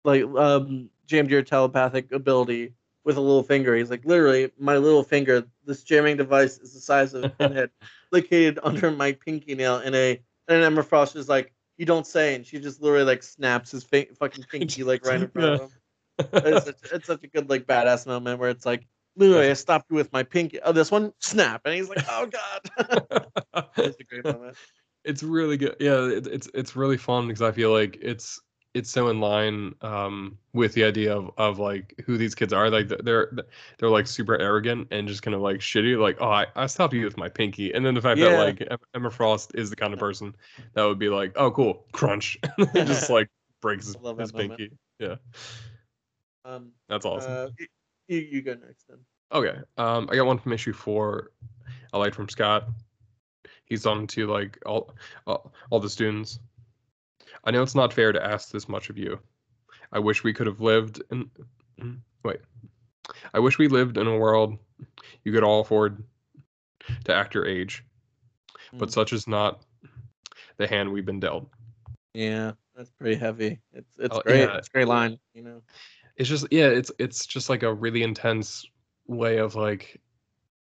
like 0.04 0.24
um 0.24 0.90
jammed 1.06 1.32
your 1.32 1.42
telepathic 1.42 2.12
ability 2.12 2.74
with 3.06 3.18
a 3.18 3.22
little 3.22 3.44
finger. 3.44 3.76
He's 3.76 3.92
like 3.92 4.04
literally 4.04 4.52
my 4.60 4.78
little 4.78 5.04
finger. 5.04 5.46
This 5.64 5.84
jamming 5.84 6.18
device 6.18 6.58
is 6.58 6.74
the 6.74 6.80
size 6.82 7.14
of 7.14 7.24
a 7.24 7.30
pinhead, 7.40 7.70
located 8.12 8.60
under 8.64 8.92
my 8.92 9.14
pinky 9.14 9.56
nail. 9.56 9.78
And 9.78 9.96
a 9.96 10.22
and 10.48 10.64
Emma 10.64 10.84
Frost 10.84 11.16
is 11.16 11.30
like 11.30 11.54
you 11.78 11.86
don't 11.86 12.08
say, 12.08 12.36
and 12.36 12.46
she 12.46 12.60
just 12.60 12.82
literally 12.82 13.06
like 13.06 13.24
snaps 13.24 13.72
his 13.72 13.84
fi- 13.84 14.10
fucking 14.20 14.44
pinky 14.52 14.84
like 14.84 15.06
right 15.06 15.22
in 15.22 15.30
front 15.30 15.62
of 15.62 15.62
him. 15.62 15.70
It's 16.34 16.66
such, 16.66 16.76
it's 16.92 17.08
such 17.08 17.24
a 17.24 17.28
good 17.28 17.50
like 17.50 17.66
badass 17.66 18.08
moment 18.08 18.40
where 18.40 18.50
it's 18.50 18.66
like 18.66 18.88
literally 19.16 19.50
I 19.50 19.54
stopped 19.54 19.86
you 19.90 19.96
with 19.96 20.12
my 20.12 20.24
pinky. 20.24 20.60
Oh, 20.62 20.72
this 20.72 20.92
one 20.92 21.14
snap, 21.20 21.62
and 21.66 21.76
he's 21.76 21.90
like, 21.90 22.04
oh 22.10 22.28
god. 22.28 23.28
It's 23.78 23.98
a 24.00 24.04
great 24.04 24.26
moment. 24.26 24.58
it's 25.04 25.22
really 25.22 25.58
good. 25.58 25.76
Yeah, 25.80 26.08
it, 26.08 26.28
it's 26.28 26.50
it's 26.54 26.76
really 26.76 26.98
fun 26.98 27.28
because 27.28 27.44
I 27.44 27.52
feel 27.52 27.72
like 27.72 28.00
it's 28.02 28.40
it's 28.76 28.92
so 28.92 29.08
in 29.08 29.22
line 29.22 29.74
um 29.82 30.38
with 30.54 30.74
the 30.74 30.84
idea 30.84 31.16
of 31.16 31.32
of 31.38 31.58
like 31.60 31.96
who 32.06 32.18
these 32.18 32.36
kids 32.36 32.54
are. 32.54 32.70
Like 32.70 32.90
they're 32.90 33.32
they're 33.80 33.90
like 33.90 34.06
super 34.06 34.38
arrogant 34.38 34.90
and 34.92 35.08
just 35.08 35.24
kind 35.24 35.34
of 35.34 35.42
like 35.42 35.58
shitty. 35.58 35.98
Like 36.00 36.18
oh, 36.20 36.30
I, 36.30 36.46
I 36.56 36.66
stopped 36.68 36.94
you 36.94 37.06
with 37.06 37.18
my 37.18 37.30
pinky, 37.30 37.74
and 37.74 37.84
then 37.86 37.96
the 37.96 38.02
fact 38.02 38.20
Yeah. 38.20 38.30
that 38.32 38.38
like 38.70 38.80
Emma 38.94 39.10
Frost 39.10 39.54
is 39.56 39.70
the 39.70 39.76
kind 39.76 39.94
of 39.94 40.00
person 40.00 40.36
that 40.74 40.84
would 40.84 41.00
be 41.00 41.10
like, 41.10 41.32
oh 41.38 41.50
cool, 41.50 41.86
crunch, 41.94 42.38
and 42.58 42.88
just 42.88 43.10
like 43.18 43.30
breaks 43.62 43.96
his, 44.18 44.32
pinky. 44.32 44.72
Yeah, 45.00 45.16
Um, 46.44 46.72
that's 46.88 47.06
awesome. 47.06 47.32
uh, 47.32 47.48
you 48.08 48.20
you 48.20 48.42
go 48.42 48.54
next 48.54 48.86
then. 48.88 49.00
Okay. 49.32 49.58
Um, 49.78 50.08
I 50.12 50.16
got 50.16 50.26
one 50.26 50.38
from 50.38 50.54
issue 50.54 50.74
four. 50.74 51.32
I 51.94 51.98
like 51.98 52.14
from 52.14 52.30
Scott. 52.30 52.68
He's 53.66 53.86
on 53.86 54.06
to 54.08 54.28
like 54.28 54.60
all, 54.66 54.94
all 55.26 55.54
all 55.72 55.80
the 55.80 55.90
students. 55.90 56.40
I 57.46 57.52
know 57.52 57.62
it's 57.62 57.76
not 57.76 57.94
fair 57.94 58.12
to 58.12 58.24
ask 58.24 58.52
this 58.52 58.68
much 58.68 58.90
of 58.90 58.98
you. 58.98 59.20
I 59.92 60.00
wish 60.00 60.24
we 60.24 60.34
could 60.34 60.48
have 60.48 60.62
lived 60.62 61.02
in. 61.12 61.30
Wait. 62.24 62.40
I 63.34 63.40
wish 63.40 63.58
we 63.60 63.68
lived 63.68 63.98
in 63.98 64.08
a 64.08 64.18
world 64.18 64.58
you 65.24 65.32
could 65.32 65.44
all 65.44 65.62
afford 65.62 66.04
to 67.04 67.14
act 67.14 67.34
your 67.36 67.46
age, 67.46 67.84
but 68.74 68.90
Mm. 68.90 68.94
such 68.94 69.14
is 69.14 69.28
not 69.28 69.64
the 70.58 70.68
hand 70.68 70.92
we've 70.92 71.06
been 71.06 71.20
dealt. 71.20 71.48
Yeah, 72.14 72.54
that's 72.76 72.90
pretty 72.92 73.16
heavy. 73.16 73.60
It's 73.74 73.98
it's 74.00 74.16
Oh, 74.16 74.22
great. 74.22 74.40
yeah. 74.42 74.58
It's 74.58 74.68
a 74.68 74.72
great 74.72 74.88
line. 74.88 75.20
You 75.34 75.44
know. 75.44 75.62
it's 76.18 76.30
just 76.30 76.48
yeah 76.50 76.68
it's 76.68 76.92
it's 76.98 77.26
just 77.26 77.50
like 77.50 77.62
a 77.64 77.74
really 77.74 78.02
intense 78.02 78.66
way 79.06 79.38
of 79.38 79.54
like 79.56 80.00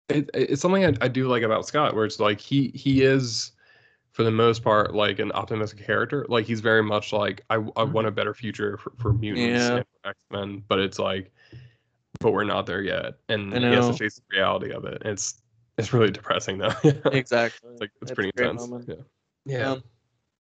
it, 0.08 0.28
it's 0.34 0.60
something 0.60 0.84
I, 0.84 0.94
I 1.00 1.08
do 1.08 1.28
like 1.28 1.42
about 1.44 1.66
scott 1.66 1.94
where 1.94 2.04
it's 2.04 2.18
like 2.18 2.40
he 2.40 2.68
he 2.74 3.02
is 3.02 3.52
for 4.18 4.24
the 4.24 4.30
most 4.32 4.64
part 4.64 4.96
like 4.96 5.20
an 5.20 5.30
optimistic 5.30 5.86
character 5.86 6.26
like 6.28 6.44
he's 6.44 6.58
very 6.60 6.82
much 6.82 7.12
like 7.12 7.44
i, 7.50 7.54
I 7.76 7.84
want 7.84 8.08
a 8.08 8.10
better 8.10 8.34
future 8.34 8.76
for, 8.76 8.92
for 8.98 9.12
mutants 9.12 9.68
Yeah. 9.68 9.76
and 9.76 9.84
for 10.02 10.10
x-men 10.10 10.64
but 10.66 10.80
it's 10.80 10.98
like 10.98 11.30
but 12.18 12.32
we're 12.32 12.42
not 12.42 12.66
there 12.66 12.82
yet 12.82 13.14
and 13.28 13.52
he 13.54 13.62
has 13.62 13.86
to 13.86 13.92
face 13.92 14.16
the 14.16 14.22
reality 14.36 14.72
of 14.72 14.84
it 14.86 15.02
it's 15.04 15.40
it's 15.76 15.92
really 15.92 16.10
depressing 16.10 16.58
though 16.58 16.72
Exactly. 17.12 17.70
it's 17.70 17.80
like 17.80 17.92
it's 18.02 18.10
a 18.10 18.14
pretty 18.16 18.32
intense 18.36 18.68
moment. 18.68 18.88
yeah 18.88 19.58
yeah 19.58 19.70
Um, 19.70 19.84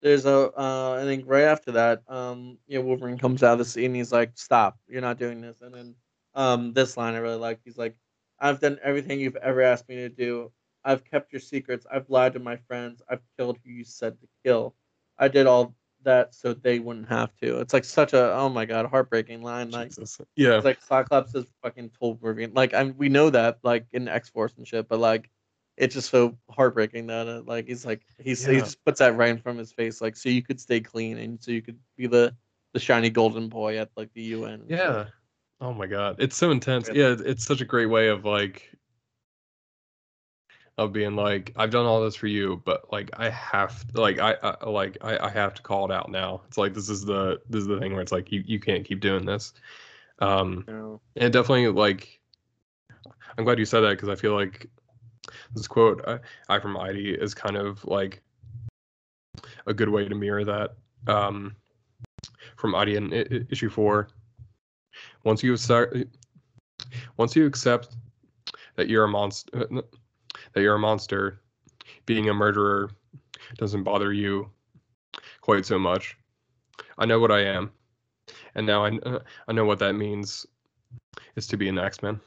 there's 0.03 0.25
a 0.25 0.53
uh, 0.57 1.01
I 1.01 1.03
think 1.03 1.25
right 1.27 1.43
after 1.45 1.73
that, 1.73 2.03
um, 2.09 2.59
you 2.69 2.79
know, 2.79 2.85
Wolverine 2.85 3.19
comes 3.19 3.43
out 3.43 3.55
of 3.55 3.59
the 3.59 3.65
scene. 3.65 3.95
He's 3.95 4.13
like, 4.13 4.33
"Stop! 4.35 4.79
You're 4.87 5.01
not 5.01 5.19
doing 5.19 5.41
this." 5.41 5.63
And 5.63 5.75
then, 5.75 5.95
um, 6.35 6.75
this 6.75 6.99
line 6.99 7.15
I 7.15 7.19
really 7.19 7.39
like. 7.39 7.61
He's 7.65 7.79
like, 7.79 7.97
"I've 8.39 8.61
done 8.61 8.79
everything 8.85 9.19
you've 9.19 9.37
ever 9.37 9.63
asked 9.63 9.89
me 9.89 9.95
to 9.97 10.11
do. 10.11 10.53
I've 10.85 11.05
kept 11.05 11.33
your 11.33 11.41
secrets. 11.41 11.87
I've 11.91 12.09
lied 12.11 12.35
to 12.35 12.39
my 12.39 12.57
friends. 12.57 13.03
I've 13.09 13.23
killed 13.39 13.59
who 13.65 13.71
you 13.71 13.85
said 13.85 14.21
to 14.21 14.27
kill. 14.45 14.75
I 15.19 15.29
did 15.29 15.47
all 15.47 15.75
that 16.03 16.35
so 16.35 16.53
they 16.53 16.79
wouldn't 16.79 17.09
have 17.09 17.35
to." 17.37 17.61
It's 17.61 17.73
like 17.73 17.85
such 17.85 18.13
a 18.13 18.35
oh 18.35 18.49
my 18.49 18.65
god, 18.65 18.87
heartbreaking 18.87 19.43
line. 19.43 19.71
Like 19.71 19.89
Jesus. 19.89 20.21
yeah 20.37 20.57
it's 20.57 20.65
like 20.65 20.83
Cyclops 20.83 21.33
has 21.33 21.47
fucking 21.63 21.91
told 21.99 22.21
Wolverine. 22.21 22.53
Like 22.55 22.75
I 22.75 22.85
we 22.85 23.09
know 23.09 23.31
that 23.31 23.59
like 23.63 23.87
in 23.93 24.09
X 24.09 24.29
Force 24.29 24.55
and 24.57 24.67
shit, 24.67 24.89
but 24.89 24.99
like 24.99 25.31
it's 25.77 25.95
just 25.95 26.11
so 26.11 26.37
heartbreaking 26.51 27.07
that 27.09 27.27
uh, 27.27 27.43
like 27.47 27.67
he's 27.67 27.85
like 27.85 28.03
he's 28.19 28.45
he 28.45 28.59
just 28.59 28.85
puts 28.85 29.01
that 29.01 29.17
right 29.17 29.31
in 29.31 29.39
front 29.39 29.59
of 29.59 29.61
his 29.61 29.73
face, 29.73 30.01
like 30.01 30.17
so 30.17 30.29
you 30.29 30.43
could 30.43 30.61
stay 30.61 30.81
clean 30.81 31.19
and 31.19 31.43
so 31.43 31.51
you 31.51 31.63
could 31.63 31.79
be 31.97 32.07
the 32.07 32.35
the 32.73 32.81
shiny 32.81 33.11
golden 33.11 33.49
boy 33.49 33.79
at 33.79 33.91
like 33.97 34.13
the 34.15 34.23
UN. 34.23 34.65
Yeah. 34.69 35.07
Oh 35.61 35.73
my 35.73 35.87
god, 35.87 36.17
it's 36.19 36.37
so 36.37 36.51
intense. 36.51 36.91
Yeah, 36.93 37.17
it's 37.19 37.45
such 37.45 37.61
a 37.61 37.65
great 37.65 37.87
way 37.87 38.09
of 38.09 38.25
like 38.25 38.77
of 40.77 40.93
being 40.93 41.15
like 41.15 41.53
I've 41.57 41.71
done 41.71 41.87
all 41.87 42.03
this 42.03 42.17
for 42.17 42.27
you, 42.27 42.61
but 42.65 42.93
like 42.93 43.11
I 43.17 43.31
have 43.31 43.85
like 43.95 44.19
I, 44.19 44.35
I 44.43 44.69
like 44.69 44.99
I, 45.03 45.19
I 45.19 45.31
have 45.31 45.55
to 45.55 45.63
call 45.63 45.91
it 45.91 45.95
out 45.95 46.11
now. 46.11 46.43
It's 46.49 46.59
like 46.59 46.75
this 46.75 46.89
is 46.89 47.05
the 47.05 47.41
this 47.49 47.63
is 47.63 47.69
the 47.69 47.79
thing 47.79 47.93
where 47.93 48.03
it's 48.03 48.13
like 48.13 48.33
you 48.33 48.43
you 48.47 48.59
can't 48.59 48.85
keep 48.85 49.01
doing 49.01 49.25
this. 49.25 49.53
Um 50.21 50.65
know? 50.67 51.01
and 51.17 51.33
definitely 51.33 51.69
like 51.69 52.21
I'm 53.37 53.45
glad 53.45 53.59
you 53.59 53.65
said 53.65 53.81
that 53.81 53.91
because 53.91 54.09
I 54.09 54.17
feel 54.17 54.35
like 54.35 54.67
this 55.55 55.69
quote 55.69 56.03
I, 56.07 56.19
I 56.49 56.59
from 56.59 56.77
Idie 56.77 57.21
is 57.21 57.35
kind 57.35 57.57
of 57.57 57.85
like 57.85 58.23
a 59.67 59.75
good 59.75 59.89
way 59.89 60.09
to 60.09 60.15
mirror 60.15 60.45
that 60.45 60.75
um 61.07 61.55
from 62.57 62.75
Idie 62.75 62.97
in 62.97 63.47
issue 63.51 63.71
4 63.71 64.09
once 65.25 65.43
you 65.43 65.57
start 65.57 65.97
once 67.17 67.37
you 67.37 67.47
accept 67.47 67.97
that 68.77 68.89
you're 68.89 69.05
a 69.05 69.09
monster 69.09 69.69
that 70.55 70.63
you're 70.63 70.75
a 70.77 70.79
monster. 70.79 71.41
Being 72.07 72.29
a 72.29 72.35
murderer 72.35 72.91
doesn't 73.59 73.83
bother 73.83 74.13
you 74.13 74.51
quite 75.41 75.67
so 75.67 75.79
much. 75.79 76.17
I 76.99 77.07
know 77.07 77.19
what 77.21 77.31
i 77.33 77.41
am 77.41 77.71
and 78.55 78.67
now 78.67 78.85
i, 78.85 78.91
kn- 78.91 79.19
I 79.49 79.53
know 79.53 79.65
what 79.65 79.79
that 79.81 79.95
means 79.95 80.47
is 81.37 81.47
to 81.49 81.57
be 81.57 81.69
an 81.69 81.79
x-men 81.79 82.21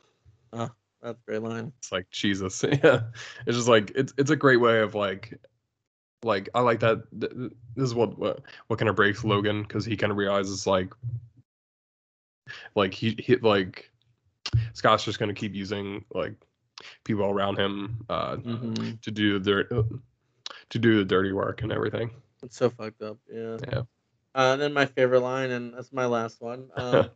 ah, 0.53 0.69
That's 1.01 1.17
a 1.17 1.25
great 1.25 1.41
line. 1.41 1.71
it's 1.79 1.91
like 1.91 2.09
jesus. 2.11 2.63
Yeah. 2.83 3.01
It's 3.45 3.57
just 3.57 3.67
like 3.67 3.91
it's 3.95 4.13
it's 4.17 4.29
a 4.31 4.35
great 4.35 4.57
way 4.57 4.79
of 4.81 4.93
like 4.93 5.37
like 6.23 6.49
i 6.53 6.59
like 6.59 6.79
that 6.81 7.01
th- 7.19 7.31
th- 7.31 7.51
this 7.75 7.85
is 7.85 7.95
what 7.95 8.17
what, 8.19 8.41
what 8.67 8.77
kind 8.79 8.89
of 8.89 8.95
breaks 8.95 9.23
logan 9.23 9.63
because 9.63 9.85
he 9.85 9.95
kind 9.97 10.11
of 10.11 10.17
realizes 10.17 10.67
like 10.67 10.93
like 12.75 12.93
he, 12.93 13.15
he 13.19 13.35
like 13.37 13.89
scott's 14.73 15.03
just 15.03 15.19
going 15.19 15.33
to 15.33 15.39
keep 15.39 15.53
using 15.55 16.03
like 16.13 16.33
people 17.03 17.25
around 17.25 17.57
him 17.57 18.05
uh 18.09 18.37
hmm 18.37 18.93
to 19.01 19.11
do 19.11 19.39
their 19.39 19.63
to 20.69 20.79
do 20.79 20.97
the 20.97 21.05
dirty 21.05 21.31
work 21.31 21.61
and 21.63 21.71
everything. 21.71 22.09
It's 22.43 22.57
so 22.57 22.69
fucked 22.69 23.01
up. 23.01 23.17
Yeah. 23.31 23.57
Yeah. 23.71 23.81
Uh, 24.35 24.53
and 24.53 24.61
then 24.61 24.73
my 24.73 24.85
favorite 24.85 25.21
line, 25.21 25.51
and 25.51 25.73
that's 25.73 25.91
my 25.91 26.05
last 26.05 26.41
one. 26.41 26.69
Um, 26.75 27.09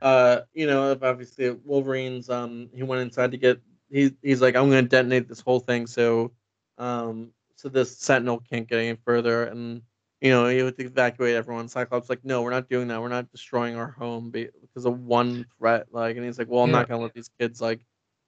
uh, 0.00 0.40
you 0.52 0.66
know, 0.66 0.96
obviously 1.02 1.50
Wolverine's 1.50 2.28
um 2.30 2.68
he 2.74 2.82
went 2.82 3.02
inside 3.02 3.32
to 3.32 3.38
get 3.38 3.60
he's 3.90 4.12
he's 4.22 4.40
like 4.42 4.56
I'm 4.56 4.68
gonna 4.68 4.82
detonate 4.82 5.28
this 5.28 5.40
whole 5.40 5.60
thing 5.60 5.86
so 5.86 6.32
um 6.78 7.32
so 7.56 7.68
this 7.68 7.96
Sentinel 7.96 8.40
can't 8.40 8.68
get 8.68 8.78
any 8.78 8.96
further 9.04 9.44
and 9.44 9.82
you 10.20 10.30
know 10.30 10.46
he 10.48 10.62
would 10.62 10.78
evacuate 10.80 11.34
everyone. 11.34 11.68
Cyclops 11.68 12.08
like 12.08 12.24
no, 12.24 12.42
we're 12.42 12.50
not 12.50 12.68
doing 12.68 12.88
that. 12.88 13.00
We're 13.00 13.08
not 13.08 13.30
destroying 13.30 13.76
our 13.76 13.90
home 13.90 14.30
because 14.30 14.84
of 14.86 15.00
one 15.00 15.46
threat. 15.58 15.86
Like, 15.92 16.16
and 16.16 16.24
he's 16.24 16.38
like, 16.38 16.48
well, 16.48 16.64
I'm 16.64 16.70
not 16.70 16.88
gonna 16.88 17.02
let 17.02 17.14
these 17.14 17.30
kids 17.38 17.60
like 17.60 17.80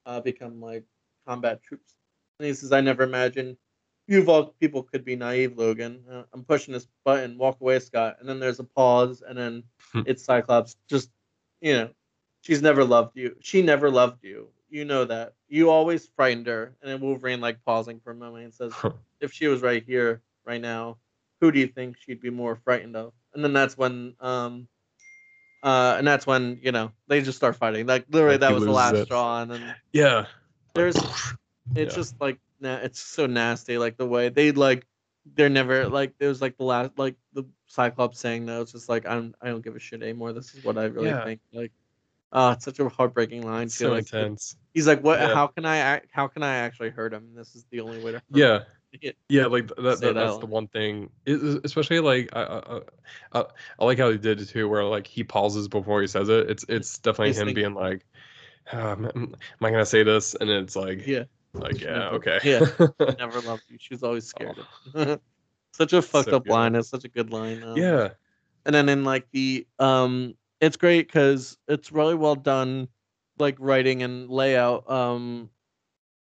uh 0.07 0.21
become 0.21 0.61
like 0.61 0.85
combat 1.27 1.63
troops. 1.63 1.95
And 2.39 2.47
he 2.47 2.55
says, 2.55 2.73
I 2.73 2.81
never 2.81 3.03
imagined 3.03 3.57
you 4.09 4.21
of 4.21 4.29
all 4.29 4.55
people 4.61 4.83
could 4.83 5.05
be 5.05 5.17
naive, 5.17 5.59
Logan. 5.59 6.05
Uh, 6.11 6.23
I'm 6.33 6.45
pushing 6.45 6.73
this 6.73 6.87
button. 7.05 7.39
Walk 7.39 7.61
away, 7.61 7.79
Scott. 7.81 8.17
And 8.21 8.29
then 8.29 8.39
there's 8.39 8.61
a 8.61 8.65
pause, 8.65 9.23
and 9.27 9.37
then 9.37 9.65
it's 10.07 10.25
Cyclops. 10.25 10.77
Just, 10.89 11.11
you 11.61 11.73
know, 11.73 11.91
she's 12.43 12.63
never 12.63 12.85
loved 12.85 13.17
you. 13.17 13.37
She 13.41 13.63
never 13.63 13.91
loved 13.91 14.23
you. 14.23 14.49
You 14.71 14.85
know 14.85 15.05
that. 15.05 15.35
You 15.49 15.71
always 15.71 16.09
frightened 16.17 16.47
her. 16.47 16.75
And 16.81 16.91
then 16.91 17.01
Wolverine, 17.01 17.41
like, 17.41 17.65
pausing 17.65 18.01
for 18.01 18.13
a 18.13 18.15
moment 18.15 18.45
and 18.45 18.55
says, 18.55 18.73
if 19.21 19.33
she 19.33 19.49
was 19.49 19.63
right 19.63 19.83
here, 19.85 20.23
right 20.45 20.61
now, 20.61 20.99
who 21.41 21.51
do 21.51 21.59
you 21.59 21.67
think 21.67 21.97
she'd 21.99 22.21
be 22.21 22.31
more 22.31 22.57
frightened 22.57 22.97
of? 22.97 23.13
And 23.35 23.43
then 23.43 23.53
that's 23.53 23.77
when, 23.77 24.15
um, 24.21 24.69
uh, 25.67 25.97
and 25.99 26.07
that's 26.07 26.27
when 26.27 26.61
you 26.63 26.71
know 26.71 26.93
they 27.09 27.21
just 27.21 27.37
start 27.37 27.57
fighting. 27.57 27.87
Like 27.87 28.07
literally, 28.09 28.37
that 28.37 28.55
was 28.55 28.65
the 28.65 28.71
last 28.71 28.95
it. 28.95 29.05
straw, 29.07 29.43
and 29.43 29.51
then 29.51 29.75
yeah. 29.93 30.27
there's 30.75 30.95
it's 30.97 31.05
Yeah. 31.75 31.85
just 31.87 32.15
like 32.21 32.39
na- 32.61 32.79
it's 32.83 33.01
so 33.01 33.27
nasty 33.27 33.77
like 33.77 33.97
the 33.97 34.07
way 34.07 34.29
they 34.29 34.53
like 34.53 34.87
they're 35.35 35.49
never 35.49 35.89
like 35.89 36.15
it 36.21 36.29
was 36.29 36.41
like 36.41 36.57
the 36.57 36.65
last 36.65 36.93
like 36.97 37.17
the 37.33 37.45
cyclops 37.67 38.21
saying 38.21 38.47
that 38.47 38.61
it's 38.61 38.71
just 38.71 38.89
like 38.89 39.05
i'm 39.09 39.35
i 39.43 39.49
don't 39.49 39.65
give 39.65 39.75
a 39.75 39.81
shit 39.81 40.01
anymore 40.03 40.33
this 40.33 40.55
is 40.55 40.63
what 40.65 40.79
i 40.79 40.85
really 40.85 41.09
Yeah. 41.09 41.25
think 41.25 41.41
like 41.53 41.73
uh 42.33 42.55
it's 42.57 42.65
such 42.65 42.79
a 42.79 42.89
heartbreaking 42.89 43.43
line 43.45 43.67
too 43.67 43.71
so 43.71 43.91
like 43.91 44.05
intense. 44.13 44.57
he's 44.73 44.87
like 44.87 45.03
what 45.03 45.19
Yeah. 45.19 45.35
how 45.35 45.49
can 45.49 45.67
i 45.67 46.01
how 46.13 46.29
can 46.29 46.45
i 46.45 46.55
actually 46.59 46.91
hurt 46.91 47.13
him 47.13 47.35
this 47.35 47.57
is 47.57 47.65
the 47.71 47.81
only 47.81 47.99
way 47.99 48.13
to 48.13 48.19
hurt 48.19 48.25
Yeah. 48.33 48.59
him. 48.59 48.65
Yeah. 49.01 49.13
Yeah, 49.29 49.47
like 49.47 49.67
that, 49.69 49.83
that 49.83 50.03
that 50.03 50.19
that's 50.19 50.39
the 50.39 50.47
one 50.47 50.69
thing. 50.69 51.11
It, 51.27 51.65
especially 51.65 51.99
like 52.01 52.29
I, 52.35 52.43
I, 52.45 52.81
I, 53.41 53.45
I 53.81 53.85
like 53.85 53.99
how 53.99 54.11
he 54.11 54.19
did 54.19 54.41
it 54.41 54.47
too, 54.47 54.69
where 54.69 54.85
like 54.85 55.07
he 55.07 55.25
pauses 55.25 55.67
before 55.69 56.01
he 56.01 56.07
says 56.07 56.29
it. 56.29 56.49
It's 56.51 56.65
it's 56.69 56.99
definitely 56.99 57.33
He's 57.33 57.41
him 57.41 57.53
thinking. 57.53 57.55
being 57.55 57.75
like, 57.75 58.07
"Ah, 58.73 58.93
am, 58.93 59.07
am 59.07 59.37
I 59.63 59.71
gonna 59.71 59.87
say 59.87 60.03
this? 60.05 60.35
And 60.35 60.51
it's 60.51 60.77
like, 60.77 61.01
yeah 61.05 61.25
like 61.55 61.81
yeah, 61.83 62.11
okay, 62.11 62.41
yeah. 62.43 62.63
Never 63.19 63.41
loved 63.41 63.65
you 63.69 63.79
she 63.81 63.95
was 63.95 64.03
always 64.03 64.27
scared 64.27 64.59
of 64.59 64.69
such 65.73 65.93
a 65.93 66.03
fucked 66.03 66.33
So 66.33 66.35
up 66.35 66.47
good. 66.47 66.49
line 66.49 66.75
it's 66.75 66.89
such 66.91 67.05
a 67.05 67.09
good 67.09 67.31
line 67.31 67.63
um, 67.63 67.97
yeah, 67.97 68.15
and 68.67 68.75
then 68.75 68.89
in 68.89 69.05
like 69.05 69.29
the 69.33 69.67
um 69.79 70.35
it's 70.61 70.77
great 70.77 71.09
because 71.09 71.59
it's 71.69 71.93
really 71.93 72.15
well 72.17 72.37
done 72.37 72.89
like 73.39 73.57
writing 73.61 74.03
and 74.03 74.31
layout 74.31 74.91
um 74.91 75.51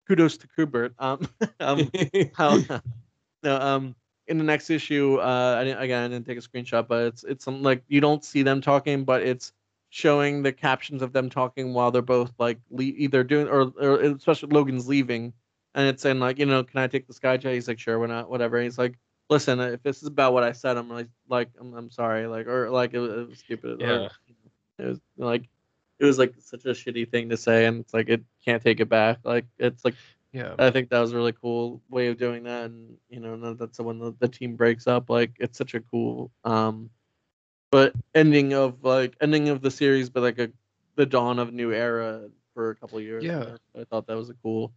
kudos 0.07 0.37
to 0.37 0.47
kubert. 0.47 0.93
Um 0.99 1.27
um 1.59 1.91
how 2.35 2.57
no 3.43 3.55
um 3.59 3.95
in 4.27 4.37
the 4.37 4.43
next 4.43 4.69
issue 4.69 5.17
uh 5.19 5.57
I 5.59 5.63
didn't, 5.63 5.81
again 5.81 6.03
i 6.03 6.07
didn't 6.07 6.25
take 6.25 6.37
a 6.37 6.41
screenshot 6.41 6.87
but 6.87 7.05
it's 7.05 7.23
it's 7.23 7.43
some 7.43 7.63
like 7.63 7.83
you 7.87 7.99
don't 7.99 8.23
see 8.23 8.43
them 8.43 8.61
talking 8.61 9.03
but 9.03 9.23
it's 9.23 9.51
showing 9.89 10.41
the 10.41 10.53
captions 10.53 11.01
of 11.01 11.11
them 11.11 11.29
talking 11.29 11.73
while 11.73 11.91
they're 11.91 12.01
both 12.01 12.31
like 12.37 12.59
le- 12.69 12.83
either 12.83 13.23
doing 13.25 13.47
or, 13.49 13.73
or 13.81 13.99
especially 13.99 14.49
logan's 14.49 14.87
leaving 14.87 15.33
and 15.75 15.87
it's 15.87 16.01
saying 16.01 16.19
like 16.19 16.39
you 16.39 16.45
know 16.45 16.63
can 16.63 16.79
i 16.79 16.87
take 16.87 17.07
the 17.07 17.13
skyjet 17.13 17.53
he's 17.53 17.67
like 17.67 17.79
sure 17.79 17.99
why 17.99 18.05
not? 18.05 18.29
Whatever 18.29 18.61
he's 18.61 18.77
like 18.77 18.97
listen 19.29 19.59
if 19.59 19.81
this 19.83 20.01
is 20.01 20.07
about 20.07 20.33
what 20.33 20.43
i 20.43 20.51
said 20.51 20.77
i'm 20.77 20.87
like 20.87 21.07
like 21.27 21.49
i'm, 21.59 21.73
I'm 21.73 21.91
sorry 21.91 22.27
like 22.27 22.47
or 22.47 22.69
like 22.69 22.93
it 22.93 22.99
was, 22.99 23.11
it 23.11 23.29
was 23.29 23.39
stupid 23.39 23.81
Yeah. 23.81 24.07
it 24.79 24.85
was 24.85 25.01
like 25.17 25.43
it 26.01 26.05
was 26.05 26.17
like 26.19 26.33
such 26.39 26.65
a 26.65 26.69
shitty 26.69 27.09
thing 27.09 27.29
to 27.29 27.37
say 27.37 27.65
and 27.67 27.79
it's 27.79 27.93
like 27.93 28.09
it 28.09 28.21
can't 28.43 28.61
take 28.63 28.79
it 28.81 28.89
back 28.89 29.19
like 29.23 29.45
it's 29.59 29.85
like 29.85 29.95
yeah, 30.33 30.55
I 30.57 30.71
think 30.71 30.89
that 30.89 30.99
was 30.99 31.11
a 31.11 31.15
really 31.17 31.33
cool 31.33 31.81
way 31.89 32.07
of 32.07 32.17
doing 32.17 32.43
that, 32.43 32.63
and 32.71 32.95
you 33.09 33.19
know 33.19 33.35
that- 33.37 33.59
that's 33.59 33.79
when 33.79 33.99
the, 33.99 34.15
the 34.19 34.29
team 34.29 34.55
breaks 34.55 34.87
up. 34.87 35.09
Like 35.09 35.31
it's 35.39 35.57
such 35.57 35.73
a 35.73 35.81
cool, 35.81 36.31
um, 36.45 36.89
but 37.69 37.91
ending 38.15 38.53
of 38.53 38.81
like 38.81 39.13
ending 39.19 39.49
of 39.49 39.61
the 39.61 39.69
series, 39.69 40.09
but 40.09 40.23
like 40.23 40.39
a 40.39 40.49
the 40.95 41.05
dawn 41.05 41.37
of 41.37 41.49
a 41.49 41.51
new 41.51 41.73
era 41.73 42.29
for 42.53 42.69
a 42.69 42.75
couple 42.77 42.97
of 42.97 43.03
years. 43.03 43.25
Yeah. 43.25 43.57
I 43.77 43.83
thought 43.83 44.07
that 44.07 44.15
was 44.15 44.29
a 44.29 44.33
cool, 44.41 44.71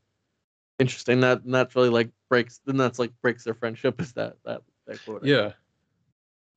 interesting. 0.81 1.20
That 1.20 1.45
and 1.45 1.55
that's 1.55 1.77
really 1.77 1.89
like 1.89 2.11
breaks. 2.29 2.61
Then 2.66 2.77
that's 2.77 2.99
like 2.99 3.12
breaks 3.22 3.45
their 3.45 3.55
friendship. 3.55 4.01
Is 4.01 4.12
that 4.14 4.35
that 4.45 4.62
that 4.89 5.05
quote? 5.05 5.25
Yeah. 5.25 5.53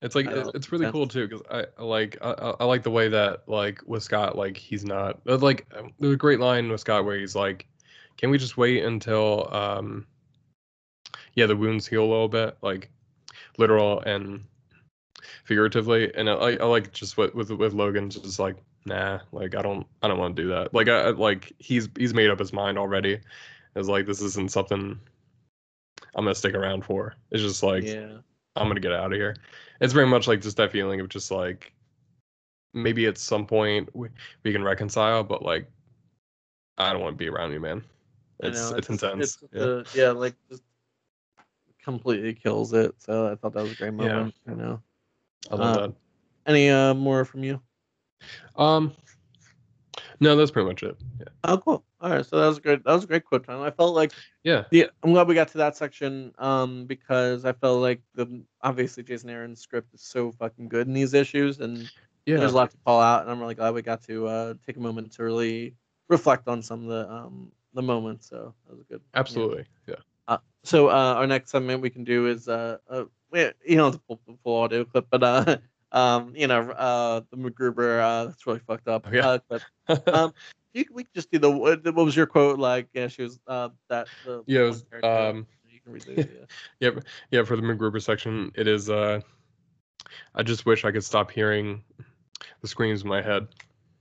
It's 0.00 0.14
like 0.14 0.26
it- 0.26 0.54
it's 0.54 0.70
really 0.72 0.84
cool 0.92 1.08
too 1.08 1.26
because 1.28 1.42
I 1.50 1.64
I 1.78 1.82
like 1.84 2.16
I, 2.22 2.54
I 2.60 2.64
like 2.64 2.82
the 2.82 2.90
way 2.90 3.08
that 3.08 3.48
like 3.48 3.80
with 3.86 4.02
Scott 4.02 4.36
like 4.36 4.56
he's 4.56 4.84
not 4.84 5.20
uh, 5.28 5.36
like 5.38 5.66
um, 5.76 5.92
there's 5.98 6.14
a 6.14 6.16
great 6.16 6.40
line 6.40 6.68
with 6.68 6.80
Scott 6.80 7.04
where 7.04 7.18
he's 7.18 7.34
like, 7.34 7.66
can 8.16 8.30
we 8.30 8.38
just 8.38 8.56
wait 8.56 8.84
until 8.84 9.52
um 9.54 10.06
yeah 11.34 11.46
the 11.46 11.56
wounds 11.56 11.86
heal 11.86 12.04
a 12.04 12.06
little 12.06 12.28
bit 12.28 12.56
like 12.62 12.90
literal 13.58 14.00
and 14.02 14.44
figuratively 15.44 16.14
and 16.14 16.28
I, 16.30 16.34
I 16.56 16.64
like 16.64 16.92
just 16.92 17.16
what 17.16 17.34
with 17.34 17.50
with 17.50 17.72
Logan 17.74 18.08
just 18.10 18.38
like 18.38 18.56
nah 18.86 19.18
like 19.32 19.54
I 19.56 19.62
don't 19.62 19.86
I 20.02 20.08
don't 20.08 20.18
want 20.18 20.36
to 20.36 20.42
do 20.42 20.48
that. 20.50 20.72
Like 20.72 20.88
I 20.88 21.08
I- 21.08 21.10
like 21.10 21.52
he's 21.58 21.88
he's 21.98 22.14
made 22.14 22.30
up 22.30 22.38
his 22.38 22.52
mind 22.52 22.78
already. 22.78 23.18
It's 23.74 23.88
like 23.88 24.06
this 24.06 24.22
isn't 24.22 24.52
something 24.52 24.98
I'm 26.14 26.24
gonna 26.24 26.34
stick 26.34 26.54
around 26.54 26.84
for. 26.84 27.14
It's 27.30 27.42
just 27.42 27.62
like 27.62 27.84
yeah. 27.84 28.18
I'm 28.58 28.68
gonna 28.68 28.80
get 28.80 28.92
out 28.92 29.12
of 29.12 29.16
here. 29.16 29.36
It's 29.80 29.92
very 29.92 30.06
much 30.06 30.26
like 30.26 30.40
just 30.40 30.56
that 30.56 30.72
feeling 30.72 31.00
of 31.00 31.08
just 31.08 31.30
like 31.30 31.72
maybe 32.74 33.06
at 33.06 33.18
some 33.18 33.46
point 33.46 33.88
we, 33.94 34.08
we 34.42 34.52
can 34.52 34.62
reconcile, 34.62 35.24
but 35.24 35.42
like 35.42 35.70
I 36.76 36.92
don't 36.92 37.02
want 37.02 37.14
to 37.14 37.18
be 37.18 37.28
around 37.28 37.52
you, 37.52 37.60
man. 37.60 37.82
It's 38.40 38.70
it's, 38.72 38.88
just- 38.88 39.02
intense. 39.02 39.38
it's 39.42 39.52
yeah. 39.52 39.58
the- 39.60 39.88
yeah, 39.94 40.10
like 40.10 40.34
just 40.50 40.62
completely 41.82 42.34
kills 42.34 42.72
it. 42.72 42.94
So 42.98 43.30
I 43.30 43.34
thought 43.34 43.54
that 43.54 43.62
was 43.62 43.72
a 43.72 43.76
great 43.76 43.94
moment. 43.94 44.34
Yeah. 44.46 44.52
I 44.52 44.56
know. 44.56 44.82
I 45.50 45.54
love 45.54 45.76
uh, 45.76 45.88
Any 46.46 46.70
uh 46.70 46.94
more 46.94 47.24
from 47.24 47.44
you? 47.44 47.60
Um, 48.56 48.92
no, 50.20 50.36
that's 50.36 50.50
pretty 50.50 50.68
much 50.68 50.82
it. 50.82 50.96
Yeah, 51.18 51.26
Oh, 51.44 51.58
cool. 51.58 51.84
All 52.00 52.10
right, 52.10 52.24
so 52.24 52.38
that 52.38 52.46
was 52.46 52.58
a 52.58 52.60
great. 52.60 52.84
That 52.84 52.92
was 52.92 53.04
a 53.04 53.06
great 53.06 53.24
quote 53.24 53.44
time. 53.44 53.60
I 53.62 53.70
felt 53.70 53.94
like 53.94 54.12
yeah, 54.44 54.64
yeah, 54.70 54.86
I'm 55.02 55.12
glad 55.12 55.28
we 55.28 55.34
got 55.34 55.48
to 55.48 55.58
that 55.58 55.76
section. 55.76 56.32
Um, 56.38 56.86
because 56.86 57.44
I 57.44 57.52
felt 57.52 57.80
like 57.80 58.00
the 58.14 58.42
obviously 58.62 59.02
Jason 59.02 59.30
Aaron's 59.30 59.60
script 59.60 59.94
is 59.94 60.02
so 60.02 60.32
fucking 60.32 60.68
good 60.68 60.86
in 60.86 60.92
these 60.92 61.14
issues, 61.14 61.60
and 61.60 61.90
yeah. 62.26 62.36
there's 62.36 62.52
a 62.52 62.56
lot 62.56 62.70
to 62.70 62.76
call 62.84 63.00
out, 63.00 63.22
and 63.22 63.30
I'm 63.30 63.40
really 63.40 63.54
glad 63.54 63.74
we 63.74 63.82
got 63.82 64.02
to 64.04 64.26
uh 64.26 64.54
take 64.66 64.76
a 64.76 64.80
moment 64.80 65.12
to 65.12 65.24
really 65.24 65.74
reflect 66.08 66.48
on 66.48 66.62
some 66.62 66.82
of 66.82 66.88
the 66.88 67.12
um 67.12 67.50
the 67.74 67.82
moments. 67.82 68.28
So 68.28 68.54
that 68.66 68.76
was 68.76 68.84
good. 68.84 69.00
Absolutely. 69.14 69.64
Yeah. 69.86 69.96
Uh, 70.26 70.38
so 70.62 70.88
uh, 70.88 71.14
our 71.16 71.26
next 71.26 71.50
segment 71.50 71.80
we 71.82 71.90
can 71.90 72.04
do 72.04 72.26
is 72.26 72.48
uh, 72.48 72.78
uh 72.88 73.04
we- 73.30 73.52
you 73.66 73.76
know 73.76 73.90
the 73.90 73.98
full, 74.06 74.20
full 74.42 74.56
audio 74.56 74.84
clip, 74.84 75.06
but 75.10 75.22
uh 75.22 75.56
um 75.92 76.34
you 76.36 76.46
know 76.46 76.70
uh 76.70 77.20
the 77.30 77.36
MacGruber 77.36 78.00
uh 78.00 78.24
that's 78.26 78.46
really 78.46 78.60
fucked 78.60 78.88
up. 78.88 79.06
Oh, 79.08 79.14
yeah. 79.14 79.28
Uh, 79.28 79.38
clip. 79.38 79.62
Um, 80.06 80.34
you, 80.74 80.84
we 80.92 81.02
can 81.02 81.10
just 81.14 81.30
do 81.30 81.38
the 81.38 81.50
what 81.50 81.82
what 81.84 82.04
was 82.04 82.14
your 82.14 82.26
quote 82.26 82.58
like? 82.58 82.88
Yeah, 82.92 83.08
she 83.08 83.22
was 83.22 83.40
uh 83.46 83.70
that 83.88 84.08
the 84.24 84.42
Yeah, 84.46 84.62
was, 84.64 84.84
um, 85.02 85.46
you 85.72 85.80
can 85.80 85.92
read 85.92 86.06
it. 86.06 86.30
Yeah. 86.34 86.44
Yep. 86.80 87.04
Yeah, 87.30 87.42
for 87.44 87.56
the 87.56 87.62
MacGruber 87.62 88.02
section, 88.02 88.52
it 88.54 88.68
is 88.68 88.90
uh 88.90 89.20
I 90.34 90.42
just 90.42 90.66
wish 90.66 90.84
I 90.84 90.92
could 90.92 91.04
stop 91.04 91.30
hearing 91.30 91.82
the 92.60 92.68
screams 92.68 93.02
in 93.02 93.08
my 93.08 93.22
head. 93.22 93.48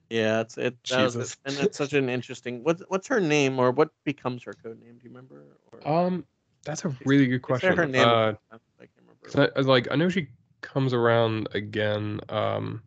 Yeah, 0.10 0.42
it's 0.42 0.58
it. 0.58 0.78
That 0.90 1.04
was 1.04 1.16
Jesus. 1.16 1.34
it. 1.34 1.38
and 1.46 1.66
it's 1.66 1.78
such 1.78 1.94
an 1.94 2.10
interesting. 2.10 2.64
What's 2.64 2.82
what's 2.88 3.08
her 3.08 3.20
name 3.20 3.60
or 3.60 3.72
what 3.72 3.90
becomes 4.06 4.44
her 4.44 4.54
code 4.54 4.80
name? 4.82 4.98
Do 4.98 5.04
you 5.04 5.10
remember? 5.10 5.58
Or 5.72 5.88
Um 5.88 6.26
that's 6.64 6.86
a 6.86 6.94
really 7.06 7.28
good 7.28 7.42
question. 7.42 7.76
her 7.78 7.86
name? 7.86 8.06
Uh, 8.06 8.34
I 8.52 8.58
can't 8.80 8.92
remember. 9.00 9.52
I, 9.56 9.60
I, 9.60 9.64
like 9.64 9.88
I 9.90 9.96
know 9.96 10.10
she 10.10 10.28
comes 10.62 10.94
around 10.94 11.48
again. 11.54 12.20
Um, 12.30 12.82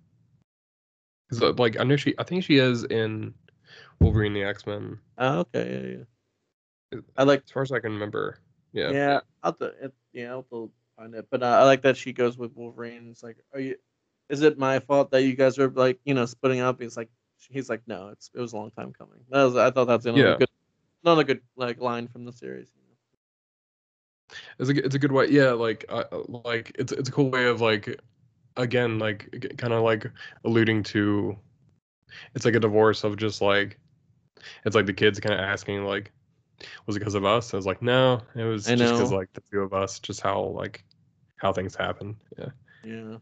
'cause, 1.29 1.43
uh, 1.43 1.53
like 1.53 1.79
I 1.79 1.85
know 1.85 1.97
she, 1.97 2.14
I 2.18 2.25
think 2.25 2.45
she 2.45 2.57
is 2.59 2.85
in 2.85 3.35
Wolverine 4.01 4.33
the 4.35 4.43
X 4.43 4.66
Men. 4.66 4.99
Oh, 5.18 5.41
okay, 5.41 5.97
yeah, 5.97 6.05
yeah. 6.93 7.01
I 7.16 7.23
like 7.23 7.45
As 7.45 7.51
far 7.51 7.62
as 7.62 7.73
I 7.73 7.79
can 7.79 7.93
remember, 7.93 8.39
yeah, 8.73 8.91
Yeah, 8.91 9.21
I'll 9.43 9.53
to, 9.55 9.66
it, 9.85 9.95
yeah, 10.12 10.31
I'll 10.31 10.43
to 10.45 10.71
find 10.97 11.14
it. 11.14 11.27
But 11.31 11.43
uh, 11.43 11.47
I 11.47 11.64
like 11.64 11.83
that 11.83 11.97
she 11.97 12.12
goes 12.12 12.37
with 12.37 12.55
Wolverine. 12.57 13.09
It's 13.11 13.23
like, 13.23 13.37
are 13.55 13.61
you? 13.61 13.77
Is 14.29 14.43
it 14.43 14.59
my 14.59 14.79
fault 14.79 15.11
that 15.11 15.23
you 15.23 15.35
guys 15.35 15.59
are 15.59 15.68
like, 15.71 15.99
you 16.05 16.14
know, 16.14 16.25
splitting 16.27 16.61
up? 16.61 16.81
He's 16.81 16.97
like, 16.97 17.11
he's 17.49 17.68
like, 17.68 17.83
no, 17.87 18.09
it's 18.09 18.31
it 18.35 18.41
was 18.41 18.53
a 18.53 18.57
long 18.57 18.71
time 18.71 18.93
coming. 18.93 19.21
That 19.31 19.45
was, 19.45 19.57
I 19.57 19.71
thought 19.71 19.87
that's 19.87 20.07
another 20.07 20.23
Yeah. 20.31 20.37
good, 20.37 20.49
another 21.05 21.25
good 21.25 21.41
like 21.57 21.81
line 21.81 22.09
from 22.09 22.25
the 22.25 22.33
series. 22.33 22.71
It's 24.59 24.70
a 24.70 24.85
it's 24.85 24.95
a 24.95 24.99
good 24.99 25.12
way. 25.12 25.28
Yeah, 25.28 25.53
like 25.53 25.85
uh, 25.89 26.05
like 26.28 26.72
it's 26.78 26.93
it's 26.93 27.09
a 27.09 27.12
cool 27.12 27.31
way 27.31 27.47
of 27.47 27.61
like 27.61 28.01
again 28.57 28.99
like 28.99 29.55
kind 29.59 29.72
of 29.72 29.83
like 29.83 30.11
alluding 30.45 30.83
to 30.83 31.37
it's 32.35 32.45
like 32.45 32.55
a 32.55 32.61
divorce 32.61 33.05
of 33.05 33.16
just 33.16 33.41
like 33.41 33.78
it's 34.64 34.76
like 34.76 34.87
the 34.87 34.93
kids 34.93 35.20
kind 35.20 35.35
of 35.35 35.41
asking 35.41 35.85
like 35.85 36.12
was 36.87 36.97
it 36.97 36.99
because 36.99 37.14
of 37.14 37.24
us? 37.24 37.55
I 37.55 37.57
was 37.57 37.66
like, 37.66 37.83
no, 37.83 38.20
it 38.35 38.45
was 38.45 38.68
I 38.68 38.74
just 38.76 38.93
because 38.95 39.12
like 39.12 39.33
the 39.33 39.43
two 39.51 39.61
of 39.61 39.72
us, 39.72 39.99
just 39.99 40.20
how 40.20 40.43
like 40.43 40.85
how 41.37 41.53
things 41.53 41.74
happen. 41.74 42.16
Yeah. 42.39 42.49
Yeah. 42.85 43.16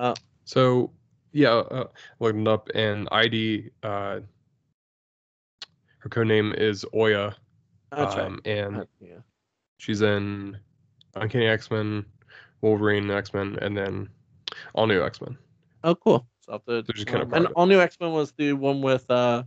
Uh, 0.00 0.14
So 0.44 0.90
yeah, 1.32 1.50
uh, 1.50 1.88
looked 2.20 2.38
it 2.38 2.48
up 2.48 2.68
and 2.74 3.08
Idie. 3.10 3.70
Uh, 3.82 4.20
her 5.98 6.08
code 6.08 6.26
name 6.26 6.52
is 6.56 6.84
Oya, 6.94 7.36
That's 7.90 8.16
um, 8.16 8.40
and 8.44 8.76
right. 8.76 8.82
Uh, 8.82 8.86
yeah. 9.00 9.18
She's 9.78 10.02
in 10.02 10.58
Uncanny 11.14 11.46
X 11.46 11.70
Men, 11.70 12.04
Wolverine 12.60 13.10
X 13.10 13.32
Men, 13.32 13.58
and 13.62 13.76
then 13.76 14.08
all 14.74 14.86
new 14.86 15.02
X 15.02 15.20
Men. 15.20 15.36
Oh, 15.84 15.94
cool. 15.94 16.26
So 16.40 16.52
I'll 16.52 16.58
have 16.58 16.64
to, 16.66 16.86
So 16.86 16.92
just 16.92 17.06
kinda 17.06 17.22
um, 17.22 17.28
brought 17.28 17.44
and 17.44 17.54
all 17.54 17.66
new 17.66 17.80
X 17.80 17.96
Men 18.00 18.12
was 18.12 18.32
the 18.32 18.52
one 18.52 18.82
with 18.82 19.10
uh 19.10 19.44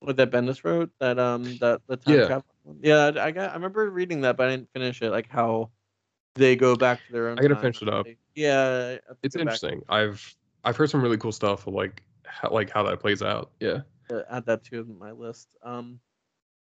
with 0.00 0.16
that 0.16 0.30
Bendis 0.30 0.64
wrote 0.64 0.90
that 1.00 1.18
um 1.18 1.56
that 1.58 1.80
the 1.86 1.96
time 1.96 2.14
Yeah. 2.14 2.26
travel. 2.26 2.44
one? 2.62 2.78
Yeah, 2.82 3.12
I 3.18 3.30
got 3.30 3.50
I 3.50 3.54
remember 3.54 3.90
reading 3.90 4.20
that, 4.22 4.36
but 4.36 4.48
I 4.48 4.50
didn't 4.56 4.70
finish 4.72 5.02
it. 5.02 5.10
Like 5.10 5.28
how 5.28 5.70
they 6.34 6.56
go 6.56 6.76
back 6.76 7.04
to 7.06 7.12
their 7.12 7.28
own. 7.28 7.38
I 7.38 7.42
gotta 7.42 7.54
time 7.54 7.62
finish 7.62 7.82
it 7.82 7.88
up. 7.88 8.06
they- 8.06 8.16
yeah, 8.34 8.60
I 8.60 8.90
have 8.90 9.00
to 9.00 9.16
It's 9.22 9.36
go 9.36 9.44
back 9.44 9.54
interesting. 9.54 9.82
I've 9.88 10.36
I've 10.64 10.76
heard 10.76 10.90
some 10.90 11.02
really 11.02 11.18
cool 11.18 11.32
stuff 11.32 11.66
of 11.66 11.74
like 11.74 12.02
how, 12.24 12.50
like 12.50 12.70
how 12.70 12.82
that 12.84 13.00
plays 13.00 13.22
out. 13.22 13.50
Yeah. 13.60 13.80
add 14.30 14.46
that 14.46 14.64
to 14.64 14.84
my 14.84 15.12
list. 15.12 15.48
Um. 15.62 16.00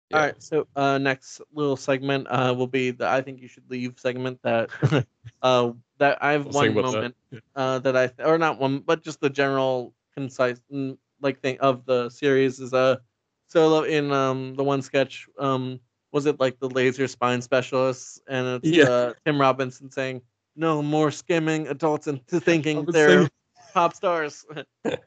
Yeah. 0.09 0.17
All 0.17 0.21
right, 0.21 0.41
so 0.41 0.67
uh, 0.75 0.97
next 0.97 1.41
little 1.53 1.75
segment 1.77 2.27
uh, 2.29 2.53
will 2.57 2.67
be 2.67 2.91
the 2.91 3.07
I 3.07 3.21
think 3.21 3.41
you 3.41 3.47
should 3.47 3.69
leave 3.69 3.99
segment 3.99 4.39
that 4.43 4.71
uh, 5.41 5.71
that 5.97 6.21
I 6.23 6.31
have 6.33 6.47
one 6.47 6.69
about 6.69 6.89
that. 6.91 7.05
moment 7.05 7.15
uh, 7.55 7.79
that 7.79 7.95
I 7.95 8.11
or 8.23 8.37
not 8.37 8.59
one, 8.59 8.79
but 8.79 9.03
just 9.03 9.19
the 9.21 9.29
general 9.29 9.93
concise 10.15 10.61
mm, 10.71 10.97
like 11.21 11.41
thing 11.41 11.59
of 11.59 11.85
the 11.85 12.09
series 12.09 12.59
is 12.59 12.73
a 12.73 13.01
solo 13.47 13.83
in 13.83 14.11
um 14.11 14.55
the 14.55 14.63
one 14.63 14.81
sketch 14.81 15.27
um 15.39 15.79
was 16.11 16.25
it 16.25 16.39
like 16.39 16.59
the 16.59 16.69
laser 16.69 17.07
spine 17.07 17.41
specialists 17.41 18.21
and 18.27 18.47
it's 18.47 18.77
Yeah. 18.77 18.83
uh, 18.83 19.13
Tim 19.25 19.39
Robinson 19.39 19.91
saying 19.91 20.21
no 20.55 20.81
more 20.81 21.11
skimming 21.11 21.67
adults 21.67 22.07
into 22.07 22.39
thinking 22.41 22.87
they're 22.91 23.29
pop 23.73 23.93
stars. 23.93 24.45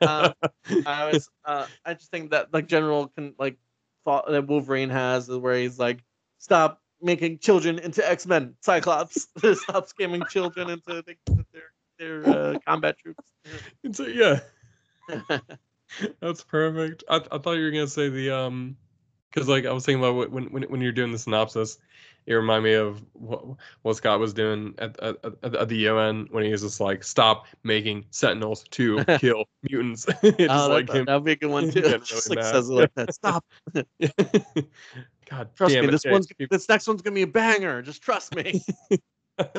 um, 0.05 0.32
I 0.84 1.07
was 1.11 1.30
uh 1.44 1.66
I 1.84 1.94
just 1.94 2.11
think 2.11 2.30
that 2.30 2.53
like 2.53 2.66
general 2.66 3.09
can 3.09 3.34
like 3.38 3.57
that 4.05 4.46
Wolverine 4.46 4.90
has 4.90 5.28
is 5.28 5.36
where 5.36 5.57
he's 5.57 5.78
like 5.78 6.03
stop 6.38 6.80
making 7.00 7.38
children 7.38 7.78
into 7.78 8.09
X 8.09 8.26
Men 8.26 8.55
Cyclops 8.61 9.28
stop 9.38 9.88
scamming 9.88 10.28
children 10.28 10.70
into 10.70 11.03
the, 11.03 11.16
their 11.53 11.72
their 11.98 12.28
uh, 12.28 12.59
combat 12.66 12.96
troops. 12.98 13.24
A, 14.00 14.11
yeah. 14.11 14.40
That's 16.20 16.42
perfect. 16.42 17.05
I, 17.09 17.16
I 17.30 17.38
thought 17.38 17.53
you 17.53 17.64
were 17.64 17.70
gonna 17.70 17.86
say 17.86 18.09
the 18.09 18.30
um, 18.30 18.76
because 19.30 19.48
like 19.48 19.66
I 19.66 19.72
was 19.72 19.84
thinking 19.84 20.03
about 20.03 20.30
when 20.30 20.44
when 20.46 20.62
when 20.64 20.80
you're 20.80 20.92
doing 20.92 21.12
the 21.12 21.18
synopsis, 21.18 21.78
it 22.26 22.34
reminded 22.34 22.64
me 22.64 22.74
of 22.74 23.02
what 23.14 23.44
what 23.82 23.96
Scott 23.96 24.20
was 24.20 24.32
doing 24.32 24.74
at 24.78 24.98
at, 25.00 25.16
at, 25.42 25.68
the 25.68 25.76
UN 25.88 26.28
when 26.30 26.44
he 26.44 26.50
was 26.50 26.62
just 26.62 26.80
like 26.80 27.02
stop 27.02 27.46
making 27.64 28.04
Sentinels 28.10 28.64
to 28.70 29.04
kill 29.18 29.44
mutants. 29.62 30.06
Oh, 30.22 30.68
like 30.68 30.86
that, 30.86 30.96
him. 30.96 31.04
that'd 31.06 31.24
be 31.24 31.32
a 31.32 31.36
good 31.36 31.50
one 31.50 31.70
too. 31.70 31.98
just 31.98 32.30
like 32.30 32.42
says 32.42 32.68
it 32.68 32.72
like 32.72 32.94
that. 32.94 33.14
Stop. 33.14 33.44
God 35.30 35.48
Trust 35.54 35.74
me. 35.74 35.80
it, 35.80 35.90
This 35.90 36.04
one's 36.04 36.28
this 36.50 36.68
next 36.68 36.86
one's 36.86 37.02
gonna 37.02 37.14
be 37.14 37.22
a 37.22 37.26
banger. 37.26 37.82
Just 37.82 38.02
trust 38.02 38.34
me. 38.34 38.62
it 39.38 39.52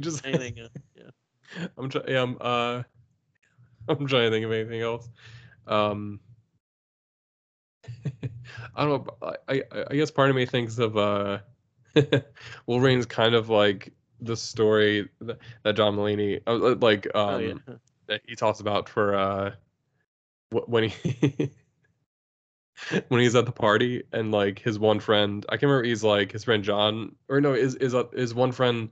just 0.00 0.26
Anything. 0.26 0.60
Uh, 0.60 0.68
yeah. 0.96 1.10
I'm 1.76 1.88
trying. 1.88 2.08
Yeah, 2.08 2.22
I'm. 2.22 2.36
Uh, 2.40 2.82
I'm 3.88 4.06
trying 4.06 4.22
to 4.22 4.30
think 4.30 4.44
of 4.44 4.52
anything 4.52 4.82
else. 4.82 5.08
Um, 5.66 6.20
I 8.74 8.84
don't 8.84 9.06
know. 9.06 9.34
I, 9.48 9.62
I 9.90 9.94
guess 9.94 10.10
part 10.10 10.30
of 10.30 10.36
me 10.36 10.46
thinks 10.46 10.78
of 10.78 10.96
uh, 10.96 11.38
Wolverine's 12.66 13.06
kind 13.06 13.34
of 13.34 13.48
like 13.48 13.92
the 14.20 14.36
story 14.36 15.08
that, 15.20 15.38
that 15.62 15.76
John 15.76 15.96
Mulaney, 15.96 16.40
uh, 16.46 16.76
like 16.80 17.06
um, 17.14 17.34
oh 17.34 17.38
yeah. 17.38 17.54
that 18.06 18.20
he 18.26 18.36
talks 18.36 18.60
about 18.60 18.88
for 18.88 19.14
uh, 19.14 19.52
when 20.50 20.84
he. 20.84 21.50
when 23.08 23.20
he's 23.20 23.34
at 23.34 23.44
the 23.44 23.52
party 23.52 24.04
and 24.12 24.32
like 24.32 24.58
his 24.58 24.78
one 24.78 25.00
friend, 25.00 25.44
I 25.48 25.52
can't 25.52 25.64
remember. 25.64 25.84
He's 25.84 26.02
like 26.02 26.32
his 26.32 26.44
friend 26.44 26.64
John, 26.64 27.14
or 27.28 27.40
no, 27.40 27.52
is 27.52 27.74
is 27.74 27.94
a, 27.94 28.08
is 28.12 28.34
one 28.34 28.52
friend. 28.52 28.90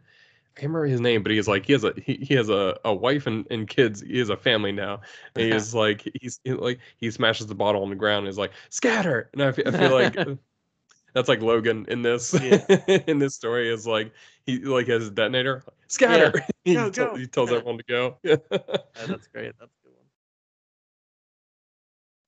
I 0.59 0.61
can't 0.61 0.73
remember 0.73 0.87
his 0.87 1.01
name, 1.01 1.23
but 1.23 1.31
he's 1.31 1.47
like 1.47 1.67
he 1.67 1.73
has 1.73 1.85
a 1.85 1.93
he, 2.05 2.15
he 2.15 2.35
has 2.35 2.49
a, 2.49 2.77
a 2.85 2.93
wife 2.93 3.29
and, 3.29 3.47
and 3.49 3.69
kids. 3.69 4.01
He 4.01 4.19
has 4.19 4.29
a 4.29 4.37
family 4.37 4.73
now, 4.73 5.03
and 5.37 5.45
he 5.45 5.53
is 5.53 5.73
like 5.73 6.11
he's 6.21 6.41
he, 6.43 6.53
like 6.53 6.81
he 6.97 7.13
smashes 7.13 7.47
the 7.47 7.55
bottle 7.55 7.85
on 7.85 7.91
the 7.91 7.95
ground 7.95 8.27
and 8.27 8.29
is 8.29 8.39
like 8.39 8.51
scatter. 8.69 9.31
And 9.35 9.43
I 9.45 9.53
feel, 9.53 9.69
I 9.69 9.71
feel 9.71 9.93
like 9.93 10.17
that's 11.15 11.29
like 11.29 11.43
Logan 11.43 11.87
in 11.87 12.03
this 12.03 12.35
Yeah. 12.35 12.65
in 13.07 13.21
this 13.21 13.37
story 13.37 13.73
is 13.73 13.87
like 13.87 14.13
he 14.47 14.59
like 14.59 14.89
has 14.89 15.07
a 15.07 15.13
detonator 15.13 15.63
scatter. 15.87 16.33
he, 16.65 16.75
Go, 16.75 16.91
go. 16.91 17.15
he 17.15 17.29
tells 17.29 17.53
everyone 17.53 17.79
to 17.79 17.85
go. 17.89 18.17
Yeah. 18.25 18.37
Yeah, 18.51 19.07
that's 19.07 19.29
great. 19.29 19.53
That's 19.61 19.71
a 19.73 19.87
good 19.87 19.95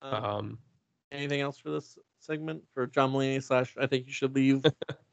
one. 0.02 0.14
Um, 0.14 0.24
um, 0.24 0.58
anything 1.10 1.40
else 1.40 1.58
for 1.58 1.70
this 1.70 1.98
segment 2.20 2.62
for 2.74 2.86
John 2.86 3.12
Mulaney 3.12 3.42
slash 3.42 3.76
I 3.76 3.88
think 3.88 4.06
you 4.06 4.12
should 4.12 4.36
leave 4.36 4.64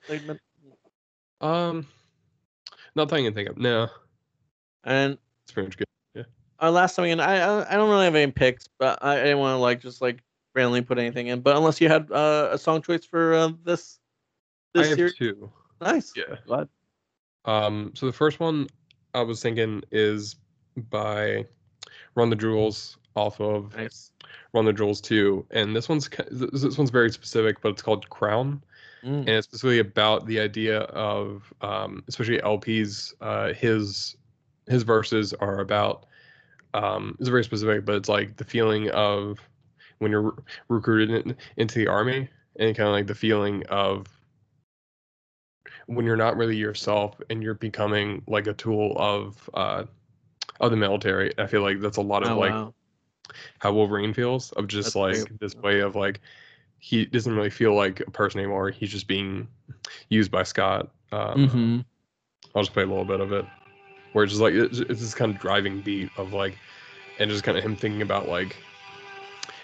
segment? 0.07 0.39
um, 1.41 1.87
not 2.97 3.07
that 3.09 3.15
I 3.15 3.21
can 3.23 3.33
think 3.33 3.49
of. 3.49 3.57
No, 3.57 3.87
And 4.83 5.17
it's 5.43 5.53
pretty 5.53 5.67
much 5.67 5.77
good. 5.77 5.87
Yeah. 6.15 6.23
Our 6.59 6.71
last 6.71 6.95
time 6.95 7.05
again, 7.05 7.19
I 7.21 7.37
I 7.39 7.73
I 7.73 7.75
don't 7.77 7.89
really 7.89 8.05
have 8.05 8.15
any 8.15 8.31
picks, 8.31 8.67
but 8.77 8.99
I, 9.01 9.13
I 9.13 9.23
didn't 9.23 9.39
want 9.39 9.53
to 9.53 9.59
like 9.59 9.81
just 9.81 10.01
like 10.01 10.21
randomly 10.55 10.81
put 10.81 10.97
anything 10.97 11.27
in. 11.27 11.39
But 11.41 11.55
unless 11.55 11.79
you 11.79 11.87
had 11.87 12.11
uh, 12.11 12.49
a 12.51 12.57
song 12.57 12.81
choice 12.81 13.05
for 13.05 13.33
uh, 13.33 13.51
this 13.63 13.99
I 14.75 14.79
this 14.79 14.89
have 14.89 14.97
series, 14.97 15.15
two. 15.15 15.49
nice. 15.79 16.11
Yeah. 16.15 16.35
Glad. 16.45 16.67
Um, 17.45 17.93
so 17.95 18.05
the 18.05 18.11
first 18.13 18.39
one 18.41 18.67
I 19.13 19.21
was 19.21 19.41
thinking 19.41 19.83
is 19.91 20.35
by 20.89 21.45
Run 22.15 22.29
the 22.29 22.35
Jewels 22.35 22.97
off 23.15 23.39
of 23.39 23.75
Nice. 23.75 24.11
Run 24.53 24.65
the 24.65 24.73
Jewels 24.73 25.01
2. 25.01 25.45
And 25.51 25.75
this 25.75 25.87
one's 25.89 26.09
this 26.29 26.77
one's 26.77 26.89
very 26.89 27.11
specific, 27.11 27.61
but 27.61 27.69
it's 27.69 27.81
called 27.81 28.09
Crown. 28.09 28.61
Mm. 29.07 29.19
And 29.19 29.29
it's 29.29 29.47
specifically 29.47 29.79
about 29.79 30.25
the 30.25 30.39
idea 30.39 30.81
of 30.81 31.53
um, 31.61 32.03
especially 32.09 32.43
El-P's 32.43 33.15
uh, 33.21 33.53
his 33.53 34.17
his 34.67 34.83
verses 34.83 35.33
are 35.33 35.59
about 35.59 36.05
um, 36.73 37.15
it's 37.19 37.29
very 37.29 37.43
specific, 37.43 37.85
but 37.85 37.95
it's 37.95 38.09
like 38.09 38.35
the 38.35 38.43
feeling 38.43 38.89
of 38.91 39.39
when 39.99 40.11
you're 40.11 40.21
re- 40.23 40.31
recruited 40.67 41.25
in, 41.25 41.37
into 41.55 41.79
the 41.79 41.87
army 41.87 42.27
and 42.59 42.75
kind 42.75 42.87
of 42.89 42.93
like 42.93 43.07
the 43.07 43.15
feeling 43.15 43.63
of 43.67 44.07
when 45.85 46.05
you're 46.05 46.17
not 46.17 46.35
really 46.35 46.57
yourself 46.57 47.19
and 47.29 47.41
you're 47.41 47.53
becoming 47.53 48.21
like 48.27 48.47
a 48.47 48.53
tool 48.53 48.93
of 48.97 49.49
uh 49.53 49.85
of 50.59 50.71
the 50.71 50.77
military. 50.77 51.31
I 51.37 51.47
feel 51.47 51.61
like 51.61 51.79
that's 51.79 51.97
a 51.97 52.01
lot 52.01 52.23
of 52.23 52.31
Oh, 52.31 52.39
like 52.39 52.51
wow. 52.51 52.73
how 53.59 53.71
Wolverine 53.71 54.13
feels 54.13 54.51
of 54.53 54.67
just 54.67 54.95
That's 54.95 54.95
like 54.95 55.39
this 55.39 55.55
way 55.55 55.79
of 55.79 55.95
like 55.95 56.19
he 56.79 57.05
doesn't 57.05 57.35
really 57.35 57.49
feel 57.49 57.73
like 57.75 57.99
a 58.01 58.11
person 58.11 58.39
anymore. 58.39 58.69
He's 58.69 58.91
just 58.91 59.07
being 59.07 59.47
used 60.09 60.31
by 60.31 60.43
Scott. 60.43 60.89
Um, 61.11 61.47
Mhm. 61.47 61.85
I'll 62.55 62.63
just 62.63 62.73
play 62.73 62.83
a 62.83 62.87
little 62.87 63.05
bit 63.05 63.19
of 63.19 63.31
it, 63.31 63.45
where 64.13 64.23
it's 64.23 64.33
just 64.33 64.41
like 64.41 64.53
it's, 64.53 64.79
it's 64.79 65.01
this 65.01 65.13
kind 65.13 65.33
of 65.33 65.41
driving 65.41 65.81
beat 65.81 66.09
of 66.17 66.33
like, 66.33 66.57
and 67.19 67.29
just 67.29 67.43
kind 67.43 67.57
of 67.57 67.63
him 67.63 67.75
thinking 67.75 68.01
about 68.01 68.27
like 68.27 68.55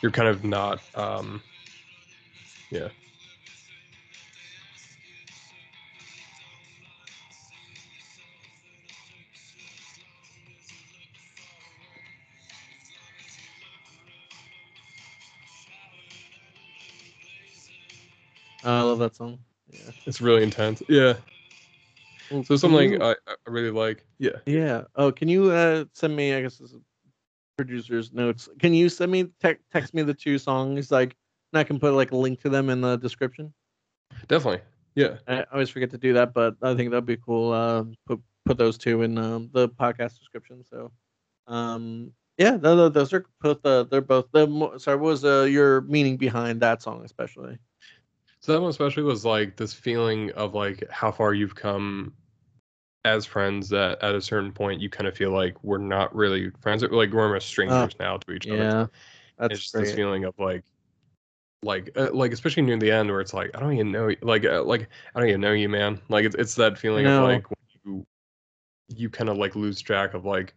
you're 0.01 0.11
kind 0.11 0.27
of 0.27 0.43
not 0.43 0.81
um, 0.95 1.41
yeah. 2.71 2.89
I 18.63 18.81
love 18.81 18.99
that 18.99 19.15
song. 19.15 19.39
Yeah. 19.71 19.91
It's 20.05 20.21
really 20.21 20.43
intense. 20.43 20.81
Yeah. 20.89 21.13
Well, 22.31 22.43
So 22.43 22.57
something 22.57 22.93
you- 22.93 23.01
I, 23.01 23.11
I 23.27 23.35
really 23.47 23.71
like. 23.71 24.05
Yeah. 24.17 24.31
Yeah. 24.45 24.83
Oh, 24.95 25.11
can 25.11 25.27
you 25.27 25.51
uh, 25.51 25.85
send 25.93 26.15
me? 26.15 26.33
I 26.33 26.41
guess 26.41 26.57
this 26.57 26.71
is 26.71 26.81
producer's 27.57 28.13
notes. 28.13 28.49
Can 28.59 28.73
you 28.73 28.89
send 28.89 29.11
me 29.11 29.25
te- 29.41 29.57
text 29.71 29.93
me 29.93 30.01
the 30.01 30.13
two 30.13 30.37
songs? 30.37 30.91
Like, 30.91 31.15
and 31.53 31.59
I 31.59 31.63
can 31.63 31.79
put 31.79 31.93
like 31.93 32.11
a 32.11 32.17
link 32.17 32.41
to 32.41 32.49
them 32.49 32.69
in 32.69 32.81
the 32.81 32.97
description. 32.97 33.53
Definitely. 34.27 34.61
Yeah. 34.95 35.17
I 35.27 35.45
always 35.51 35.69
forget 35.69 35.89
to 35.91 35.97
do 35.97 36.13
that, 36.13 36.33
but 36.33 36.55
I 36.61 36.75
think 36.75 36.91
that'd 36.91 37.05
be 37.05 37.17
cool. 37.17 37.51
Uh, 37.51 37.83
put 38.05 38.19
put 38.45 38.57
those 38.57 38.77
two 38.77 39.01
in 39.03 39.17
um, 39.17 39.49
the 39.53 39.69
podcast 39.69 40.17
description. 40.19 40.63
So, 40.69 40.91
um, 41.47 42.11
yeah, 42.37 42.57
those 42.57 43.13
are 43.13 43.25
both. 43.41 43.65
Uh, 43.65 43.83
they're 43.83 44.01
both. 44.01 44.27
The 44.31 44.77
sorry, 44.77 44.97
what 44.97 45.09
was 45.09 45.25
uh, 45.25 45.43
your 45.49 45.81
meaning 45.81 46.17
behind 46.17 46.61
that 46.61 46.81
song, 46.81 47.03
especially? 47.03 47.57
So 48.41 48.53
that 48.53 48.61
one 48.61 48.69
especially 48.69 49.03
was 49.03 49.25
like 49.25 49.57
this 49.57 49.73
feeling 49.73 50.31
of 50.31 50.53
like 50.53 50.83
how 50.89 51.11
far 51.11 51.33
you've 51.33 51.55
come 51.55 52.13
as 53.05 53.25
friends 53.25 53.69
that 53.69 54.01
at 54.03 54.15
a 54.15 54.21
certain 54.21 54.53
point 54.53 54.81
you 54.81 54.89
kind 54.89 55.07
of 55.07 55.17
feel 55.17 55.31
like 55.31 55.63
we're 55.63 55.77
not 55.79 56.15
really 56.15 56.51
friends. 56.61 56.83
Like 56.83 57.11
we're 57.11 57.25
almost 57.27 57.47
strangers 57.47 57.95
now 57.99 58.17
to 58.17 58.31
each 58.33 58.47
other. 58.49 58.73
Yeah, 58.73 58.87
that's 59.37 59.55
it's 59.55 59.61
just 59.61 59.77
this 59.77 59.93
feeling 59.93 60.25
of 60.25 60.35
like 60.39 60.65
like 61.63 61.89
uh, 61.97 62.09
like 62.13 62.31
especially 62.31 62.63
near 62.63 62.77
the 62.77 62.91
end 62.91 63.09
where 63.09 63.21
it's 63.21 63.33
like 63.33 63.51
I 63.55 63.59
don't 63.59 63.73
even 63.73 63.91
know 63.91 64.07
you. 64.09 64.17
like 64.21 64.45
uh, 64.45 64.63
like 64.63 64.89
I 65.15 65.19
don't 65.19 65.29
even 65.29 65.41
know 65.41 65.51
you 65.53 65.69
man 65.69 66.01
like 66.09 66.25
it's 66.25 66.35
it's 66.35 66.55
that 66.55 66.77
feeling 66.79 67.05
of 67.05 67.19
like 67.19 67.49
when 67.49 67.57
you 67.85 68.07
you 68.89 69.09
kind 69.09 69.29
of 69.29 69.37
like 69.37 69.55
lose 69.55 69.81
track 69.81 70.13
of 70.13 70.25
like 70.25 70.55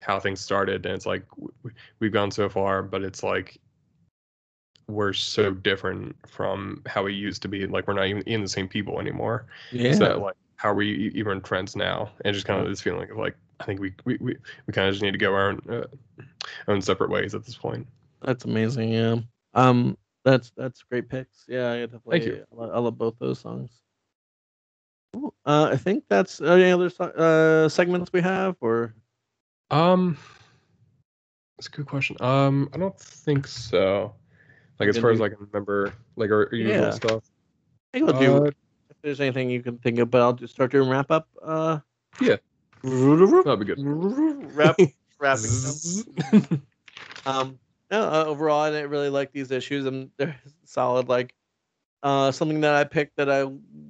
how 0.00 0.20
things 0.20 0.40
started 0.40 0.86
and 0.86 0.94
it's 0.94 1.06
like 1.06 1.28
w- 1.30 1.52
w- 1.64 1.76
we've 2.00 2.12
gone 2.12 2.30
so 2.30 2.48
far 2.48 2.82
but 2.82 3.02
it's 3.04 3.22
like 3.22 3.60
we're 4.88 5.12
so 5.12 5.52
different 5.52 6.14
from 6.28 6.82
how 6.86 7.02
we 7.04 7.14
used 7.14 7.42
to 7.42 7.48
be 7.48 7.66
like 7.66 7.86
we're 7.86 7.94
not 7.94 8.06
even 8.06 8.22
in 8.22 8.42
the 8.42 8.48
same 8.48 8.68
people 8.68 9.00
anymore 9.00 9.46
yeah, 9.70 9.92
so 9.92 10.00
that 10.00 10.18
like 10.18 10.34
how 10.56 10.70
are 10.70 10.74
we 10.74 11.10
even 11.14 11.40
friends 11.40 11.76
now 11.76 12.10
and 12.24 12.34
just 12.34 12.46
kind 12.46 12.60
of 12.60 12.68
this 12.68 12.80
feeling 12.80 13.10
of 13.10 13.16
like 13.16 13.36
I 13.60 13.64
think 13.64 13.80
we 13.80 13.94
we, 14.04 14.16
we, 14.20 14.36
we 14.66 14.72
kind 14.72 14.88
of 14.88 14.94
just 14.94 15.02
need 15.02 15.12
to 15.12 15.18
go 15.18 15.32
our 15.34 15.50
own, 15.50 15.60
uh, 15.70 16.22
own 16.68 16.82
separate 16.82 17.10
ways 17.10 17.34
at 17.34 17.44
this 17.44 17.54
point 17.56 17.86
that's 18.22 18.44
amazing. 18.44 18.92
Yeah, 18.92 19.16
um, 19.54 19.98
that's 20.24 20.52
that's 20.56 20.82
great 20.84 21.08
picks. 21.08 21.44
Yeah, 21.48 21.72
I 21.72 21.80
definitely. 21.80 22.24
you. 22.26 22.46
I, 22.52 22.54
lo- 22.54 22.70
I 22.70 22.78
love 22.78 22.96
both 22.96 23.18
those 23.18 23.40
songs. 23.40 23.70
Cool. 25.12 25.34
Uh, 25.44 25.70
I 25.72 25.76
think 25.76 26.04
that's 26.08 26.40
uh, 26.40 26.44
any 26.44 26.70
other 26.70 26.88
so- 26.88 27.04
uh 27.04 27.68
segments 27.68 28.12
we 28.12 28.20
have, 28.20 28.56
or 28.60 28.94
Um, 29.70 30.16
that's 31.58 31.66
a 31.66 31.70
good 31.70 31.86
question. 31.86 32.16
Um, 32.20 32.70
I 32.72 32.78
don't 32.78 32.98
think 32.98 33.46
so. 33.46 34.14
Like 34.82 34.88
as 34.88 34.94
Then 34.96 35.02
far 35.02 35.10
as 35.12 35.18
you- 35.20 35.24
I 35.24 35.28
can 35.28 35.38
remember, 35.38 35.92
like 36.16 36.30
our 36.30 36.48
usual 36.52 36.74
Yeah. 36.86 36.90
stuff. 36.90 37.22
I 37.94 37.98
think 37.98 38.10
we'll 38.10 38.20
do. 38.20 38.36
Uh, 38.46 38.50
if 38.90 38.96
there's 39.02 39.20
anything 39.20 39.48
you 39.50 39.62
can 39.62 39.78
think 39.78 39.98
of, 40.00 40.10
but 40.10 40.20
I'll 40.20 40.32
just 40.32 40.52
start 40.54 40.72
doing 40.72 40.88
wrap 40.88 41.10
up. 41.10 41.28
Uh, 41.40 41.78
Yeah. 42.20 42.36
That'd 42.82 43.60
be 43.60 43.64
good. 43.64 43.76
Wrap 44.56 44.76
wrapping. 45.20 45.50
up. 46.34 46.60
Um, 47.26 47.58
no, 47.90 48.02
uh, 48.02 48.24
overall, 48.26 48.60
I 48.62 48.70
didn't 48.70 48.90
really 48.90 49.08
like 49.08 49.30
these 49.30 49.52
issues, 49.52 49.86
and 49.86 50.10
they're 50.16 50.34
solid. 50.64 51.08
Like, 51.08 51.34
uh, 52.02 52.32
something 52.32 52.60
that 52.62 52.74
I 52.74 52.82
picked 52.82 53.16
that 53.18 53.30
I 53.30 53.48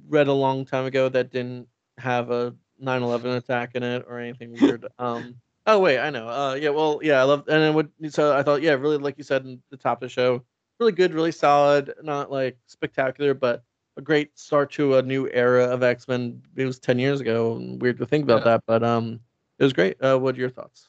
read 0.09 0.28
a 0.28 0.32
long 0.34 0.66
time 0.66 0.84
ago 0.84 1.09
that 1.09 1.30
didn't 1.30 1.66
have 1.97 2.30
a 2.30 2.55
9/11 2.78 3.36
attack 3.38 3.70
in 3.74 3.82
it 3.82 4.05
or 4.07 4.18
anything 4.18 4.53
weird. 4.61 4.84
um, 4.99 5.36
oh 5.66 5.78
wait, 5.78 5.99
I 5.99 6.11
know. 6.11 6.28
Uh, 6.28 6.55
yeah, 6.61 6.68
well, 6.70 7.01
yeah, 7.03 7.20
I 7.20 7.22
love, 7.22 7.45
and 7.49 7.62
then 7.62 7.72
would. 7.74 7.90
So 8.11 8.36
I 8.36 8.43
thought, 8.43 8.61
yeah, 8.61 8.72
really, 8.72 8.99
like 8.99 9.16
you 9.16 9.24
said 9.24 9.47
in 9.47 9.62
the 9.70 9.78
top 9.78 10.03
of 10.03 10.07
the 10.09 10.12
show, 10.12 10.45
really 10.83 10.93
good, 10.93 11.14
really 11.14 11.33
solid. 11.33 11.95
Not 12.03 12.30
like 12.30 12.59
spectacular, 12.66 13.35
but 13.35 13.64
a 13.97 14.03
great 14.03 14.39
start 14.39 14.70
to 14.72 14.97
a 14.99 15.03
new 15.03 15.28
era 15.33 15.64
of 15.66 15.83
X 15.83 16.09
Men. 16.09 16.43
It 16.57 16.66
was 16.66 16.78
10 16.80 16.99
years 16.99 17.20
ago. 17.20 17.55
Weird 17.80 17.99
to 17.99 18.07
think 18.07 18.24
about 18.24 18.43
Yeah. 18.43 18.45
that, 18.45 18.62
but 18.66 18.83
um, 18.85 19.20
it 19.59 19.64
was 19.64 19.72
great. 19.72 20.03
Uh, 20.03 20.18
what 20.18 20.37
are 20.37 20.41
your 20.41 20.51
thoughts? 20.51 20.89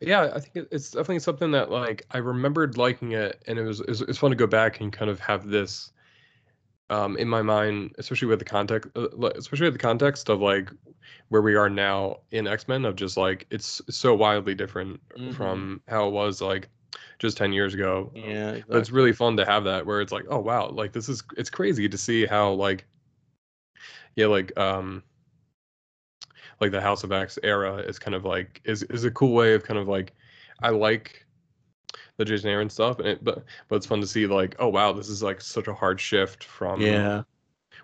yeah, 0.00 0.30
I 0.34 0.40
think 0.40 0.68
it's 0.72 0.90
definitely 0.90 1.20
something 1.20 1.52
that 1.52 1.70
like 1.70 2.04
I 2.10 2.18
remembered 2.18 2.76
liking 2.76 3.12
it, 3.12 3.42
and 3.46 3.58
it 3.58 3.62
was 3.62 3.80
it's, 3.80 4.00
it's 4.02 4.18
fun 4.18 4.30
to 4.30 4.36
go 4.36 4.46
back 4.46 4.80
and 4.80 4.92
kind 4.92 5.10
of 5.10 5.20
have 5.20 5.48
this 5.48 5.92
um 6.90 7.16
in 7.18 7.28
my 7.28 7.42
mind, 7.42 7.94
especially 7.98 8.28
with 8.28 8.38
the 8.40 8.44
context, 8.44 8.90
uh, 8.96 9.08
especially 9.36 9.66
with 9.66 9.74
the 9.74 9.80
context 9.80 10.28
of 10.30 10.40
like 10.40 10.70
where 11.30 11.42
we 11.42 11.56
are 11.56 11.70
now 11.70 12.18
in 12.32 12.46
X 12.46 12.68
Men, 12.68 12.84
of 12.84 12.96
just 12.96 13.16
like 13.16 13.46
it's 13.50 13.82
so 13.90 14.14
wildly 14.14 14.54
different 14.54 15.00
Mhm. 15.16 15.32
from 15.32 15.82
how 15.88 16.08
it 16.08 16.12
was 16.12 16.42
like 16.42 16.68
just 17.18 17.36
ten 17.36 17.52
years 17.52 17.74
ago. 17.74 18.10
Yeah, 18.14 18.58
but 18.68 18.78
it's 18.78 18.90
really 18.90 19.12
fun 19.12 19.36
to 19.36 19.44
have 19.44 19.64
that 19.64 19.86
where 19.86 20.00
it's 20.00 20.12
like 20.12 20.24
oh 20.28 20.40
wow 20.40 20.68
like 20.68 20.92
this 20.92 21.08
is 21.08 21.22
it's 21.36 21.50
crazy 21.50 21.88
to 21.88 21.98
see 21.98 22.26
how 22.26 22.52
like 22.52 22.84
yeah 24.16 24.26
like 24.26 24.56
um 24.58 25.02
like 26.60 26.70
the 26.70 26.80
house 26.80 27.04
of 27.04 27.12
x 27.12 27.38
era 27.42 27.76
is 27.76 27.98
kind 27.98 28.14
of 28.14 28.24
like 28.24 28.60
is 28.64 28.82
is 28.84 29.04
a 29.04 29.10
cool 29.10 29.32
way 29.32 29.54
of 29.54 29.64
kind 29.64 29.78
of 29.78 29.88
like 29.88 30.12
i 30.62 30.70
like 30.70 31.26
the 32.18 32.24
jason 32.24 32.50
aaron 32.50 32.70
stuff 32.70 32.98
and 32.98 33.08
it 33.08 33.24
but 33.24 33.44
but 33.68 33.76
it's 33.76 33.86
fun 33.86 34.00
to 34.00 34.06
see 34.06 34.26
like 34.26 34.54
oh 34.58 34.68
wow 34.68 34.92
this 34.92 35.08
is 35.08 35.22
like 35.22 35.40
such 35.40 35.66
a 35.66 35.74
hard 35.74 36.00
shift 36.00 36.44
from 36.44 36.80
yeah. 36.80 37.22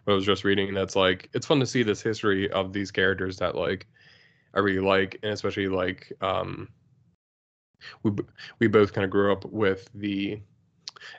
what 0.05 0.13
i 0.13 0.17
was 0.17 0.25
just 0.25 0.45
reading 0.45 0.69
and 0.69 0.77
that's 0.77 0.97
like 0.97 1.29
it's 1.33 1.47
fun 1.47 1.59
to 1.59 1.67
see 1.67 1.83
this 1.83 2.03
history 2.03 2.51
of 2.51 2.73
these 2.73 2.91
characters 2.91 3.37
that 3.39 3.55
like 3.55 3.87
i 4.55 4.59
really 4.59 4.81
like 4.81 5.19
and 5.23 5.33
especially 5.33 5.69
like 5.69 6.13
um 6.21 6.69
we 8.03 8.13
we 8.59 8.67
both 8.67 8.93
kind 8.93 9.05
of 9.05 9.11
grew 9.11 9.33
up 9.33 9.45
with 9.47 9.89
the 9.95 10.41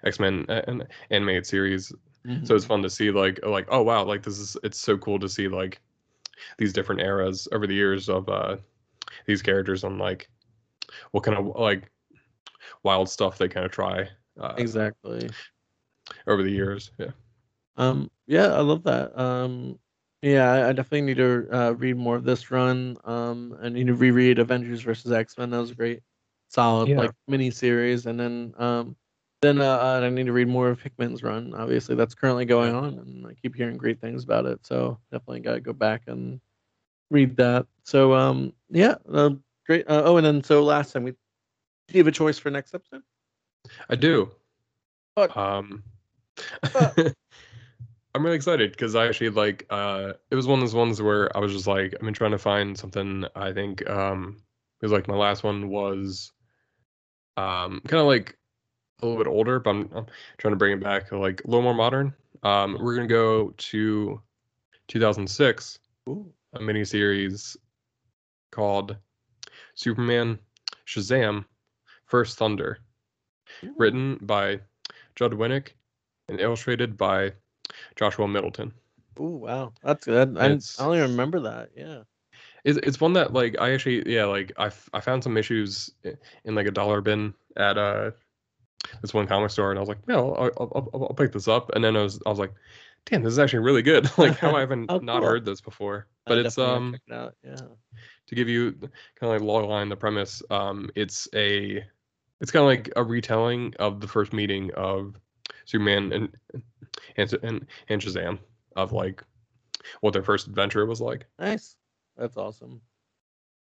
x-men 0.03 0.45
uh, 0.49 0.61
an- 0.67 0.87
animated 1.11 1.45
series 1.45 1.93
so 2.43 2.55
Mm-hmm. 2.55 2.55
it's 2.55 2.65
fun 2.65 2.81
to 2.81 2.89
see 2.89 3.11
like 3.11 3.39
like 3.45 3.67
oh 3.69 3.81
wow 3.81 4.03
like 4.03 4.23
this 4.23 4.39
is 4.39 4.57
it's 4.63 4.79
so 4.79 4.97
cool 4.97 5.19
to 5.19 5.29
see 5.29 5.47
like 5.47 5.79
these 6.57 6.73
different 6.73 7.01
eras 7.01 7.47
over 7.51 7.67
the 7.67 7.73
years 7.75 8.09
of 8.09 8.27
uh 8.29 8.57
these 9.25 9.41
characters 9.41 9.83
and 9.83 9.99
like 9.99 10.29
what 11.11 11.23
kind 11.23 11.37
of 11.37 11.47
like 11.59 11.91
wild 12.83 13.09
stuff 13.09 13.37
they 13.37 13.47
kind 13.47 13.65
of 13.65 13.71
try 13.71 14.07
uh, 14.39 14.63
exactly. 14.63 15.35
over 16.27 16.43
the 16.43 16.51
years 16.51 16.91
yeah 16.97 17.11
Um, 17.77 18.11
yeah, 18.27 18.47
I 18.53 18.61
love 18.61 18.83
that. 18.83 19.17
Um, 19.19 19.79
yeah, 20.21 20.51
I, 20.51 20.69
I 20.69 20.73
definitely 20.73 21.01
need 21.01 21.17
to 21.17 21.47
uh, 21.51 21.71
read 21.71 21.97
more 21.97 22.15
of 22.15 22.23
this 22.23 22.51
run. 22.51 22.97
Um, 23.03 23.57
I 23.61 23.69
need 23.69 23.87
to 23.87 23.93
reread 23.95 24.39
Avengers 24.39 24.81
versus 24.81 25.11
X 25.11 25.37
Men. 25.37 25.51
That 25.51 25.59
was 25.59 25.73
great, 25.73 26.01
solid 26.49 26.89
Yeah. 26.89 26.97
like 26.97 27.11
mini 27.27 27.49
series. 27.51 28.05
And 28.05 28.19
then 28.19 28.53
um, 28.57 28.95
then 29.41 29.61
uh, 29.61 29.77
uh, 29.77 30.01
I 30.03 30.09
need 30.09 30.25
to 30.25 30.33
read 30.33 30.49
more 30.49 30.69
of 30.69 30.81
Hickman's 30.81 31.23
run. 31.23 31.53
Obviously, 31.55 31.95
that's 31.95 32.13
currently 32.13 32.43
going 32.43 32.75
on, 32.75 32.99
and 32.99 33.25
I 33.25 33.33
keep 33.35 33.55
hearing 33.55 33.77
great 33.77 34.01
things 34.01 34.23
about 34.25 34.45
it. 34.45 34.65
So 34.65 34.99
definitely 35.11 35.39
got 35.39 35.53
to 35.53 35.61
go 35.61 35.71
back 35.71 36.03
and 36.07 36.41
read 37.09 37.37
that. 37.37 37.65
So 37.83 38.13
um, 38.13 38.51
yeah, 38.69 38.95
uh, 39.11 39.31
great. 39.65 39.89
Uh, 39.89 40.01
oh, 40.03 40.17
and 40.17 40.25
then 40.25 40.43
so 40.43 40.61
last 40.63 40.91
time 40.91 41.03
we, 41.03 41.11
do 41.11 41.17
you 41.93 41.99
have 41.99 42.07
a 42.07 42.11
choice 42.11 42.37
for 42.37 42.49
next 42.51 42.75
episode? 42.75 43.01
i 43.89 43.95
do 43.95 44.31
Fuck. 45.15 45.35
um 45.35 45.83
Fuck. 46.71 46.97
i'm 48.15 48.23
really 48.23 48.37
excited 48.37 48.71
because 48.71 48.95
i 48.95 49.05
actually 49.05 49.29
like 49.29 49.65
uh 49.69 50.13
it 50.31 50.35
was 50.35 50.47
one 50.47 50.59
of 50.59 50.63
those 50.63 50.73
ones 50.73 51.01
where 51.01 51.35
i 51.35 51.39
was 51.41 51.51
just 51.51 51.67
like 51.67 51.93
i've 51.93 51.99
been 52.01 52.13
trying 52.13 52.31
to 52.31 52.37
find 52.37 52.77
something 52.77 53.25
i 53.35 53.51
think 53.51 53.87
um 53.89 54.37
because 54.79 54.93
like 54.93 55.07
my 55.09 55.15
last 55.15 55.43
one 55.43 55.67
was 55.69 56.31
um 57.39 57.81
kind 57.87 58.01
of 58.01 58.07
like 58.07 58.37
a 59.01 59.05
little 59.05 59.21
bit 59.21 59.29
older 59.29 59.59
but 59.59 59.69
I'm, 59.71 59.89
I'm 59.95 60.05
trying 60.37 60.53
to 60.53 60.57
bring 60.57 60.73
it 60.73 60.83
back 60.83 61.11
like 61.11 61.43
a 61.43 61.47
little 61.47 61.61
more 61.61 61.73
modern 61.73 62.13
um 62.43 62.77
we're 62.79 62.95
gonna 62.95 63.07
go 63.07 63.53
to 63.57 64.21
2006 64.87 65.79
Ooh. 66.09 66.31
a 66.53 66.59
miniseries 66.59 67.55
called 68.51 68.97
Superman 69.75 70.39
Shazam 70.85 71.45
First 72.05 72.37
Thunder, 72.37 72.79
written 73.77 74.17
by 74.21 74.59
Judd 75.15 75.31
Winick 75.31 75.69
and 76.27 76.39
illustrated 76.39 76.97
by 76.97 77.33
Joshua 77.95 78.27
Middleton. 78.27 78.73
Oh 79.17 79.37
wow, 79.37 79.73
that's 79.83 80.05
good. 80.05 80.37
I, 80.37 80.45
I 80.45 80.47
don't 80.47 80.95
even 80.95 81.11
remember 81.11 81.39
that. 81.41 81.69
Yeah. 81.75 82.03
It's, 82.63 82.77
it's 82.83 82.99
one 83.01 83.13
that 83.13 83.33
like 83.33 83.55
I 83.59 83.71
actually 83.71 84.11
yeah 84.11 84.25
like 84.25 84.51
I, 84.57 84.67
f- 84.67 84.89
I 84.93 84.99
found 84.99 85.23
some 85.23 85.37
issues 85.37 85.91
i- 86.05 86.13
in 86.45 86.55
like 86.55 86.67
a 86.67 86.71
dollar 86.71 87.01
bin 87.01 87.33
at 87.57 87.77
uh 87.77 88.11
this 89.01 89.13
one 89.13 89.27
comic 89.27 89.51
store 89.51 89.69
and 89.71 89.77
I 89.79 89.81
was 89.81 89.89
like 89.89 90.07
no 90.07 90.33
I'll, 90.35 90.51
I'll, 90.59 90.71
I'll, 90.93 91.03
I'll 91.03 91.13
pick 91.13 91.31
this 91.31 91.47
up 91.47 91.71
and 91.75 91.83
then 91.83 91.95
I 91.95 92.01
was 92.03 92.19
I 92.25 92.29
was 92.29 92.39
like 92.39 92.53
damn 93.05 93.23
this 93.23 93.31
is 93.33 93.39
actually 93.39 93.59
really 93.59 93.81
good 93.81 94.09
like 94.17 94.37
how 94.37 94.55
I 94.55 94.59
haven't 94.61 94.85
Oh, 94.89 94.99
not 94.99 95.19
cool. 95.19 95.29
heard 95.29 95.45
this 95.45 95.61
before 95.61 96.07
I 96.27 96.29
but 96.29 96.37
it's 96.39 96.57
um 96.57 96.95
it 97.07 97.13
out. 97.13 97.35
Yeah. 97.43 97.55
to 98.27 98.35
give 98.35 98.49
you 98.49 98.71
kind 98.73 98.89
of 99.21 99.29
like 99.29 99.41
log 99.41 99.65
line 99.65 99.89
the 99.89 99.95
premise 99.95 100.41
um 100.49 100.89
it's 100.95 101.27
a 101.33 101.83
it's 102.41 102.51
kind 102.51 102.63
of 102.63 102.67
like 102.67 102.89
a 102.95 103.03
retelling 103.03 103.73
of 103.79 103.99
the 103.99 104.07
first 104.07 104.31
meeting 104.33 104.71
of 104.75 105.15
Superman 105.65 106.11
and 106.13 106.29
and 107.17 107.33
and, 107.43 107.67
and 107.89 108.01
Shazam 108.01 108.39
of 108.75 108.91
like 108.91 109.23
what 110.01 110.13
their 110.13 110.23
first 110.23 110.47
adventure 110.47 110.85
was 110.85 111.01
like 111.01 111.25
Nice. 111.37 111.75
That's 112.19 112.37
awesome. 112.37 112.81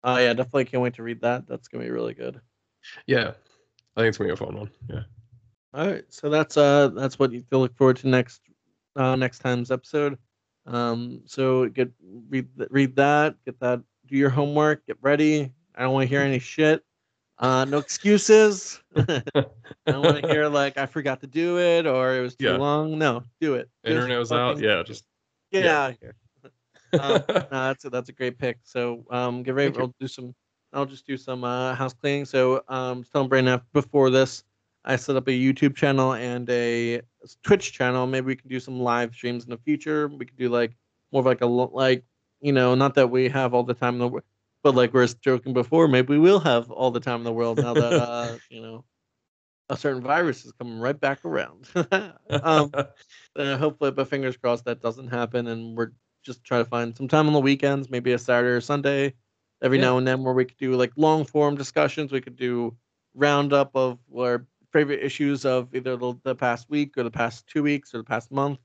Oh 0.04 0.18
yeah, 0.18 0.34
definitely 0.34 0.64
can't 0.66 0.82
wait 0.82 0.94
to 0.94 1.02
read 1.02 1.20
that. 1.22 1.46
That's 1.46 1.68
gonna 1.68 1.84
be 1.84 1.90
really 1.90 2.12
good. 2.14 2.40
yeah 3.06 3.32
I 3.96 4.00
think 4.00 4.08
it's 4.08 4.18
gonna 4.18 4.28
be 4.28 4.32
a 4.34 4.36
fun 4.36 4.56
one 4.56 4.70
yeah 4.90 5.02
All 5.72 5.86
right, 5.86 6.04
so 6.08 6.28
that's 6.28 6.56
uh 6.56 6.88
that's 6.88 7.18
what 7.18 7.32
you 7.32 7.42
can 7.48 7.58
look 7.60 7.76
forward 7.76 7.96
to 7.98 8.08
next 8.08 8.42
uh 8.96 9.14
next 9.16 9.38
time's 9.38 9.70
episode. 9.70 10.18
Um, 10.66 11.22
so 11.26 11.68
get 11.68 11.90
read 12.28 12.48
th- 12.56 12.68
read 12.70 12.94
that, 12.96 13.34
get 13.44 13.58
that, 13.60 13.80
do 14.06 14.16
your 14.16 14.30
homework, 14.30 14.86
get 14.86 14.96
ready. 15.00 15.52
I 15.74 15.82
don't 15.82 15.92
want 15.92 16.04
to 16.04 16.08
hear 16.08 16.20
any 16.20 16.38
shit. 16.38 16.84
Uh, 17.38 17.64
no 17.64 17.78
excuses. 17.78 18.80
I 18.96 19.22
don't 19.86 20.04
want 20.04 20.22
to 20.22 20.28
hear 20.28 20.46
like 20.48 20.78
I 20.78 20.86
forgot 20.86 21.20
to 21.22 21.26
do 21.26 21.58
it 21.58 21.86
or 21.86 22.16
it 22.16 22.20
was 22.20 22.36
too 22.36 22.44
Yeah. 22.44 22.56
long. 22.58 22.96
No, 22.98 23.24
do 23.40 23.54
it. 23.54 23.68
Internet 23.84 24.18
was 24.18 24.30
out 24.32 24.58
yeah 24.60 24.82
just 24.84 25.04
Get 25.50 25.64
yeah. 25.64 25.80
out 25.82 25.90
of 25.92 25.98
here. 26.00 26.14
Um, 26.98 27.22
no, 27.28 27.46
that's 27.50 27.84
a, 27.84 27.90
that's 27.90 28.08
a 28.08 28.12
great 28.12 28.38
pick. 28.38 28.58
So 28.62 29.04
um, 29.10 29.42
get 29.42 29.54
ready. 29.54 29.68
Thank 29.68 29.76
you. 29.76 29.82
I'll 29.82 29.94
do 30.00 30.08
some. 30.08 30.34
I'll 30.72 30.86
just 30.86 31.06
do 31.06 31.16
some 31.16 31.44
uh, 31.44 31.74
house 31.74 31.92
cleaning. 31.92 32.24
So 32.24 32.62
um, 32.68 33.00
was 33.00 33.08
telling 33.10 33.28
Brandon 33.28 33.60
before 33.72 34.08
this, 34.08 34.44
I 34.84 34.96
set 34.96 35.16
up 35.16 35.28
a 35.28 35.30
YouTube 35.30 35.76
channel 35.76 36.14
and 36.14 36.48
a 36.48 37.02
Twitch 37.42 37.72
channel. 37.72 38.06
Maybe 38.06 38.26
we 38.26 38.36
can 38.36 38.48
do 38.48 38.58
some 38.58 38.80
live 38.80 39.14
streams 39.14 39.44
in 39.44 39.50
the 39.50 39.58
future. 39.58 40.08
We 40.08 40.24
could 40.24 40.38
do 40.38 40.48
like 40.48 40.72
more 41.12 41.20
of 41.20 41.26
like 41.26 41.42
a 41.42 41.46
like 41.46 42.04
you 42.40 42.52
know, 42.52 42.74
not 42.74 42.94
that 42.94 43.08
we 43.10 43.28
have 43.28 43.54
all 43.54 43.62
the 43.62 43.74
time 43.74 43.94
in 43.94 44.00
the 44.00 44.08
world, 44.08 44.24
but 44.62 44.74
like 44.74 44.92
we 44.92 45.00
we're 45.00 45.06
joking 45.20 45.52
before, 45.52 45.88
maybe 45.88 46.08
we 46.10 46.18
will 46.18 46.40
have 46.40 46.70
all 46.70 46.90
the 46.90 47.00
time 47.00 47.18
in 47.18 47.24
the 47.24 47.32
world 47.32 47.58
now 47.58 47.74
that 47.74 47.92
uh, 47.92 48.38
you 48.50 48.60
know 48.60 48.84
a 49.68 49.76
certain 49.76 50.02
virus 50.02 50.44
is 50.44 50.52
coming 50.52 50.78
right 50.78 50.98
back 50.98 51.24
around. 51.24 51.68
um, 52.30 52.70
uh, 52.74 53.56
hopefully, 53.56 53.90
but 53.90 54.08
fingers 54.08 54.36
crossed 54.36 54.64
that 54.64 54.82
doesn't 54.82 55.08
happen, 55.08 55.46
and 55.46 55.76
we're 55.76 55.92
just 56.22 56.44
try 56.44 56.58
to 56.58 56.64
find 56.64 56.96
some 56.96 57.08
time 57.08 57.26
on 57.26 57.32
the 57.32 57.40
weekends, 57.40 57.90
maybe 57.90 58.12
a 58.12 58.18
Saturday 58.18 58.50
or 58.54 58.60
Sunday, 58.60 59.14
every 59.62 59.78
Yeah. 59.78 59.82
now 59.82 59.98
and 59.98 60.06
then, 60.06 60.22
where 60.22 60.34
we 60.34 60.44
could 60.44 60.58
do 60.58 60.74
like 60.76 60.92
long 60.96 61.24
form 61.24 61.56
discussions. 61.56 62.12
We 62.12 62.20
could 62.20 62.36
do 62.36 62.76
roundup 63.14 63.70
of 63.74 63.98
our 64.16 64.46
favorite 64.72 65.00
issues 65.02 65.44
of 65.44 65.74
either 65.74 65.96
the, 65.96 66.14
the 66.24 66.34
past 66.34 66.68
week 66.70 66.96
or 66.96 67.02
the 67.02 67.10
past 67.10 67.46
two 67.46 67.62
weeks 67.62 67.94
or 67.94 67.98
the 67.98 68.04
past 68.04 68.30
month. 68.32 68.58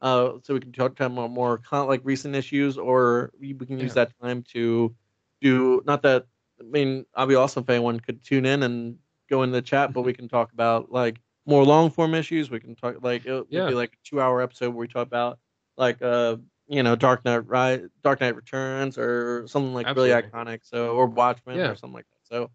Uh, 0.00 0.32
so 0.42 0.54
we 0.54 0.60
can 0.60 0.72
talk 0.72 0.92
about 0.92 1.12
more, 1.12 1.28
more 1.28 1.58
con- 1.58 1.88
like 1.88 2.00
recent 2.04 2.34
issues, 2.34 2.76
or 2.76 3.32
we, 3.40 3.54
we 3.54 3.66
can 3.66 3.78
use 3.78 3.94
Yeah. 3.96 4.04
that 4.04 4.12
time 4.20 4.42
to 4.52 4.94
do 5.40 5.82
not 5.86 6.02
that. 6.02 6.26
I 6.60 6.64
mean, 6.64 7.04
I'd 7.14 7.28
be 7.28 7.34
awesome 7.34 7.62
if 7.64 7.70
anyone 7.70 8.00
could 8.00 8.22
tune 8.22 8.44
in 8.46 8.62
and 8.62 8.98
go 9.28 9.42
in 9.42 9.50
the 9.50 9.62
chat, 9.62 9.92
but 9.92 10.02
we 10.02 10.12
can 10.14 10.28
talk 10.28 10.52
about 10.52 10.90
like 10.92 11.20
more 11.46 11.64
long 11.64 11.90
form 11.90 12.14
issues. 12.14 12.50
We 12.50 12.60
can 12.60 12.74
talk 12.74 12.96
like 13.02 13.24
it 13.26 13.32
would 13.32 13.46
Yeah. 13.50 13.68
be 13.68 13.74
like 13.74 13.92
a 13.94 14.08
two 14.08 14.20
hour 14.20 14.40
episode 14.40 14.70
where 14.70 14.80
we 14.80 14.88
talk 14.88 15.06
about 15.06 15.38
like 15.76 16.00
uh 16.02 16.36
you 16.66 16.82
know 16.82 16.96
Dark 16.96 17.24
Knight 17.24 17.46
right 17.46 17.82
Dark 18.02 18.20
Knight 18.20 18.36
Returns 18.36 18.96
or 18.98 19.46
something 19.46 19.74
like 19.74 19.94
really 19.94 20.10
iconic. 20.10 20.60
So 20.62 20.94
or 20.96 21.06
Watchmen 21.06 21.58
Yeah. 21.58 21.70
or 21.70 21.74
something 21.76 21.94
like 21.94 22.06
that. 22.06 22.34
So 22.34 22.50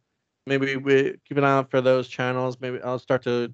maybe 0.45 0.76
we 0.77 1.15
keep 1.27 1.38
an 1.38 1.44
eye 1.44 1.57
out 1.57 1.69
for 1.69 1.81
those 1.81 2.07
channels. 2.07 2.57
Maybe 2.60 2.81
I'll 2.81 2.99
start 2.99 3.23
to 3.23 3.53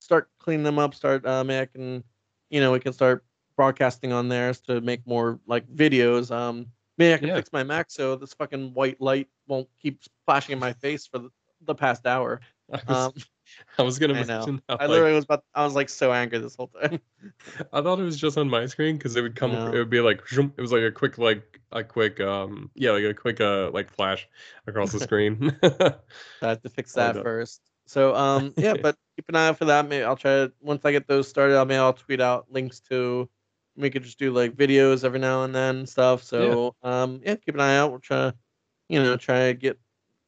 start 0.00 0.30
cleaning 0.38 0.64
them 0.64 0.78
up. 0.78 0.94
Start 0.94 1.24
uh, 1.26 1.44
maybe 1.44 1.60
I 1.60 1.66
can 1.66 2.04
you 2.50 2.60
know 2.60 2.72
we 2.72 2.80
can 2.80 2.92
start 2.92 3.24
broadcasting 3.56 4.12
on 4.12 4.28
theirs 4.28 4.60
to 4.62 4.80
make 4.80 5.06
more 5.06 5.38
like 5.46 5.66
videos. 5.68 6.30
Um, 6.34 6.66
maybe 6.98 7.14
I 7.14 7.18
can 7.18 7.28
Yeah. 7.28 7.36
fix 7.36 7.52
my 7.52 7.62
Mac 7.62 7.90
so 7.90 8.16
this 8.16 8.34
fucking 8.34 8.74
white 8.74 9.00
light 9.00 9.28
won't 9.46 9.68
keep 9.80 10.00
flashing 10.24 10.54
in 10.54 10.58
my 10.58 10.72
face 10.72 11.06
for 11.06 11.18
the, 11.18 11.30
the 11.62 11.74
past 11.74 12.06
hour. 12.06 12.40
Um, 12.88 13.12
I 13.78 13.82
was 13.82 13.98
gonna 13.98 14.14
I 14.14 14.24
mention 14.24 14.62
I 14.68 14.74
like, 14.74 14.88
literally 14.88 15.14
was 15.14 15.24
about. 15.24 15.44
I 15.54 15.64
was 15.64 15.74
like 15.74 15.88
so 15.88 16.12
angry 16.12 16.38
this 16.38 16.56
whole 16.56 16.68
time. 16.68 17.00
I 17.72 17.80
thought 17.80 18.00
it 18.00 18.04
was 18.04 18.18
just 18.18 18.36
on 18.38 18.48
my 18.48 18.66
screen 18.66 18.96
because 18.96 19.16
it 19.16 19.22
would 19.22 19.36
come. 19.36 19.52
No. 19.52 19.72
It 19.72 19.78
would 19.78 19.90
be 19.90 20.00
like 20.00 20.22
it 20.32 20.60
was 20.60 20.72
like 20.72 20.82
a 20.82 20.90
quick 20.90 21.18
like 21.18 21.60
a 21.72 21.82
quick 21.82 22.20
um 22.20 22.70
yeah 22.74 22.90
like 22.92 23.04
a 23.04 23.14
quick 23.14 23.40
uh 23.40 23.70
like 23.70 23.90
flash 23.90 24.28
across 24.66 24.92
the 24.92 25.00
screen. 25.00 25.56
I 25.62 26.48
have 26.48 26.62
to 26.62 26.68
fix 26.68 26.92
that 26.94 27.22
first. 27.22 27.62
So 27.86 28.14
um 28.14 28.54
yeah, 28.56 28.74
but 28.74 28.96
keep 29.16 29.28
an 29.28 29.36
eye 29.36 29.48
out 29.48 29.58
for 29.58 29.66
that. 29.66 29.88
Maybe 29.88 30.04
I'll 30.04 30.16
try 30.16 30.32
to 30.32 30.52
once 30.60 30.84
I 30.84 30.92
get 30.92 31.06
those 31.08 31.28
started. 31.28 31.56
I'll 31.56 31.64
maybe 31.64 31.78
I'll 31.78 31.92
tweet 31.92 32.20
out 32.20 32.46
links 32.50 32.80
to. 32.90 33.28
We 33.74 33.88
could 33.88 34.02
just 34.02 34.18
do 34.18 34.32
like 34.32 34.54
videos 34.54 35.02
every 35.02 35.18
now 35.18 35.44
and 35.44 35.54
then 35.54 35.76
and 35.76 35.88
stuff. 35.88 36.22
So 36.22 36.74
um 36.82 37.20
yeah, 37.24 37.36
keep 37.36 37.54
an 37.54 37.60
eye 37.60 37.78
out. 37.78 37.90
We'll 37.90 38.00
try, 38.00 38.32
you 38.88 39.02
know, 39.02 39.16
try 39.16 39.48
to 39.48 39.54
get 39.54 39.78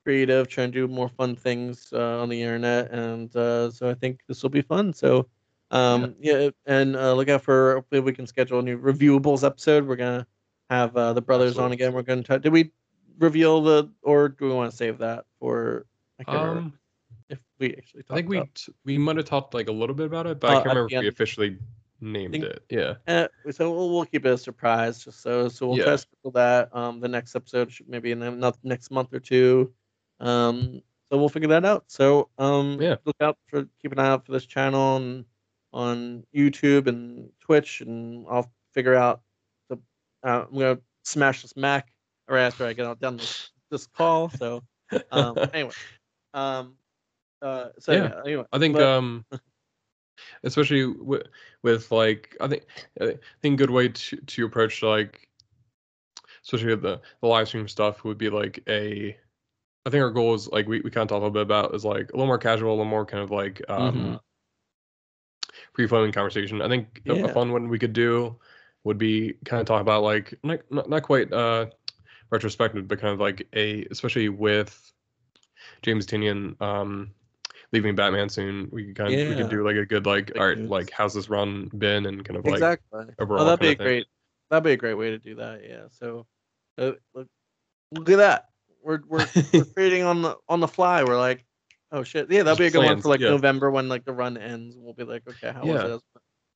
creative, 0.05 0.48
try 0.48 0.64
and 0.64 0.72
do 0.72 0.86
more 0.86 1.09
fun 1.09 1.35
things 1.35 1.89
uh, 1.93 2.20
on 2.20 2.28
the 2.28 2.40
internet, 2.40 2.90
and 2.93 3.35
uh, 3.35 3.70
so 3.70 3.89
I 3.90 3.94
think 3.94 4.20
this 4.28 4.43
will 4.43 4.51
be 4.51 4.62
fun. 4.62 4.93
So 4.93 5.26
um 5.70 6.14
yeah, 6.20 6.51
and 6.66 6.94
uh, 6.94 7.14
look 7.14 7.28
out 7.28 7.43
for 7.43 7.74
hopefully 7.76 8.01
we 8.01 8.12
can 8.12 8.26
schedule 8.26 8.59
a 8.60 8.62
new 8.62 8.78
reviewables 8.78 9.44
episode. 9.44 9.86
We're 9.86 9.97
gonna 9.97 10.26
have 10.70 10.97
uh, 10.97 11.12
the 11.14 11.22
brothers 11.22 11.59
on 11.59 11.72
again. 11.72 11.93
We're 11.93 12.02
gonna 12.02 12.22
try. 12.22 12.39
Did 12.39 12.52
we 12.52 12.70
reveal 13.18 13.62
the 13.62 13.90
or 14.02 14.28
do 14.28 14.44
we 14.47 14.52
want 14.52 14.70
to 14.70 14.76
save 14.76 14.98
that 14.98 15.24
for? 15.40 15.86
I 16.20 16.24
can't 16.24 16.39
remember 16.39 16.60
um, 16.60 16.78
if 17.31 17.39
we 17.59 17.74
actually. 17.74 18.05
I 18.10 18.14
think 18.14 18.28
we 18.28 18.43
t- 18.55 18.72
we 18.85 18.98
might 18.98 19.16
have 19.16 19.24
talked 19.24 19.55
like 19.55 19.68
a 19.68 19.72
little 19.72 19.97
bit 19.97 20.06
about 20.06 20.26
it, 20.26 20.39
but 20.39 20.51
Uh, 20.51 20.52
I 20.52 20.55
can't 20.56 20.66
remember 20.66 20.94
if 20.94 21.01
we 21.01 21.09
officially 21.09 21.59
named 22.01 22.32
Think- 22.32 22.44
it. 22.44 22.62
Yeah. 22.68 22.94
Eh, 23.06 23.26
so 23.51 23.72
we'll, 23.72 23.90
we'll 23.90 24.05
keep 24.05 24.26
it 24.26 24.32
a 24.32 24.39
surprise, 24.39 25.02
just 25.02 25.22
so 25.22 25.48
so 25.48 25.68
we'll 25.68 25.78
Yeah. 25.78 25.86
to 25.86 25.98
schedule 25.98 26.31
that. 26.32 26.76
Um, 26.76 27.01
the 27.01 27.09
next 27.09 27.35
episode 27.35 27.72
should 27.72 27.89
maybe 27.89 28.12
in 28.12 28.18
the 28.20 28.55
next 28.62 28.90
month 28.90 29.12
or 29.14 29.20
two. 29.20 29.72
Um, 30.20 30.82
so 31.10 31.18
we'll 31.18 31.28
figure 31.28 31.48
that 31.50 31.64
out. 31.64 31.84
So 31.88 32.28
um, 32.38 32.80
Yeah. 32.80 32.96
look 33.04 33.16
out 33.20 33.38
for 33.48 33.66
keep 33.80 33.92
an 33.92 33.98
eye 33.98 34.08
out 34.08 34.24
for 34.26 34.32
this 34.32 34.46
channel 34.46 34.96
and 34.96 35.24
on 35.72 36.24
YouTube 36.34 36.86
and 36.86 37.30
Twitch, 37.40 37.80
and 37.80 38.26
I'll 38.30 38.50
figure 38.72 38.94
out 38.94 39.22
the. 39.68 39.76
Uh, 40.22 40.44
I'm 40.48 40.52
gonna 40.58 40.78
smash 41.04 41.42
this 41.42 41.56
Mac 41.56 41.92
right 42.28 42.42
after 42.42 42.64
I 42.64 42.72
get 42.72 42.86
out 42.86 43.00
done 43.00 43.16
this, 43.16 43.50
this 43.70 43.86
call. 43.86 44.28
So 44.30 44.62
um, 45.10 45.36
anyway, 45.52 45.72
um, 46.32 46.76
uh, 47.42 47.68
so 47.80 47.92
Yeah. 47.92 48.12
yeah. 48.14 48.20
Anyway, 48.24 48.44
I 48.52 48.58
think 48.58 48.76
but- 48.76 48.84
um 48.84 49.24
especially 50.44 50.86
with 50.86 51.26
with 51.62 51.90
like 51.90 52.36
I 52.40 52.48
think 52.48 52.64
I 53.00 53.18
think 53.42 53.58
good 53.58 53.70
way 53.70 53.88
to 53.88 54.16
to 54.16 54.46
approach 54.46 54.82
like 54.82 55.28
especially 56.44 56.68
with 56.68 56.82
the 56.82 57.00
the 57.20 57.26
live 57.26 57.48
stream 57.48 57.66
stuff 57.68 58.04
would 58.04 58.18
be 58.18 58.30
like 58.30 58.62
a 58.68 59.16
I 59.86 59.90
think 59.90 60.02
our 60.02 60.11
goal 60.11 60.35
is 60.35 60.48
like 60.48 60.66
we, 60.66 60.81
we 60.81 60.90
kind 60.90 61.02
of 61.02 61.09
talked 61.09 61.23
a 61.23 61.27
little 61.27 61.31
bit 61.31 61.43
about 61.43 61.74
is 61.74 61.85
like 61.85 62.11
a 62.11 62.16
little 62.16 62.27
more 62.27 62.39
casual, 62.39 62.70
a 62.70 62.77
little 62.77 62.85
more 62.86 63.05
kind 63.05 63.23
of 63.23 63.31
like 63.31 63.62
um 63.69 63.94
Mhm. 63.94 64.20
free 65.74 65.86
flowing 65.86 66.12
conversation. 66.12 66.62
I 66.62 66.69
think 66.69 67.02
a- 67.06 67.15
Yeah. 67.15 67.24
a 67.27 67.28
fun 67.28 67.52
one 67.52 67.69
we 67.69 67.78
could 67.78 67.93
do 67.93 68.39
would 68.85 68.98
be 68.98 69.35
kind 69.44 69.61
of 69.61 69.66
talk 69.66 69.81
about 69.81 70.02
like 70.02 70.35
not 70.43 70.61
not, 70.70 70.89
not 70.89 71.02
quite 71.02 71.32
uh 71.32 71.66
retrospective, 72.31 72.89
but 72.89 72.98
kind 73.01 73.12
of 73.12 73.20
like 73.20 73.47
a 73.55 73.85
especially 73.90 74.28
with 74.28 74.93
James 75.82 76.06
Tynion 76.06 76.61
um 76.62 77.12
leaving 77.73 77.94
Batman 77.94 78.28
soon. 78.28 78.69
We 78.73 78.86
could 78.86 78.97
kind 78.97 79.09
of 79.12 79.19
we 79.19 79.23
Yeah. 79.35 79.36
could 79.43 79.51
do 79.51 79.65
like 79.66 79.77
a 79.77 79.85
good 79.86 80.06
like 80.06 80.28
Big 80.28 80.39
all 80.39 80.47
right, 80.47 80.59
like 80.59 80.90
how's 80.90 81.12
this 81.15 81.28
run 81.28 81.69
been 81.77 82.06
and 82.06 82.24
kind 82.24 82.39
of 82.39 82.44
like 82.44 82.55
exactly. 82.55 83.06
overall 83.19 83.43
oh, 83.43 83.44
that'd 83.44 83.61
be 83.61 83.69
a 83.69 83.74
great. 83.74 84.06
That'd 84.51 84.65
be 84.65 84.73
a 84.73 84.77
great 84.77 84.94
way 84.94 85.11
to 85.11 85.19
do 85.19 85.35
that. 85.36 85.62
Yeah. 85.66 85.86
So, 85.90 86.27
uh, 86.78 86.93
look, 87.15 87.28
look 87.93 88.11
at 88.11 88.16
that. 88.19 88.51
We're 88.85 89.01
we're, 89.09 89.27
we're 89.52 89.65
creating 89.65 90.02
on 90.02 90.23
the 90.23 90.36
on 90.48 90.61
the 90.61 90.69
fly. 90.69 91.02
We're 91.02 91.19
like, 91.19 91.44
oh 91.90 92.02
shit, 92.02 92.31
yeah, 92.31 92.43
that'll 92.43 92.59
be 92.59 92.66
a 92.66 92.70
good 92.70 92.85
one 92.85 93.01
for 93.01 93.09
like 93.09 93.20
yeah. 93.20 93.31
November 93.31 93.70
when 93.70 93.89
like 93.89 94.05
the 94.05 94.12
run 94.12 94.36
ends. 94.36 94.77
We'll 94.78 94.94
be 94.94 95.05
like, 95.05 95.23
okay, 95.28 95.52
how 95.52 95.65
was 95.65 95.82
Yeah. 95.82 95.94
it? 95.94 96.01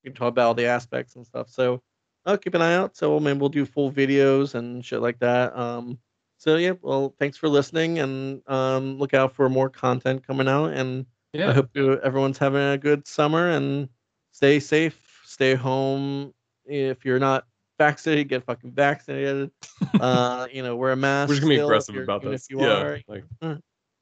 We 0.05 0.11
can 0.11 0.15
talk 0.15 0.29
about 0.29 0.47
all 0.47 0.55
the 0.55 0.67
aspects 0.67 1.17
and 1.17 1.27
stuff. 1.27 1.49
So, 1.51 1.83
I'll 2.25 2.39
keep 2.39 2.55
an 2.55 2.63
eye 2.63 2.75
out. 2.75 2.97
So 2.97 3.19
maybe 3.19 3.39
we'll 3.39 3.49
do 3.49 3.67
full 3.67 3.91
videos 3.91 4.55
and 4.55 4.85
shit 4.85 5.01
like 5.01 5.19
that. 5.21 5.57
Um. 5.57 5.99
So 6.37 6.55
yeah, 6.55 6.75
well, 6.83 7.17
thanks 7.19 7.37
for 7.37 7.49
listening, 7.49 7.99
and 7.99 8.43
um, 8.49 8.97
look 8.99 9.13
out 9.13 9.33
for 9.33 9.49
more 9.49 9.69
content 9.69 10.25
coming 10.25 10.47
out. 10.47 10.73
And 10.73 11.05
yeah. 11.33 11.51
I 11.51 11.53
hope 11.53 11.71
you, 11.75 11.99
everyone's 12.01 12.39
having 12.39 12.63
a 12.63 12.79
good 12.79 13.09
summer 13.09 13.51
and 13.51 13.89
stay 14.31 14.61
safe. 14.61 15.21
Stay 15.25 15.57
home 15.57 16.33
if 16.65 17.05
you're 17.05 17.19
not 17.19 17.48
vaccinated, 17.79 18.29
get 18.29 18.45
fucking 18.45 18.73
vaccinated. 18.73 19.51
Uh, 20.01 20.47
you 20.53 20.63
know, 20.63 20.77
wear 20.77 20.93
a 20.93 20.97
mask. 20.97 21.29
We're 21.29 21.37
just 21.37 21.43
gonna 21.43 21.55
be 21.55 21.61
aggressive 21.61 21.97
about 21.97 22.23
this. 22.23 22.45
If 22.45 22.51
you 22.51 22.61
yeah, 22.61 22.83
are. 22.83 23.01
like 23.09 23.25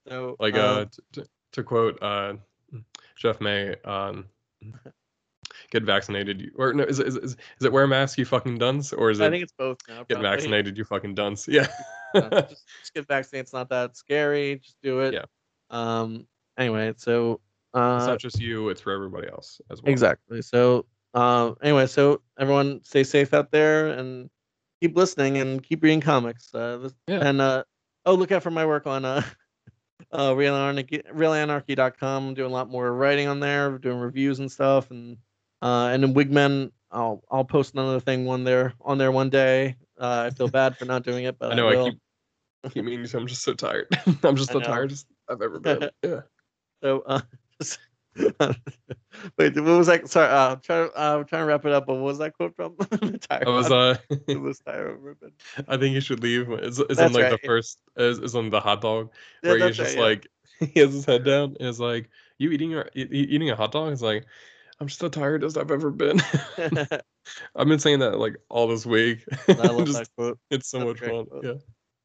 So, 0.08 0.36
like 0.38 0.54
uh, 0.54 0.58
uh, 0.58 0.84
t- 0.84 1.02
t- 1.12 1.28
to 1.52 1.62
quote 1.62 2.02
uh, 2.02 2.34
Chef 3.14 3.40
May, 3.40 3.76
um, 3.84 4.26
get 5.70 5.84
vaccinated, 5.84 6.50
or 6.56 6.72
no, 6.74 6.84
is 6.84 6.98
it, 6.98 7.06
is, 7.06 7.16
is, 7.16 7.32
is 7.32 7.64
it 7.64 7.72
wear 7.72 7.84
a 7.84 7.88
mask, 7.88 8.18
you 8.18 8.24
fucking 8.24 8.58
dunce, 8.58 8.92
or 8.92 9.10
is 9.10 9.20
it 9.20 9.26
I 9.26 9.30
think 9.30 9.42
it's 9.42 9.52
both 9.56 9.78
now. 9.88 9.98
get 9.98 10.08
probably. 10.18 10.28
vaccinated, 10.28 10.76
you 10.76 10.84
fucking 10.84 11.14
dunce? 11.14 11.48
Yeah. 11.56 11.66
Just, 12.14 12.64
just 12.80 12.94
get 12.94 13.06
vaccinated. 13.06 13.44
It's 13.44 13.52
not 13.52 13.68
that 13.68 13.96
scary. 13.96 14.56
Just 14.56 14.76
do 14.82 15.00
it. 15.00 15.14
Yeah. 15.14 15.24
Um. 15.70 16.26
Anyway, 16.58 16.94
so 16.96 17.40
it's 17.74 18.04
uh, 18.04 18.06
not 18.06 18.18
just 18.18 18.40
you; 18.40 18.70
it's 18.70 18.80
for 18.80 18.92
everybody 18.92 19.28
else 19.28 19.60
as 19.70 19.82
well. 19.82 19.92
exactly. 19.92 20.40
So 20.40 20.86
uh, 21.16 21.54
anyway, 21.62 21.86
so 21.86 22.20
everyone 22.38 22.80
stay 22.84 23.02
safe 23.02 23.32
out 23.32 23.50
there 23.50 23.88
and 23.88 24.28
keep 24.82 24.94
listening 24.94 25.38
and 25.38 25.62
keep 25.62 25.82
reading 25.82 26.02
comics. 26.02 26.54
Uh, 26.54 26.76
this, 26.76 26.94
Yeah. 27.08 27.26
And 27.26 27.40
uh, 27.40 27.64
oh, 28.04 28.14
look 28.14 28.32
out 28.32 28.42
for 28.42 28.50
my 28.50 28.66
work 28.66 28.86
on 28.86 29.06
uh, 29.06 29.22
uh, 30.12 30.34
Real 30.36 30.54
Anarchy, 30.54 31.02
RealAnarchy.com. 31.10 32.28
I'm 32.28 32.34
doing 32.34 32.50
a 32.50 32.54
lot 32.54 32.68
more 32.68 32.92
writing 32.92 33.28
on 33.28 33.40
there, 33.40 33.78
doing 33.78 33.98
reviews 33.98 34.40
and 34.40 34.52
stuff, 34.52 34.90
and 34.90 35.16
uh, 35.62 35.88
and 35.92 36.02
then 36.02 36.14
Wigmen. 36.14 36.70
I'll 36.92 37.22
I'll 37.30 37.44
post 37.44 37.72
another 37.74 37.98
thing 37.98 38.26
one 38.26 38.44
there 38.44 38.74
on 38.82 38.98
there 38.98 39.10
one 39.10 39.30
day. 39.30 39.76
Uh, 39.98 40.28
I 40.30 40.30
feel 40.34 40.48
bad 40.48 40.76
for 40.76 40.84
not 40.84 41.02
doing 41.02 41.24
it, 41.24 41.38
but 41.38 41.52
I 41.52 41.54
know 41.54 41.68
I, 41.68 41.76
will. 41.76 41.90
keep 41.90 42.00
keep 42.74 42.84
meaning 42.84 43.06
to. 43.06 43.16
I'm 43.16 43.26
just 43.26 43.42
so 43.42 43.54
tired. 43.54 43.88
I'm 44.22 44.36
just 44.36 44.50
I 44.50 44.54
the 44.54 44.60
know. 44.60 44.66
tiredest 44.66 45.06
I've 45.30 45.40
ever 45.40 45.58
been. 45.58 45.90
Yeah. 46.02 46.20
So, 46.82 47.00
uh, 47.06 47.20
wait, 49.38 49.54
what 49.56 49.64
was 49.64 49.86
that? 49.86 50.08
Sorry, 50.08 50.28
uh, 50.28 50.52
I'm 50.52 50.60
trying, 50.60 50.88
uh, 50.96 51.16
I'm 51.18 51.24
trying 51.24 51.42
to 51.42 51.46
wrap 51.46 51.64
it 51.64 51.72
up. 51.72 51.86
But 51.86 51.94
what 51.94 52.02
was 52.04 52.18
that 52.18 52.34
quote 52.34 52.54
from? 52.56 52.76
Tire 53.28 53.44
I 53.46 53.50
was 53.50 53.70
uh. 53.70 53.96
the 54.26 54.34
most 54.36 54.64
tire 54.64 54.96
ribbon. 54.96 55.32
I 55.68 55.76
think 55.76 55.94
you 55.94 56.00
should 56.00 56.22
leave. 56.22 56.50
It's, 56.50 56.78
it's 56.78 56.96
That's 56.96 57.14
like 57.14 57.24
right. 57.24 57.30
the 57.32 57.46
first. 57.46 57.78
Is, 57.96 58.18
is 58.18 58.34
on 58.34 58.50
the 58.50 58.60
hot 58.60 58.80
dog 58.80 59.10
Yeah, 59.42 59.50
where 59.52 59.66
he's 59.66 59.76
just 59.76 59.96
right, 59.96 60.02
like 60.02 60.28
he 60.72 60.80
has 60.80 60.92
his 60.92 61.04
head 61.04 61.24
down 61.24 61.56
and 61.58 61.68
is 61.68 61.80
like, 61.80 62.08
"You 62.38 62.50
eating 62.50 62.72
e- 62.72 62.82
e- 62.94 63.06
eating 63.10 63.50
a 63.50 63.56
hot 63.56 63.72
dog?" 63.72 63.92
It's 63.92 64.02
like, 64.02 64.26
I'm 64.80 64.86
just 64.86 65.00
the 65.00 65.08
tiredest 65.08 65.56
I've 65.56 65.70
ever 65.70 65.90
been. 65.90 66.20
I've 67.56 67.66
been 67.68 67.78
saying 67.78 67.98
that 68.00 68.18
like 68.18 68.36
all 68.48 68.68
this 68.68 68.86
week. 68.86 69.24
I 69.48 69.52
love 69.52 69.86
Just- 69.86 69.98
that 69.98 70.08
quote. 70.16 70.38
it's 70.50 70.68
so 70.68 70.78
That's 70.78 71.00
much 71.00 71.10
fun. 71.10 71.26
quote. 71.26 71.44
Yeah. 71.44 71.54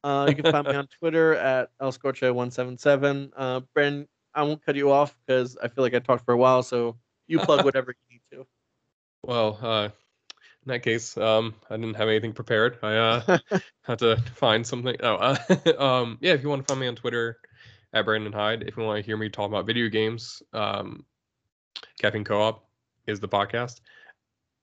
Uh, 0.04 0.26
you 0.28 0.34
can 0.34 0.50
find 0.50 0.66
me 0.66 0.74
on 0.74 0.88
Twitter 0.98 1.36
at 1.36 1.70
elscorcho177. 1.80 3.30
Uh, 3.36 3.60
Bren, 3.76 4.06
I 4.34 4.42
won't 4.42 4.64
cut 4.64 4.76
you 4.76 4.90
off 4.90 5.16
because 5.26 5.56
I 5.62 5.68
feel 5.68 5.84
like 5.84 5.94
I 5.94 5.98
talked 5.98 6.24
for 6.24 6.32
a 6.32 6.36
while. 6.36 6.62
So 6.62 6.96
you 7.26 7.38
plug 7.38 7.64
whatever 7.64 7.94
you 8.08 8.14
need 8.16 8.36
to. 8.36 8.46
Well, 9.22 9.58
uh, 9.62 9.84
in 10.64 10.68
that 10.68 10.82
case, 10.82 11.16
um, 11.16 11.54
I 11.68 11.76
didn't 11.76 11.96
have 11.96 12.08
anything 12.08 12.32
prepared. 12.32 12.78
I 12.82 12.96
uh 12.96 13.38
had 13.82 13.98
to 14.00 14.16
find 14.34 14.66
something. 14.66 14.96
Oh, 15.00 15.14
uh, 15.16 15.36
um, 15.78 16.18
yeah. 16.20 16.32
If 16.32 16.42
you 16.42 16.48
want 16.48 16.66
to 16.66 16.72
find 16.72 16.80
me 16.80 16.86
on 16.86 16.96
Twitter 16.96 17.38
at 17.92 18.04
Brandon 18.04 18.32
Hyde, 18.32 18.62
if 18.62 18.76
you 18.76 18.82
want 18.82 19.02
to 19.02 19.06
hear 19.06 19.16
me 19.16 19.28
talk 19.28 19.48
about 19.48 19.66
video 19.66 19.88
games, 19.88 20.42
um, 20.52 21.04
Caffeine 22.00 22.24
Co-op 22.24 22.64
is 23.06 23.20
the 23.20 23.28
podcast. 23.28 23.80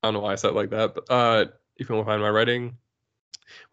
I 0.02 0.08
don't 0.08 0.14
know 0.14 0.22
why 0.22 0.32
I 0.32 0.36
said 0.36 0.52
it 0.52 0.56
like 0.56 0.70
that, 0.70 0.96
but 0.96 1.10
uh, 1.10 1.46
if 1.76 1.90
you 1.90 1.96
want 1.96 2.08
to 2.08 2.12
find 2.12 2.22
my 2.22 2.30
writing, 2.30 2.78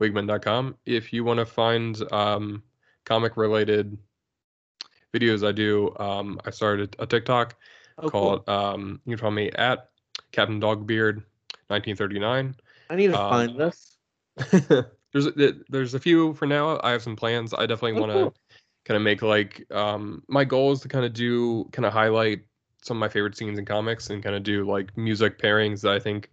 wigman.com. 0.01 0.77
If 0.85 1.13
you 1.13 1.25
want 1.25 1.39
to 1.39 1.47
find 1.47 2.01
um, 2.13 2.63
comic 3.05 3.37
related 3.37 3.97
videos 5.13 5.47
I 5.47 5.53
do, 5.53 5.95
um, 5.99 6.41
I 6.45 6.51
started 6.51 6.97
a 6.99 7.07
TikTok 7.07 7.57
Oh, 7.99 8.11
cool. 8.11 8.11
called 8.11 8.49
um, 8.49 9.01
you 9.07 9.17
can 9.17 9.23
find 9.23 9.35
me 9.35 9.51
at 9.53 9.89
Captain 10.33 10.61
Dogbeard 10.61 11.23
1939. 11.69 12.55
I 12.91 12.97
need 12.97 13.09
to 13.09 13.19
um, 13.19 13.31
find 13.31 13.59
this. 13.59 13.97
there's 15.13 15.27
a, 15.27 15.53
there's 15.69 15.95
a 15.95 16.01
few 16.01 16.35
for 16.35 16.47
now. 16.47 16.79
I 16.83 16.91
have 16.91 17.03
some 17.03 17.17
plans. 17.17 17.55
I 17.55 17.67
definitely 17.67 17.99
Oh, 17.99 18.01
want 18.01 18.13
to 18.13 18.19
cool. 18.19 18.35
kind 18.85 18.97
of 18.97 19.03
make 19.03 19.21
like 19.23 19.65
um 19.73 20.23
my 20.29 20.45
goal 20.45 20.71
is 20.73 20.81
to 20.81 20.89
kind 20.89 21.05
of 21.05 21.13
do 21.13 21.65
kind 21.73 21.85
of 21.85 21.93
highlight 21.93 22.43
some 22.83 22.99
of 22.99 23.01
my 23.01 23.09
favorite 23.09 23.37
scenes 23.37 23.59
in 23.59 23.65
comics 23.65 24.11
and 24.11 24.23
kind 24.23 24.37
of 24.37 24.45
do 24.45 24.65
like 24.65 24.97
music 24.97 25.39
pairings 25.41 25.81
that 25.81 25.93
I 25.93 25.99
think 25.99 26.31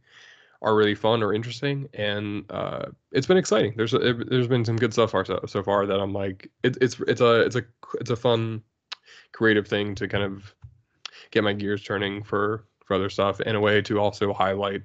are 0.64 0.76
really 0.76 0.96
fun 0.96 1.22
or 1.22 1.34
interesting 1.34 1.88
and 1.94 2.50
uh 2.50 2.86
it's 3.12 3.28
been 3.28 3.38
exciting 3.38 3.74
there's 3.76 3.94
a, 3.94 3.98
it- 4.10 4.30
there's 4.30 4.48
been 4.48 4.64
some 4.66 4.78
good 4.78 4.94
stuff 4.94 5.12
far 5.12 5.26
so, 5.26 5.40
so 5.46 5.62
far 5.62 5.86
that 5.86 6.00
i'm 6.00 6.14
like 6.14 6.50
it, 6.64 6.78
it's 6.82 7.00
it's 7.08 7.22
a 7.22 7.42
it's 7.42 7.56
a 7.58 7.64
it's 8.00 8.10
a 8.10 8.16
fun 8.16 8.62
creative 9.34 9.68
thing 9.68 9.94
to 9.94 10.08
kind 10.08 10.24
of 10.24 10.56
get 11.32 11.44
my 11.44 11.52
gears 11.54 11.84
turning 11.84 12.24
for 12.24 12.66
for 12.86 12.94
other 12.96 13.10
stuff 13.10 13.40
and 13.46 13.58
a 13.58 13.60
way 13.60 13.82
to 13.82 14.00
also 14.00 14.32
highlight 14.34 14.82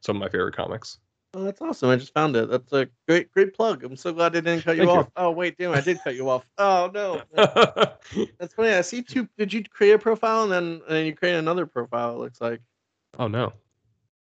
some 0.00 0.16
of 0.16 0.20
my 0.20 0.28
favorite 0.28 0.56
comics 0.56 0.98
Oh, 1.34 1.44
that's 1.44 1.62
awesome. 1.62 1.88
I 1.88 1.96
just 1.96 2.12
found 2.12 2.36
it. 2.36 2.50
That's 2.50 2.70
a 2.74 2.86
great, 3.08 3.32
great 3.32 3.54
plug. 3.54 3.84
I'm 3.84 3.96
so 3.96 4.12
glad 4.12 4.36
I 4.36 4.40
didn't 4.40 4.64
cut 4.64 4.76
you 4.76 4.82
Thank 4.82 4.92
you. 4.92 4.98
off. 4.98 5.08
Oh, 5.16 5.30
wait, 5.30 5.56
damn, 5.56 5.72
I 5.72 5.80
did 5.80 5.98
cut 6.04 6.14
you 6.14 6.28
off. 6.28 6.44
Oh, 6.58 6.90
no. 6.92 7.22
That's 8.38 8.52
funny. 8.52 8.68
I 8.74 8.82
see 8.82 9.00
two. 9.00 9.26
Did 9.38 9.50
you 9.50 9.64
create 9.64 9.92
a 9.92 9.98
profile 9.98 10.42
and 10.42 10.52
then, 10.52 10.64
and 10.86 10.90
then 10.90 11.06
you 11.06 11.14
create 11.14 11.36
another 11.36 11.64
profile? 11.64 12.16
It 12.16 12.18
looks 12.18 12.38
like. 12.42 12.60
oh 13.18 13.28
no 13.28 13.54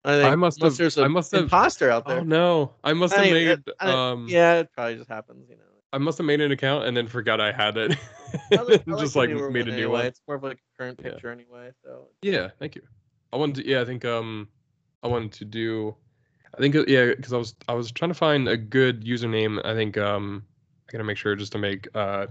I, 0.08 0.22
think, 0.22 0.32
I 0.32 0.36
must 0.36 0.62
have- 0.64 0.78
There's 0.78 0.98
I 0.98 1.08
must 1.08 1.32
have- 1.34 1.44
imposter 1.44 1.90
out 1.90 2.08
there. 2.08 2.20
oh 2.20 2.24
no 2.24 2.72
i 2.84 2.94
must 2.94 3.14
I 3.18 3.26
have 3.26 3.34
made 3.34 3.60
I- 3.80 3.92
um 4.12 4.28
yeah, 4.30 4.60
it 4.60 4.70
probably 4.74 4.96
just 4.96 5.10
happens. 5.10 5.50
You 5.50 5.56
know. 5.58 5.62
I 5.94 5.98
must 6.00 6.18
have 6.18 6.26
made 6.26 6.42
an 6.42 6.52
account 6.52 6.86
and 6.86 6.96
then 6.96 7.08
forgot 7.08 7.40
I 7.42 7.52
had 7.52 7.78
it. 7.78 7.96
I 8.52 8.56
like- 8.62 8.86
just 9.00 9.16
like 9.16 9.30
made 9.30 9.42
one 9.42 9.56
a 9.56 9.64
new 9.66 9.72
anyway. 9.72 9.88
one. 9.92 10.06
It's 10.06 10.22
more 10.28 10.38
of 10.38 10.44
like 10.44 10.58
a 10.58 10.78
current 10.78 11.00
Yeah. 11.04 11.12
picture 11.12 11.32
anyway. 11.32 11.72
So 11.84 12.08
Yeah, 12.22 12.50
thank 12.60 12.76
you. 12.76 12.82
I 13.34 13.38
wanted 13.38 13.64
to. 13.64 13.68
Yeah, 13.70 13.82
I 13.82 13.86
think 13.86 14.06
um, 14.06 14.48
I 15.04 15.08
wanted 15.08 15.34
to 15.34 15.46
do. 15.46 15.96
I 16.56 16.62
think 16.62 16.76
uh, 16.76 16.86
yeah, 16.88 17.14
because 17.16 17.34
I 17.34 17.38
was 17.38 17.56
I 17.68 17.74
was 17.74 17.92
trying 17.92 18.10
to 18.10 18.16
find 18.16 18.48
a 18.48 18.56
good 18.58 19.04
username. 19.04 19.64
I 19.66 19.74
think 19.74 19.98
um, 19.98 20.44
I 20.88 20.92
gotta 20.94 21.04
make 21.04 21.18
sure 21.18 21.36
just 21.36 21.52
to 21.52 21.58
make 21.58 21.88
uh, 21.96 22.28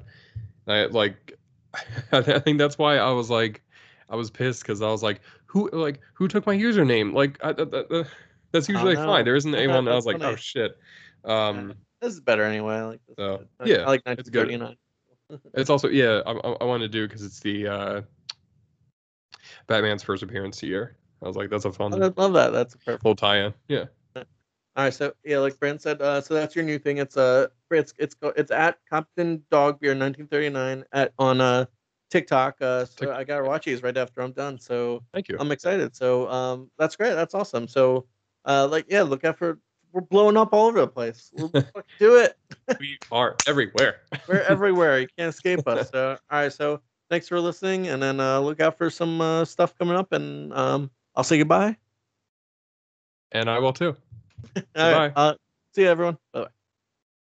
I 0.66 0.86
like. 0.86 1.34
I 2.12 2.22
think 2.40 2.56
that's 2.58 2.78
why 2.78 2.96
I 2.96 3.10
was 3.10 3.28
like, 3.28 3.62
I 4.08 4.16
was 4.16 4.30
pissed 4.30 4.62
because 4.62 4.80
I 4.80 4.88
was 4.88 5.02
like, 5.02 5.20
who 5.56 5.70
like 5.72 6.00
who 6.14 6.28
took 6.28 6.46
my 6.46 6.54
username? 6.56 7.14
Like 7.14 7.38
I, 7.42 7.52
that- 7.52 7.70
that- 7.70 7.88
that- 7.88 8.06
that's 8.52 8.68
usually 8.68 8.94
no. 8.94 9.04
fine. 9.06 9.24
There 9.24 9.34
isn't 9.36 9.54
anyone. 9.54 9.88
I 9.88 9.94
was 9.94 10.04
That's 10.04 10.20
like, 10.20 10.32
oh 10.32 10.36
shit. 10.36 10.78
Um, 11.24 11.74
this 12.00 12.14
is 12.14 12.20
better 12.20 12.44
anyway. 12.44 12.74
I 12.76 12.82
like 12.84 13.00
this. 13.06 13.16
So, 13.18 13.44
I- 13.60 13.64
yeah, 13.66 13.76
I 13.78 13.86
like 13.86 14.02
it's 14.06 14.30
good. 14.30 14.48
1939. 14.48 14.76
It's 15.54 15.68
also 15.70 15.88
yeah, 15.88 16.20
I, 16.26 16.32
I, 16.32 16.52
I 16.60 16.64
wanted 16.64 16.84
to 16.84 16.88
do 16.98 17.08
because 17.08 17.22
it's 17.24 17.40
the 17.40 17.66
uh, 17.66 18.02
Batman's 19.66 20.02
first 20.02 20.22
appearance 20.22 20.60
here. 20.60 20.96
I 21.22 21.26
was 21.26 21.36
like, 21.36 21.50
that's 21.50 21.64
a 21.64 21.72
fun 21.72 21.92
I 21.94 22.12
love 22.16 22.34
that. 22.34 22.52
That's 22.52 22.76
perfect. 22.76 23.04
little 23.04 23.16
tie-in. 23.16 23.52
Yeah. 23.68 23.86
All 24.14 24.84
right, 24.84 24.92
so 24.92 25.14
yeah, 25.24 25.38
like 25.38 25.58
Brent 25.58 25.80
said, 25.80 26.02
uh, 26.02 26.20
so 26.20 26.34
that's 26.34 26.54
your 26.54 26.64
new 26.64 26.78
thing. 26.78 26.98
It's 26.98 27.16
uh, 27.16 27.46
it's 27.70 27.94
it's 27.98 28.14
it's 28.36 28.50
at 28.50 28.78
Captain 28.90 29.42
Dogbeard 29.50 29.98
1939 29.98 30.84
at 30.92 31.14
on 31.18 31.40
uh 31.40 31.64
TikTok. 32.10 32.56
Uh, 32.60 32.84
so 32.84 33.12
I 33.12 33.24
gotta 33.24 33.44
watch 33.44 33.64
these 33.64 33.82
right 33.82 33.96
after 33.96 34.20
I'm 34.20 34.32
done. 34.32 34.58
So 34.58 35.02
Thank 35.12 35.28
you. 35.28 35.36
I'm 35.38 35.52
excited. 35.52 35.94
So 35.94 36.28
um, 36.30 36.70
that's 36.78 36.96
great. 36.96 37.14
That's 37.14 37.34
awesome. 37.34 37.68
So 37.68 38.06
uh, 38.44 38.68
like 38.70 38.86
yeah, 38.88 39.02
look 39.02 39.24
out 39.24 39.38
for 39.38 39.58
we're 39.92 40.02
blowing 40.02 40.36
up 40.36 40.50
all 40.52 40.66
over 40.66 40.80
the 40.80 40.88
place. 40.88 41.30
We'll 41.34 41.48
do 41.98 42.16
it. 42.16 42.36
we 42.80 42.98
are 43.10 43.36
everywhere. 43.46 44.00
We're 44.28 44.42
everywhere. 44.42 45.00
You 45.00 45.08
can't 45.16 45.34
escape 45.34 45.66
us. 45.66 45.90
So 45.96 46.18
all 46.30 46.38
right, 46.38 46.52
so 46.52 46.80
thanks 47.08 47.28
for 47.28 47.40
listening, 47.40 47.88
and 47.88 48.02
then 48.02 48.20
uh, 48.20 48.40
look 48.40 48.60
out 48.60 48.76
for 48.76 48.90
some 48.90 49.20
uh, 49.20 49.44
stuff 49.44 49.76
coming 49.78 49.96
up, 49.96 50.12
and 50.12 50.52
um, 50.52 50.90
I'll 51.14 51.24
say 51.24 51.38
goodbye. 51.38 51.76
and 53.32 53.48
I 53.48 53.58
will 53.58 53.72
too. 53.72 53.96
All 54.76 54.92
right, 54.92 55.12
uh, 55.16 55.34
see 55.74 55.82
you 55.82 55.88
everyone. 55.88 56.18
Bye. 56.32 56.46